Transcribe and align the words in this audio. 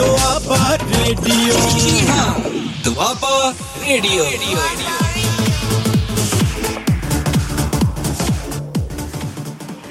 Doaba 0.00 0.76
radio. 0.76 1.54
Doaba 2.84 3.54
radio. 3.88 4.24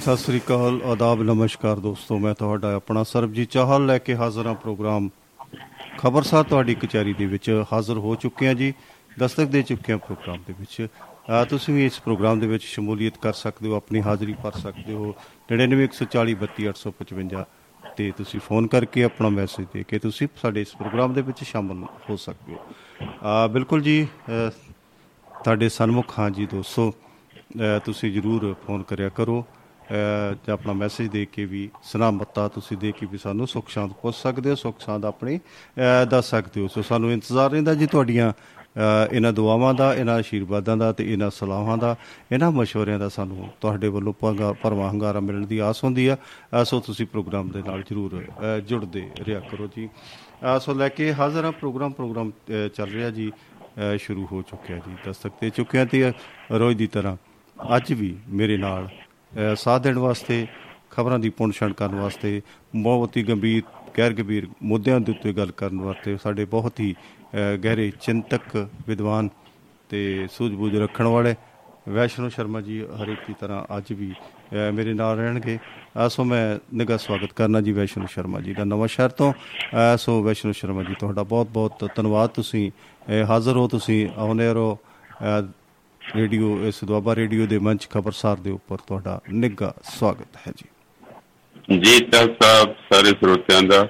Sat 0.02 0.18
Sri 0.18 0.40
ਅਕਾਲ, 0.40 0.82
ਆਦਾਬ, 0.86 1.24
ਨਮਸਕਾਰ 1.24 1.80
ਦੋਸਤੋ, 1.80 2.20
ਮੈਂ 2.20 2.34
ਤੁਹਾਡਾ 2.34 2.74
ਆਪਣਾ 2.74 3.04
ਸਰਬਜੀਤ 3.04 3.50
ਚਾਹਲ 3.50 3.86
ਲੈ 3.86 3.98
ਕੇ 3.98 4.16
ਹਾਜ਼ਰ 4.16 4.48
ਹਾਂ 4.48 4.54
ਪ੍ਰੋਗਰਾਮ। 4.54 5.10
ਖਬਰਸਾਰ 5.98 6.44
ਤੁਹਾਡੀ 6.44 6.76
ਕਚਹਿਰੀ 6.76 7.14
ਦੇ 7.14 7.26
ਵਿੱਚ 7.26 7.64
ਹਾਜ਼ਰ 7.74 7.98
ਹੋ 7.98 8.16
ਚੁੱਕੇ 8.16 8.48
ਹਾਂ 8.48 8.54
ਜੀ, 8.54 8.74
ਦਸਤਕ 9.20 9.46
ਦੇ 9.46 9.62
ਚੁੱਕੇ 9.62 9.92
ਹਾਂ 9.92 10.00
ਪ੍ਰੋਗਰਾਮ 10.00 10.38
ਦੇ 10.48 10.54
ਵਿੱਚ। 10.60 10.88
ਅਹ 11.08 11.46
ਤੁਸੀਂ 11.46 11.74
ਵੀ 11.74 11.86
ਇਸ 11.86 12.00
ਪ੍ਰੋਗਰਾਮ 12.00 12.40
ਦੇ 12.40 12.48
ਵਿੱਚ 12.48 12.64
ਸ਼ਮੂਲੀਅਤ 12.64 13.18
ਕਰ 13.18 13.34
ਸਕਦੇ 13.34 13.70
ਹੋ, 13.70 13.76
ਆਪਣੀ 13.76 14.02
ਹਾਜ਼ਰੀ 14.02 14.34
ਭਰ 14.34 14.52
ਸਕਦੇ 14.52 14.94
ਹੋ। 14.94 15.16
9914032855 15.48 17.46
ਤੇ 17.98 18.12
ਤੁਸੀਂ 18.18 18.40
ਫੋਨ 18.40 18.68
ਕਰਕੇ 18.68 19.04
ਆਪਣਾ 19.04 19.30
ਮੈਸੇਜ 19.30 19.68
ਦੇ 19.74 19.84
ਕੇ 19.84 20.00
ਤੁਸੀਂ 20.00 20.28
ਸਾਡੇ 20.42 20.62
ਇਸ 20.62 20.76
ਪ੍ਰੋਗਰਾਮ 20.76 21.14
ਦੇ 21.14 21.22
ਵਿੱਚ 21.22 21.44
ਸ਼ਾਮਲ 21.44 21.88
ਹੋ 22.10 22.16
ਸਕਦੇ 22.16 22.54
ਹੋ। 22.54 22.60
ਅਹ 23.06 23.48
ਬਿਲਕੁਲ 23.48 23.82
ਜੀ, 23.82 24.08
ਅਹ 24.30 24.52
ਤੁਹਾਡੇ 25.44 25.70
ਸਨਮੁਖ 25.70 26.20
ਹਾਂ 26.20 26.30
ਜੀ 26.30 26.46
ਦੋਸਤੋ, 26.46 26.94
ਅਹ 27.56 27.80
ਤੁਸੀਂ 27.86 28.14
ਜਰੂਰ 28.14 28.56
ਫੋਨ 28.68 28.84
ਕਰਿਆ 28.84 29.10
ਕਰੋ। 29.10 29.46
ਅਹ 29.92 30.36
ਤੇ 30.46 30.52
ਆਪਣਾ 30.52 30.74
ਮੈਸੇਜ 30.74 31.08
ਦੇ 31.08 31.26
ਕੇ 31.26 31.46
ਵੀ, 31.46 31.70
ਸਲਾਮਤਾ 31.84 32.48
ਤੁਸੀਂ 32.48 32.78
ਦੇ 32.78 32.92
ਕੇ 32.92 33.06
ਵੀ 33.06 33.18
ਸਾਨੂੰ 33.18 33.48
ਸੁੱਖ 33.48 33.70
ਸ਼ਾਂਤ 33.70 33.92
ਪੁੱਛ 33.92 34.16
ਸਕਦੇ 34.16 34.50
ਹੋ 34.50 34.56
ਸੁੱਖ 34.56 34.80
ਸ਼ਾਂਤ 34.80 35.06
ਆਪਣੀ, 35.06 35.38
ਅਹ 35.38 36.06
ਦੱਸ 36.06 36.30
ਸਕਦੇ 36.30 36.62
ਹੋ। 36.62 36.68
ਸੋ 36.68 36.82
ਸਾਨੂੰ 36.82 37.12
ਇੰਤਜ਼ਾਰ 37.12 37.52
ਰਹਿੰਦਾ 37.52 37.74
ਜੀ 37.74 37.88
ਤੁਹਾਡੀਆਂ 37.88 38.32
ਅਹ 38.32 38.59
ਇਹਨਾਂ 39.12 39.34
ਦੁਆਵਾਂ 39.34 39.74
ਦਾ, 39.74 39.96
ਇਹਨਾਂ 39.96 40.16
ਆਸ਼ੀਰਵਾਦਾਂ 40.16 40.78
ਦਾ 40.78 40.92
ਤੇ 40.92 41.14
ਇਹਨਾਂ 41.14 41.30
ਸਲਾਹਾਂ 41.30 41.78
ਦਾ, 41.78 41.96
ਇਹਨਾਂ 42.32 42.52
ਮਸ਼ਵਰਿਆਂ 42.52 43.00
ਦਾ 43.00 43.10
ਸਾਨੂੰ 43.10 43.50
ਤੁਹਾਡੇ 43.62 43.88
ਵੱਲੋਂ 43.88 44.14
ਭੰਗਾ- 44.20 44.54
ਭਰਵਾਂ 44.54 44.90
ਹੰਗਾਰਾ 44.90 45.20
ਮਿਲਣ 45.20 45.46
ਦੀ 45.46 45.60
ਆਸ 45.60 45.84
ਹੁੰਦੀ 45.84 46.08
ਆ। 46.08 46.16
ਅਹ 46.16 46.64
ਸੋ 46.64 46.80
ਤੁਸੀਂ 46.80 47.06
ਪ੍ਰੋਗਰਾਮ 47.06 47.50
ਦੇ 47.50 47.64
ਨਾਲ 47.68 47.82
ਜਰੂਰ, 47.82 48.26
ਅਹ 48.26 48.60
ਜੁੜਦੇ 48.60 49.10
ਰਿਹਾ 49.20 49.40
ਕਰੋ 49.40 49.70
ਜੀ। 49.76 49.88
ਅਹ 49.88 50.60
ਸੋ 50.60 50.74
ਲੈ 50.74 50.90
ਕੇ 50.90 51.14
ਹਾਜ਼ਰ 51.14 51.46
ਹਾਂ, 51.46 51.52
ਪ੍ਰੋਗਰਾਮ 51.52 51.92
ਪ੍ਰੋਗਰਾਮ, 51.92 52.30
ਅਹ 52.30 52.70
ਚੱਲ 52.70 52.92
ਰਿਹਾ 52.92 53.10
ਜੀ। 53.10 53.32
ਅਹ 53.32 53.98
ਸ਼ੁਰੂ 53.98 54.28
ਹੋ 54.32 54.42
ਚੁੱਕਿਆ 54.42 54.78
ਜੀ, 54.78 54.96
ਦਸਤਕ 55.06 55.32
ਦੇ 55.42 55.50
ਚੁੱਕਿਆ 55.50 55.86
ਤੇ 55.86 56.14
ਰੋਜ਼ 56.52 56.78
ਦੀ 56.78 56.88
ਤਰ੍ਹਾਂ 56.88 57.18
ਅੱਜ 57.76 57.94
ਵੀ 57.94 58.18
ਮੇਰੇ 58.30 58.58
ਨਾਲ, 58.58 58.88
ਅਹ 58.88 59.56
ਸਾਥ 59.56 59.82
ਦੇਣ 59.82 59.98
ਵਾਸਤੇ, 59.98 60.48
ਖਬਰਾਂ 60.92 61.20
ਦੀ 61.20 61.30
ਪੁਣਛਣ 61.30 61.74
ਕਰਨ 61.74 61.96
ਵਾਸਤੇ, 61.96 62.42
ਬਹੁਤ 62.76 63.18
ਹੀ 63.18 63.24
ਗੰਭੀਰ 63.24 63.64
ਗੈਰ 63.98 64.14
ਗੰਭੀਰ 64.14 64.48
ਮੁੱਦਿਆਂ 64.64 65.00
ਦੇ 65.00 65.12
ਉੱਤੇ 65.12 65.34
ਗੱਲ 65.34 65.52
ਕਰਨ 65.52 65.82
ਵਾਸਤੇ 65.82 66.18
ਸਾਡੇ 66.18 66.46
ਬਹੁਤ 66.46 66.80
ਹੀ 66.80 66.94
ਅਹ 66.94 67.19
ਗਹਿਰੇ 67.64 67.92
ਚਿੰਤਕ 68.02 68.70
ਵਿਦਵਾਨ 68.88 69.30
ਤੇ 69.90 70.28
ਸੂਝ-ਬੂਝ 70.32 70.76
ਰੱਖਣ 70.76 71.08
ਵਾਲੇ 71.08 71.36
ਵੈਸ਼ਨੂ 71.90 72.30
ਸ਼ਰਮਾ 72.30 72.62
ਜੀ 72.62 72.86
ਹਰੇਕ 73.04 73.20
ਦੀ 73.28 73.36
ਤਰ੍ਹਾਂ 73.40 73.78
ਅੱਜ 73.78 73.94
ਵੀ, 73.94 74.12
ਅਹ, 74.12 74.72
ਮੇਰੇ 74.72 74.94
ਨਾਲ 74.94 75.18
ਰਹਿਣਗੇ। 75.18 75.58
ਅਹ, 75.58 76.10
ਸੋ 76.10 76.24
ਮੈਂ 76.24 76.76
ਨਿੱਘਾ 76.76 76.98
ਸਵਾਗਤ 76.98 77.34
ਕਰਨਾ 77.34 77.62
ਜੀ 77.62 77.72
ਵੈਸ਼ਨੂ 77.72 78.06
ਸ਼ਰਮਾ 78.06 78.40
ਜੀ 78.40 78.54
ਦਾ 78.54 78.64
ਨਵਾਂ 78.64 78.88
ਸ਼ਹਿਰ 78.88 79.10
ਤੋਂ। 79.10 79.34
ਅਹ, 79.34 79.98
ਸੋ 79.98 80.24
ਵੈਸ਼ਨੂ 80.24 80.52
ਸ਼ਰਮਾ 80.52 80.84
ਜੀ, 80.84 80.94
ਤੁਹਾਡਾ 81.00 81.24
ਬਹੁਤ-ਬਹੁਤ 81.24 81.90
ਧੰਨਵਾਦ। 81.96 82.30
ਤੁਸੀਂ, 82.30 82.72
ਅਹ, 82.72 83.26
ਹਾਜ਼ਰ 83.26 83.52
ਹੋ, 83.52 83.68
ਤੁਸੀਂ 83.68 84.10
ਆਉਨੇ 84.18 84.54
ਰਹੋ 84.54 84.78
ਅਹ, 84.78 85.48
ਰੇਡੀਓ, 86.16 86.60
ਇਸ 86.64 86.84
ਦੁਆਬਾ 86.84 87.16
ਰੇਡੀਓ 87.16 87.48
ਦੇ 87.48 87.60
ਮੰਚ 87.60 87.90
ਖਬਰਸਾਰ 87.90 88.38
ਦੇ 88.38 88.52
ਉੱਪਰ 88.52 88.78
ਤੁਹਾਡਾ 88.78 89.22
ਨਿੱਘਾ 89.30 89.74
ਸਵਾਗਤ 89.84 90.36
ਹੈ 90.48 90.54
ਜੀ। 90.58 90.70
ਜੀ 91.80 92.00
ਚੱਲ 92.00 92.36
ਸਾਹਿਬ, 92.42 92.76
ਸਾਰੇ 92.94 93.10
ਸਰੋਤਿਆਂ 93.10 93.62
ਦਾ 93.62 93.88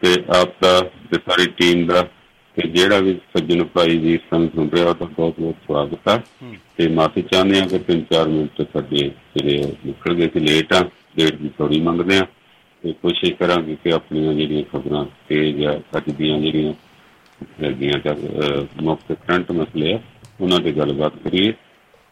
ਤੇ 0.00 0.24
ਆਪ 0.40 0.62
ਦਾ 0.62 0.80
ਤੇ 0.80 1.14
ਸਾਰੀ 1.14 1.46
ਟੀਮ 1.46 1.86
ਦਾ। 1.86 2.08
ਤੇ 2.56 2.68
ਜਿਹੜਾ 2.68 2.98
ਵੀ 3.00 3.12
ਸੱਜਣ 3.36 3.62
ਭਾਈ 3.64 3.98
ਦੀ 3.98 4.16
ਸੰਗ 4.30 4.48
ਸੁਣ 4.54 4.68
ਰਿਹਾ 4.68 4.88
ਉਹਦਾ 4.88 5.06
ਬਹੁਤ 5.06 5.34
ਬਹੁਤ 5.40 5.54
ਸਵਾਗਤ 5.66 6.08
ਹੈ। 6.08 6.22
ਤੇ 6.76 6.88
ਮਾਫੀ 6.88 7.22
ਚਾਹੁੰਦੇ 7.22 7.60
ਆ 7.60 7.66
ਕਿ 7.66 7.78
3-4 7.88 8.28
ਮਿੰਟ 8.28 8.62
ਸਾਡੇ 8.72 8.96
ਜਿਹੜੇ 8.96 9.72
ਨਿਕਲ 9.86 10.14
ਗਏ 10.14 10.28
ਸੀ 10.34 10.40
ਲੇਟ 10.40 10.72
ਆ 10.72 10.80
ਡੇਟ 11.16 11.34
ਦੀ 11.34 11.50
ਸੌਰੀ 11.58 11.80
ਮੰਗਦੇ 11.80 12.18
ਆ। 12.18 12.26
ਤੇ 12.84 12.92
ਕੋਸ਼ਿਸ਼ 12.92 13.32
ਕਰਾਂਗੇ 13.32 13.76
ਕਿ 13.84 13.92
ਆਪਣੀਆਂ 13.92 14.32
ਜਿਹੜੀਆਂ 14.34 14.62
ਖਬਰਾਂ 14.72 15.04
ਤੇਜ਼ 15.28 15.56
ਜਾਂ 15.56 15.72
ਸੱਚ 15.92 16.10
ਦੀਆਂ 16.10 16.38
ਜਿਹੜੀਆਂ 16.40 16.72
ਲੱਗੀਆਂ 17.60 17.98
ਤਾਂ 18.04 18.14
ਮੁੱਖ 18.82 19.00
ਕਰੰਟ 19.12 19.50
ਮਸਲੇ 19.52 19.92
ਆ 19.92 19.98
ਉਹਨਾਂ 20.40 20.58
ਤੇ 20.60 20.72
ਗੱਲਬਾਤ 20.72 21.16
ਕਰੀਏ। 21.24 21.52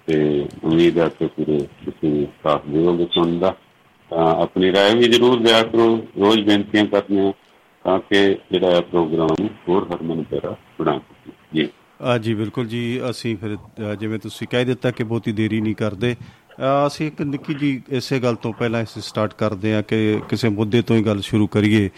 ਤੇ 0.08 0.47
ਉਮੀਦ 0.64 0.98
ਹੈ 0.98 1.09
ਕਿ 1.19 1.26
ਪੂਰੇ 1.26 1.59
ਤੁਸੀਂ 1.84 2.26
ਸਾਥ 2.43 2.66
ਦਿਓਗੇ 2.66 3.06
ਸੁਣਦਾ 3.14 3.54
ਆਪਣੇ 4.10 4.72
ਰਾਏ 4.72 4.94
ਵੀ 4.94 5.09
ਜ਼ਰੂਰ 5.09 5.38
ਦਿਆ 5.41 5.62
ਕਰੋ। 5.62 5.87
ਰੋਜ਼ 6.20 6.41
ਬੇਨਤੀਆਂ 6.41 6.84
ਕਰਨੀਆਂ। 6.87 7.32
ਤਾਂ 7.90 7.98
ਕਿ 8.00 8.36
ਜਿਹੜਾ 8.52 8.70
ਇਹ 8.70 8.82
ਪ੍ਰੋਗਰਾਮ 8.82 9.46
ਹੋਰ 9.68 9.86
ਹਰਮਨ 9.94 10.22
ਪਿਆਰਾ 10.22 10.56
ਬਣਾ 10.80 10.98
ਸਕੀਏ 10.98 11.62
ਜੀ। 11.62 11.68
ਆ 12.00 12.18
ਜੀ 12.18 12.34
ਬਿਲਕੁਲ 12.34 12.66
ਜੀ 12.66 13.00
ਅਸੀਂ 13.10 13.36
ਫਿਰ 13.36 13.56
ਅ, 13.56 13.94
ਜਿਵੇਂ 13.94 14.18
ਤੁਸੀਂ 14.18 14.46
ਕਹਿ 14.50 14.64
ਦਿੱਤਾ 14.64 14.90
ਕਿ 14.90 15.04
ਬਹੁਤੀ 15.04 15.32
ਦੇਰੀ 15.32 15.60
ਨਹੀਂ 15.60 15.74
ਕਰਦੇ 15.74 16.12
ਅ, 16.12 16.86
ਅਸੀਂ 16.86 17.06
ਇੱਕ 17.06 17.22
ਨਿੱਕੀ 17.22 17.54
ਜੀ 17.54 17.82
ਇਸੇ 17.88 18.18
ਗੱਲ 18.20 18.34
ਤੋਂ 18.34 18.52
ਪਹਿਲਾਂ 18.52 18.82
ਅਸੀਂ 18.82 19.02
ਸਟਾਰਟ 19.02 19.34
ਕਰਦੇ 19.34 19.74
ਹਾਂ 19.74 19.82
ਕਿ 19.82 20.20
ਕਿਸੇ 20.28 20.48
ਮੁੱਦੇ 20.48 20.82
ਤੋਂ 20.82 20.96
ਹੀ 20.96 21.02
ਗੱਲ 21.02 21.20
ਸ਼ੁਰੂ 21.20 21.46
ਕਰੀਏ 21.46 21.88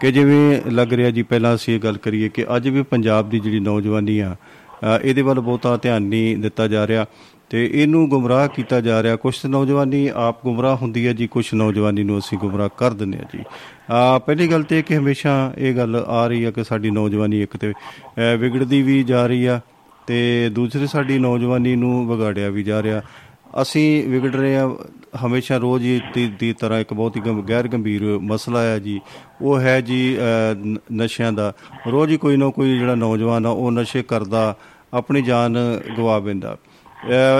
ਕਿ 0.00 0.12
ਜਿਵੇਂ 0.12 0.60
ਲੱਗ 0.70 0.92
ਰਿਹਾ 0.92 1.10
ਜੀ 1.10 1.22
ਪਹਿਲਾਂ 1.22 1.54
ਅਸੀਂ 1.54 1.74
ਇਹ 1.74 1.80
ਗੱਲ 1.80 1.96
ਕਰੀਏ 1.96 2.28
ਕਿ 2.28 2.44
ਅੱਜ 2.56 2.68
ਵੀ 2.68 2.82
ਪੰਜਾਬ 2.82 3.28
ਦੀ 3.30 3.38
ਜਿਹੜੀ 3.40 3.60
ਨੌਜਵਾਨੀ 3.60 4.18
ਆ 4.18 4.34
ਅ, 4.34 4.98
ਇਹਦੇ 5.04 5.22
ਵੱਲ 5.22 5.40
ਬਹੁਤਾ 5.40 5.76
ਧਿਆਨ 5.76 6.02
ਨਹੀਂ 6.02 6.36
ਦਿੱਤਾ 6.38 6.68
ਜਾ 6.68 6.86
ਰਿਹਾ। 6.86 7.06
ਤੇ 7.52 7.70
ਇਹਨੂੰ 7.74 8.08
ਗੁੰਮਰਾਹ 8.08 8.48
ਕੀਤਾ 8.48 8.80
ਜਾ 8.80 9.02
ਰਿਹਾ। 9.02 9.16
ਕੁਝ 9.16 9.46
ਨੌਜਵਾਨੀ 9.46 10.10
ਆਪ 10.14 10.42
ਗੁੰਮਰਾਹ 10.42 10.76
ਹੁੰਦੀ 10.76 11.06
ਹੈ 11.06 11.12
ਜੀ 11.12 11.26
ਕੁਝ 11.26 11.54
ਨੌਜਵਾਨੀ 11.54 12.02
ਨੂੰ 12.02 12.18
ਅਸੀਂ 12.18 12.38
ਗੁੰਮਰਾਹ 12.38 12.68
ਕਰ 12.78 12.90
ਦਿੰਦੇ 12.90 13.18
ਆ 13.18 13.24
ਜੀ। 13.34 13.44
ਆ 13.90 14.18
ਪਹਿਲੀ 14.18 14.48
ਗੱਲ 14.48 14.62
ਤੇ 14.62 14.78
ਇਹ 14.78 14.84
ਕਿ 14.84 14.96
ਹਮੇਸ਼ਾ 14.96 15.52
ਇਹ 15.58 15.74
ਗੱਲ 15.76 16.04
ਆ 16.08 16.26
ਰਹੀ 16.26 16.44
ਹੈ 16.44 16.50
ਕਿ 16.50 16.64
ਸਾਡੀ 16.64 16.90
ਨੌਜਵਾਨੀ 16.90 17.42
ਇੱਕ 17.42 17.56
ਤੇ 17.56 17.72
ਅ, 17.72 18.36
ਵਿਗੜਦੀ 18.38 18.82
ਵੀ 18.82 19.02
ਜਾ 19.04 19.26
ਰਹੀ 19.26 19.46
ਆ 19.46 19.60
ਤੇ 20.06 20.50
ਦੂਸਰੀ 20.52 20.86
ਸਾਡੀ 20.86 21.18
ਨੌਜਵਾਨੀ 21.18 21.76
ਨੂੰ 21.76 22.08
ਵਿਗਾੜਿਆ 22.08 22.50
ਵੀ 22.50 22.62
ਜਾ 22.62 22.82
ਰਿਹਾ। 22.82 23.02
ਅਸੀਂ 23.62 24.08
ਵਿਗੜ 24.08 24.36
ਰਹੇ 24.36 24.56
ਆ 24.56 24.76
ਹਮੇਸ਼ਾ 25.26 25.56
ਰੋਜ਼ 25.56 25.84
ਹੀ 25.84 26.00
ਦੀ, 26.14 26.32
ਦੀ 26.38 26.52
ਤਰ੍ਹਾਂ 26.52 26.80
ਇੱਕ 26.80 26.94
ਬਹੁਤ 26.94 27.16
ਹੀ 27.16 27.20
ਗੰਭ- 27.20 27.48
ਗੈਰ 27.48 27.68
ਗੰਭੀਰ 27.68 28.02
ਮਸਲਾ 28.04 28.62
ਹੈ 28.62 28.78
ਜੀ। 28.78 29.00
ਉਹ 29.42 29.60
ਹੈ 29.60 29.80
ਜੀ 29.80 30.16
ਅ, 30.16 30.54
ਨ- 30.54 30.76
ਨਸ਼ਿਆਂ 30.92 31.32
ਦਾ। 31.32 31.52
ਰੋਜ਼ 31.90 32.12
ਹੀ 32.12 32.16
ਕੋਈ 32.16 32.36
ਨਾ 32.36 32.48
ਕੋਈ 32.48 32.78
ਜਿਹੜਾ 32.78 32.94
ਨੌਜਵਾਨ 32.94 33.46
ਆ 33.46 33.48
ਉਹ 33.48 33.72
ਨਸ਼ੇ 33.72 34.02
ਕਰਦਾ 34.02 34.56
ਆਪਣੀ 34.94 35.22
ਜਾਨ 35.22 35.58
ਗਵਾ 35.98 36.18
ਬੈਂਦਾ 36.18 36.54
ਅ, 36.54 36.71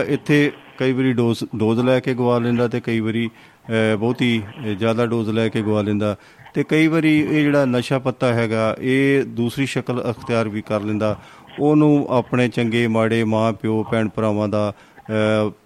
ਇੱਥੇ 0.08 0.52
ਕਈ 0.78 0.92
ਵਾਰੀ 0.92 1.12
ਡੋਜ਼ 1.12 1.44
ਡੋਜ਼ 1.56 1.80
ਲੈ 1.80 2.00
ਕੇ 2.00 2.14
ਗਵਾ 2.14 2.38
ਲੈਂਦਾ 2.38 2.68
ਤੇ 2.68 2.80
ਕਈ 2.80 3.00
ਵਾਰੀ 3.00 3.30
ਅ, 3.70 3.96
ਬਹੁਤੀ 3.96 4.42
ਜ਼ਿਆਦਾ 4.78 5.06
ਡੋਜ਼ 5.06 5.30
ਲੈ 5.30 5.48
ਕੇ 5.48 5.62
ਗਵਾ 5.62 5.82
ਲੈਂਦਾ। 5.82 6.16
ਤੇ 6.54 6.64
ਕਈ 6.64 6.86
ਵਾਰੀ 6.86 7.18
ਇਹ 7.20 7.42
ਜਿਹੜਾ 7.42 7.64
ਨਸ਼ਾ 7.64 7.98
ਪੱਤਾ 7.98 8.32
ਹੈਗਾ 8.34 8.76
ਇਹ 8.80 9.24
ਦੂਸਰੀ 9.24 9.66
ਸ਼ਕਲ 9.66 10.02
ਅਖਤਿਆਰ 10.10 10.48
ਵੀ 10.48 10.62
ਕਰ 10.62 10.80
ਲੈਂਦਾ। 10.80 11.16
ਉਹਨੂੰ 11.60 12.06
ਆਪਣੇ 12.10 12.48
ਚੰਗੇ 12.48 12.86
ਮਾੜੇ 12.86 13.24
ਮਾਂ 13.24 13.52
ਪਿਓ 13.52 13.84
ਭੈਣ 13.92 14.08
ਭਰਾਵਾਂ 14.08 14.48
ਦਾ 14.48 14.72
ਅ, 14.72 14.91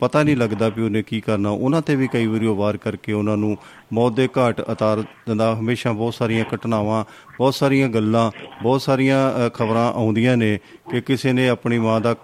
ਪਤਾ 0.00 0.22
ਨਹੀਂ 0.22 0.36
ਲੱਗਦਾ 0.36 0.68
ਵੀ 0.68 0.82
ਉਹਨੇ 0.82 1.02
ਕੀ 1.02 1.20
ਕਰਨਾ। 1.20 1.50
ਉਹਨਾਂ 1.50 1.80
ਤੇ 1.82 1.96
ਵੀ 1.96 2.08
ਕਈ 2.08 2.26
ਵਾਰੀ 2.26 2.46
ਉਹ 2.46 2.56
ਵਾਰ 2.56 2.76
ਕਰਕੇ 2.76 3.12
ਉਹਨਾਂ 3.12 3.36
ਨੂੰ 3.36 3.56
ਮੌਤ 3.92 4.12
ਦੇ 4.12 4.28
ਘਾਟ 4.38 4.60
ਉਤਾਰ 4.60 5.00
ਦਿੰਦਾ। 5.26 5.54
ਹਮੇਸ਼ਾ 5.56 5.92
ਬਹੁਤ 5.92 6.14
ਸਾਰੀਆਂ 6.14 6.44
ਘਟਨਾਵਾਂ 6.54 7.04
ਬਹੁਤ 7.38 7.54
ਸਾਰੀਆਂ 7.54 7.88
ਗੱਲਾਂ 7.88 8.30
ਬਹੁਤ 8.62 8.82
ਸਾਰੀਆਂ 8.82 9.50
ਖਬਰਾਂ 9.50 9.92
ਆਉਂਦੀਆਂ 9.92 10.36
ਨੇ 10.36 10.58
ਕਿ 10.90 11.00
ਕਿਸੇ 11.00 11.32
ਨੇ 11.32 11.48
ਆਪਣੀ 11.48 11.78
ਮਾਂ 11.78 12.00
ਦਾ 12.00 12.12
ਅ, 12.12 12.16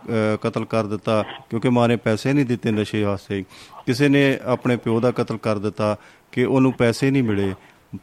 ਕਤਲ 0.42 0.64
ਕਰ 0.64 0.86
ਦਿੱਤਾ 0.86 1.22
ਕਿਉਂਕਿ 1.50 1.68
ਮਾਂ 1.68 1.88
ਨੇ 1.88 1.96
ਪੈਸੇ 1.96 2.32
ਨਹੀਂ 2.32 2.46
ਦਿੱਤੇ 2.46 2.70
ਨਸ਼ੇ 2.70 3.02
ਵਾਸਤੇ। 3.02 3.42
ਕਿਸੇ 3.86 4.08
ਨੇ 4.08 4.38
ਆਪਣੇ 4.44 4.76
ਪਿਓ 4.76 5.00
ਦਾ 5.00 5.10
ਕਤਲ 5.10 5.36
ਕਰ 5.38 5.58
ਦਿੱਤਾ 5.58 5.96
ਕਿ 6.32 6.44
ਉਹਨੂੰ 6.44 6.72
ਪੈਸੇ 6.72 7.10
ਨਹੀਂ 7.10 7.22
ਮਿਲੇ। 7.22 7.52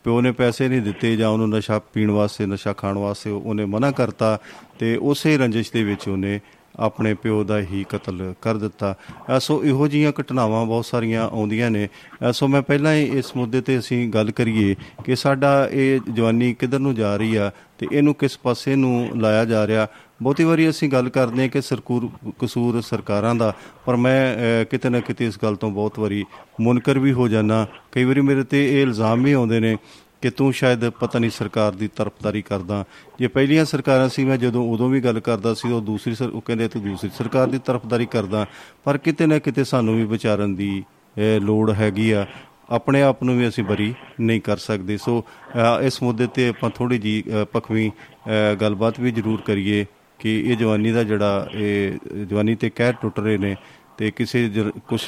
ਪਿਓ 0.03 0.21
ਨੇ 0.21 0.31
ਪੈਸੇ 0.31 0.67
ਨਹੀਂ 0.69 0.81
ਦਿੱਤੇ 0.81 1.15
ਜਾਂ 1.17 1.29
ਉਹਨੂੰ 1.29 1.49
ਨਸ਼ਾ 1.49 1.79
ਪੀਣ 1.93 2.11
ਵਾਸਤੇ 2.11 2.45
ਨਸ਼ਾ 2.45 2.73
ਖਾਣ 2.73 2.97
ਵਾਸਤੇ 2.97 3.29
ਉਹਨੇ 3.29 3.65
ਮਨਾ 3.65 3.91
ਕਰਤਾ 3.91 4.37
ਤੇ 4.79 4.95
ਉਸੇ 5.01 5.37
ਰੰਜਿਸ਼ 5.37 5.71
ਦੇ 5.73 5.83
ਵਿੱਚ 5.83 6.07
ਉਹਨੇ 6.09 6.39
ਆਪਣੇ 6.75 7.13
ਪਿਓ 7.13 7.43
ਦਾ 7.43 7.59
ਹੀ 7.59 7.85
ਕਤਲ 7.89 8.33
ਕਰ 8.41 8.57
ਦਿੱਤਾ। 8.57 8.95
ਅ, 9.37 9.39
ਸੋ 9.39 9.63
ਇਹੋ 9.63 9.87
ਜੀਆਂ 9.87 10.11
ਘਟਨਾਵਾਂ 10.21 10.65
ਬਹੁਤ 10.65 10.85
ਸਾਰੀਆਂ 10.85 11.29
ਆਉਂਦੀਆਂ 11.29 11.71
ਨੇ। 11.71 11.89
ਅ, 12.29 12.31
ਸੋ 12.31 12.47
ਮੈਂ 12.47 12.61
ਪਹਿਲਾਂ 12.61 12.93
ਹੀ 12.93 13.03
ਇਸ 13.03 13.35
ਮੁੱਦੇ 13.35 13.61
ਤੇ 13.61 13.79
ਅਸੀਂ 13.79 14.09
ਗੱਲ 14.09 14.31
ਕਰੀਏ 14.31 14.75
ਕਿ 15.05 15.15
ਸਾਡਾ 15.15 15.69
ਇਹ 15.71 15.99
ਜਵਾਨੀ 16.13 16.53
ਕਿੱਧਰ 16.53 16.79
ਨੂੰ 16.79 16.95
ਜਾ 16.95 17.17
ਰਹੀ 17.17 17.35
ਆ 17.35 17.51
ਤੇ 17.77 17.87
ਇਹਨੂੰ 17.91 18.15
ਕਿਸ 18.15 18.39
ਪਾਸੇ 18.39 18.75
ਨੂੰ 18.75 19.09
ਲਾਇਆ 19.15 19.45
ਜਾ 19.45 19.67
ਰਿਹਾ। 19.67 19.87
ਬਹੁਤੀ 20.23 20.43
ਵਾਰੀ 20.43 20.69
ਅਸੀਂ 20.69 20.89
ਗੱਲ 20.89 21.09
ਕਰਦੇ 21.09 21.41
ਹਾਂ 21.41 21.49
ਕਿ 21.49 21.61
ਸਰਕੂਰ 21.61 22.09
ਕਸੂਰ 22.39 22.81
ਸਰਕਾਰਾਂ 22.81 23.35
ਦਾ 23.35 23.53
ਪਰ 23.85 23.95
ਮੈਂ 23.95 24.35
ਅ, 24.35 24.63
ਕਿਤੇ 24.63 24.89
ਨਾ 24.89 24.99
ਕਿਤੇ 24.99 25.25
ਇਸ 25.25 25.39
ਗੱਲ 25.43 25.55
ਤੋਂ 25.55 25.71
ਬਹੁਤ 25.71 25.99
ਵਾਰੀ 25.99 26.25
ਮੁਨਕਰ 26.61 26.99
ਵੀ 26.99 27.11
ਹੋ 27.13 27.27
ਜਾਣਾ 27.27 27.67
ਕਈ 27.91 28.03
ਵਾਰੀ 28.03 28.21
ਮੇਰੇ 28.21 28.43
ਤੇ 28.43 28.77
ਇਹ 28.77 28.81
ਇਲਜ਼ਾਮ 28.81 29.23
ਵੀ 29.23 29.31
ਆਉਂਦੇ 29.31 29.59
ਨੇ 29.59 29.77
ਕਿ 30.21 30.29
ਤੂੰ 30.29 30.51
ਸ਼ਾਇਦ 30.53 30.89
ਪਤਾ 30.89 31.19
ਨਹੀਂ 31.19 31.31
ਸਰਕਾਰ 31.31 31.71
ਦੀ 31.71 31.87
ਤਰਫਦਾਰੀ 31.95 32.41
ਕਰਦਾ। 32.41 32.83
ਜੇ 33.19 33.27
ਪਹਿਲੀਆਂ 33.27 33.65
ਸਰਕਾਰਾਂ 33.65 34.09
ਸੀ 34.09 34.25
ਮੈਂ 34.25 34.37
ਜਦੋਂ 34.37 34.63
ਉਦੋਂ 34.71 34.89
ਵੀ 34.89 35.01
ਗੱਲ 35.01 35.19
ਕਰਦਾ 35.19 35.53
ਸੀ 35.53 35.71
ਉਹ 35.71 35.81
ਦੂਸਰੀ 35.81 36.15
ਸਰ 36.15 36.29
ਉਹ 36.29 36.41
ਕਹਿੰਦੇ 36.41 36.67
ਤੂੰ 36.67 36.83
ਦੂਸਰੀ 36.83 37.09
ਸਰਕਾਰ 37.17 37.47
ਦੀ 37.47 37.59
ਤਰਫਦਾਰੀ 37.65 38.05
ਕਰਦਾ। 38.05 38.45
ਪਰ 38.83 38.97
ਕਿਤੇ 38.97 39.25
ਨਾ 39.25 39.39
ਕਿਤੇ 39.39 39.63
ਸਾਨੂੰ 39.63 39.97
ਵੀ 39.97 40.03
ਵਿਚਾਰਨ 40.05 40.55
ਦੀ 40.55 40.83
ਅ, 41.17 41.39
ਲੋੜ 41.39 41.71
ਹੈਗੀ 41.71 42.11
ਆ। 42.11 42.25
ਆਪਣੇ 42.69 43.01
ਆਪ 43.01 43.23
ਨੂੰ 43.23 43.37
ਵੀ 43.37 43.47
ਅਸੀਂ 43.47 43.63
ਬਰੀ 43.63 43.93
ਨਹੀਂ 44.21 44.41
ਕਰ 44.41 44.57
ਸਕਦੇ। 44.57 44.97
ਸੋ 44.97 45.21
ਅ, 45.21 45.81
ਇਸ 45.81 46.03
ਮੁੱਦੇ 46.03 46.27
ਤੇ 46.27 46.47
ਆਪਾਂ 46.49 46.69
ਥੋੜੀ 46.69 46.97
ਜੀ 46.97 47.23
ਪਖਵੀਂ 47.53 47.89
ਅ, 47.91 48.53
ਗੱਲਬਾਤ 48.61 48.99
ਵੀ 48.99 49.11
ਜ਼ਰੂਰ 49.11 49.41
ਕਰੀਏ 49.41 49.85
ਕਿ 50.19 50.39
ਇਹ 50.51 50.57
ਜਵਾਨੀ 50.57 50.91
ਦਾ 50.91 51.03
ਜਿਹੜਾ 51.03 51.49
ਇਹ 51.53 52.25
ਜਵਾਨੀ 52.25 52.55
ਤੇ 52.55 52.69
ਕਹਿਰ 52.69 52.93
ਟੁੱਟ 52.93 53.19
ਰਹੇ 53.19 53.37
ਨੇ 53.37 53.55
ਤੇ 53.97 54.11
ਕਿਸੇ 54.11 54.49
ਕੁਝ 54.87 55.01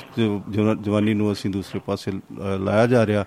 ਜਵਾਨੀ 0.81 1.13
ਨੂੰ 1.13 1.31
ਅਸੀਂ 1.31 1.51
ਦੂਸਰੇ 1.51 1.79
ਪਾਸੇ 1.85 2.11
ਅ, 2.11 2.57
ਲਾਇਆ 2.59 2.87
ਜਾ 2.87 3.05
ਰਿਹਾ। 3.05 3.23
ਅ, 3.23 3.25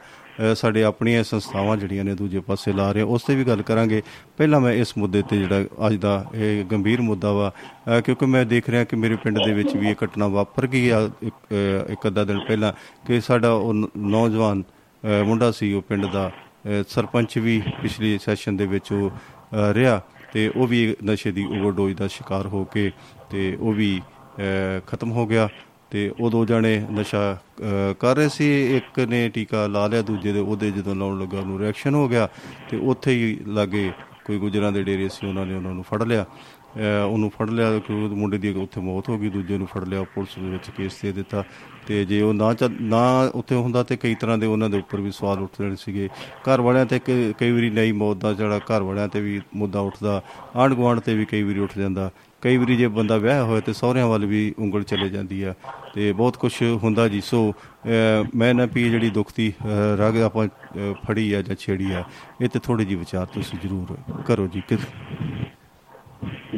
ਸਾਡੇ 0.55 0.83
ਆਪਣੀਆਂ 0.85 1.25
ਸੰਸਥਾਵਾਂ 1.25 1.77
ਜਿਹੜੀਆਂ 1.77 2.05
ਨੇ 2.05 2.15
ਦੂਜੇ 2.15 2.41
ਪਾਸੇ 2.41 2.73
ਲਾ 2.73 2.93
ਰਹੇ 2.93 3.03
ਉਸ 3.03 3.23
ਤੇ 3.23 3.35
ਵੀ 3.37 3.45
ਗੱਲ 3.45 3.63
ਕਰਾਂਗੇ। 3.63 4.03
ਪਹਿਲਾਂ 4.37 4.61
ਮੈਂ 4.61 4.73
ਇਸ 4.73 4.97
ਮੁੱਦੇ 4.99 5.23
ਤੇ 5.23 5.39
ਜਿਹੜਾ 5.39 5.65
ਅੱਜ 5.87 5.95
ਦਾ 5.95 6.25
ਇਹ 6.35 6.65
ਗੰਭੀਰ 6.65 7.01
ਮੁੱਦਾ 7.01 7.33
ਵਾ 7.33 7.53
ਅ, 7.99 8.01
ਕਿਉਂਕਿ 8.01 8.27
ਮੈਂ 8.27 8.45
ਦੇਖ 8.47 8.71
ਰਿਹਾ 8.71 8.85
ਕਿ 8.85 8.97
ਮੇਰੇ 8.97 9.17
ਪਿੰਡ 9.17 9.39
ਦੇ 9.45 9.53
ਵਿੱਚ 9.53 9.77
ਵੀ 9.77 9.91
ਇਹ 9.91 9.95
ਘਟਨਾ 10.05 10.27
ਵਾਪਰ 10.29 10.67
ਗਈ 10.67 10.89
ਆ 10.89 11.11
ਇੱਕ 11.23 11.35
ਅ, 11.53 11.93
ਇੱਕ 11.93 12.07
ਅੱਧਾ 12.07 12.25
ਦਿਨ 12.25 12.41
ਪਹਿਲਾਂ 12.41 12.73
ਕਿ 13.07 13.21
ਸਾਡਾ 13.21 13.53
ਉਹ 13.53 13.75
ਨ- 13.75 13.89
ਨੌਜਵਾਨ 13.97 14.63
ਅ, 14.63 15.23
ਮੁੰਡਾ 15.25 15.51
ਸੀ 15.51 15.73
ਉਹ 15.73 15.83
ਪਿੰਡ 15.83 16.07
ਦਾ 16.07 16.29
ਅ, 16.29 16.83
ਸਰਪੰਚ 16.89 17.39
ਵੀ 17.39 17.63
ਪਿਛਲੇ 17.83 18.19
ਸੈਸ਼ਨ 18.19 18.57
ਦੇ 18.57 18.67
ਵਿੱਚ 18.67 18.93
ਉਹ 18.93 19.11
ਅ, 19.11 19.73
ਰਿਹਾ 19.73 20.01
ਤੇ 20.33 20.51
ਉਹ 20.57 20.67
ਵੀ 20.67 20.97
ਨਸ਼ੇ 21.05 21.33
ਦੀ 21.33 21.45
ਓਵਰਡੋਜ਼ 21.47 21.97
ਦਾ 21.97 22.07
ਸ਼ਿਕਾਰ 22.09 22.47
ਹੋ 22.47 22.65
ਕੇ 22.65 22.91
ਤੇ 23.31 23.57
ਉਹ 23.61 23.73
ਵੀ 23.73 24.01
ਅ, 24.39 24.81
ਖਤਮ 24.87 25.11
ਹੋ 25.13 25.27
ਗਿਆ। 25.27 25.49
ਤੇ 25.94 26.12
ਉਹ 26.20 26.31
ਦੋ 26.31 26.44
ਜਣੇ 26.44 26.87
ਨਸ਼ਾ 26.93 27.38
ਅ, 27.61 27.93
ਕਰ 27.93 28.17
ਰਹੇ 28.17 28.29
ਸੀ। 28.29 28.76
ਇੱਕ 28.76 29.00
ਨੇ 29.00 29.29
ਟੀਕਾ 29.29 29.67
ਲਾ 29.67 29.87
ਲਿਆ 29.87 30.02
ਦੂਜੇ 30.02 30.32
ਦੇ 30.32 30.41
ਉਹਦੇ 30.41 30.70
ਜਦੋਂ 30.70 30.94
ਲਾਉਣ 30.94 31.20
ਲੱਗਾ 31.20 31.38
ਉਹਨੂੰ 31.38 31.58
ਰਿਐਕਸ਼ਨ 31.58 31.94
ਹੋ 31.94 32.08
ਗਿਆ 32.08 32.29
ਤੇ 32.70 32.76
ਉੱਥੇ 32.76 33.12
ਹੀ 33.12 33.41
ਲਾਗੇ 33.46 33.93
ਕੋਈ 34.25 34.38
ਗੁਜਰਾਂ 34.38 34.73
ਦੇ 34.73 34.82
ਡੇਰੇ 34.82 35.08
ਸੀ 35.08 35.26
ਉਹਨਾਂ 35.26 35.46
ਨੇ 35.46 35.55
ਉਹਨਾਂ 35.55 35.73
ਨੂੰ 35.75 35.85
ਫੜ 35.85 36.02
ਲਿਆ। 36.02 36.25
ਅ, 36.25 37.06
ਉਹਨੂੰ 37.08 37.31
ਫੜ 37.31 37.50
ਲਿਆ 37.50 37.79
ਕਿ 37.79 37.93
ਉਹ 37.93 38.08
ਮੁੰਡੇ 38.08 38.38
ਦੀ 38.38 38.49
ਉੱਥੇ 38.49 38.81
ਮੌਤ 38.81 39.08
ਹੋ 39.08 39.19
ਗਈ 39.19 39.29
ਦੂਜੇ 39.29 39.58
ਨੂੰ 39.58 39.67
ਫੜ 39.67 39.85
ਲਿਆ 39.85 40.02
ਪੁਲਿਸ 40.02 40.43
ਦੇ 40.43 40.49
ਵਿੱਚ 40.50 40.70
ਕੇਸ 40.70 41.02
ਦੇ 41.02 41.12
ਦਿੱਤਾ। 41.12 41.44
ਤੇ 41.87 42.05
ਜੇ 42.05 42.23
ਉਹ 42.23 42.35
ਨਾ 42.35 42.55
ਚੱਲ- 42.55 42.76
ਨਾ 42.81 43.31
ਉੱਥੇ 43.35 43.55
ਹੁੰਦਾ 43.55 43.82
ਤੇ 43.82 43.96
ਕਈ 43.96 44.14
ਤਰ੍ਹਾਂ 44.14 44.38
ਦੇ 44.38 44.46
ਉਹਨਾਂ 44.46 44.70
ਦੇ 44.70 44.79
ਉੱਪਰ 44.79 45.00
ਵੀ 45.00 45.11
ਸਵਾਲ 45.11 45.38
ਉੱਠਦੇ 45.38 45.76
ਸੀਗੇ। 45.76 46.08
ਘਰ 46.41 46.61
ਵਾਲਿਆਂ 46.61 46.87
ਤੇ 46.87 46.99
ਕ- 46.99 47.35
ਕਈ 47.38 47.50
ਵਾਰੀ 47.50 47.70
ਨਹੀਂ 47.70 47.94
ਮੌਤ 47.94 48.17
ਦਾ 48.17 48.32
ਜਿਹੜਾ 48.32 48.58
ਘਰ 48.58 48.82
ਵਾਲਿਆਂ 48.82 49.08
ਤੇ 49.08 49.20
ਵੀ 49.20 49.41
ਮੁੱਦਾ 49.56 49.81
ਉੱਠਦਾ 49.81 50.23
ਆਂਢ 50.56 50.73
ਗੁਆਂਢ 50.73 51.00
ਤੇ 51.00 51.14
ਵੀ 51.14 51.25
ਕਈ 51.25 51.43
ਵਾਰੀ 51.43 51.58
ਉੱਠ 51.58 51.79
ਜਾਂਦਾ। 51.79 52.11
ਕਈ 52.44 52.56
ਵਾਰੀ 52.56 52.76
ਜੇ 52.76 52.88
ਬੰਦਾ 52.88 53.17
ਵਿਆਹ 53.17 53.43
ਹੋਇਆ 53.44 53.61
ਤੇ 53.61 53.73
ਸਹੁਰਿਆਂ 53.73 54.06
ਵੱਲ 54.08 54.25
ਵੀ 54.26 54.55
ਉਂਗਲ 54.58 54.82
ਚਲੇ 54.82 55.08
ਜਾਂਦੀ 55.08 55.43
ਆ 55.43 55.55
ਤੇ 55.94 56.12
ਬਹੁਤ 56.12 56.37
ਕੁਝ 56.37 56.52
ਹੁੰਦਾ 56.62 57.08
ਜੀ। 57.08 57.20
ਸੋ 57.20 57.52
ਅ, 57.52 58.26
ਮੈਂ 58.35 58.55
ਨਾ 58.55 58.67
ਵੀ 58.75 58.85
ਇਹ 58.87 58.91
ਜਿਹੜੀ 58.91 59.11
ਦੁੱਖ 59.11 59.32
ਦੀ 59.37 59.52
ਅ, 59.67 59.67
ਰਗ 60.00 60.17
ਆਪਾਂ 60.20 60.46
ਅ, 60.46 60.93
ਫੜੀ 61.06 61.32
ਆ 61.32 61.43
ਜਾਂ 61.43 61.56
ਛੇੜੀ 61.56 61.93
ਆ 61.93 62.05
ਇਹ 62.43 62.49
ਤੇ 62.49 62.58
ਥੋੜੀ 62.58 62.85
ਜੀ 62.85 62.94
ਵਿਚਾਰ 62.94 63.26
ਤੁਸੀਂ 63.26 63.58
ਜ਼ਰੂਰ 63.62 63.96
ਕਰੋ 64.26 64.46
ਜੀ। 64.46 64.62
ਕਿ 64.69 64.76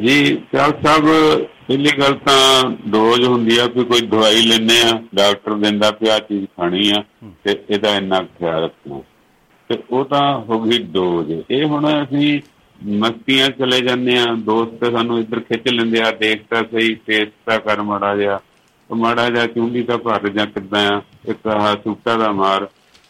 ਜੀ 0.01 0.37
ਚਾਲ 0.53 0.73
ਸਾਹਿਬ 0.85 1.05
ਪਹਿਲੀ 1.69 1.91
ਗੱਲ 2.01 2.15
ਤਾਂ 2.15 2.71
ਡੋਜ਼ 2.89 3.25
ਹੁੰਦੀ 3.25 3.59
ਆ 3.59 3.67
ਕਿ 3.67 3.85
ਕੋਈ 3.85 4.01
ਦਵਾਈ 4.01 4.43
ਲੈਨੇ 4.43 4.83
ਆ 4.83 5.03
ਡਾਕਟਰ 5.15 5.55
ਦਿੰਦਾ 5.55 5.91
ਵੀ 5.91 6.09
ਆਹ 6.09 6.19
ਚੀਜ਼ 6.19 6.45
ਖਾਣੀ 6.45 6.91
ਆ 6.91 7.03
ਤੇ 7.45 7.63
ਇਹਦਾ 7.71 7.97
ਇੰਨਾ 7.97 8.23
ਖਿਆਲ 8.23 8.65
ਰੱਖਣਾ। 8.65 9.01
ਤੇ 9.69 9.79
ਉਹ 9.91 10.05
ਤਾਂ 10.05 10.41
ਹੋ 10.41 10.61
ਗਈ 10.63 10.79
ਡੋਜ਼। 10.79 11.33
ਇਹ 11.51 11.65
ਹੁਣ 11.65 12.05
ਅਸੀਂ 12.05 12.41
ਮਸਤੀਆਂ 12.85 13.49
ਚਲੇ 13.51 13.81
ਜਾਂਦੇ 13.81 14.19
ਆ 14.19 14.25
ਦੋਸਤ 14.27 14.93
ਸਾਨੂੰ 14.93 15.21
ਇੱਧਰ 15.21 15.41
ਖਿੱਚ 15.41 15.69
ਲੈਂਦੇ 15.69 16.01
ਆ 16.01 16.11
ਦੇਖਤਾ 16.11 16.63
ਸਹੀ 16.63 16.95
ਟੇਸਟ 16.95 17.33
ਤਾਂ 17.47 17.59
ਕਰ 17.59 17.83
ਮਾੜਾ 17.83 18.17
ਜਿਹਾ। 18.17 18.41
ਉਹ 18.91 18.97
ਮਾੜਾ 18.97 19.31
ਜਿਹਾ 19.31 19.47
ਚੁੰਡੀ 19.47 19.83
ਦਾ 19.83 19.97
ਭਰ 19.97 20.29
ਜਾਂ 20.29 20.47
ਕਿੱਦਾਂ 20.47 20.93
ਆ 20.93 21.03
ਇੱਕ 21.29 21.47
ਆਹ 21.47 21.77
ਸੂਟਾ 21.85 22.17
ਦਾ 22.17 22.33
ਮਾਰ। 22.33 22.69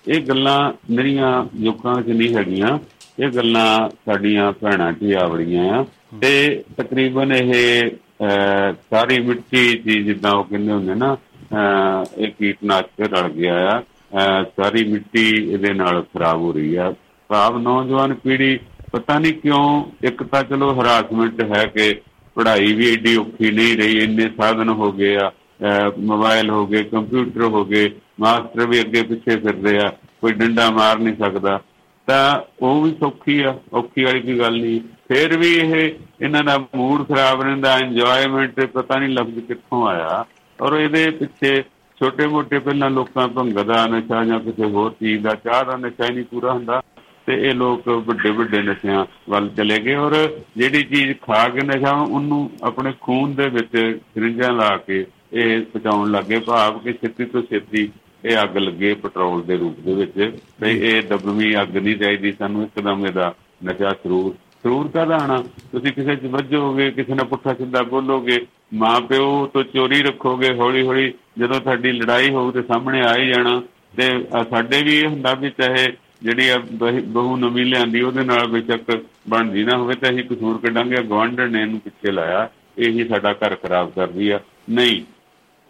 ਇਹ 0.09 0.21
ਗੱਲਾਂ 0.21 0.73
ਮੇਰੀਆਂ 0.91 1.47
ਲੋਕਾਂ 1.61 2.03
'ਚ 2.03 2.07
ਨਹੀਂ 2.07 2.37
ਹੈਗੀਆਂ। 2.37 2.79
ਇਹ 3.21 3.29
ਗੱਲਾਂ 3.29 3.89
ਸਾਡੀਆਂ 4.07 4.53
ਭੈਣਾਂ 4.53 4.93
'ਚ 4.93 5.03
ਹੀ 5.03 5.13
ਆਵੜੀਆਂ 5.13 5.65
ਆ। 5.73 5.87
ਤੇ 6.21 6.62
ਤਕਰੀਬਨ 6.77 7.33
ਇਹ 7.33 7.91
ਅਹ, 8.23 8.73
ਸਾਰੀ 8.91 9.21
ਮਿੱਟੀ 9.21 9.79
ਦੀ 9.79 10.03
ਜਿੱਦਾਂ 10.03 10.33
ਉਹ 10.33 10.45
ਕਹਿੰਦੇ 10.45 10.73
ਹੁੰਦੇ 10.73 10.95
ਨਾ 10.95 11.15
ਅਹ, 11.15 12.21
ਇਹ 12.21 12.29
ਕੀਟਨਾਸ਼ਕ 12.29 13.01
ਰਲ 13.01 13.29
ਗਿਆ 13.29 13.71
ਆ। 13.71 13.81
ਅਹ, 13.81 14.45
ਸਾਰੀ 14.45 14.85
ਮਿੱਟੀ 14.85 15.53
ਇਹਦੇ 15.53 15.73
ਨਾਲ 15.73 16.03
ਖਰਾਬ 16.03 16.41
ਹੋ 16.41 16.53
ਰਹੀ 16.53 16.75
ਆ। 16.75 16.95
ਭਾਵ 17.29 17.59
ਨੌਜਵਾਨ 17.59 18.15
ਪੀੜ੍ਹੀ 18.15 18.59
ਪਤਾ 18.97 19.19
ਨਹੀਂ 19.19 19.33
ਕਿਉਂ 19.33 19.85
ਇੱਕ 20.03 20.23
ਤਾਂ 20.23 20.43
ਚਲੋ 20.43 20.81
ਹਰਾਸਮੈਂਟ 20.81 21.57
ਹੈ 21.57 21.65
ਕਿ 21.65 21.95
ਪੜ੍ਹਾਈ 22.35 22.73
ਵੀ 22.73 22.93
ਏਡੀ 22.93 23.17
ਔਖੀ 23.17 23.51
ਨਹੀਂ 23.51 23.77
ਰਹੀ, 23.77 23.99
ਇੰਨੇ 23.99 24.31
ਸਾਧਨ 24.37 24.69
ਹੋ 24.69 24.93
ਗਏ 24.93 25.17
ਆ, 25.17 25.31
ਅਹ 25.31 26.01
ਮੋਬਾਈਲ 26.01 26.51
ਹੋ 26.51 26.67
ਗਏ 26.67 26.85
ਕੰਪਿਊਟਰ 26.85 27.43
ਹੋ 27.43 27.65
ਗਏ 27.65 27.91
ਮਾਸਟਰ 28.21 28.67
ਵੀ 28.67 28.81
ਅੱਗੇ 28.81 29.03
ਪਿੱਛੇ 29.03 29.37
ਫਿਰਦੇ 29.37 29.79
ਆ, 29.79 29.93
ਕੋਈ 30.21 30.33
ਡੰਡਾ 30.33 30.71
ਮਾਰ 30.71 30.99
ਨਹੀਂ 30.99 31.17
ਸਕਦਾ। 31.17 31.61
ਤਾਂ 32.07 32.41
ਉਹ 32.63 32.83
ਵੀ 32.83 32.97
ਸੌਖੀ 33.01 33.43
ਆ, 33.43 33.59
ਔਖੀ 33.73 34.05
ਵਾਲੀ 34.05 34.21
ਕੋਈ 34.21 34.39
ਗੱਲ 34.39 34.61
ਨਹੀਂ। 34.61 34.81
ਫਿਰ 35.09 35.39
ਵੀ 35.39 35.55
ਇਹ, 35.55 35.93
ਇਹਨਾਂ 36.21 36.45
ਦਾ 36.45 36.59
ਮੂਡ 36.59 37.09
ਖਰਾਬ 37.09 37.43
ਰਹਿੰਦਾ 37.43 37.79
ਇੰਜੋਇਮੈਂਟ 37.79 38.61
ਪਤਾ 38.61 38.99
ਨਹੀਂ 38.99 39.09
ਲਫ਼ਜ਼ 39.09 39.39
ਕਿੱਥੋਂ 39.39 39.89
ਆਇਆ। 39.89 40.25
ਔਰ 40.61 40.73
ਇਹਦੇ 40.73 41.11
ਪਿੱਛੇ 41.11 41.63
ਛੋਟੇ 41.99 42.27
ਮੋਟੇ 42.27 42.59
ਪਹਿਲਾਂ 42.59 42.91
ਲੋਕਾਂ 42.91 43.29
ਭੰਗ 43.29 43.53
ਦਾ 43.53 43.87
ਨਸ਼ਾ 43.87 44.25
ਜਾਂ 44.25 44.41
ਕਿਸੇ 44.41 44.65
ਹੋਰ 44.65 44.93
ਚੀਜ਼ 44.93 45.23
ਦਾ, 45.23 45.35
ਚਾਹ 45.35 45.65
ਦਾ 45.65 45.77
ਨਸ਼ਾ 45.77 46.05
ਹੀ 46.05 46.15
ਨਹੀਂ 46.15 46.25
ਪੂਰਾ 46.25 46.53
ਹੁੰਦਾ। 46.53 46.83
ਤੇ 47.26 47.34
ਇਹ 47.49 47.55
ਲੋਕ 47.55 47.88
ਵੱਡੇ 47.88 48.31
ਵੱਡੇ 48.31 48.62
ਨਸ਼ਿਆਂ 48.62 49.05
ਵੱਲ 49.31 49.49
ਚਲੇ 49.49 49.78
ਗਏ 49.78 49.94
ਔਰ 49.94 50.14
ਜਿਹੜੀ 50.56 50.82
ਚੀਜ਼ 50.82 51.12
ਖਾ 51.23 51.49
ਕੇ 51.49 51.67
ਨਸ਼ਾ 51.67 51.90
ਉਹਨੂੰ 51.93 52.50
ਆਪਣੇ 52.62 52.93
ਖੂਨ 53.00 53.34
ਦੇ 53.34 53.49
ਵਿੱਚ 53.49 53.76
ਸਰਿੰਜਾਂ 54.14 54.52
ਲਾ 54.52 54.76
ਕੇ 54.76 55.05
ਇਹ 55.32 55.61
ਪਹੁੰਚਾਉਣ 55.62 56.11
ਲੱਗੇ 56.11 56.38
ਭਾਵ 56.38 56.78
ਕਿ 56.78 56.93
ਛੇਤੀ 56.93 57.25
ਤੋਂ 57.25 57.43
ਛੇਤੀ 57.43 57.88
ਇਹ 58.25 58.43
ਅੱਗ 58.43 58.56
ਲੱਗੇ 58.56 58.94
ਪੈਟਰੋਲ 58.94 59.43
ਦੇ 59.43 59.56
ਰੂਪ 59.56 59.81
ਦੇ 59.81 59.94
ਵਿੱਚ। 59.94 60.38
ਤੇ 60.61 60.70
ਇਹ 60.88 61.02
ਦਬਵੀਂ 61.02 61.55
ਅੱਗ 61.62 61.76
ਨਹੀਂ 61.76 61.96
ਚਾਹੀਦੀ 61.96 62.32
ਸਾਨੂੰ 62.32 62.62
ਇੱਕਦਮ 62.62 63.06
ਇਹਦਾ 63.06 63.34
ਨਸ਼ਾ 63.64 63.90
ਸਰੂਰ 64.02 64.34
ਸਰੂਰ 64.62 64.88
ਕਾਹਦਾ 64.88 65.17
ਆਣਾ 65.17 65.37
ਤੁਸੀਂ 65.73 65.93
ਕਿਸੇ 65.93 66.17
ਚ 66.17 66.26
ਵੱਜੋਗੇ 66.31 66.90
ਕਿਸੇ 66.90 67.14
ਨਾਲ 67.14 67.26
ਪੁੱਠਾ 67.26 67.55
ਸਿੱਧਾ 67.55 67.82
ਬੋਲੋਗੇ 67.90 68.38
ਮਾਂ 68.75 69.00
ਪਿਓ 69.00 69.46
ਤੋਂ 69.46 69.62
ਚੋਰੀ 69.64 70.02
ਰੱਖੋਗੇ 70.02 70.55
ਹੌਲੀ 70.55 70.87
ਹੌਲੀ 70.87 71.12
ਜਦੋਂ 71.38 71.61
ਤੁਹਾਡੀ 71.61 71.93
ਲੜਾਈ 71.93 72.31
ਹੋਊ 72.31 72.50
ਤੇ 72.50 72.62
ਸਾਹਮਣੇ 72.62 73.00
ਆ 73.00 73.14
ਹੀ 73.17 73.28
ਜਾਣਾ। 73.28 73.61
ਤੇ 73.96 74.08
ਸਾਡੇ 74.50 74.82
ਵੀ 74.82 74.96
ਇਹ 74.96 75.06
ਹੁੰਦਾ 75.08 75.34
ਵੀ 75.34 75.50
ਚਾਹੇ 75.50 75.87
ਜਿਹੜੀ 76.23 76.49
ਆ 76.49 76.59
ਬਹੀ- 76.73 77.03
ਬਹੂ 77.03 77.37
ਨਵੀਂ 77.37 77.67
ਲਿਆਂਦੀ, 77.67 78.01
ਉਹਦੇ 78.01 78.25
ਨਾਲ 78.25 78.47
ਬੇਸ਼ੱਕ 78.47 79.05
ਬਣਦੀ 79.29 79.65
ਨਾ 79.65 79.77
ਹੋਵੇ 79.77 79.95
ਤਾਂ 79.95 80.11
ਅਸੀਂ 80.11 80.25
ਕਸੂਰ 80.25 80.59
ਕੱਢਾਂਗੇ। 80.59 80.97
ਗਵਾਂਢਣ 80.97 81.51
ਨੇ 81.51 81.63
ਇਹਨੂੰ 81.63 81.81
ਪਿੱਛੇ 81.81 82.13
ਲਾਇਆ। 82.13 82.51
ਇਹੀ 82.79 83.09
ਸਾਡਾ 83.09 83.33
ਘਰ 83.33 83.55
ਖਰਾਬ 83.55 83.93
ਕਰਦੀ 83.97 84.31
ਆ। 84.31 84.41
ਨਹੀਂ, 84.71 85.03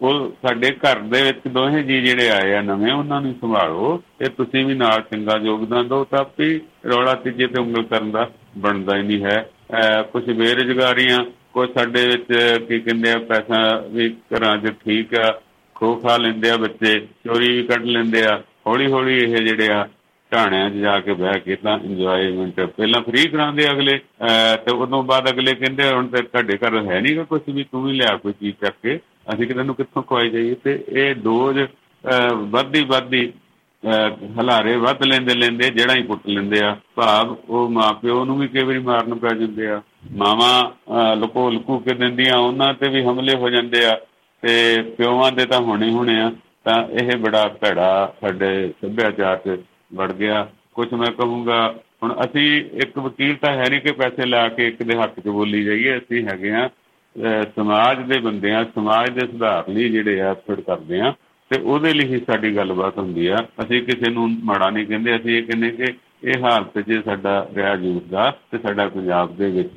ਉਹ 0.01 0.31
ਸਾਡੇ 0.41 0.71
ਘਰ 0.71 0.99
ਦੇ 0.99 1.21
ਵਿੱਚ 1.21 1.39
ਦੋਹੇ 1.47 1.83
ਜੀ 1.83 2.01
ਜਿਹੜੇ 2.01 2.29
ਆਏ 2.29 2.53
ਆ 2.53 2.61
ਨਵੇਂ, 2.61 2.93
ਉਹਨਾਂ 2.93 3.21
ਨੂੰ 3.21 3.35
ਸੰਭਾਲੋ। 3.41 4.03
ਤੇ 4.19 4.25
ਤੁਸੀਂ 4.29 4.65
ਵੀ 4.65 4.73
ਨਾਲ 4.73 5.01
ਚੰਗਾ 5.01 5.39
ਯੋਗਦਾਨ 5.43 5.87
ਦਿਓ 5.87 6.03
ਤਾਂ 6.03 6.25
ਵੀ 6.39 6.61
ਰੌਲਾ 6.85 7.13
ਤੀਜੇ 7.13 7.47
ਤੇ 7.47 7.61
ਉਂਗਲ 7.61 7.83
ਕਰਨ 7.83 8.11
ਦਾ 8.11 8.29
ਬਣਦਾ 8.57 8.97
ਹੀ 8.97 9.03
ਨਹੀਂ 9.03 9.23
ਹੈ। 9.23 9.49
ਕੁਝ 10.11 10.25
ਬੇਰੁਜ਼ਗਾਰੀਆਂ 10.31 11.25
ਕੁਝ 11.53 11.69
ਸਾਡੇ 11.73 12.07
ਵਿੱਚ 12.07 12.59
ਕੀ 12.67 12.79
ਕਹਿੰਦੇ 12.79 13.11
ਆ, 13.11 13.19
ਪੈਸਾ 13.19 13.83
ਵੀ 13.89 14.09
ਘਰਾਂ 14.09 14.57
'ਚ 14.57 14.71
ਠੀਕ 14.85 15.15
ਆ। 15.15 15.41
ਖੋ 15.75 15.95
ਖਾ 15.95 16.17
ਲੈਂਦੇ 16.17 16.49
ਆ 16.49 16.57
ਬੱਚੇ, 16.57 16.99
ਚੋਰੀ 16.99 17.57
ਵੀ 17.57 17.63
ਕੱਢ 17.63 17.85
ਲੈਂਦੇ 17.85 18.25
ਆ। 18.25 18.43
ਹੌਲੀ 18.67 18.91
ਹੌਲੀ 18.91 19.17
ਇਹ 19.17 19.35
ਜਿਹੜੇ 19.35 19.67
ਆ 19.69 19.87
ਢਾਣਿਆਂ 20.33 20.69
'ਚ 20.69 20.73
ਜਾ 20.73 20.99
ਕੇ 20.99 21.13
ਬਹਿ 21.13 21.39
ਕੇ 21.39 21.55
ਤਾਂ 21.55 21.79
ਇੰਜੋਇਮੈਂਟ 21.79 22.61
ਪਹਿਲਾਂ 22.61 23.01
ਫ੍ਰੀ 23.01 23.29
ਕਰਾਉਂਦੇ 23.29 23.71
ਅਗਲੇ, 23.71 23.97
ਅਹ, 23.97 24.57
ਤੇ 24.57 24.75
ਉਦੋਂ 24.75 25.03
ਬਾਅਦ 25.03 25.29
ਅਗਲੇ 25.29 25.55
ਕਹਿੰਦੇ 25.55 25.91
ਹੁਣ 25.91 26.07
ਤੇ 26.07 26.21
ਤੁਹਾਡੇ 26.21 26.57
ਘਰ 26.57 26.91
ਹੈ 26.91 27.01
ਨਹੀਂਗਾ 27.01 27.23
ਕੁਝ 27.23 27.41
ਵੀ, 27.49 27.63
ਤੂੰ 27.63 27.83
ਵੀ 27.83 27.93
ਲਿਆ 27.93 28.17
ਕੋਈ 28.17 28.33
ਚੀਜ਼ 28.33 28.65
ਚੱਕ 28.65 28.75
ਕੇ 28.83 28.99
ਅਸੀਂ 29.33 29.47
ਕਿਤੇ 29.47 29.63
ਨੂੰ 29.63 29.75
ਕਿੱਥੋਂ 29.75 30.03
ਖਵਾਈ 30.03 30.29
ਜਾਈਏ? 30.29 30.55
ਤੇ 30.63 30.83
ਇਹ 30.89 31.15
ਡੋਜ਼, 31.15 31.59
ਅਹ, 31.59 32.35
ਵੱਧਦੀ 32.35 32.83
ਵੱਧਦੀ, 32.83 33.33
ਅਹ, 33.83 34.41
ਹਲਾਰੇ 34.41 34.75
ਵੱਧ 34.75 35.03
ਲੈਂਦੇ 35.03 35.35
ਲੈਂਦੇ, 35.35 35.69
ਜਿਹੜਾ 35.69 35.93
ਹੀ 35.95 36.03
ਪੁੱਟ 36.03 36.27
ਲੈਂਦੇ 36.27 36.59
ਆ, 36.59 36.77
ਭਾਵ 36.95 37.37
ਉਹ 37.49 37.69
ਮਾਪਿਓ 37.69 38.25
ਨੂੰ 38.25 38.39
ਵੀ 38.39 38.47
ਕਈ 38.47 38.63
ਵਾਰੀ 38.63 38.79
ਮਾਰਨ 38.79 39.15
ਪੈ 39.15 39.29
ਜਾਂਦੇ 39.29 39.67
ਆ। 39.67 39.81
ਮਾਵਾਂ 40.11 40.71
ਲੁਕੋ 41.15 41.49
ਲੁਕੋ 41.49 41.79
ਕੇ 41.79 41.93
ਦਿੰਦੀਆਂ, 41.93 42.37
ਉਹਨਾਂ 42.37 42.73
ਤੇ 42.73 42.89
ਵੀ 42.89 43.03
ਹਮਲੇ 43.03 43.35
ਹੋ 43.35 43.49
ਜਾਂਦੇ 43.49 43.85
ਆ। 43.85 43.99
ਤੇ 44.41 44.81
ਪਿਓਾਂ 44.81 45.31
ਦੇ 45.31 45.45
ਤਾਂ 45.45 45.61
ਹੋਣੇ 45.61 45.91
ਹੋਣੇ 45.91 46.21
ਆ, 46.21 46.31
ਤਾਂ 46.63 46.87
ਇਹ 46.87 47.17
ਬੜਾ 47.17 47.47
ਭੈੜਾ 47.47 48.13
ਸਾਡੇ 48.21 48.69
ਸੱਭਿਆਚਾਰ 48.69 49.37
'ਚ 49.37 49.59
ਵੜ 49.91 50.11
ਗਿਆ। 50.13 50.47
ਕੁਝ 50.75 50.87
ਮੈਂ 50.93 51.11
ਕਹੂੰਗਾ, 51.11 51.59
ਹੁਣ 52.03 52.13
ਅਸੀਂ 52.21 52.49
ਇੱਕ 52.83 52.97
ਵਕੀਲ 52.99 53.35
ਤਾਂ 53.35 53.53
ਹੈ 53.53 53.69
ਨਹੀਂ 53.69 53.81
ਕਿ 53.81 53.91
ਪੈਸੇ 53.93 54.25
ਲਾ 54.25 54.47
ਕੇ 54.49 54.67
ਇੱਕ 54.67 54.83
ਦੇ 54.83 54.97
ਹੱਕ 54.97 55.19
'ਚ 55.19 55.27
ਬੋਲੀ 55.27 55.63
ਜਾਈਏ, 55.63 55.97
ਅਸੀਂ 55.97 56.23
ਹੈਗੇ 56.25 56.51
ਆ 56.53 56.69
ਸਮਾਜ 57.55 58.01
ਦੇ 58.07 58.19
ਬੰਦੇ 58.21 58.53
ਆ 58.53 58.63
ਸਮਾਜ 58.75 59.09
ਦੇ 59.11 59.25
ਸੁਧਾਰ 59.27 59.69
ਲਈ 59.69 59.89
ਜਿਹੜੇ 59.89 60.19
ਆ 60.21 60.29
ਐਫਰਟ 60.31 60.59
ਕਰਦੇ 60.61 60.99
ਆ 61.01 61.13
ਤੇ 61.51 61.59
ਉਹਦੇ 61.61 61.93
ਲਈ 61.93 62.05
ਹੀ 62.07 62.17
ਸਾਡੀ 62.27 62.55
ਗੱਲਬਾਤ 62.55 62.97
ਹੁੰਦੀ 62.97 63.27
ਆ। 63.27 63.37
ਅਸੀਂ 63.61 63.81
ਕਿਸੇ 63.83 64.11
ਨੂੰ 64.11 64.29
ਮਾੜਾ 64.43 64.69
ਨਹੀਂ 64.69 64.85
ਕਹਿੰਦੇ, 64.87 65.15
ਅਸੀਂ 65.15 65.37
ਇਹ 65.37 65.43
ਕਹਿੰਦੇ 65.43 65.69
ਕਿ 65.71 65.93
ਇਹ 66.23 66.43
ਹਾਲਤ 66.43 66.79
ਜੇ 66.87 67.01
ਸਾਡਾ 67.01 67.47
ਰਿਹਾ 67.55 67.73
ਯੂਥ 67.75 68.03
ਦਾ 68.11 68.29
ਤੇ 68.51 68.57
ਸਾਡਾ 68.57 68.87
ਪੰਜਾਬ 68.89 69.35
ਦੇ 69.37 69.49
ਵਿੱਚ 69.51 69.73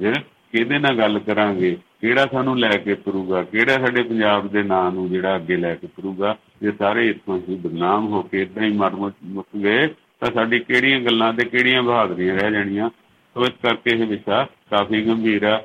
ਕਿਹਦੇ 0.53 0.79
ਨਾਲ 0.79 0.97
ਗੱਲ 0.99 1.19
ਕਰਾਂਗੇ, 1.19 1.77
ਕਿਹੜਾ 2.01 2.27
ਸਾਨੂੰ 2.33 2.59
ਲੈ 2.59 2.71
ਕੇ 2.85 2.95
ਤੁਰੂਗਾ, 2.97 3.43
ਕਿਹੜਾ 3.43 3.73
ਸਾਡੇ 3.75 4.03
ਪੰਜਾਬ 4.03 4.49
ਦੇ 4.53 4.63
ਨਾਂ 4.63 4.91
ਨੂੰ 4.93 5.09
ਜਿਹੜਾ 5.11 5.37
ਅੱਗੇ 5.37 5.57
ਲੈ 5.57 5.75
ਕੇ 5.75 5.87
ਤੁਰੂਗਾ 5.87 6.37
ਜੇ 6.63 6.73
ਸਾਰੇ 6.79 7.09
ਇੱਥੋਂ 7.09 7.39
ਹੀ 7.49 7.55
ਬਦਨਾਮ 7.57 8.07
ਹੋ 8.09 8.23
ਕੇ 8.23 8.43
ਇਦਾਂ 8.43 8.63
ਹੀ 8.65 8.73
ਮਰ 8.77 8.95
ਮੁੱਕ 8.95 9.57
ਗਏ 9.57 9.87
ਤਾਂ 10.23 10.31
ਸਾਡੀ 10.35 10.59
ਕਿਹੜੀਆਂ 10.61 11.01
ਗੱਲਾਂ 11.01 11.33
ਤੇ 11.35 11.45
ਕਿਹੜੀਆਂ 11.45 11.83
ਬਹਾਦਰੀਆਂ 11.83 12.35
ਰਹਿ 12.37 12.51
ਜਾਣੀਆਂ, 12.53 12.89
ਸੋ 13.37 13.45
ਇਸ 13.45 13.53
ਕਰਕੇ 13.63 13.91
ਇਹ 13.93 14.07
ਵਿਸ਼ਾ 14.07 14.47
ਕਾਫੀ 14.71 15.03
ਗੰਭੀਰ 15.07 15.45
ਆ। 15.45 15.61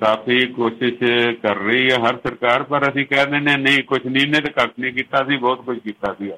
ਕਾਫੀ 0.00 0.46
ਕੋਸ਼ਿਸ਼ 0.52 1.02
ਕਰ 1.42 1.56
ਰਹੀ 1.56 1.90
ਹੈ 1.90 1.98
ਹਰ 1.98 2.16
ਸਰਕਾਰ, 2.18 2.62
ਪਰ 2.62 2.88
ਅਸੀਂ 2.88 3.06
ਕਹਿ 3.06 3.26
ਦਿੰਦੇ 3.26 3.56
ਨਹੀਂ 3.58 3.82
ਕੁਝ 3.84 4.00
ਨਹੀਂ 4.06 4.26
ਨੇ 4.28 4.40
ਤੇ 4.40 4.50
ਕੱਖ 4.52 4.72
ਨਹੀਂ 4.78 4.92
ਕੀਤਾ 4.92 5.24
ਸੀ 5.24 5.36
ਬਹੁਤ 5.36 5.64
ਕੁਝ 5.66 5.78
ਕੀਤਾ 5.78 6.14
ਸੀ। 6.18 6.30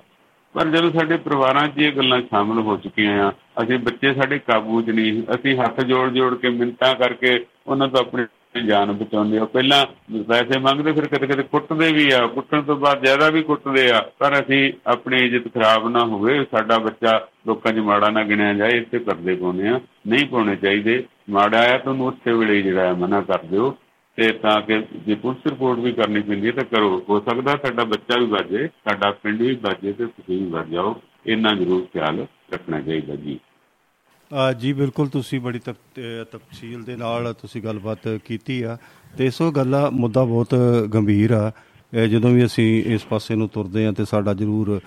ਪਰ 0.54 0.68
ਜਦੋਂ 0.68 0.90
ਸਾਡੇ 0.90 1.16
ਪਰਿਵਾਰਾਂ 1.18 1.66
'ਚ 1.68 1.78
ਇਹ 1.78 1.92
ਗੱਲਾਂ 1.92 2.20
ਸ਼ਾਮਲ 2.22 2.58
ਹੋ 2.60 2.76
ਚੁੱਕੀਆਂ 2.76 3.18
ਆ, 3.22 3.32
ਅਸੀਂ 3.62 3.78
ਬੱਚੇ 3.78 4.12
ਸਾਡੇ 4.14 4.38
ਕਾਬੂ 4.46 4.82
'ਚ 4.82 4.90
ਨਹੀਂ, 4.90 5.22
ਅਸੀਂ 5.34 5.56
ਹੱਥ 5.56 5.80
ਜੋੜ 5.82 6.08
ਜੋੜ 6.10 6.34
ਕੇ 6.34 6.48
ਮਿੰਤਾਂ 6.50 6.94
ਕਰਕੇ 6.94 7.38
ਉਹਨਾਂ 7.66 7.88
ਤੋਂ 7.88 8.00
ਆਪਣੀ 8.00 8.24
ਜਾਨ 8.62 8.92
ਬਚਾਉਂਦੇ 8.92 9.38
ਆ। 9.38 9.44
ਪਹਿਲਾਂ 9.44 9.86
ਪੈਸੇ 10.22 10.58
ਮੰਗਦੇ, 10.58 10.92
ਫਿਰ 10.92 11.06
ਕਦੇ 11.06 11.26
ਕਦੇ 11.26 11.42
ਕੁੱਟਦੇ 11.42 11.92
ਵੀ 11.92 12.10
ਆ। 12.10 12.26
ਕੁੱਟਣ 12.26 12.62
ਤੋਂ 12.62 12.76
ਬਾਅਦ 12.76 13.04
ਜ਼ਿਆਦਾ 13.04 13.30
ਵੀ 13.30 13.42
ਕੁੱਟਦੇ 13.42 13.90
ਆ। 13.90 14.10
ਪਰ 14.18 14.40
ਅਸੀਂ 14.40 14.72
ਆਪਣੀ 14.86 15.16
ਇੱਜ਼ਤ 15.26 15.54
ਖਰਾਬ 15.54 15.88
ਨਾ 15.88 16.00
ਹੋਵੇ, 16.00 16.44
ਸਾਡਾ 16.44 16.78
ਬੱਚਾ 16.78 17.28
ਲੋਕਾਂ 17.46 17.72
'ਚ 17.72 17.78
ਮਾੜਾ 17.78 18.10
ਨਾ 18.10 18.22
ਗਿਣਿਆ 18.22 18.54
ਜਾਏ, 18.54 18.70
ਇੱਥੇ 18.70 18.98
ਕਰਦੇ 18.98 19.34
ਪਾਉਨੇ 19.34 19.68
ਆ। 19.68 19.80
ਨਹੀਂ 20.06 20.26
ਪਾਉਣੇ 20.26 20.56
ਚਾਹੀਦੇ। 20.56 21.04
ਮਾੜਾ 21.30 21.75
ਆ 21.75 21.78
ਤਾਂ 21.78 21.92
ਉਹਨੂੰ 21.92 22.06
ਉਸੇ 22.06 22.32
ਵੇਲੇ 22.32 22.62
ਜਿਹੜਾ 22.62 22.92
ਮਨਾ 22.92 23.20
ਕਰ 23.20 23.38
ਦਿਓ। 23.38 23.76
ਤੇ 24.16 24.32
ਤਾਂ 24.32 24.60
ਕਿ 24.60 24.82
ਜੇ 24.96 25.14
ਪੁਲਿਸ 25.14 25.52
ਰਿਪੋਰਟ 25.52 25.78
ਵੀ 25.78 25.92
ਕਰਨੀ 25.92 26.20
ਪੈਂਦੀ 26.20 26.46
ਹੈ 26.46 26.52
ਤਾਂ 26.52 26.64
ਕਰੋ। 26.64 27.04
ਹੋ 27.08 27.20
ਸਕਦਾ 27.20 27.52
ਸਾਡਾ 27.52 27.84
ਬੱਚਾ 27.84 28.20
ਵੀ 28.20 28.26
ਬਾਜੇ 28.26 28.66
ਸਾਡਾ 28.66 29.10
ਪਿੰਡ 29.10 29.42
ਵੀ 29.42 29.54
ਬਾਜੇ 29.54 29.92
ਤੇ 29.92 30.06
ਤੁਸੀਂ 30.06 30.38
ਵੀ 30.38 30.46
ਬਚ 30.46 30.66
ਜਾਓ। 30.66 31.00
ਇੰਨਾ 31.26 31.54
ਜ਼ਰੂਰ 31.54 31.86
ਖਿਆਲ 31.92 32.26
ਰੱਖਣਾ 32.54 32.80
ਚਾਹੀਦਾ 32.80 33.14
ਜੀ। 33.14 33.40
ਜੀ 34.61 34.73
ਬਿਲਕੁਲ 34.73 35.09
ਤੁਸੀਂ 35.09 35.40
ਬੜੀ 35.40 35.59
ਤਫਸੀਲ 35.59 36.83
ਦੇ 36.83 36.97
ਨਾਲ 36.97 37.33
ਤੁਸੀਂ 37.33 37.62
ਗੱਲਬਾਤ 37.62 38.09
ਕੀਤੀ 38.25 38.62
ਆ 38.62 38.76
ਤੇ 39.18 39.26
ਇਸੋ 39.26 39.50
ਗੱਲਾ 39.50 39.88
ਮੁੱਦਾ 39.90 40.25
ਬਹੁਤ 40.25 40.54
ਗੰਭੀਰ 40.95 41.33
ਆ। 41.33 41.50
ਜਦੋਂ 42.11 42.30
ਵੀ 42.30 42.45
ਅਸੀਂ 42.45 42.66
ਇਸ 42.85 43.04
ਪਾਸੇ 43.04 43.35
ਨੂੰ 43.35 43.49
ਤੁਰਦੇ 43.49 43.87
ਆ 43.87 43.92
ਤੇ 43.92 44.04
ਸਾਡਾ 44.04 44.35
ਜ਼ਰੂਰ 44.35 44.80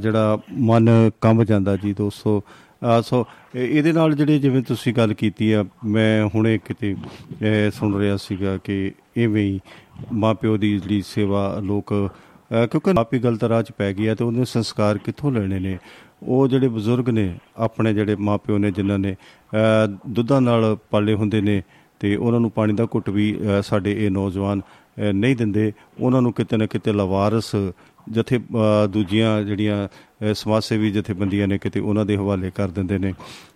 ਜਿਹੜਾ 0.00 0.38
ਮਨ 0.60 0.88
ਕੰਬ 1.20 1.42
ਜਾਂਦਾ 1.44 1.76
ਜੀ 1.76 1.92
ਦੋਸਤੋ 1.92 2.40
ਅ, 2.40 3.00
ਸੋ 3.00 3.24
ਇਹ- 3.54 3.68
ਇਹਦੇ 3.68 3.92
ਨਾਲ 3.92 4.14
ਜਿਹੜੇ 4.14 4.38
ਜਿਵੇਂ 4.38 4.62
ਤੁਸੀਂ 4.62 4.94
ਗੱਲ 4.94 5.12
ਕੀਤੀ 5.14 5.50
ਆ 5.52 5.64
ਮੈਂ 5.84 6.24
ਹੁਣੇ 6.34 6.56
ਕਿਤੇ 6.58 6.94
ਅ, 6.94 7.70
ਸੁਣ 7.70 7.96
ਰਿਹਾ 7.98 8.16
ਸੀਗਾ 8.16 8.56
ਕਿ 8.56 8.92
ਇਵੇਂ 9.16 9.42
ਹੀ 9.42 9.60
ਮਾਪਿਓ 10.12 10.56
ਦੀ 10.56 10.78
ਜਿਹੜੀ 10.78 11.02
ਸੇਵਾ 11.02 11.60
ਲੋਕ 11.64 11.92
ਅ, 11.94 12.66
ਕਿਉਂਕਿ 12.66 12.92
ਮਾਪੀ 12.92 13.18
ਗਲਤ 13.18 13.44
ਰਾਹ 13.44 13.62
'ਚ 13.62 13.72
ਪੈ 13.72 13.92
ਗਈ 13.92 14.06
ਆ 14.06 14.14
ਤੇ 14.14 14.24
ਉਹਨੇ 14.24 14.44
ਸੰਸਕਾਰ 14.44 14.98
ਕਿੱਥੋਂ 14.98 15.32
ਲੈਣੇ 15.32 15.58
ਨੇ? 15.58 15.78
ਉਹ 16.22 16.48
ਜਿਹੜੇ 16.48 16.68
ਬਜ਼ੁਰਗ 16.68 17.08
ਨੇ 17.08 17.34
ਆਪਣੇ 17.56 17.94
ਜਿਹੜੇ 17.94 18.16
ਮਾਪਿਓ 18.16 18.58
ਨੇ 18.58 18.70
ਜਿਨ੍ਹਾਂ 18.70 18.98
ਨੇ 18.98 19.12
ਅ, 19.12 19.86
ਦੁੱਧਾਂ 20.08 20.40
ਨਾਲ 20.40 20.76
ਪਾਲੇ 20.90 21.14
ਹੁੰਦੇ 21.14 21.40
ਨੇ 21.40 21.62
ਤੇ 22.00 22.16
ਉਹਨਾਂ 22.16 22.40
ਨੂੰ 22.40 22.50
ਪਾਣੀ 22.50 22.72
ਦਾ 22.72 22.86
ਘੁੱਟ 22.94 23.10
ਵੀ 23.10 23.38
ਅ, 23.58 23.60
ਸਾਡੇ 23.62 24.06
ਇਹ 24.06 24.10
ਨੌਜਵਾਨ 24.10 24.60
ਅ, 24.60 25.12
ਨਹੀਂ 25.12 25.36
ਦਿੰਦੇ। 25.36 25.72
ਉਹਨਾਂ 26.00 26.22
ਨੂੰ 26.22 26.32
ਕਿਤੇ 26.32 26.56
ਨਾ 26.56 26.66
ਕਿਤੇ 26.66 26.92
ਲਵਾਰਸ 26.92 27.56
ਜਥੇ 28.10 28.36
ਅ, 28.38 28.86
ਦੂਜੀਆਂ 28.86 29.42
ਜਿਹੜੀਆਂ 29.42 29.88
ਅ, 29.88 30.32
ਸਮਾਜ 30.32 30.62
ਸੇਵੀ 30.64 30.90
ਜਥੇਬੰਦੀਆਂ 30.90 31.48
ਨੇ 31.48 31.58
ਕਿਤੇ 31.58 31.80
ਉਹਨਾਂ 31.80 32.06
ਦੇ 32.06 32.16
ਹਵਾਲੇ 32.16 32.50
ਕਰ 32.54 32.68
ਦਿੰਦੇ 32.68 32.98
ਨੇ। 32.98 33.14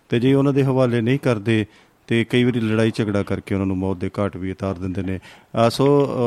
ਤੇ 0.09 0.19
ਜੇ 0.19 0.33
ਉਹਨਾਂ 0.33 0.53
ਦੇ 0.53 0.63
ਹਵਾਲੇ 0.63 1.01
ਨਹੀਂ 1.01 1.19
ਕਰਦੇ 1.19 1.65
ਤੇ 2.07 2.23
ਕਈ 2.23 2.43
ਵਾਰੀ 2.43 2.59
ਲੜਾਈ 2.59 2.91
ਝਗੜਾ 2.95 3.23
ਕਰਕੇ 3.23 3.55
ਉਹਨਾਂ 3.55 3.67
ਨੂੰ 3.67 3.77
ਮੌਤ 3.77 3.97
ਦੇ 3.97 4.09
ਘਾਟ 4.19 4.37
ਵੀ 4.37 4.51
ਉਤਾਰ 4.51 4.75
ਦਿੰਦੇ 4.75 5.01
ਨੇ। 5.01 5.19
ਅ, 5.67 5.69
ਸੋ 5.69 5.85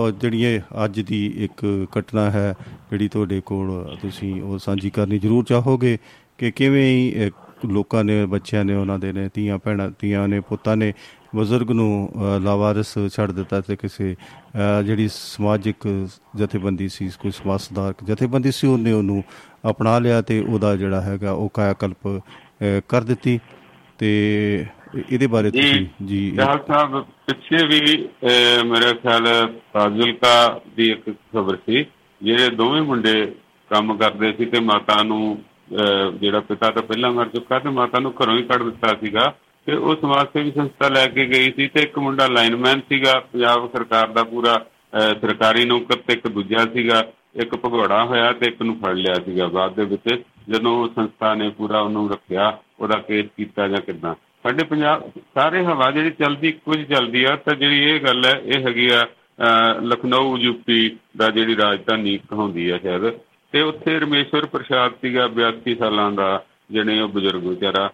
ਅ, 0.08 0.10
ਜਿਹੜੀ 0.10 0.42
ਇਹ 0.44 0.60
ਅੱਜ 0.84 1.00
ਦੀ 1.00 1.26
ਇੱਕ 1.36 1.86
ਘਟਨਾ 1.98 2.30
ਹੈ 2.30 2.54
ਜਿਹੜੀ 2.90 3.08
ਤੁਹਾਡੇ 3.08 3.40
ਕੋਲ 3.40 3.96
ਤੁਸੀਂ 4.02 4.42
ਉਹ 4.42 4.58
ਸਾਂਝੀ 4.58 4.90
ਕਰਨੀ 4.90 5.18
ਜ਼ਰੂਰ 5.18 5.44
ਚਾਹੋਗੇ। 5.44 5.98
ਕਿ 6.38 6.50
ਕਿਵੇਂ 6.50 7.30
ਲੋਕਾਂ 7.66 8.02
ਨੇ 8.04 8.24
ਬੱਚਿਆਂ 8.26 8.64
ਨੇ 8.64 8.74
ਉਹਨਾਂ 8.74 8.98
ਦੇ 8.98 9.12
ਨੇ 9.12 9.28
ਧੀਆਂ 9.34 9.58
ਭੈਣਾਂ 9.58 9.90
ਧੀਆਂ 10.00 10.26
ਨੇ 10.28 10.40
ਪੁੱਤਾਂ 10.40 10.76
ਨੇ 10.76 10.92
ਬਜ਼ੁਰਗ 11.34 11.70
ਨੂੰ 11.70 12.10
ਲਾਵਾਰਿਸ 12.42 12.94
ਛੱਡ 13.08 13.30
ਦਿੱਤਾ 13.32 13.60
ਤੇ 13.60 13.76
ਕਿਸੇ 13.76 14.14
ਜਿਹੜੀ 14.84 15.08
ਸਮਾਜਿਕ 15.08 15.86
ਜਥੇਬੰਦੀ 16.36 16.88
ਸੀ 16.88 17.10
ਕੋਈ 17.22 17.30
ਸਮਾਜ 17.30 17.60
ਸੁਧਾਰਕ 17.60 18.04
ਜਥੇਬੰਦੀ 18.04 18.50
ਸੀ 18.50 18.66
ਉਹਨੇ 18.66 18.92
ਉਹਨੂੰ 18.92 19.22
ਅਪਣਾ 19.70 19.98
ਲਿਆ 19.98 20.20
ਤੇ 20.22 20.40
ਉਹਦਾ 20.40 20.74
ਜਿਹੜਾ 20.76 21.00
ਹੈਗਾ 21.00 21.32
ਉਹ 21.32 21.48
ਕਾਇਆਕਲਪ 21.48 22.20
ਕਰ 22.88 23.02
ਦਿੱਤੀ 23.02 23.38
ਤੇ 23.98 24.08
ਇਹਦੇ 25.08 25.26
ਬਾਰੇ 25.26 25.50
ਤੁਸੀਂ 25.50 25.86
ਜੀ 26.04 26.30
ਜਹਾਲ 26.30 26.58
ਸਾਹਿਬ 26.68 27.02
ਪਿੱਛੇ 27.26 27.66
ਵੀ 27.66 27.80
ਮੇਰੇ 28.64 28.94
ਖਿਆਲ 28.94 29.26
ਫਾਜ਼ਿਲਕਾ 29.72 30.60
ਦੀ 30.76 30.90
ਇੱਕ 30.90 31.10
ਖਬਰ 31.10 31.56
ਸੀ 31.66 31.84
ਜਿਹੜੇ 32.20 32.48
ਦੋਵੇਂ 32.50 32.82
ਮੁੰਡੇ 32.82 33.14
ਕੰਮ 33.70 33.96
ਕਰਦੇ 33.96 34.32
ਸੀ 34.32 34.44
ਤੇ 34.44 34.60
ਮਾਤਾ 34.60 35.02
ਨੂੰ 35.02 35.38
ਜਿਹੜਾ 35.70 36.40
ਪਿਤਾ 36.40 36.70
ਤਾਂ 36.70 36.82
ਪਹਿਲਾਂ 36.82 37.10
ਮਰ 37.12 37.28
ਚੁੱਕਾ 37.28 37.58
ਤੇ 37.58 37.68
ਮਾਤਾ 37.70 37.98
ਨੂੰ 37.98 38.12
ਘਰੋਂ 38.22 38.36
ਹੀ 38.36 38.42
ਕੱਢ 38.42 38.62
ਦਿੱਤਾ 38.62 38.94
ਸੀਗਾ 39.00 39.26
ਤੇ 39.66 39.74
ਉਹ 39.74 39.94
ਸਮਾਜ 39.96 40.26
ਸੇਵੀ 40.32 40.50
ਸੰਸਥਾ 40.50 40.88
ਲੈ 40.88 41.06
ਕੇ 41.06 41.26
ਗਈ 41.26 41.50
ਸੀ 41.52 41.66
ਤੇ 41.68 41.82
ਇੱਕ 41.82 41.98
ਮੁੰਡਾ 41.98 42.26
ਲਾਈਨਮੈਨ 42.26 42.80
ਸੀਗਾ 42.88 43.18
ਪੰਜਾਬ 43.32 43.68
ਸਰਕਾਰ 43.72 44.08
ਦਾ 44.08 44.22
ਪੂਰਾ 44.24 44.54
ਅਹ, 44.54 45.14
ਸਰਕਾਰੀ 45.20 45.64
ਨੌਕਰ 45.64 45.96
ਤੇ 45.98 46.12
ਇੱਕ 46.12 46.28
ਦੂਜਾ 46.28 46.64
ਸੀਗਾ 46.66 47.02
ਇੱਕ 47.36 47.54
ਭਗੌੜਾ 47.56 48.04
ਹੋਇਆ 48.04 48.32
ਤੇ 48.32 48.46
ਇੱਕ 48.46 48.62
ਨੂੰ 48.62 48.76
ਫੜ 48.78 48.94
ਲਿਆ 48.96 49.14
ਸੀਗਾ 49.14 49.46
ਬਾਅਦ 49.48 49.74
ਦੇ 49.74 49.84
ਵਿੱਚ 49.84 50.22
ਜਦੋਂ 50.48 50.72
ਉਹ 50.78 50.88
ਸੰਸਥਾ 50.88 51.34
ਨੇ 51.34 51.48
ਪੂਰਾ 51.48 51.80
ਉਹਨੂੰ 51.80 52.08
ਰੱਖਿਆ 52.10 52.46
ਉਹਦਾ 52.80 52.98
ਕੇਸ 52.98 53.26
ਕੀਤਾ 53.36 53.66
ਜਾਂ 53.68 53.80
ਕਿੱਦਾਂ। 53.80 54.14
ਸਾਡੇ 54.44 54.64
ਪੰਜਾਬ 54.64 55.02
ਸਾਰੇ 55.34 55.64
ਹਵਾ 55.64 55.90
ਜਿਹੜੀ 55.90 56.10
ਚੱਲਦੀ 56.10 56.52
ਕੁਝ 56.64 56.78
ਚੱਲਦੀ 56.84 57.24
ਆ 57.24 57.34
ਤਾਂ 57.36 57.54
ਜਿਹੜੀ 57.54 57.82
ਇਹ 57.84 58.00
ਗੱਲ 58.00 58.24
ਹੈ 58.24 58.32
ਇਹ 58.46 58.66
ਹੈਗੀ 58.66 58.88
ਆ 58.90 59.02
ਅਹ, 59.02 59.80
ਲਖਨਊ 59.82 60.36
ਯੂਪੀ 60.38 60.96
ਦਾ 61.16 61.30
ਜਿਹੜੀ 61.30 61.56
ਰਾਜਧਾਨੀ 61.56 62.18
ਕਹਾਉਂਦੀ 62.30 62.68
ਆ 62.70 62.78
ਸ਼ਾਇਦ 62.78 63.04
ਤੇ 63.52 63.60
ਉੱਥੇ 63.60 64.00
ਰਮੇਸ਼ਵਰ 64.00 64.46
ਪ੍ਰਸਾਦ 64.46 64.92
ਸੀਗਾ 64.92 65.28
82 65.28 65.74
ਸਾਲਾਂ 65.74 66.12
ਦਾ 66.12 66.44
ਜਿਹੜੇ 66.70 67.00
ਉਹ 67.00 67.08
ਬਜ਼ੁਰਗ 67.08 67.46
ਵਿਚਾਰਾ। 67.46 67.90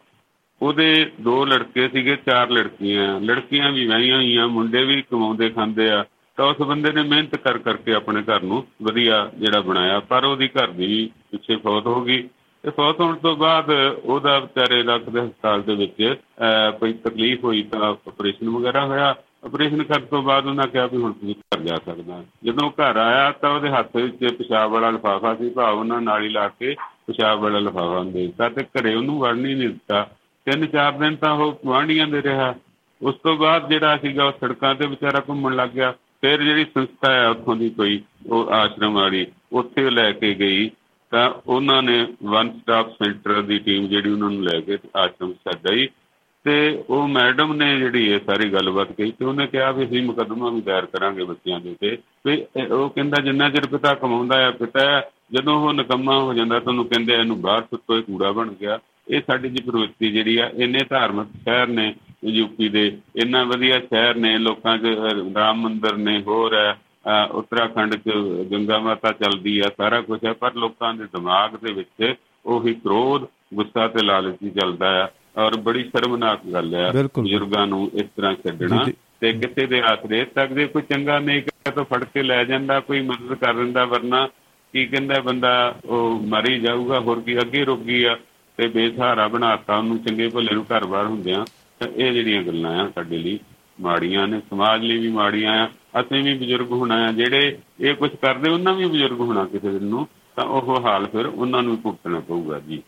ਉਹਦੇ 0.62 1.12
ਦੋ 1.20 1.44
ਲੜਕੇ 1.44 1.88
ਸੀਗੇ 1.88 2.16
ਚਾਰ 2.16 2.50
ਲੜਕੀਆਂ। 2.50 3.20
ਲੜਕੀਆਂ 3.20 3.72
ਵੀ 3.72 3.86
ਵਿਆਹੀਆਂ 3.86 4.16
ਹੋਈਆਂ 4.16 4.48
ਮੁੰਡੇ 4.48 4.84
ਵੀ 4.84 5.02
ਕਮਾਉਂਦੇ 5.02 5.50
ਖਾਂਦੇ 5.50 5.90
ਆ। 5.90 6.04
ਤਾਂ 6.36 6.46
ਉਸ 6.46 6.56
ਬੰਦੇ 6.56 6.92
ਨੇ 6.92 7.02
ਮਿਹਨਤ 7.02 7.36
ਕਰ 7.36 7.58
ਕਰਕੇ 7.58 7.94
ਆਪਣੇ 7.94 8.22
ਘਰ 8.22 8.42
ਨੂੰ 8.42 8.66
ਵਧੀਆ 8.82 9.30
ਜਿਹੜਾ 9.38 9.60
ਬਣਾਇਆ 9.60 10.00
ਪਰ 10.00 10.24
ਉਹਦੀ 10.24 10.48
ਘਰ 10.48 10.68
ਦੀ 10.68 11.10
ਪਿੱਛੇ 11.30 11.56
ਫੌਤ 11.56 11.86
ਹੋ 11.86 12.00
ਗਈ। 12.00 12.28
ਤੇ 12.62 12.70
ਫੌਤ 12.70 13.00
ਹੋਣ 13.00 13.16
ਤੋਂ 13.16 13.36
ਬਾਅਦ 13.36 13.70
ਉਹਦਾ 14.04 14.38
ਵਿਚਾਰੇ 14.38 14.82
ਲੱਖ 14.82 15.02
ਦੇ 15.02 15.20
ਹਸਪਤਾਲ 15.20 15.62
ਦੇ 15.62 15.74
ਵਿੱਚ 15.74 16.14
ਅਹ, 16.40 16.78
ਕੋਈ 16.78 16.92
ਤਕਲੀਫ 16.92 17.44
ਹੋਈ 17.44 17.62
ਤਾਂ 17.62 17.80
ਆਪਰੇਸ਼ਨ 17.80 18.48
ਵਗੈਰਾ 18.48 18.86
ਹੋਇਆ। 18.86 19.14
ਆਪਰੇਸ਼ਨ 19.54 19.82
ਕਰਨ 19.82 20.04
ਤੋਂ 20.04 20.22
ਬਾਅਦ 20.22 20.46
ਉਹਨਾਂ 20.46 20.66
ਕਿਹਾ 20.66 20.86
ਵੀ 20.86 20.96
ਹੁਣ 20.96 21.12
ਤੁਸੀਂ 21.12 21.34
ਘਰ 21.34 21.60
ਜਾ 21.60 21.76
ਸਕਦਾ। 21.76 22.22
ਜਦੋਂ 22.44 22.70
ਘਰ 22.70 22.96
ਆਇਆ 22.96 23.30
ਤਾਂ 23.32 23.50
ਉਹਦੇ 23.50 23.68
ਹੱਥ 23.70 23.96
ਵਿੱਚ 23.96 24.34
ਪਿਸ਼ਾਬ 24.34 24.70
ਵਾਲਾ 24.70 24.90
ਲਿਫਾਫਾ 24.90 25.34
ਸੀ, 25.34 25.50
ਭਾਵ 25.50 25.78
ਉਹਨਾਂ 25.78 26.00
ਨਾਲੀ 26.00 26.28
ਲਾ 26.28 26.48
ਕੇ 26.48 26.74
ਪਿਸ਼ਾਬ 27.06 27.40
ਵਾਲਾ 27.40 27.58
ਲਿਫਾਫਾ 27.58 28.02
ਦੇ 28.04 28.26
ਦਿੱਤਾ 28.26 28.48
ਤੇ 28.48 28.64
ਘਰੇ 28.64 28.94
ਉਹਨੂੰ 28.94 29.18
ਵੜਨ 29.18 29.46
ਹੀ 29.46 29.54
ਨਹੀਂ 29.54 29.68
ਦਿੱਤਾ। 29.68 30.02
ਤਿੰਨ 30.46 30.66
ਚਾਰ 30.66 30.92
ਦਿਨ 30.92 31.16
ਤਾਂ 31.16 31.32
ਉਹ 31.32 31.60
ਗੁਆਂਢੀਆਂ 31.64 32.06
ਦੇ 32.06 32.22
ਰਿਹਾ। 32.22 32.54
ਉਸ 33.02 33.14
ਤੋਂ 33.14 33.36
ਬਾਅਦ 33.36 33.68
ਜਿਹੜਾ 33.68 33.96
ਸੀਗਾ 33.96 34.24
ਉਹ 34.24 34.32
ਸੜਕਾਂ 34.32 34.74
ਤੇ 34.74 34.86
ਵਿਚਾਰਾ 34.86 35.22
ਘੁੰਮਣ 35.28 35.56
ਲੱਗ 35.56 35.68
ਗਿਆ। 35.68 35.94
ਫਿਰ 36.20 36.42
ਜਿਹੜੀ 36.42 36.64
ਸੰਸਥਾ 36.64 37.12
ਹੈ 37.12 37.28
ਉੱਥੋਂ 37.28 37.56
ਦੀ 37.56 37.70
ਕੋਈ 37.70 38.02
ਉਹ 38.26 38.50
ਆਸ਼ਰਮ 38.50 38.94
ਵਾਲੀ, 38.94 39.26
ਉੱਥੇ 39.52 39.90
ਲੈ 39.90 40.12
ਕੇ 40.12 40.34
ਗਈ। 40.34 40.70
ਤਾਂ 41.10 41.30
ਉਹਨਾਂ 41.46 41.82
ਨੇ 41.82 42.06
ਵਨ 42.24 42.50
ਸਟਾਪ 42.50 42.90
ਸੈਂਟਰ 42.90 43.42
ਦੀ 43.42 43.58
ਟੀਮ 43.58 43.86
ਜਿਹੜੀ 43.88 44.10
ਉਹਨਾਂ 44.10 44.30
ਨੂੰ 44.30 44.44
ਲੈ 44.44 44.60
ਕੇ 44.60 44.78
ਆਸ਼ਰਮ 44.96 45.32
ਛੱਡ 45.32 45.70
ਆਈ। 45.70 45.88
ਤੇ 46.44 46.84
ਉਹ 46.90 47.08
ਮੈਡਮ 47.08 47.52
ਨੇ 47.52 47.78
ਜਿਹੜੀ 47.78 48.10
ਇਹ 48.10 48.20
ਸਾਰੀ 48.26 48.52
ਗੱਲਬਾਤ 48.52 48.92
ਕਹੀ 48.92 49.12
ਤੇ 49.12 49.24
ਉਹਨੇ 49.24 49.46
ਕਿਹਾ 49.46 49.70
ਵੀ 49.70 49.84
ਅਸੀਂ 49.84 50.02
ਮੁਕੱਦਮਾ 50.02 50.50
ਵੀ 50.50 50.60
ਦਾਇਰ 50.60 50.86
ਕਰਾਂਗੇ 50.86 51.24
ਬੱਚਿਆਂ 51.24 51.60
ਦੇ 51.60 51.70
ਉੱਤੇ। 51.70 51.98
ਵੀ 52.26 52.32
ਇਹ- 52.32 52.72
ਉਹ 52.72 52.90
ਕਹਿੰਦਾ 52.90 53.22
ਜਿੰਨਾ 53.22 53.50
ਚਿਰ 53.50 53.66
ਪਿਤਾ 53.66 53.94
ਕਮਾਉਂਦਾ 53.94 54.38
ਹੈ 54.38 54.50
ਪਿਤਾ 54.50 54.80
ਹੈ, 54.80 55.10
ਜਦੋਂ 55.32 55.56
ਉਹ 55.56 55.72
ਨਿਕੰਮਾ 55.72 56.18
ਹੋ 56.18 56.34
ਜਾਂਦਾ 56.34 56.60
ਤਾਂ 56.60 56.72
ਉਹਨੂੰ 56.72 56.84
ਕਹਿੰਦੇ 56.84 57.14
ਇਹਨੂੰ 57.14 57.40
ਬਾਹਰ 57.40 57.62
ਸੁੱਟੋ 57.62 57.96
ਇਹ 57.96 58.02
ਕੂੜਾ 58.02 58.32
ਬਣ 58.32 58.52
ਗਿਆ। 58.60 58.78
ਇਹ 59.08 59.20
ਸਾਡੀ 59.26 59.48
ਜੀ 59.48 59.62
ਪ੍ਰਵਿਰਤੀ 59.62 60.12
ਜਿਹੜੀ 60.12 60.36
ਆ 60.36 60.50
ਇੰਨੇ 60.54 60.78
ਧਾਰਮਿਕ 60.90 61.26
ਸ਼ਹਿਰ 61.44 61.66
ਨੇ 61.66 61.94
ਯੂਪੀ 62.24 62.68
ਦੇ 62.68 62.98
ਇੰਨਾ 63.16 63.44
ਵਧੀਆ 63.44 63.80
ਸ਼ਹਿਰ 63.80 64.14
ਨੇ 64.14 64.38
ਲੋਕਾਂ 64.38 64.78
'ਚ 64.78 64.82
ਅਹ, 64.82 65.34
ਰਾਮ 65.34 65.60
ਮੰਦਿਰ 65.60 65.96
ਨੇ 65.96 66.22
ਹੋਰ 66.22 66.54
ਹੈ 66.54 66.72
ਅਹ, 66.72 67.32
ਉੱਤਰਾਖੰਡ 67.32 67.94
'ਚ 67.94 68.08
ਗੰਗਾ 68.52 68.78
ਮਾਤਾ 68.78 69.12
ਚੱਲਦੀ 69.12 69.58
ਆ 69.58 69.70
ਸਾਰਾ 69.76 70.00
ਕੁਝ 70.00 70.20
ਹੈ 70.24 70.32
ਪਰ 70.32 70.54
ਲੋਕਾਂ 70.54 70.94
ਦੇ 70.94 71.04
ਦਿਮਾਗ 71.04 71.50
ਦੇ 71.56 71.72
ਵਿੱਚ 71.72 72.14
ਉਹੀ 72.46 72.74
ਕ੍ਰੋਧ 72.74 73.26
ਗੁੱਸਾ 73.54 73.88
ਤੇ 73.88 74.02
ਲਾਲਚ 74.02 74.36
ਹੀ 74.42 74.50
ਚੱਲਦਾ 74.50 75.04
ਆ। 75.04 75.08
ਔਰ 75.36 75.56
ਬੜੀ 75.56 75.82
ਸ਼ਰਮਨਾਕ 75.84 76.40
ਗੱਲ 76.52 76.74
ਹੈ। 76.74 76.90
ਬਜ਼ੁਰਗਾਂ 77.24 77.66
ਨੂੰ 77.66 77.90
ਇਸ 77.94 78.06
ਤਰ੍ਹਾਂ 78.16 78.34
ਛੱਡਣਾ। 78.34 78.76
ਤੇ 79.20 79.32
ਕਿਸੇ 79.32 79.66
ਦੇ 79.66 79.80
ਹੱਥ 79.82 80.06
ਦੇ 80.06 80.24
ਤੱਕ 80.34 80.52
ਜੇ 80.52 80.66
ਕੋਈ 80.66 80.82
ਚੰਗਾ 80.82 81.18
ਨਹੀਂ 81.18 81.42
ਕਰੇ 81.42 81.70
ਤਾਂ 81.70 81.84
ਫੜ 81.84 82.02
ਕੇ 82.04 82.22
ਲੈ 82.22 82.42
ਜਾਂਦਾ 82.44 82.78
ਕੋਈ 82.80 83.00
ਮਦਦ 83.00 83.34
ਕਰ 83.34 83.52
ਦਿੰਦਾ 83.54 83.84
ਵਰਨਾ 83.84 84.26
ਕੀ 84.74 84.84
ਕਹਿੰਦਾ 84.86 85.20
ਬੰਦਾ 85.20 85.52
ਉਹ 85.84 86.20
ਮਰ 86.28 86.48
ਜਾਊਗਾ 86.58 86.98
ਹੋਰ 87.00 87.20
ਕੀ 87.20 87.38
ਅੱਗੇ 87.38 87.64
ਰੁਕ 87.64 87.80
ਗਿਆ 87.80 88.16
ਤੇ 88.58 88.66
ਬੇਸਹਾਰਾ 88.68 89.26
ਬਣਾਤਾ 89.28 89.76
ਉਹਨੂੰ 89.76 89.98
ਚੰਗੇ 89.98 90.28
ਭਲੇ 90.28 90.54
ਨੂੰ 90.54 90.64
ਘਰ-ਬਾਰ 90.64 91.06
ਹੁੰਦਿਆਂ 91.06 91.44
ਤਾਂ 91.80 91.88
ਇਹ 91.88 92.12
ਜਿਹੜੀਆਂ 92.12 92.42
ਗੱਲਾਂ 92.42 92.72
ਆ 92.80 92.88
ਸਾਡੇ 92.94 93.18
ਲਈ 93.18 93.38
ਮਾੜੀਆਂ 93.80 94.26
ਨੇ 94.28 94.40
ਸਮਾਜ 94.50 94.84
ਲਈ 94.84 94.98
ਵੀ 94.98 95.08
ਮਾੜੀਆਂ 95.08 95.52
ਆ 95.62 95.68
ਅਸੀਂ 96.00 96.22
ਵੀ 96.24 96.34
ਬਜ਼ੁਰਗ 96.34 96.70
ਹੋਣਾ 96.72 97.02
ਆ 97.06 97.12
ਜਿਹੜੇ 97.12 97.56
ਇਹ 97.80 97.94
ਕੁਝ 97.94 98.10
ਕਰਦੇ 98.22 98.50
ਉਹਨਾਂ 98.50 98.74
ਵੀ 98.74 98.86
ਬਜ਼ੁਰਗ 98.86 99.20
ਹੋਣਾ 99.20 99.44
ਕਿਸੇ 99.44 99.70
ਦਿਨ 99.70 99.84
ਨੂੰ 99.84 100.06
ਤਾਂ 100.36 100.44
ਉਹ 100.44 100.80
ਹਾਲ 100.84 101.06
ਫਿਰ 101.06 101.26
ਉਹਨਾਂ 101.26 101.62
ਨੂੰ 101.62 101.76
ਭੁਗਤਣਾ 101.82 102.20
ਪਊਗਾ 102.20 102.58
ਜੀ 102.58 102.82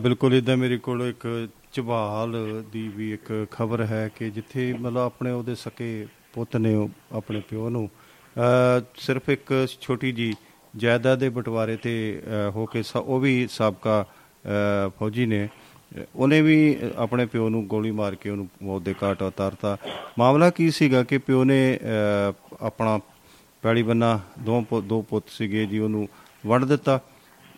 ਬਿਲਕੁਲ 0.00 0.34
ਇਦਾਂ 0.34 0.56
ਮੇਰੇ 0.56 0.78
ਕੋਲ 0.78 1.02
ਇੱਕ 1.02 1.48
ਝਬਾਲ 1.72 2.64
ਦੀ 2.72 2.88
ਵੀ 2.88 3.12
ਇੱਕ 3.12 3.46
ਖਬਰ 3.50 3.86
ਹੈ 3.86 4.10
ਕਿ 4.16 4.30
ਜਿੱਥੇ 4.30 4.72
ਮਤਲਬ 4.72 4.98
ਆਪਣੇ 4.98 5.30
ਉਹਦੇ 5.30 5.54
ਸਕੇ 5.54 6.06
ਪੁੱਤ 6.32 6.56
ਨੇ 6.56 6.74
ਉਹ 6.74 6.88
ਆਪਣੇ 7.12 7.40
ਪਿਓ 7.40 7.68
ਨੂੰ। 7.68 7.90
ਅ, 7.90 8.82
ਸਿਰਫ 8.96 9.28
ਇੱਕ 9.28 9.66
ਛੋਟੀ 9.80 10.12
ਜੀ 10.12 10.34
ਜਾਇਦਾਦ 10.76 11.18
ਦੇ 11.18 11.28
ਬਟਵਾਰੇ 11.28 11.76
ਤੇ 11.76 12.22
ਅ, 12.26 12.50
ਹੋ 12.50 12.66
ਕੇ 12.66 12.82
ਸਾ- 12.82 13.02
ਉਹ 13.02 13.20
ਵੀ 13.20 13.48
ਸਾਬਕਾ 13.50 14.06
ਅ, 14.46 14.88
ਫੌਜੀ 14.98 15.26
ਨੇ। 15.26 15.48
ਅ, 15.48 16.00
ਉਹਨੇ 16.16 16.42
ਵੀ 16.42 16.78
ਆਪਣੇ 16.96 17.26
ਪਿਓ 17.26 17.48
ਨੂੰ 17.48 17.66
ਗੋਲੀ 17.66 17.90
ਮਾਰ 17.90 18.14
ਕੇ 18.14 18.30
ਉਹਨੂੰ 18.30 18.48
ਮੌਤ 18.62 18.82
ਦੇ 18.82 18.94
ਘਾਟ 19.02 19.22
ਉਤਾਰਤਾ। 19.22 19.76
ਮਾਮਲਾ 20.18 20.50
ਕੀ 20.50 20.70
ਸੀਗਾ 20.70 21.02
ਕਿ 21.02 21.18
ਪਿਓ 21.18 21.44
ਨੇ 21.44 21.78
ਅ, 21.82 22.34
ਆਪਣਾ 22.60 23.00
ਪੈਲੀ 23.62 23.82
ਬੰਨਾ 23.82 24.20
ਦੋ 24.38 24.60
ਪੁ- 24.60 24.80
ਦੋ 24.80 25.02
ਪੁੱਤ 25.02 25.24
ਸੀਗੇ 25.28 25.66
ਜੀ 25.66 25.78
ਉਹਨੂੰ 25.78 26.08
ਵੰਡ 26.46 26.64
ਦਿੱਤਾ। 26.64 27.00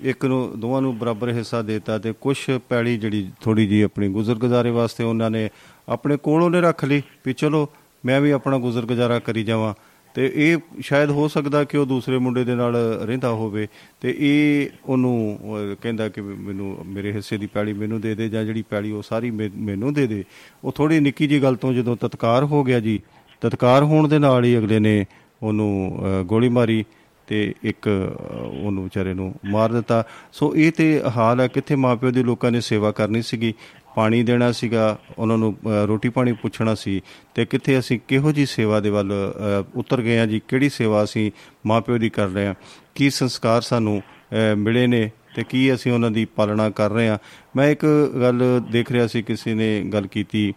ਇੱਕ 0.03 0.25
ਨੂੰ 0.25 0.61
ਦੋਵਾਂ 0.61 0.83
ਨੂੰ 0.83 0.99
ਬਰਾਬਰ 0.99 1.29
ਹਿੱਸਾ 1.29 1.63
ਦਿੱਤਾ 1.63 1.99
ਤੇ 1.99 2.15
ਕੁਝ 2.21 2.37
ਪੈਲੀ 2.69 2.99
ਜਿਹੜੀ 2.99 3.31
ਥੋੜੀ 3.41 3.67
ਜੀ 3.67 3.83
ਆਪਣੀ 3.83 4.09
ਗੁਜ਼ਰ 4.09 4.35
ਗੁਜ਼ਾਰੇ 4.35 4.71
ਵਾਸਤੇ 4.71 5.05
ਉਹਨਾਂ 5.05 5.31
ਨੇ 5.31 5.49
ਆਪਣੇ 5.89 6.17
ਕੋਲ 6.17 6.43
ਉਹਨੇ 6.43 6.61
ਰੱਖ 6.61 6.85
ਲਈ 6.85 7.03
ਵੀ 7.27 7.33
ਚਲੋ 7.33 7.69
ਮੈਂ 8.07 8.21
ਵੀ 8.21 8.31
ਆਪਣਾ 8.31 8.59
ਗੁਜ਼ਰ 8.59 8.87
ਗੁਜ਼ਾਰਾ 8.87 9.19
ਕਰੀ 9.19 9.45
ਜਾਵਾਂ। 9.45 9.75
ਤੇ 10.15 10.33
ਇਹ 10.35 10.57
ਸ਼ਾਇਦ 10.81 11.11
ਹੋ 11.11 11.29
ਸਕਦਾ 11.29 11.65
ਕਿ 11.65 11.79
ਉਹ 11.79 11.87
ਦੂਸਰੇ 11.87 12.19
ਮੁੰਡੇ 12.19 12.45
ਦੇ 12.45 12.55
ਨਾਲ 12.55 13.01
ਰਹਿੰਦਾ 13.03 13.29
ਹੋਵੇ 13.29 13.69
ਤੇ 14.01 14.15
ਇਹ 14.19 14.69
ਉਹਨੂੰ 14.85 15.39
ਅਹ, 15.43 15.75
ਕਹਿੰਦਾ 15.83 16.09
ਕਿ 16.09 16.21
ਵੀ 16.21 16.35
ਮੈਨੂੰ 16.35 16.79
ਮੇਰੇ 16.87 17.13
ਹਿੱਸੇ 17.13 17.39
ਦੀ 17.39 17.47
ਪੈਲੀ 17.47 17.73
ਮੈਨੂੰ 17.73 18.01
ਦੇ 18.01 18.15
ਦੇ 18.15 18.29
ਜਾਂ 18.29 18.45
ਜਿਹੜੀ 18.45 18.63
ਪੈਲੀ 18.63 18.91
ਉਹ 18.91 19.03
ਸਾਰੀ 19.03 19.31
ਮੈ- 19.31 19.51
ਮੈਨੂੰ 19.57 19.95
ਦੇ 19.95 20.07
ਦੇ। 20.07 20.25
ਉਹ 20.65 20.73
ਥੋੜੀ 20.73 21.01
ਨਿੱਕੀ 21.01 21.27
ਜੀ 21.27 21.43
ਗੱਲ 21.43 21.57
ਤੋਂ 21.57 21.73
ਜਦੋਂ 21.73 21.97
ਤਤਕਾਰ 21.97 22.45
ਹੋ 22.45 22.65
ਗਿਆ 22.65 22.81
ਜੀ 22.81 23.01
ਤਤਕਾਰ 23.41 23.83
ਹੋਣ 23.83 24.09
ਦੇ 24.09 24.19
ਨਾਲ 24.19 24.45
ਹੀ 24.45 24.59
ਅਗਲੇ 24.59 24.79
ਨੇ 24.79 25.05
ਉਹਨੂੰ 25.43 25.99
ਅਹ, 25.99 26.25
ਗੋਲੀ 26.25 26.49
ਮਾਰੀ। 26.49 26.85
ਤੇ 27.29 27.55
ਇੱਕ 27.65 27.89
ਅਹ, 27.89 28.43
ਉਹਨੂੰ 28.65 28.83
ਵਿਚਾਰੇ 28.85 29.15
ਨੂੰ 29.15 29.35
ਮਾਰ 29.45 29.73
ਦਿੱਤਾ। 29.73 30.03
ਸੋ 30.33 30.53
ਇਹ 30.57 30.73
ਤੇ 30.73 31.03
ਹਾਲ 31.17 31.41
ਹੈ 31.41 31.47
ਕਿੱਥੇ 31.49 31.77
ਮਾਪਿਓ 31.77 32.11
ਦੀ 32.11 32.23
ਲੋਕਾਂ 32.23 32.51
ਨੇ 32.51 32.61
ਸੇਵਾ 32.61 32.91
ਕਰਨੀ 32.93 33.23
ਸੀਗੀ 33.23 33.53
ਪਾਣੀ 33.97 34.23
ਦੇਣਾ 34.23 34.51
ਸੀਗਾ 34.53 34.99
ਉਹਨਾਂ 35.19 35.39
ਨੂੰ 35.39 35.53
ਅਹ, 35.67 35.87
ਰੋਟੀ 35.87 36.09
ਪਾਣੀ 36.09 36.33
ਪੁੱਛਣਾ 36.33 36.75
ਸੀ 36.75 37.01
ਤੇ 37.35 37.45
ਕਿੱਥੇ 37.45 37.79
ਅਸੀਂ 37.79 37.99
ਕਿਹੋ 38.09 38.33
ਜੀ 38.33 38.47
ਸੇਵਾ 38.47 38.81
ਦੇ 38.81 38.91
ਵੱਲ 38.91 39.13
ਅਹ, 39.13 39.79
ਉਤਰ 39.79 40.03
ਗਏ 40.03 40.19
ਆ 40.19 40.27
ਜੀ 40.27 40.41
ਕਿਹੜੀ 40.49 40.69
ਸੇਵਾ 40.69 41.05
ਅਸੀਂ 41.05 41.31
ਮਾਪਿਓ 41.67 41.99
ਦੀ 41.99 42.09
ਕਰ 42.11 42.29
ਰਹੇ 42.29 42.47
ਆ 42.47 42.55
ਕੀ 42.95 43.11
ਸੰਸਕਾਰ 43.11 43.61
ਸਾਨੂੰ 43.63 43.99
ਅਹ, 44.01 44.55
ਮਿਲੇ 44.57 44.87
ਨੇ 44.87 45.11
ਤੇ 45.37 45.45
ਕੀ 45.45 45.75
ਅਸੀਂ 45.75 45.93
ਉਹਨਾਂ 45.93 46.11
ਦੀ 46.11 46.25
ਪਾਲਣਾ 46.37 46.69
ਕਰ 46.71 46.91
ਰਹੇ 46.91 47.09
ਆ 47.09 47.19
ਮੈਂ 47.57 47.69
ਇੱਕ 47.71 47.85
ਗੱਲ 48.21 48.43
ਦੇਖ 48.71 48.93
ਰਿਹਾ 48.93 49.07
ਸੀ 49.07 49.23
ਕਿਸੇ 49.23 49.55
ਨੇ 49.55 49.69
ਗੱਲ 49.93 50.07
ਕੀਤੀ 50.07 50.53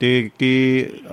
ਤੇ 0.00 0.30
ਕਿ 0.38 0.50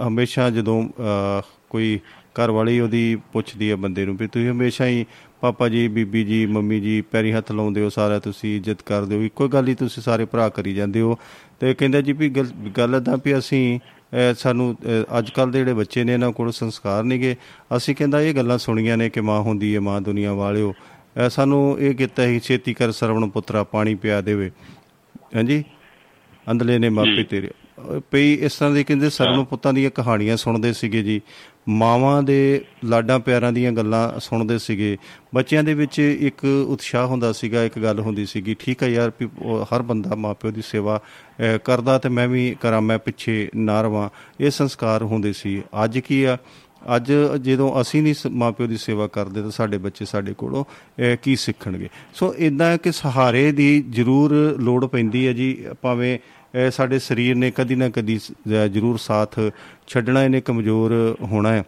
ਹਮੇਸ਼ਾ 0.08 0.50
ਜਦੋਂ 0.50 0.82
ਅਹ, 0.84 1.42
ਕੋਈ 1.70 2.00
ਘਰ 2.36 2.52
ਵਾਲੀ 2.52 2.80
ਉਹਦੀ 2.80 3.16
ਪੁੱਛਦੀ 3.34 3.70
ਹੈ 3.72 3.76
ਬੰਦੇ 3.76 4.06
ਨੂੰ 4.06 4.16
ਵੀ 4.18 4.28
ਤੁਸੀਂ 4.28 4.50
ਹਮੇਸ਼ਾ 4.50 4.86
ਹੀ 4.88 5.06
ਪਾਪਾ 5.42 5.68
ਜੀ 5.70 5.88
ਬੀਬੀ 5.88 6.24
ਜੀ 6.24 6.46
ਮੰਮੀ 6.46 6.80
ਜੀ 6.82 7.02
ਪੈਰੀ 7.02 7.32
ਹੱਥ 7.32 7.52
ਲਾਉਂਦੇ 7.52 7.82
ਹੋ 7.82 7.90
ਸਾਰਾ 7.90 8.20
ਤੁਸੀਂ 8.20 8.56
ਇੱਜ਼ਤ 8.58 8.82
ਕਰਦੇ 8.82 9.16
ਹੋ 9.16 9.22
ਇੱਕੋ 9.22 9.48
ਗੱਲ 9.48 9.68
ਹੀ 9.68 9.76
ਤੁਸੀਂ 9.76 10.04
ਸਾਰੇ 10.04 10.26
ਭਰਾ 10.26 10.48
ਕਰੀ 10.50 10.74
ਜਾਂਦੇ 10.74 11.02
ਹੋ। 11.02 11.18
ਤੇ 11.60 11.74
ਕਹਿੰਦਾ 11.74 12.02
ਜੀ 12.02 12.14
ਵੀ 12.14 12.30
ਗੱਲ- 12.30 13.02
ਤਾਂ 13.06 13.18
ਵੀ 13.26 13.38
ਅਸੀਂ 13.38 13.80
ਸਾਨੂੰ 14.38 14.76
ਅੱਜ 15.18 15.30
ਕੱਲ 15.30 15.52
ਦੇ 15.52 15.60
ਜਿਹੜੇ 15.60 15.74
ਬੱਚੇ 15.74 16.04
ਨੇ 16.04 16.14
ਇਹਨਾਂ 16.14 16.32
ਕੋਲ 16.32 16.52
ਸੰਸਕਾਰ 16.52 17.04
ਨਹੀਂਗੇ 17.04 17.36
ਅਸੀਂ 17.78 17.96
ਕਹਿੰਦਾ 17.96 18.22
ਇਹ 18.22 18.34
ਗੱਲਾਂ 18.36 18.58
ਸੁਣੀਆਂ 18.58 18.98
ਨੇ 18.98 19.10
ਕਿ 19.10 19.22
ਮਾਂ 19.22 19.40
ਹੁੰਦੀ 19.42 19.74
ਹੈ 19.76 19.80
ਮਾਂ 19.80 20.00
ਦੁਨੀਆ 20.02 20.34
ਵਾਲਿਓ। 20.34 20.74
ਸਾਨੂੰ 21.30 21.80
ਇਹ 21.80 21.96
ਕੀਤਾ 21.96 22.26
ਹੀ 22.26 22.40
ਛੇਤੀ 22.40 22.74
ਕਰ 22.74 22.92
ਸਰਵਣ 22.92 23.28
ਪੁੱਤਰਾ 23.30 23.64
ਪਾਣੀ 23.64 23.96
ਪਿਆ 23.96 24.22
ਦੇਵੇ। 24.22 24.50
ਹਾਂਜੀ? 25.36 25.64
ਅੰਦਲੇ 26.52 26.78
ਨੇ 26.80 26.90
ਮਾਪੇ 26.90 27.24
ਤੇਰੇ 27.24 27.50
ਪਈ 28.12 28.34
ਇਸ 28.34 28.56
ਤਰ੍ਹਾਂ 28.56 28.74
ਦੀ 28.74 28.84
ਕਹਿੰਦੇ 28.84 29.10
ਸਰਵਣ 29.10 29.44
ਪੁੱਤਾਂ 29.44 29.74
ਦੀਆਂ 29.74 29.90
ਕਹਾਣੀਆਂ 29.90 30.38
ਸੁਣਦੇ 30.38 30.74
ਸੀਗੇ 30.74 31.04
ਜੀ। 31.04 31.22
ਮਾਵਾਂ 31.70 32.24
ਦੇ 32.24 32.66
ਲਾਡਾਂ 32.86 33.20
ਪਿਆਰਾਂ 33.20 33.52
ਦੀਆਂ 33.54 33.72
ਗੱਲਾਂ 33.72 34.20
ਸੁਣਦੇ 34.20 34.58
ਸੀਗੇ। 34.60 34.98
ਬੱਚਿਆਂ 35.36 35.64
ਦੇ 35.64 35.74
ਵਿੱਚ 35.74 36.00
ਇੱਕ 36.00 36.44
ਉਤਸ਼ਾਹ 36.68 37.08
ਹੁੰਦਾ 37.08 37.32
ਸੀਗਾ 37.32 37.64
ਇੱਕ 37.64 37.80
ਗੱਲ 37.80 38.00
ਹੁੰਦੀ 38.00 38.26
ਸੀਗੀ 38.26 38.56
ਠੀਕ 38.60 38.84
ਹੈ 38.84 38.88
ਯਾਰ 38.88 39.12
ਹਰ 39.64 39.82
ਬੰਦਾ 39.82 40.16
ਮਾਪਿਓ 40.16 40.52
ਦੀ 40.52 40.62
ਸੇਵਾ 40.62 41.00
ਕਰਦਾ 41.64 41.98
ਤੇ 41.98 42.10
ਮੈਂ 42.10 42.28
ਵੀ 42.28 42.56
ਕਰਾਂ 42.62 42.82
ਮੈਂ 42.82 43.00
ਪਿੱਛੇ 43.00 43.50
ਨਾ 43.56 43.82
ਰਵਾਂ। 43.82 44.10
ਇਹ 44.40 44.52
ਸੰਸਕਾਰ 44.52 45.04
ਹੁੰਦੇ 45.04 45.34
ਸੀ। 45.34 45.62
ਅੱਜ 45.84 46.00
ਕੀ 46.00 46.24
ਆ? 46.24 46.38
ਅੱਜ 46.96 47.12
ਜਦੋਂ 47.42 47.82
ਅਸੀਂ 47.82 48.04
ਨਹੀਂ 48.04 48.16
ਮਾਪਿਓ 48.30 48.68
ਦੀ 48.68 48.78
ਸੇਵਾ 48.78 49.08
ਕਰਦੇ 49.08 49.42
ਤਾਂ 49.42 49.52
ਸਾਡੇ 49.52 49.78
ਬੱਚੇ 49.78 50.06
ਸਾਡੇ 50.06 50.34
ਕੋਲੋਂ 50.34 50.64
ਕੀ 51.24 51.36
ਸਿੱਖਣਗੇ? 51.36 51.90
ਸੋ 52.14 52.34
ਇਦਾਂ 52.38 52.78
ਕਿ 52.78 52.92
ਸਹਾਰੇ 52.92 53.52
ਦੀ 53.52 53.84
ਜ਼ਰੂਰ 53.90 54.56
ਲੋੜ 54.60 54.86
ਪੈਂਦੀ 54.86 55.28
ਹੈ 55.28 55.34
ਜੀ 55.34 55.66
ਭਾਵੇਂ 55.82 56.20
ਸਾਡੇ 56.72 57.00
ਸਰੀਰ 57.00 57.36
ਨੇ 57.36 57.52
ਕਦੀ 57.52 57.76
ਨਾ 57.76 57.90
ਕਦੀ 57.90 58.20
ਜ਼ਰੂਰ 58.48 58.98
ਸਾਥ 58.98 59.40
ਛੱਡਣਾ 59.88 60.24
ਇਹਨੇ 60.24 60.42
ਕਮਜ਼ੋਰ 60.42 61.16
ਹੋਣਾ 61.22 61.54
ਹੈ। 61.54 61.64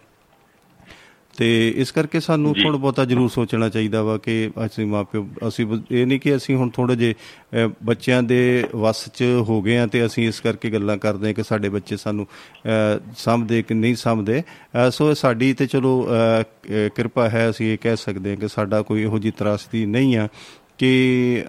ਤੇ 1.37 1.73
ਇਸ 1.77 1.91
ਕਰਕੇ 1.91 2.19
ਸਾਨੂੰ 2.19 2.53
ਥੋੜਾ 2.53 2.77
ਬਹੁਤਾ 2.77 3.05
ਜ਼ਰੂਰ 3.05 3.29
ਸੋਚਣਾ 3.29 3.69
ਚਾਹੀਦਾ 3.69 4.03
ਵਾ 4.03 4.17
ਕਿ 4.17 4.51
ਅਸੀਂ 4.65 4.85
ਮਾਪਿਓ 4.85 5.27
ਅਸੀਂ 5.47 5.65
ਇਹ 5.91 6.05
ਨਹੀਂ 6.07 6.19
ਕਿ 6.19 6.35
ਅਸੀਂ 6.35 6.55
ਹੁਣ 6.55 6.69
ਥੋੜੇ 6.69 6.95
ਜੇ 6.95 7.13
ਬੱਚਿਆਂ 7.83 8.23
ਦੇ 8.23 8.63
ਵੱਸ 8.75 9.09
'ਚ 9.09 9.23
ਹੋ 9.23 9.61
ਗਏ 9.61 9.77
ਆ 9.77 9.87
ਤੇ 9.87 10.05
ਅਸੀਂ 10.05 10.27
ਇਸ 10.27 10.39
ਕਰਕੇ 10.39 10.69
ਗੱਲਾਂ 10.69 10.97
ਕਰਦੇ 10.97 11.27
ਹਾਂ 11.27 11.33
ਕਿ 11.33 11.43
ਸਾਡੇ 11.43 11.69
ਬੱਚੇ 11.69 11.97
ਸਾਨੂੰ 11.97 12.27
ਸਮਝਦੇ 13.17 13.61
ਕਿ 13.63 13.73
ਨਹੀਂ 13.73 13.95
ਸਮਝਦੇ 13.95 14.43
ਸੋ 14.91 15.13
ਸਾਡੀ 15.13 15.53
ਤੇ 15.53 15.67
ਚਲੋ 15.67 16.07
ਕਿਰਪਾ 16.95 17.29
ਹੈ 17.29 17.49
ਅਸੀਂ 17.49 17.73
ਇਹ 17.73 17.77
ਕਹਿ 17.81 17.95
ਸਕਦੇ 17.95 18.29
ਹਾਂ 18.29 18.37
ਕਿ 18.37 18.47
ਸਾਡਾ 18.47 18.81
ਕੋਈ 18.81 19.01
ਇਹੋ 19.01 19.19
ਜਿਹੀ 19.19 19.33
ਤਰਾਸਦੀ 19.37 19.85
ਨਹੀਂ 19.85 20.17
ਆ 20.17 20.27
ਕਿ 20.77 21.45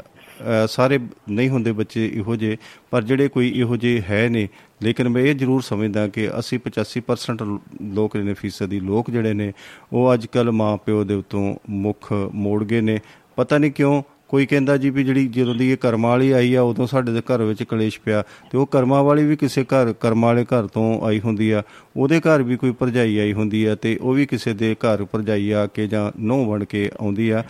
ਸਾਰੇ 0.69 0.99
ਨਹੀਂ 1.31 1.49
ਹੁੰਦੇ 1.49 1.73
ਬੱਚੇ 1.73 2.11
ਇਹੋ 2.15 2.37
ਜਿਹੇ 2.37 2.57
ਪਰ 2.91 3.03
ਜਿਹੜੇ 3.03 3.29
ਕੋਈ 3.29 3.53
ਇਹੋ 3.57 3.77
ਜਿਹੇ 3.77 4.03
ਹੈ 4.11 4.29
ਨੇ 4.29 4.49
ਲੇਕਿਨ 4.83 5.09
ਮੈਂ 5.09 5.23
ਇਹ 5.23 5.35
ਜ਼ਰੂਰ 5.35 5.63
ਸਮਝਦਾ 5.63 6.09
ਕਿ 6.09 6.29
80 6.39 6.59
85% 6.59 7.59
ਲੋਕ 7.83 8.17
ਨੇ 8.17 8.35
ਫੀਸਦੀ 8.35 8.81
ਲੋਕ 8.81 9.11
ਜਿਹੜੇ 9.11 9.33
ਨੇ 9.35 9.53
ਉਹ 9.93 10.15
ਅੱਜ 10.15 10.27
ਕੱਲ 10.27 10.51
ਮਾਂ 10.51 10.77
ਪਿਓ 10.77 11.05
ਦੇ 11.05 11.15
ਉਤੋਂ 11.15 11.57
ਮੁੱਖ 11.71 12.13
ਮੋੜ 12.35 12.65
ਗਏ 12.65 12.81
ਨੇ। 12.81 12.99
ਪਤਾ 13.37 13.59
ਨਹੀਂ 13.59 13.71
ਕਿਉਂ 13.73 14.03
ਕੋਈ 14.29 14.47
ਕਹਿੰਦਾ 14.47 14.77
ਜੀ 14.77 14.91
ਵੀ 14.91 15.05
ਜਿਹੜੀ 15.05 15.27
ਜਦੋਂ 15.29 15.55
ਦੀ 15.55 15.71
ਇਹ 15.73 15.77
ਕਰਮਾਂ 15.77 16.11
ਵਾਲੀ 16.11 16.31
ਆਈ 16.31 16.55
ਆ 16.55 16.63
ਉਦੋਂ 16.63 16.87
ਸਾਡੇ 16.87 17.13
ਦੇ 17.13 17.21
ਘਰ 17.21 17.43
ਵਿੱਚ 17.43 17.63
ਕਲੇਸ਼ 17.63 18.01
ਪਿਆ 18.01 18.25
ਤੇ 18.51 18.59
ਉਹ 18.59 18.67
ਕਰਮਾਂ 18.67 19.03
ਵਾਲੀ 19.05 19.25
ਵੀ 19.25 19.37
ਕਿਸੇ 19.37 19.65
ਘਰ 19.65 19.93
ਕਰਮਾਂ 19.93 20.29
ਵਾਲੇ 20.29 20.45
ਘਰ 20.45 20.67
ਤੋਂ 20.67 21.07
ਆਈ 21.07 21.21
ਹੁੰਦੀ 21.21 21.51
ਆ 21.51 21.63
ਉਹਦੇ 21.97 22.21
ਘਰ 22.21 22.43
ਵੀ 22.43 22.57
ਕੋਈ 22.57 22.71
ਭਰਜਾਈ 22.73 23.19
ਆਈ 23.19 23.33
ਹੁੰਦੀ 23.33 23.65
ਆ 23.65 23.75
ਤੇ 23.75 23.99
ਉਹ 24.01 24.15
ਵੀ 24.15 24.27
ਕਿਸੇ 24.27 24.55
ਦੇ 24.55 24.75
ਘਰ 24.75 25.05
ਭਰਜਾਈ 25.05 25.51
ਆ 25.51 25.67
ਕੇ 25.67 25.87
ਜਾਂ 25.87 26.13
ਨਹੁੰ 26.19 26.51
ਬਣ 26.51 26.65
ਕੇ 26.65 26.91
ਆਉਂਦੀ 27.01 27.31
ਆ। 27.31 27.41
ਅ, 27.41 27.45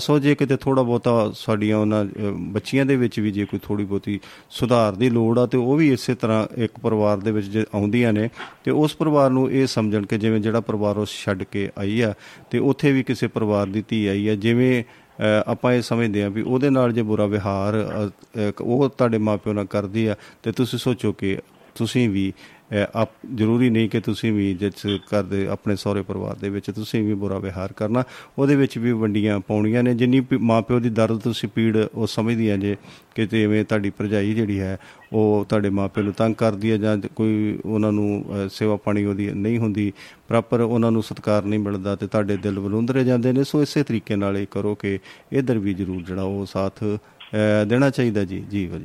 ਸੋ 0.00 0.18
ਜੇ 0.18 0.34
ਕਿਤੇ 0.34 0.56
ਥੋੜਾ 0.56 0.82
ਬਹੁਤਾ 0.82 1.10
ਸਾਡੀਆਂ 1.36 1.76
ਉਹਨਾਂ 1.78 2.04
ਅ, 2.04 2.30
ਬੱਚੀਆਂ 2.30 2.84
ਦੇ 2.86 2.96
ਵਿੱਚ 2.96 3.18
ਵੀ 3.20 3.30
ਜੇ 3.30 3.44
ਕੋਈ 3.44 3.58
ਥੋੜੀ 3.62 3.84
ਬਹੁਤੀ 3.84 4.18
ਸੁਧਾਰ 4.50 4.94
ਦੀ 4.94 5.10
ਲੋੜ 5.10 5.38
ਆ 5.38 5.46
ਤੇ 5.46 5.58
ਉਹ 5.58 5.76
ਵੀ 5.76 5.88
ਇਸੇ 5.92 6.14
ਤਰ੍ਹਾਂ 6.14 6.46
ਇੱਕ 6.56 6.72
ਪਰਿਵਾਰ 6.82 7.16
ਦੇ 7.16 7.30
ਵਿੱਚ 7.30 7.46
ਜੇ 7.46 7.64
ਆਉਂਦੀਆਂ 7.74 8.12
ਨੇ 8.12 8.28
ਤੇ 8.64 8.70
ਉਸ 8.70 8.96
ਪਰਿਵਾਰ 8.96 9.30
ਨੂੰ 9.30 9.50
ਇਹ 9.50 9.66
ਸਮਝਣ 9.66 10.06
ਕਿ 10.06 10.18
ਜਿਵੇਂ 10.18 10.40
ਜਿਹੜਾ 10.40 10.60
ਪਰਿਵਾਰ 10.60 10.98
ਉਹ 10.98 11.06
ਛੱਡ 11.16 11.42
ਕੇ 11.42 11.68
ਆਈ 11.78 12.00
ਆ 12.00 12.12
ਤੇ 12.50 12.58
ਉੱਥੇ 12.58 12.92
ਵੀ 12.92 13.02
ਕਿਸੇ 13.02 13.26
ਪਰਿਵਾਰ 13.26 13.66
ਦੀ 13.66 13.84
ਧੀ 13.88 14.06
ਆਈ 14.06 14.28
ਆ 14.28 14.34
ਜਿਵੇਂ 14.34 14.82
ਅ, 14.82 15.42
ਆਪਾਂ 15.46 15.72
ਇਹ 15.72 15.82
ਸਮਝਦੇ 15.82 16.22
ਆ 16.22 16.28
ਵੀ 16.28 16.42
ਉਹਦੇ 16.42 16.70
ਨਾਲ 16.70 16.92
ਜੇ 16.92 17.02
ਬੁਰਾ 17.02 17.26
ਵਿਹਾਰ 17.26 17.74
ਅ, 17.76 18.08
ਅ, 18.40 18.52
ਉਹ 18.60 18.88
ਤੁਹਾਡੇ 18.88 19.18
ਮਾਪਿਓ 19.18 19.52
ਨਾਲ 19.52 19.66
ਕਰਦੀ 19.66 20.06
ਆ 20.06 20.14
ਤੇ 20.42 20.52
ਤੁਸੀਂ 20.52 20.78
ਸੋਚੋ 20.78 21.12
ਕਿ 21.12 21.36
ਤੁਸੀਂ 21.74 22.08
ਵੀ 22.10 22.30
ਅ, 22.30 22.59
ਆਪ 22.94 23.10
ਜ਼ਰੂਰੀ 23.34 23.70
ਨਹੀਂ 23.70 23.88
ਕਿ 23.88 24.00
ਤੁਸੀਂ 24.00 24.32
ਵੀ 24.32 24.54
ਜਿਸ 24.54 24.86
ਕਰਦੇ 25.10 25.46
ਆਪਣੇ 25.48 25.76
ਸਹੁਰੇ 25.76 26.02
ਪਰਿਵਾਰ 26.02 26.36
ਦੇ 26.36 26.50
ਵਿੱਚ 26.50 26.70
ਤੁਸੀਂ 26.70 27.02
ਵੀ 27.02 27.14
ਬੁਰਾ 27.14 27.38
ਵਿਹਾਰ 27.38 27.72
ਕਰਨਾ 27.72 28.04
ਉਹਦੇ 28.38 28.56
ਵਿੱਚ 28.56 28.78
ਵੀ 28.78 28.92
ਵੰਡੀਆਂ 28.92 29.40
ਪਾਉਣੀਆਂ 29.40 29.82
ਨੇ। 29.82 29.94
ਜਿੰਨੀ 29.94 30.20
ਪ- 30.20 30.34
ਮਾਪਿਓ 30.34 30.80
ਦੀ 30.80 30.90
ਦਰਦ 30.90 31.18
ਤੁਸੀਂ 31.18 31.48
ਪੀੜ 31.48 31.76
ਉਹ 31.94 32.06
ਸਮਝਦੀਆਂ 32.06 32.58
ਜੇ 32.58 32.76
ਕਿ 33.14 33.26
ਜਿਵੇਂ 33.26 33.64
ਤੁਹਾਡੀ 33.64 33.90
ਭਰਜਾਈ 33.90 34.34
ਜਿਹੜੀ 34.34 34.60
ਹੈ 34.60 34.78
ਉਹ 35.12 35.46
ਤੁਹਾਡੇ 35.48 35.70
ਮਾਪਿਓ 35.70 36.04
ਨੂੰ 36.04 36.12
ਤੰਗ 36.12 36.34
ਕਰਦੀ 36.34 36.70
ਹੈ 36.72 36.76
ਜਾਂ 36.76 36.98
ਕੋਈ 37.16 37.58
ਉਹਨਾਂ 37.64 37.92
ਨੂੰ 37.92 38.24
ਅ, 38.28 38.48
ਸੇਵਾ 38.48 38.76
ਪਾਣੀ 38.76 39.04
ਉਹਦੀ 39.04 39.30
ਨਹੀਂ 39.30 39.58
ਹੁੰਦੀ 39.58 39.92
ਪ੍ਰੋਪਰ 40.28 40.60
ਉਹਨਾਂ 40.60 40.92
ਨੂੰ 40.92 41.02
ਸਤਿਕਾਰ 41.02 41.44
ਨਹੀਂ 41.44 41.60
ਮਿਲਦਾ 41.60 41.96
ਤੇ 41.96 42.06
ਤੁਹਾਡੇ 42.06 42.36
ਦਿਲ 42.36 42.58
ਵਲੁੰਦਰੇ 42.58 43.04
ਜਾਂਦੇ 43.04 43.32
ਨੇ। 43.32 43.44
ਸੋ 43.44 43.62
ਇਸੇ 43.62 43.82
ਤਰੀਕੇ 43.82 44.16
ਨਾਲ 44.16 44.38
ਇਹ 44.38 44.46
ਕਰੋ 44.50 44.74
ਕਿ 44.74 44.98
ਇਧਰ 45.32 45.58
ਵੀ 45.58 45.74
ਜ਼ਰੂਰ 45.74 46.02
ਜਿਹੜਾ 46.02 46.22
ਉਹ 46.22 46.46
ਸਾਥ 46.46 46.84
ਅ, 46.84 47.64
ਦੇਣਾ 47.66 47.90
ਚਾਹੀਦਾ 47.90 48.24
ਜੀ। 48.24 48.44
ਜੀ। 48.50 48.66
ਭਾਜੀ 48.66 48.84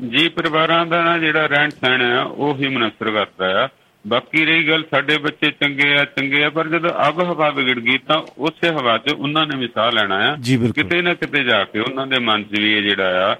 ਜੀ 0.00 0.28
ਪਰਿਵਾਰਾਂ 0.28 0.84
ਦਾ 0.86 1.02
ਨਾ 1.04 1.16
ਜਿਹੜਾ 1.18 1.46
ਰਹਿਣ 1.46 1.70
ਸਹਿਣ 1.70 2.02
ਆ 2.02 2.22
ਉਹ 2.22 2.56
ਹੀ 2.58 2.68
ਮਨਸਰ 2.68 3.10
ਕਰਦਾ 3.10 3.64
ਆ। 3.64 3.68
ਬਾਕੀ 4.04 4.44
ਰਹੀ 4.44 4.66
ਗੱਲ 4.68 4.82
ਸਾਡੇ 4.90 5.16
ਬੱਚੇ 5.18 5.50
ਚੰਗੇ 5.50 5.92
ਆ 5.98 6.04
ਚੰਗੇ 6.16 6.42
ਆ 6.44 6.50
ਪਰ 6.50 6.68
ਜਦੋਂ 6.68 6.90
ਅੱਗ 7.08 7.20
ਹਵਾ 7.20 7.48
ਵਿਗੜ 7.50 7.78
ਗਈ 7.78 7.98
ਤਾਂ 8.08 8.16
ਉਸੇ 8.38 8.68
ਹਵਾ 8.68 8.96
'ਚ 8.98 9.12
ਉਹਨਾਂ 9.12 9.46
ਨੇ 9.46 9.56
ਵੀ 9.58 9.68
ਸਾਹ 9.74 9.90
ਲੈਣਾ 9.92 10.18
ਆ। 10.30 10.36
ਕਿਤੇ 10.74 11.00
ਨਾ 11.02 11.14
ਕਿਤੇ 11.14 11.42
ਜਾ 11.44 11.62
ਕੇ 11.64 11.80
ਉਹਨਾਂ 11.80 12.06
ਦੇ 12.06 12.18
ਮਨ 12.18 12.42
'ਚ 12.44 12.60
ਵੀ 12.60 12.72
ਇਹ 12.76 12.82
ਜਿਹੜਾ 12.82 13.26
ਆ 13.30 13.36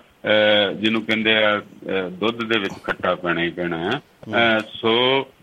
ਜਿਹਨੂੰ 0.81 1.03
ਕਹਿੰਦੇ 1.03 1.37
ਆ 1.45 1.61
ਦੁੱਧ 2.21 2.43
ਦੇ 2.45 2.59
ਵਿੱਚ 2.59 2.75
ਖੱਟਾ 2.85 3.15
ਪੈਣਾ 3.15 3.43
ਹੀ 3.43 3.51
ਪੈਣਾ 3.51 3.91
ਆ। 4.35 4.59
ਸੋ 4.75 4.95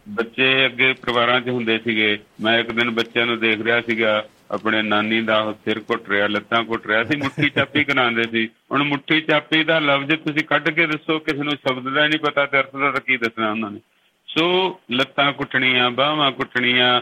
ਬੱਚੇ 0.09 0.65
ਅੱਗੇ 0.65 0.93
ਪਰਿਵਾਰਾਂ 0.93 1.39
'ਚ 1.41 1.49
ਹੁੰਦੇ 1.49 1.77
ਸੀਗੇ। 1.83 2.17
ਮੈਂ 2.41 2.59
ਇੱਕ 2.59 2.71
ਦਿਨ 2.71 2.89
ਬੱਚਿਆਂ 2.91 3.25
ਨੂੰ 3.25 3.39
ਦੇਖ 3.39 3.61
ਰਿਹਾ 3.61 3.81
ਸੀਗਾ 3.81 4.23
ਆਪਣੇ 4.51 4.81
ਨਾਨੀ 4.81 5.21
ਦਾ 5.21 5.55
ਸਿਰ 5.65 5.79
ਘੁੱਟ 5.79 6.09
ਰਿਹਾ 6.09 6.27
ਲੱਤਾਂ 6.27 6.63
ਘੁੱਟ 6.63 6.87
ਰਿਹਾ 6.87 7.03
ਸੀ 7.03 7.17
ਮੁੱਠੀ 7.17 7.49
ਚਾਪੀ 7.49 7.83
ਕਰਾਉਂਦੇ 7.83 8.23
ਸੀ। 8.23 8.49
ਹੁਣ 8.71 8.83
ਮੁੱਠੀ 8.83 9.21
ਚਾਪੀ 9.21 9.63
ਦਾ 9.63 9.79
ਲਫ਼ਜ਼ 9.79 10.15
ਤੁਸੀਂ 10.15 10.45
ਕੱਢ 10.45 10.69
ਕੇ 10.69 10.87
ਦੱਸੋ 10.87 11.19
ਕਿਸੇ 11.19 11.43
ਨੂੰ 11.43 11.51
ਸ਼ਬਦ 11.51 11.93
ਦਾ 11.93 12.07
ਨਹੀਂ 12.07 12.19
ਪਤਾ 12.19 12.45
ਤੇ 12.45 12.59
ਅਰਥ 12.59 12.75
ਦਾ 12.75 12.91
ਕੀ 12.91 13.17
ਦੱਸਣਾ 13.17 13.51
ਉਹਨਾਂ 13.51 13.71
ਨੇ। 13.71 13.79
ਸੋ 14.27 14.79
ਲੱਤਾਂ 14.91 15.33
ਕੁੱਟਣੀਆਂ 15.33 15.91
ਬਾਹਾਂ 15.91 16.31
ਕੁੱਟਣੀਆਂ 16.31 17.01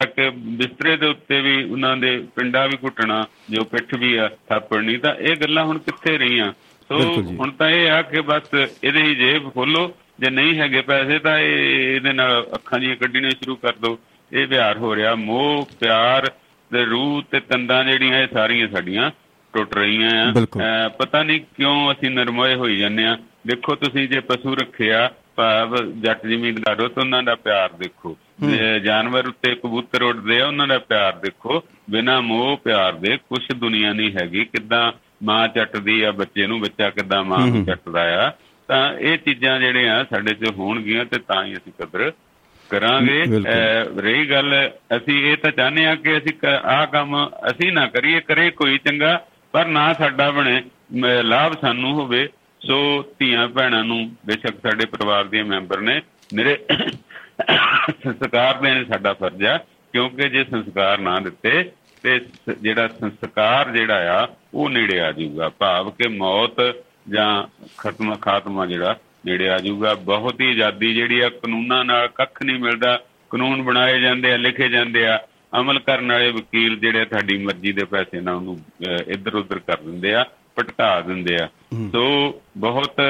ਤੱਕ 0.00 0.30
ਬਿਸਤਰੇ 0.36 0.96
ਦੇ 0.96 1.06
ਉੱਤੇ 1.06 1.40
ਵੀ 1.40 1.64
ਉਹਨਾਂ 1.64 1.96
ਦੇ 1.96 2.26
ਪਿੰਡਾ 2.36 2.66
ਵੀ 2.66 2.76
ਘੁੱਟਣਾ 2.84 3.26
ਜੋ 3.50 3.64
ਪਿੱਠ 3.64 3.94
ਵੀ 3.94 4.16
ਆ 4.16 4.30
ਥਾਪੜਨੀ 4.48 4.96
ਤਾਂ 4.96 5.14
ਇਹ 5.14 5.36
ਗੱਲਾਂ 5.36 5.64
ਹੁਣ 5.64 5.78
ਕਿੱਥੇ 5.78 6.18
ਰਹੀਆਂ? 6.18 6.52
ਸੋ। 6.88 7.22
ਹੁਣ 7.22 7.50
ਤਾਂ 7.50 7.70
ਇਹ 7.70 7.90
ਆ 7.90 8.02
ਕਿ 8.02 8.20
ਬਸ 8.20 8.50
ਇਹਦੇ 8.84 9.02
ਹੀ 9.02 9.14
ਜੇਬ 9.14 9.50
ਖੋਲੋ 9.52 9.96
ਜੇ 10.20 10.30
ਨਹੀਂ 10.30 10.58
ਹੈਗੇ 10.58 10.80
ਪੈਸੇ 10.80 11.18
ਤਾਂ 11.18 11.38
ਇਹ 11.38 11.94
ਇਹਦੇ 11.96 12.12
ਨਾਲ 12.12 12.46
ਅੱਖਾਂ 12.54 12.78
ਦੀਆਂ 12.78 12.96
ਕੱਢਣੀਆਂ 12.96 13.30
ਸ਼ੁਰੂ 13.30 13.56
ਕਰ 13.56 13.72
ਦਿਓ। 13.72 13.98
ਇਹ 14.32 14.46
ਵਿਹਾਰ 14.46 14.78
ਹੋ 14.78 14.94
ਰਿਹਾ। 14.96 15.14
ਮੋਹ 15.14 15.68
ਪਿਆਰ 15.80 16.30
ਤੇ 16.70 16.84
ਰੂਹ 16.84 17.22
ਤੇ 17.30 17.40
ਤੰਦਾਂ 17.40 17.84
ਜਿਹੜੀਆਂ 17.84 18.18
ਇਹ 18.18 18.28
ਸਾਰੀਆਂ 18.32 18.68
ਸਾਡੀਆਂ 18.68 19.10
ਟੁੱਟ 19.54 19.74
ਰਹੀਆਂ 19.74 20.10
ਆ। 20.62 20.88
ਪਤਾ 20.88 21.22
ਨਹੀਂ 21.22 21.40
ਕਿਉਂ 21.56 21.92
ਅਸੀਂ 21.92 22.10
ਨਰਮੋਏ 22.10 22.54
ਹੋਈ 22.54 22.76
ਜਾਂਦੇ 22.76 23.06
ਆ। 23.06 23.16
ਦੇਖੋ 23.46 23.74
ਤੁਸੀਂ 23.74 24.08
ਜੇ 24.08 24.20
ਪਸ਼ੂ 24.20 24.54
ਰੱਖਿਆ 24.56 25.10
ਭਾਵ 25.36 25.76
ਜੱਟ 26.00 26.26
ਜ਼ਮੀਨਦਾਰੋ 26.26 26.88
ਤਾਂ 26.88 27.02
ਉਹਨਾਂ 27.02 27.22
ਦਾ 27.22 27.34
ਪਿਆਰ 27.34 27.72
ਦੇਖੋ। 27.78 28.16
ਜਾਨਵਰ 28.84 29.26
ਉੱਤੇ 29.28 29.54
ਕਬੂਤਰ 29.54 30.02
ਉੱਡਦੇ 30.02 30.40
ਆ 30.40 30.46
ਉਹਨਾਂ 30.46 30.66
ਦਾ 30.68 30.78
ਪਿਆਰ 30.78 31.12
ਦੇਖੋ। 31.12 31.62
ਬਿਨਾ 31.90 32.20
ਮੋਹ 32.20 32.56
ਪਿਆਰ 32.56 32.92
ਦੇ 32.94 33.16
ਕੁਛ 33.28 33.50
ਦੁਨੀਆ 33.56 33.92
ਨਹੀਂ 33.92 34.12
ਹੈਗੀ। 34.12 34.44
ਕਿਦਾਂ 34.44 34.90
ਮਾਂ 35.22 35.46
ਚੱਟਦੀ 35.48 36.02
ਆ 36.02 36.10
ਬੱਚੇ 36.12 36.46
ਨੂੰ 36.46 36.60
ਬੱਚਾ 36.60 36.90
ਕਿਦਾਂ 36.90 37.22
ਮਾਂ 37.24 37.46
ਨੂੰ 37.46 37.64
ਚੱਟਦਾ 37.64 38.02
ਆ। 38.26 38.30
ਤਾਂ 38.68 38.82
ਇਹ 38.94 39.18
ਚੀਜ਼ਾਂ 39.18 39.58
ਜਿਹੜੀਆਂ 39.60 40.04
ਸਾਡੇ 40.10 40.34
'ਚ 40.34 40.50
ਹੋਣਗੀਆਂ 40.50 41.04
ਤੇ 41.04 41.18
ਤਾਂ 41.18 41.44
ਹੀ 41.44 41.52
ਅਸੀਂ 41.52 41.72
ਕਦਰ 41.80 42.12
ਕਰਾਂਗੇ। 42.70 43.22
ਰਹੀ 44.02 44.30
ਗੱਲ 44.30 44.54
ਅਸੀਂ 44.96 45.24
ਇਹ 45.30 45.36
ਤਾਂ 45.36 45.50
ਚਾਹੁੰਦੇ 45.50 45.86
ਆ 45.86 45.94
ਕਿ 45.94 46.16
ਅਸੀਂ 46.18 46.32
ਆਹ 46.46 46.86
ਕੰਮ 46.86 47.16
ਅਸੀਂ 47.50 47.72
ਨਾ 47.72 47.86
ਕਰੀਏ 47.86 48.20
ਕਰੇ 48.20 48.50
ਕੋਈ 48.50 48.78
ਚੰਗਾ 48.78 49.20
ਪਰ 49.52 49.66
ਨਾ 49.66 49.92
ਸਾਡਾ 49.92 50.30
ਬਣੇ। 50.30 50.62
ਲਾਭ 51.22 51.54
ਸਾਨੂੰ 51.60 51.92
ਹੋਵੇ। 51.92 52.28
ਸੋ 52.60 52.76
ਧੀਆਂ 53.18 53.48
ਭੈਣਾਂ 53.48 53.84
ਨੂੰ 53.84 54.00
ਬੇਸ਼ੱਕ 54.26 54.56
ਸਾਡੇ 54.62 54.86
ਪਰਿਵਾਰ 54.86 55.24
ਦੇ 55.24 55.42
ਮੈਂਬਰ 55.42 55.80
ਨੇ 55.80 56.00
ਮੇਰੇ 56.34 56.56
ਸੰਸਕਾਰ 58.04 58.54
ਦੇਣ 58.54 58.84
ਸਾਡਾ 58.84 59.12
ਫਰਜ਼ 59.12 59.44
ਆ 59.44 59.56
ਕਿਉਂਕਿ 59.92 60.28
ਜੇ 60.28 60.44
ਸੰਸਕਾਰ 60.44 60.98
ਨਾ 60.98 61.18
ਦਿੱਤੇ 61.20 61.70
ਤੇ 62.02 62.18
ਜਿਹੜਾ 62.60 62.88
ਸੰਸਕਾਰ 62.88 63.70
ਜਿਹੜਾ 63.70 64.20
ਆ 64.20 64.26
ਉਹ 64.54 64.68
ਨੇੜੇ 64.70 65.00
ਆ 65.00 65.12
ਜਾਊਗਾ। 65.12 65.48
ਭਾਵ 65.58 65.90
ਕਿ 65.90 66.08
ਮੌਤ 66.08 66.60
ਜਾਂ 67.08 67.30
ਖਤਮ 67.78 68.14
ਖਾਤਮਾ 68.16 68.66
ਜਿਹੜਾ 68.66 68.96
ਨੇੜੇ 69.26 69.48
ਆ 69.50 69.58
ਜਾਊਗਾ 69.58 69.94
ਬਹੁਤ 70.04 70.40
ਹੀ 70.40 70.50
ਆਜ਼ਾਦੀ 70.50 70.92
ਜਿਹੜੀ 70.94 71.20
ਆ 71.20 71.28
ਕਾਨੂੰਨਾਂ 71.30 71.84
ਨਾਲ 71.84 72.08
ਕੱਖ 72.08 72.42
ਨਹੀਂ 72.42 72.58
ਮਿਲਦਾ। 72.58 72.98
ਕਾਨੂੰਨ 73.30 73.62
ਬਣਾਏ 73.62 74.00
ਜਾਂਦੇ 74.00 74.32
ਆ 74.32 74.36
ਲਿਖੇ 74.36 74.68
ਜਾਂਦੇ 74.68 75.06
ਆ। 75.06 75.18
ਅਮਲ 75.60 75.78
ਕਰਨ 75.78 76.12
ਵਾਲੇ 76.12 76.30
ਵਕੀਲ 76.32 76.78
ਜਿਹੜੇ 76.78 77.04
ਤੁਹਾਡੀ 77.04 77.36
ਮਰਜ਼ੀ 77.38 77.72
ਦੇ 77.72 77.84
ਪੈਸੇ 77.84 78.20
ਨਾਲ 78.20 78.34
ਉਹਨੂੰ 78.34 78.58
ਇੱਧਰ 79.06 79.34
ਉੱਧਰ 79.34 79.58
ਕਰ 79.58 79.76
ਦਿੰਦੇ 79.76 80.14
ਆ 80.14 80.24
ਭਟਕਾ 80.58 81.00
ਦਿੰਦੇ 81.00 81.36
ਆ। 81.42 81.48
ਸੋ 81.92 82.02
ਬਹੁਤ 82.56 83.00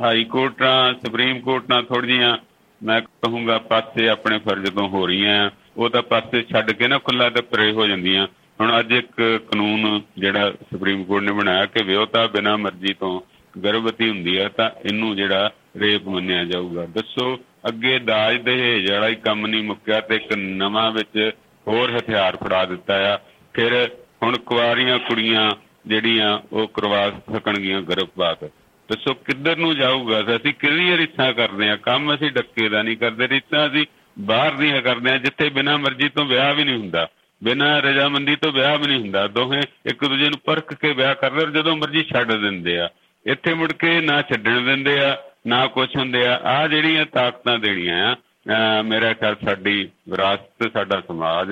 ਹਾਈ 0.00 0.24
ਕੋਰਟਾਂ 0.24 0.94
ਸੁਪਰੀਮ 0.94 1.40
ਕੋਰਟਾਂ 1.40 1.82
ਥੋੜੀਆਂ 1.82 2.36
ਮੈਂ 2.80 3.00
ਕਹੂੰਗਾ 3.00 3.58
ਪਾਸੇ 3.58 4.08
ਆਪਣੇ 4.08 4.38
ਫਰਜ਼ 4.38 4.70
ਤੋਂ 4.70 4.88
ਹੋ 4.88 5.06
ਰਹੀਆਂ 5.06 5.50
ਉਹ 5.76 5.90
ਤਾਂ 5.90 6.02
ਪਾਸੇ 6.02 6.42
ਛੱਡ 6.42 6.70
ਕੇ 6.72 6.88
ਨਾ 6.88 6.98
ਖੁੱਲਾ 6.98 7.28
ਤੇ 7.30 7.42
ਪਰੇ 7.42 7.70
ਹੋ 7.72 7.86
ਜਾਂਦੀਆਂ। 7.86 8.26
ਹੁਣ 8.60 8.78
ਅੱਜ 8.78 8.92
ਇੱਕ 8.92 9.40
ਕਾਨੂੰਨ 9.50 10.00
ਜਿਹੜਾ 10.18 10.50
ਸੁਪਰੀਮ 10.50 11.04
ਕੋਰਟ 11.04 11.24
ਨੇ 11.24 11.32
ਬਣਾਇਆ 11.32 11.66
ਕਿ 11.66 11.84
ਵਿਆਹਤਾ 11.84 12.26
ਬਿਨਾਂ 12.26 12.56
ਮਰਜ਼ੀ 12.58 12.94
ਤੋਂ 12.94 13.20
ਗਰਭਵਤੀ 13.64 14.08
ਹੁੰਦੀ 14.08 14.38
ਹੈ 14.38 14.48
ਤਾਂ 14.48 14.70
ਇਹਨੂੰ 14.70 15.16
ਜਿਹੜਾ 15.16 15.52
ਰੇਪ 15.80 16.08
ਮੰਨਿਆ 16.08 16.44
ਜਾਊਗਾ। 16.44 16.86
ਦੱਸੋ, 16.86 17.36
ਅੱਗੇ 17.68 17.98
ਦਾਜ 17.98 18.36
ਦਹੇਜ 18.36 18.92
ਵਾਲਾ 18.92 19.08
ਹੀ 19.08 19.14
ਕੰਮ 19.14 19.46
ਨਹੀਂ 19.46 19.62
ਮੁੱਕਿਆ 19.62 20.00
ਤੇ 20.00 20.16
ਇੱਕ 20.16 20.36
ਨਵਾਂ 20.36 20.90
ਵਿੱਚ 20.90 21.30
ਹੋਰ 21.68 21.96
ਹਥਿਆਰ 21.96 22.36
ਫੜਾ 22.36 22.64
ਦਿੱਤਾ 22.64 23.14
ਆ। 23.14 23.18
ਫਿਰ 23.52 23.88
ਹੁਣ 24.22 24.36
ਕੁਆਰੀਆਂ 24.38 24.98
ਕੁੜੀਆਂ 24.98 25.50
ਜਿਹੜੀਆਂ, 25.86 26.38
ਉਹ 26.52 26.68
ਕਰਵਾ 26.68 27.10
ਸਕਣਗੀਆਂ 27.10 27.82
ਗਰਭਪਾਤ। 27.82 28.44
ਦੱਸੋ, 28.88 29.14
ਕਿੱਧਰ 29.14 29.56
ਨੂੰ 29.56 29.76
ਜਾਊਗਾ? 29.76 30.20
ਅਸੀਂ 30.20 30.54
ਕਿਹੜੀਆਂ 30.54 30.96
ਰੀਤਾਂ 30.96 31.32
ਕਰਦੇ 31.32 31.70
ਆ? 31.70 31.76
ਕੰਮ 31.76 32.14
ਅਸੀਂ 32.14 32.30
ਡੱਕੇ 32.30 32.68
ਦਾ 32.68 32.82
ਨਹੀਂ 32.82 32.96
ਕਰਦੇ। 32.96 33.28
ਰੀਤਾਂ 33.28 33.66
ਅਸੀਂ 33.66 33.86
ਬਾਹਰ 34.18 34.52
ਦੀਆਂ 34.52 34.82
ਕਰਦੇ 34.82 35.10
ਆ, 35.10 35.16
ਜਿੱਥੇ 35.16 35.48
ਬਿਨਾਂ 35.48 35.78
ਮਰਜ਼ੀ 35.78 36.08
ਤੋਂ 36.08 36.24
ਵਿਆਹ 36.24 36.54
ਵੀ 36.54 36.64
ਨਹੀਂ 36.64 36.76
ਹੁੰਦਾ। 36.76 37.08
ਬਿਨਾਂ 37.44 37.82
ਰਜਾਮੰਦੀ 37.82 38.36
ਤੋਂ 38.36 38.52
ਵਿਆਹ 38.52 38.78
ਵੀ 38.78 38.86
ਨਹੀਂ 38.86 39.00
ਹੁੰਦਾ। 39.00 39.26
ਦੋਹੇ 39.26 39.60
ਇੱਕ 39.86 40.04
ਦੂਜੇ 40.04 40.24
ਨੂੰ 40.24 40.38
ਪਰਖ 40.44 40.74
ਕੇ 40.74 40.92
ਵਿਆਹ 40.92 41.14
ਕਰਦੇ 41.14 41.42
ਔਰ 41.42 41.50
ਜਦੋਂ 41.50 41.76
ਮਰਜ਼ੀ 41.76 42.02
ਛੱਡ 42.02 42.32
ਦਿੰਦੇ 42.32 42.78
ਆ। 42.78 42.88
ਇੱਥੇ 43.26 43.54
ਮੁੜ 43.54 43.72
ਕੇ 43.72 44.00
ਨਾ 44.00 44.22
ਛੱਡਣ 44.22 44.60
ਦਿੰਦੇ 44.60 45.00
ਆ, 45.00 45.18
ਨਾ 45.46 45.66
ਕੁਛ 45.66 45.96
ਹੁੰਦੇ 45.96 46.26
ਆ। 46.26 46.40
ਆ 46.44 46.68
ਜਿਹੜੀਆਂ 46.68 47.06
ਤਾਕਤਾਂ 47.06 47.58
ਦੇਣੀਆਂ 47.58 48.12
ਆ, 48.12 48.14
ਅਹ 48.14 48.82
ਮੇਰਾ 48.82 49.12
ਖਿਆਲ 49.12 49.36
ਸਾਡੀ 49.44 49.90
ਵਿਰਾਸਤ, 50.08 50.72
ਸਾਡਾ 50.72 51.00
ਸਮਾਜ 51.00 51.50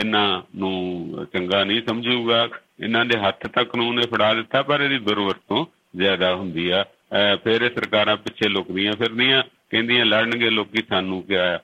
ਇਹਨਾਂ 0.00 0.42
ਨੂੰ 0.56 1.10
ਚੰਗਾ 1.32 1.64
ਨਹੀਂ 1.64 1.82
ਸਮਝੂਗਾ। 1.88 2.48
ਇਹਨਾਂ 2.80 3.04
ਦੇ 3.04 3.18
ਹੱਥ 3.18 3.46
ਤੱਕ 3.46 3.68
ਕਾਨੂੰਨ 3.68 3.96
ਨੇ 3.96 4.06
ਫੜਾ 4.06 4.34
ਦਿੱਤਾ, 4.34 4.62
ਪਰ 4.62 4.80
ਇਹਦੀ 4.80 4.98
ਦੁਰਵਰਤੋਂ 4.98 5.66
ਜ਼ਿਆਦਾ 5.96 6.34
ਹੁੰਦੀ 6.34 6.70
ਆ। 6.70 6.84
ਅਹ 6.84 7.36
ਫਿਰ 7.44 7.62
ਇਹ 7.62 7.70
ਸਰਕਾਰਾਂ 7.70 8.16
ਪਿੱਛੇ 8.16 8.48
ਲੁਕਦੀਆਂ 8.48 8.92
ਫਿਰਦੀਆਂ, 8.92 9.42
ਕਹਿੰਦੀਆਂ 9.70 10.04
ਲੜਨਗੇ 10.04 10.50
ਲੋਕੀ 10.50 10.82
ਸਾਨੂੰ 10.88 11.22
ਕਿਹਾ 11.22 11.56
ਆ। 11.56 11.58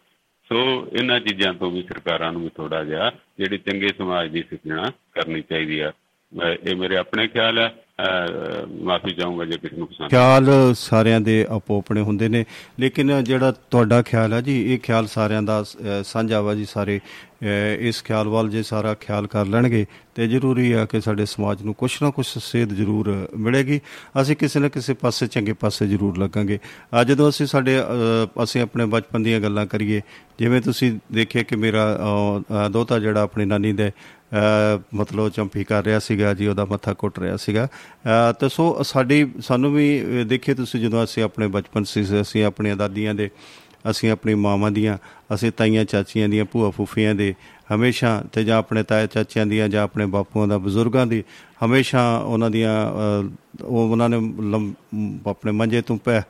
ਸੋ 0.49 0.89
ਇਹਨਾਂ 1.01 1.21
ਚੀਜ਼ਾਂ 1.21 1.55
ਤੋਂ 1.55 1.71
ਵੀ 1.71 1.83
ਸਰਕਾਰਾਂ 1.83 2.33
ਨੂੰ 2.33 2.43
ਵੀ 2.43 2.51
ਥੋੜਾ 2.57 2.85
ਜਿਹਾ 2.85 3.13
ਜਿਹੜੀ 3.39 3.59
ਚੰਗੇ 3.59 3.89
ਸਮਾਜ 3.99 4.31
ਦੀ 4.31 4.43
ਸਿਰਜਣਾ 4.43 4.91
ਕਰਨੀ 4.91 5.43
ਚਾਹੀਦੀ 5.51 5.81
ਆ। 5.81 5.93
ਅਹ 6.43 6.69
ਇਹ 6.69 6.77
ਮੇਰੇ 6.77 6.97
ਆਪਣੇ 6.97 7.29
ਖਿਆਲ 7.29 7.59
ਹੈ 7.59 7.75
ਮਾਫੀ 8.85 9.11
ਚਾਹੂੰਗਾ 9.11 9.45
ਜੇ 9.45 9.57
ਕਿਸੇ 9.59 9.77
ਨੂੰ 9.77 9.87
ਪਸੰਦ 9.87 10.11
ਖਿਆਲ 10.11 10.51
ਸਾਰਿਆਂ 10.75 11.21
ਦੇ 11.21 11.47
ਆਪੋ 11.51 11.79
ਆਪਣੇ 11.79 12.01
ਹੁੰਦੇ 12.01 12.29
ਨੇ 12.29 12.45
ਲੇਕਿਨ 12.81 13.25
ਜਿਹੜਾ 13.25 13.53
ਤੁਹਾਡਾ 13.71 14.03
ਖਿਆਲ 14.03 14.33
ਹੈ 14.33 14.41
ਜੀ 14.41 14.75
ਇਹ 14.75 14.79
ਖਿਆਲ 14.79 15.07
ਸਾਰਿਆਂ 15.07 15.43
ਦਾ 15.43 15.63
ਅ, 15.63 16.03
ਸਾਂਝਾ 16.05 16.41
ਵਾ 16.41 16.55
ਜੀ 16.55 16.65
ਸਾਰੇ। 16.65 17.01
ਅ, 17.43 17.77
ਇਸ 17.79 18.05
ਖਿਆਲ 18.05 18.29
ਵੱਲ 18.29 18.49
ਜੇ 18.49 18.63
ਸਾਰਾ 18.63 18.95
ਖਿਆਲ 18.95 19.27
ਕਰ 19.27 19.47
ਲੈਣਗੇ 19.47 19.87
ਤੇ 20.15 20.29
ਜ਼ਰੂਰੀ 20.29 20.73
ਆ 20.73 20.85
ਕਿ 20.85 21.01
ਸਾਡੇ 21.01 21.25
ਸਮਾਜ 21.25 21.63
ਨੂੰ 21.63 21.75
ਕੁਛ 21.75 22.03
ਨਾ 22.03 22.11
ਕੁਛ 22.11 22.39
ਸੇਧ 22.39 22.73
ਜ਼ਰੂਰ 22.73 23.29
ਮਿਲੇਗੀ। 23.37 23.81
ਅਸੀਂ 24.21 24.37
ਕਿਸੇ 24.37 24.61
ਨਾ 24.61 24.69
ਕਿਸੇ 24.69 24.95
ਪਾਸੇ 24.95 25.27
ਚੰਗੇ 25.27 25.53
ਪਾਸੇ 25.53 25.87
ਜ਼ਰੂਰ 25.87 26.19
ਲੱਗਾਂਗੇ। 26.19 26.59
ਆ 26.95 27.05
ਜਦੋਂ 27.05 27.29
ਅਸੀਂ 27.29 27.47
ਸਾਡੇ 27.47 27.81
ਅ, 27.81 27.85
ਅਸੀਂ 28.43 28.61
ਆਪਣੇ 28.61 28.87
ਬਚਪਨ 28.87 29.23
ਦੀਆਂ 29.23 29.41
ਗੱਲਾਂ 29.41 29.67
ਕਰੀਏ 29.67 30.01
ਜਿਵੇਂ 30.39 30.61
ਤੁਸੀਂ 30.61 30.99
ਦੇਖਿਆ 31.13 31.43
ਕਿ 31.43 31.57
ਮੇਰਾ 31.57 31.95
ਅ, 31.95 32.67
ਅ, 32.67 32.69
ਦੋਤਾ 32.69 32.99
ਜਿਹੜਾ 32.99 33.23
ਆਪਣੀ 33.23 33.45
ਨਾਨੀ 33.45 33.73
ਦੇ 33.73 33.89
ਅ, 33.89 33.93
ਮਤਲਬ 34.95 35.29
ਚੰਪੀ 35.29 35.65
ਕਰ 35.65 35.85
ਰਿਹਾ 35.85 35.99
ਸੀਗਾ 35.99 36.35
ਜੀ 36.35 36.47
ਉਹਦਾ 36.47 36.65
ਮੱਥਾ 36.65 36.93
ਕੁੱਟ 36.93 37.19
ਰਿਹਾ 37.19 37.37
ਸੀਗਾ। 37.37 37.67
ਅ, 37.67 38.33
ਤੇ 38.33 38.49
ਸੋ 38.49 38.83
ਸਾਡੀ 38.83 39.31
ਸਾਨੂੰ 39.41 39.75
ਵੀ 39.75 40.03
ਅ, 40.03 40.25
ਦੇਖਿਆ 40.25 40.55
ਤੁਸੀਂ 40.55 40.81
ਜਦੋਂ 40.81 41.05
ਅਸੀਂ 41.05 41.23
ਆਪਣੇ 41.23 41.47
ਬਚਪਨ 41.47 41.85
ਸੀ 41.85 42.21
ਅਸੀਂ 42.21 42.45
ਆਪਣੀਆਂ 42.45 42.77
ਦਾਦੀਆਂ 42.77 43.15
ਦੇ 43.15 43.31
ਅਸੀਂ 43.91 44.11
ਆਪਣੀ 44.11 44.35
ਮਾਵਾਂ 44.35 44.71
ਦੀਆਂ 44.71 44.99
ਅਸੀਂ 45.35 45.53
ਤਾਈਆਂ 45.53 45.85
ਚਾਚੀਆਂ 45.85 46.29
ਦੀਆਂ 46.29 46.45
ਭੂਆ 46.45 46.71
ਫੁੱਫੀਆਂ 46.71 47.15
ਦੇ 47.15 47.35
ਹਮੇਸ਼ਾ 47.71 48.23
ਤੇ 48.33 48.45
ਜਾਂ 48.45 48.59
ਆਪਣੇ 48.59 48.83
ਤਾਏ 48.83 49.07
ਚਾਚਿਆਂ 49.07 49.47
ਦੀਆਂ 49.47 49.69
ਜਾਂ 49.69 49.83
ਆਪਣੇ 49.83 50.07
ਬਾਪੂਆਂ 50.07 50.47
ਦਾ 50.49 50.59
ਬਜ਼ੁਰਗਾਂ 50.59 51.07
ਦੀ 51.07 51.23
ਹਮੇਸ਼ਾ 51.65 52.03
ਉਹਨਾਂ 52.19 52.51
ਦੀਆਂ 52.51 52.75
ਉਹ 53.65 53.91
ਉਹਨਾਂ 53.91 54.09
ਨੇ 54.09 54.17
ਆਪਣੇ 55.27 55.53
ਮੰਜੇ 55.53 55.81
ਤੋਂ 55.83 55.97
ਪੈ 55.97 56.21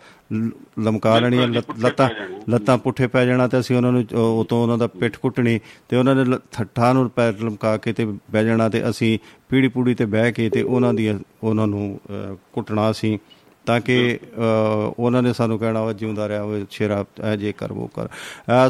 ਲਮਕਾ 0.81 1.19
ਲੈਣੀਆਂ 1.19 1.47
ਲੱਤ- 1.49 2.09
ਲੱਤਾਂ 2.49 2.77
ਪੁੱਠੇ 2.79 3.07
ਪੈ 3.07 3.25
ਜਾਣਾ 3.27 3.47
ਤੇ 3.49 3.59
ਅਸੀਂ 3.61 3.77
ਉਹਨਾਂ 3.77 3.93
ਨੂੰ 3.93 4.05
ਉਹ 4.15 4.45
ਤੋਂ 4.45 4.63
ਉਹਨਾਂ 4.63 4.79
ਦਾ 4.79 4.87
ਪਿੱਠ 4.87 5.17
ਕੁੱਟਣੀ 5.17 5.59
ਤੇ 5.89 5.97
ਉਹਨਾਂ 5.97 6.15
ਨੇ 6.17 6.37
ਠੱਠਾਂ 6.53 6.93
ਨੂੰ 6.95 7.09
ਪੈਰ 7.11 7.35
ਲਮਕਾ 7.41 7.77
ਕੇ 7.77 7.93
ਤੇ 7.93 8.05
ਬਹਿ 8.31 8.45
ਜਾਣਾ 8.45 8.69
ਤੇ 8.69 8.89
ਅਸੀਂ 8.91 9.19
ਪੀੜੀ 9.49 9.69
ਪੂੜੀ 9.69 9.95
ਤੇ 9.95 10.05
ਬਹਿ 10.07 10.33
ਕੇ 10.33 10.49
ਤੇ 10.51 10.63
ਉਹਨਾਂ 10.63 10.95
ਦੀ 10.95 11.09
ਉਹਨਾਂ 11.45 11.67
ਨੂੰ 11.67 12.01
ਕੁੱਟਣਾ 12.53 12.91
ਸੀ 12.93 13.19
ਤਾਂ 13.67 13.81
ਕਿ 13.81 14.19
ਉਹਨਾਂ 14.99 15.23
ਨੇ 15.23 15.33
ਸਾਨੂੰ 15.33 15.59
ਕਹਿਣਾ 15.59 15.83
ਵਾ 15.83 15.93
ਜਿਉਂਦਾ 15.93 16.29
ਰਿਹਾ 16.29 16.43
ਉਹ 16.43 16.67
ਸ਼ੇਰਾ 16.71 17.05
ਇਹ 17.33 17.37
ਜੇ 17.37 17.53
ਕਰ 17.53 17.73
ਉਹ 17.73 17.91
ਕਰ। 17.95 18.09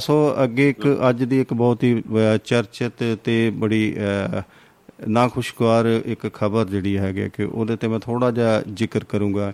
ਸੋ 0.01 0.35
ਅੱਗੇ 0.45 0.71
ਇੱਕ 0.71 1.01
ਅੱਜ 1.11 1.25
ਦੀ 1.25 1.41
ਇੱਕ 1.41 1.55
ਬਹੁਤ 1.55 1.85
ਹੀ 1.85 2.03
ਚਰਚਿਤ 2.45 3.19
ਤੇ 3.25 3.51
ਬੜੀ 3.51 3.97
ਨਾ 5.09 5.29
ਖੁਸ਼ਗਵਾਰ 5.29 6.03
ਇੱਕ 6.05 6.35
ਖਬਰ 6.35 6.65
ਜਿਹੜੀ 6.65 6.99
ਹੈਗੀ 6.99 7.29
ਕਿ 7.29 7.45
ਉਹਦੇ 7.45 7.77
ਤੇ 7.77 7.89
ਮੈਂ 7.89 7.99
ਥੋੜਾ 7.99 8.31
ਜਿਹਾ 8.31 8.63
ਜ਼ਿਕਰ 8.75 9.05
ਕਰੂੰਗਾ 9.05 9.53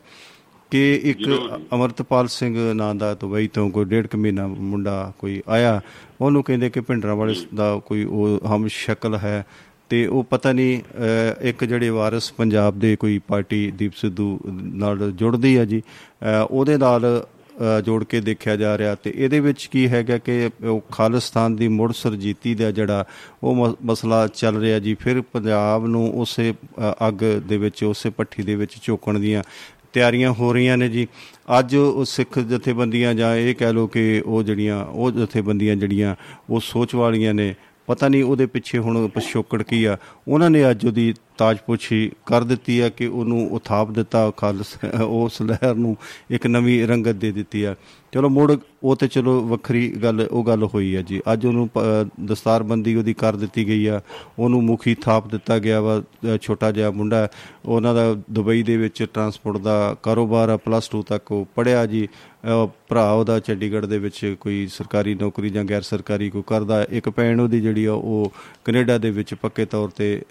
ਕਿ 0.71 1.01
ਇੱਕ 1.05 1.51
ਅਮਰਤਪਾਲ 1.75 2.29
ਸਿੰਘ 2.29 2.73
ਨਾਂ 2.73 2.95
ਦਾ 2.95 3.15
ਦੁਬਈ 3.15 3.49
ਤੋਂ 3.49 3.71
ਕੋਈ 3.71 3.85
ਡੇਢ 3.85 4.07
ਕੁ 4.07 4.19
ਮਹੀਨਾ 4.19 4.47
ਮੁੰਡਾ 4.47 5.13
ਕੋਈ 5.19 5.43
ਆਇਆ 5.49 5.81
ਉਹਨੂੰ 6.21 6.43
ਕਹਿੰਦੇ 6.43 6.71
ਕਿ 6.71 6.81
ਭਿੰਡਰਾਂ 6.81 7.17
ਵਾਲੇ 7.17 7.35
ਦਾ 7.55 7.81
ਕੋਈ 7.87 8.05
ਉਹ 8.05 8.41
ਹਮ 8.47 8.67
ਸ਼ਕਲ 8.67 9.17
ਹੈ 9.17 9.47
ਤੇ 9.91 10.07
ਉਹ 10.07 10.25
ਪਤਾ 10.25 10.53
ਨਹੀਂ 10.53 10.79
ਅਹ, 10.79 11.47
ਇੱਕ 11.47 11.65
ਜਿਹੜੇ 11.65 11.89
ਵਾਰਿਸ 11.91 12.31
ਪੰਜਾਬ 12.33 12.79
ਦੇ 12.79 12.95
ਕੋਈ 12.97 13.19
ਪਾਰਟੀ 13.29 13.71
ਦੀਪ 13.71 13.93
ਸਿੱਧੂ 13.97 14.39
ਨਾਲ 14.75 15.11
ਜੁੜਦੀ 15.13 15.57
ਹੈ 15.59 15.65
ਜੀ 15.65 15.81
ਅਹ, 15.81 16.47
ਉਹਦੇ 16.51 16.77
ਨਾਲ 16.79 17.05
ਅਹ, 17.07 17.81
ਜੋੜ 17.81 18.03
ਕੇ 18.05 18.21
ਦੇਖਿਆ 18.21 18.57
ਜਾ 18.57 18.77
ਰਿਹਾ 18.79 18.95
ਤੇ 18.95 19.13
ਇਹਦੇ 19.17 19.41
ਵਿੱਚ 19.41 19.67
ਕੀ 19.67 19.87
ਹੈਗਾ 19.89 20.19
ਕਿ 20.19 20.51
ਉਹ 20.65 20.81
ਖਾਲਿਸਤਾਨ 20.93 21.55
ਦੀ 21.57 21.69
ਮੁੜ 21.69 21.93
ਸਰਜੀਤੀ 21.93 22.55
ਦਾ 22.55 22.71
ਜਿਹੜਾ 22.71 23.05
ਉਹ 23.43 23.55
ਮ- 23.55 23.75
ਮਸਲਾ 23.85 24.27
ਚੱਲ 24.27 24.57
ਰਿਹਾ 24.61 24.79
ਜੀ 24.79 24.95
ਫਿਰ 24.95 25.21
ਪੰਜਾਬ 25.33 25.87
ਨੂੰ 25.87 26.09
ਉਸੇ 26.21 26.51
ਅ, 26.53 26.93
ਅੱਗ 27.09 27.25
ਦੇ 27.49 27.57
ਵਿੱਚ 27.57 27.85
ਉਸੇ 27.85 28.11
ਪੱਠੀ 28.11 28.43
ਦੇ 28.43 28.55
ਵਿੱਚ 28.55 28.77
ਝੋਕਣ 28.83 29.19
ਦੀਆਂ 29.19 29.43
ਤਿਆਰੀਆਂ 29.93 30.31
ਹੋ 30.33 30.53
ਰਹੀਆਂ 30.53 30.77
ਨੇ 30.77 30.89
ਜੀ। 30.89 31.07
ਅੱਜ 31.59 31.75
ਉਹ 31.77 32.05
ਸਿੱਖ 32.05 32.39
ਜਥੇਬੰਦੀਆਂ 32.39 33.15
ਜਾਂ 33.15 33.35
ਇਹ 33.37 33.55
ਕਹਿ 33.55 33.73
ਲਓ 33.73 33.87
ਕਿ 33.87 34.23
ਉਹ 34.27 34.43
ਜਿਹੜੀਆਂ 34.43 34.85
ਉਹ 34.85 35.11
ਜਥੇਬੰਦੀਆਂ 35.13 35.77
ਜਿਹੜੀਆਂ 35.77 36.15
ਉਹ 36.51 36.61
ਸੋਚ 36.61 36.95
ਵਾਲੀਆਂ 36.95 37.33
ਨੇ 37.35 37.55
ਪਤਾ 37.87 38.09
ਨਹੀਂ 38.09 38.25
ਉਹਦੇ 38.25 38.47
ਪਿੱਛੇ 38.47 38.79
ਹੁਣ 38.79 39.09
ਪਿਛੋਕੜ 39.09 39.63
ਕੀ 39.63 39.85
ਆ। 39.85 39.97
ਉਹਨਾਂ 40.29 40.51
ਨੇ 40.51 40.71
ਅੱਜ 40.71 40.87
ਉਹਦੀ 40.87 41.15
ਤਾਜਪੋਛੀ 41.39 42.13
ਕਰ 42.27 42.45
ਦਿੱਤੀ 42.45 42.81
ਆ 42.81 42.89
ਕਿ 42.89 43.07
ਉਹਨੂੰ 43.07 43.49
ਉਥਾਪ 43.53 43.91
ਦਿੱਤਾ 43.91 44.31
ਖਾਲਸ 44.37 44.79
ਉਸ 45.07 45.43
ਲਹਿਰ 45.43 45.75
ਨੂੰ 45.75 45.97
ਇੱਕ 46.31 46.47
ਨਵੀਂ 46.47 46.87
ਰੰਗਤ 46.89 47.13
ਦੇ 47.13 47.33
ਦਿੱਤੀ 47.33 47.63
ਆ। 47.63 47.75
ਚਲੋ 48.13 48.29
ਮੁੜ 48.29 48.57
ਉਹ 48.83 48.97
ਤੇ 48.97 49.09
ਚਲੋ 49.09 49.41
ਵੱਖਰੀ 49.41 49.91
ਗੱਲ 49.91 50.29
ਉਹ 50.31 50.45
ਗੱਲ 50.45 50.65
ਹੋਈ 50.65 50.95
ਆ 50.95 51.03
ਜੀ। 51.03 51.23
ਅੱਜ 51.33 51.47
ਉਹਨੂੰ 51.47 51.69
ਪ- 51.69 51.81
ਦਸਤਾਰਬੰਦੀ 52.25 52.95
ਉਹਦੀ 52.97 53.15
ਕਰ 53.15 53.37
ਦਿੱਤੀ 53.37 53.67
ਗਈ 53.67 53.87
ਆ। 53.87 54.01
ਉਹਨੂੰ 54.39 54.65
ਮੁਖੀ 54.65 54.95
ਥਾਪ 54.95 55.29
ਦਿੱਤਾ 55.29 55.59
ਗਿਆ 55.59 55.81
ਵਾ 55.81 56.03
ਅ, 56.35 56.37
ਛੋਟਾ 56.43 56.71
ਜਿਹਾ 56.71 56.91
ਮੁੰਡਾ। 56.91 57.17
ਹੈ। 57.17 57.29
ਉਹਨਾਂ 57.67 57.95
ਦਾ 57.95 58.17
ਦੁਬਈ 58.31 58.63
ਦੇ 58.63 58.77
ਵਿੱਚ 58.77 59.07
ਟਰਾਂਸਪੋਰਟ 59.15 59.57
ਦਾ 59.57 59.97
ਕਾਰੋਬਾਰ 60.03 60.49
ਆ 60.49 60.57
ਪਲੱਸ 60.57 60.91
2 60.97 61.03
ਤੱਕ 61.03 61.33
ਉਹ 61.33 61.47
ਪੜਿਆ 61.55 61.87
ਜੀ। 61.87 62.07
ਅ, 62.07 62.36
ਭਰਾ 62.89 63.13
ਉਹਦਾ 63.13 63.39
ਚੰਡੀਗੜ੍ਹ 63.41 63.87
ਦੇ 63.87 63.99
ਵਿੱਚ 63.99 64.37
ਕੋਈ 64.41 64.67
ਸਰਕਾਰੀ 64.67 65.15
ਨੌਕਰੀ 65.15 65.51
ਜਾਂ 65.51 65.65
ਗੈਰ 65.65 65.83
ਸਰਕਾਰੀ 65.83 66.31
ਕੋਈ 66.31 66.43
ਕਰਦਾ 66.47 66.87
ਇੱਕ 66.91 67.09
ਭੈਣ 67.09 67.41
ਉਹਦੀ 67.41 67.61
ਜਿਹੜੀ 67.61 67.85
ਆ 67.85 67.93
ਉਹ 67.93 68.33
ਕੈਨੇਡਾ 68.65 68.99
ਦੇ 68.99 69.11
ਵਿੱਚ 69.11 69.35
ਪੱਕੇ 69.35 69.65
ਤੌਰ 69.65 69.89
ਤੇ 69.89 70.23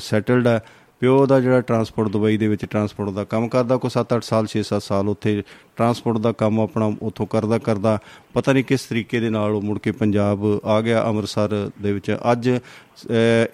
ਸੈਟਲਡ 0.00 0.46
ਹੈ 0.46 0.62
ਪਿਓ 1.00 1.26
ਦਾ 1.26 1.40
ਜਿਹੜਾ 1.40 1.60
ਟਰਾਂਸਪੋਰਟ 1.60 2.08
ਦੁਬਈ 2.08 2.36
ਦੇ 2.36 2.48
ਵਿੱਚ 2.48 2.64
ਟਰਾਂਸਪੋਰਟ 2.64 3.10
ਦਾ 3.10 3.24
ਕੰਮ 3.24 3.48
ਕਰਦਾ 3.48 3.76
ਕੋਈ 3.76 3.90
7-8 3.90 4.20
ਸਾਲ 4.22 4.46
6-7 4.46 4.78
ਸਾਲ 4.80 5.08
ਉੱਥੇ 5.08 5.42
ਟਰਾਂਸਪੋਰਟ 5.76 6.18
ਦਾ 6.18 6.32
ਕੰਮ 6.32 6.60
ਆਪਣਾ 6.60 6.92
ਉੱਥੋਂ 7.02 7.26
ਕਰਦਾ 7.26 7.58
ਕਰਦਾ। 7.58 7.98
ਪਤਾ 8.34 8.52
ਨਹੀਂ 8.52 8.64
ਕਿਸ 8.64 8.84
ਤਰੀਕੇ 8.84 9.20
ਦੇ 9.20 9.30
ਨਾਲ 9.30 9.50
ਉਹ 9.50 9.62
ਮੁੜ 9.62 9.78
ਕੇ 9.78 9.90
ਪੰਜਾਬ 9.92 10.60
ਆ 10.64 10.80
ਗਿਆ 10.80 11.04
ਅੰਮ੍ਰਿਤਸਰ 11.08 11.70
ਦੇ 11.82 11.92
ਵਿੱਚ। 11.92 12.16
ਅੱਜ 12.32 12.50
ਅਹ, 12.50 12.56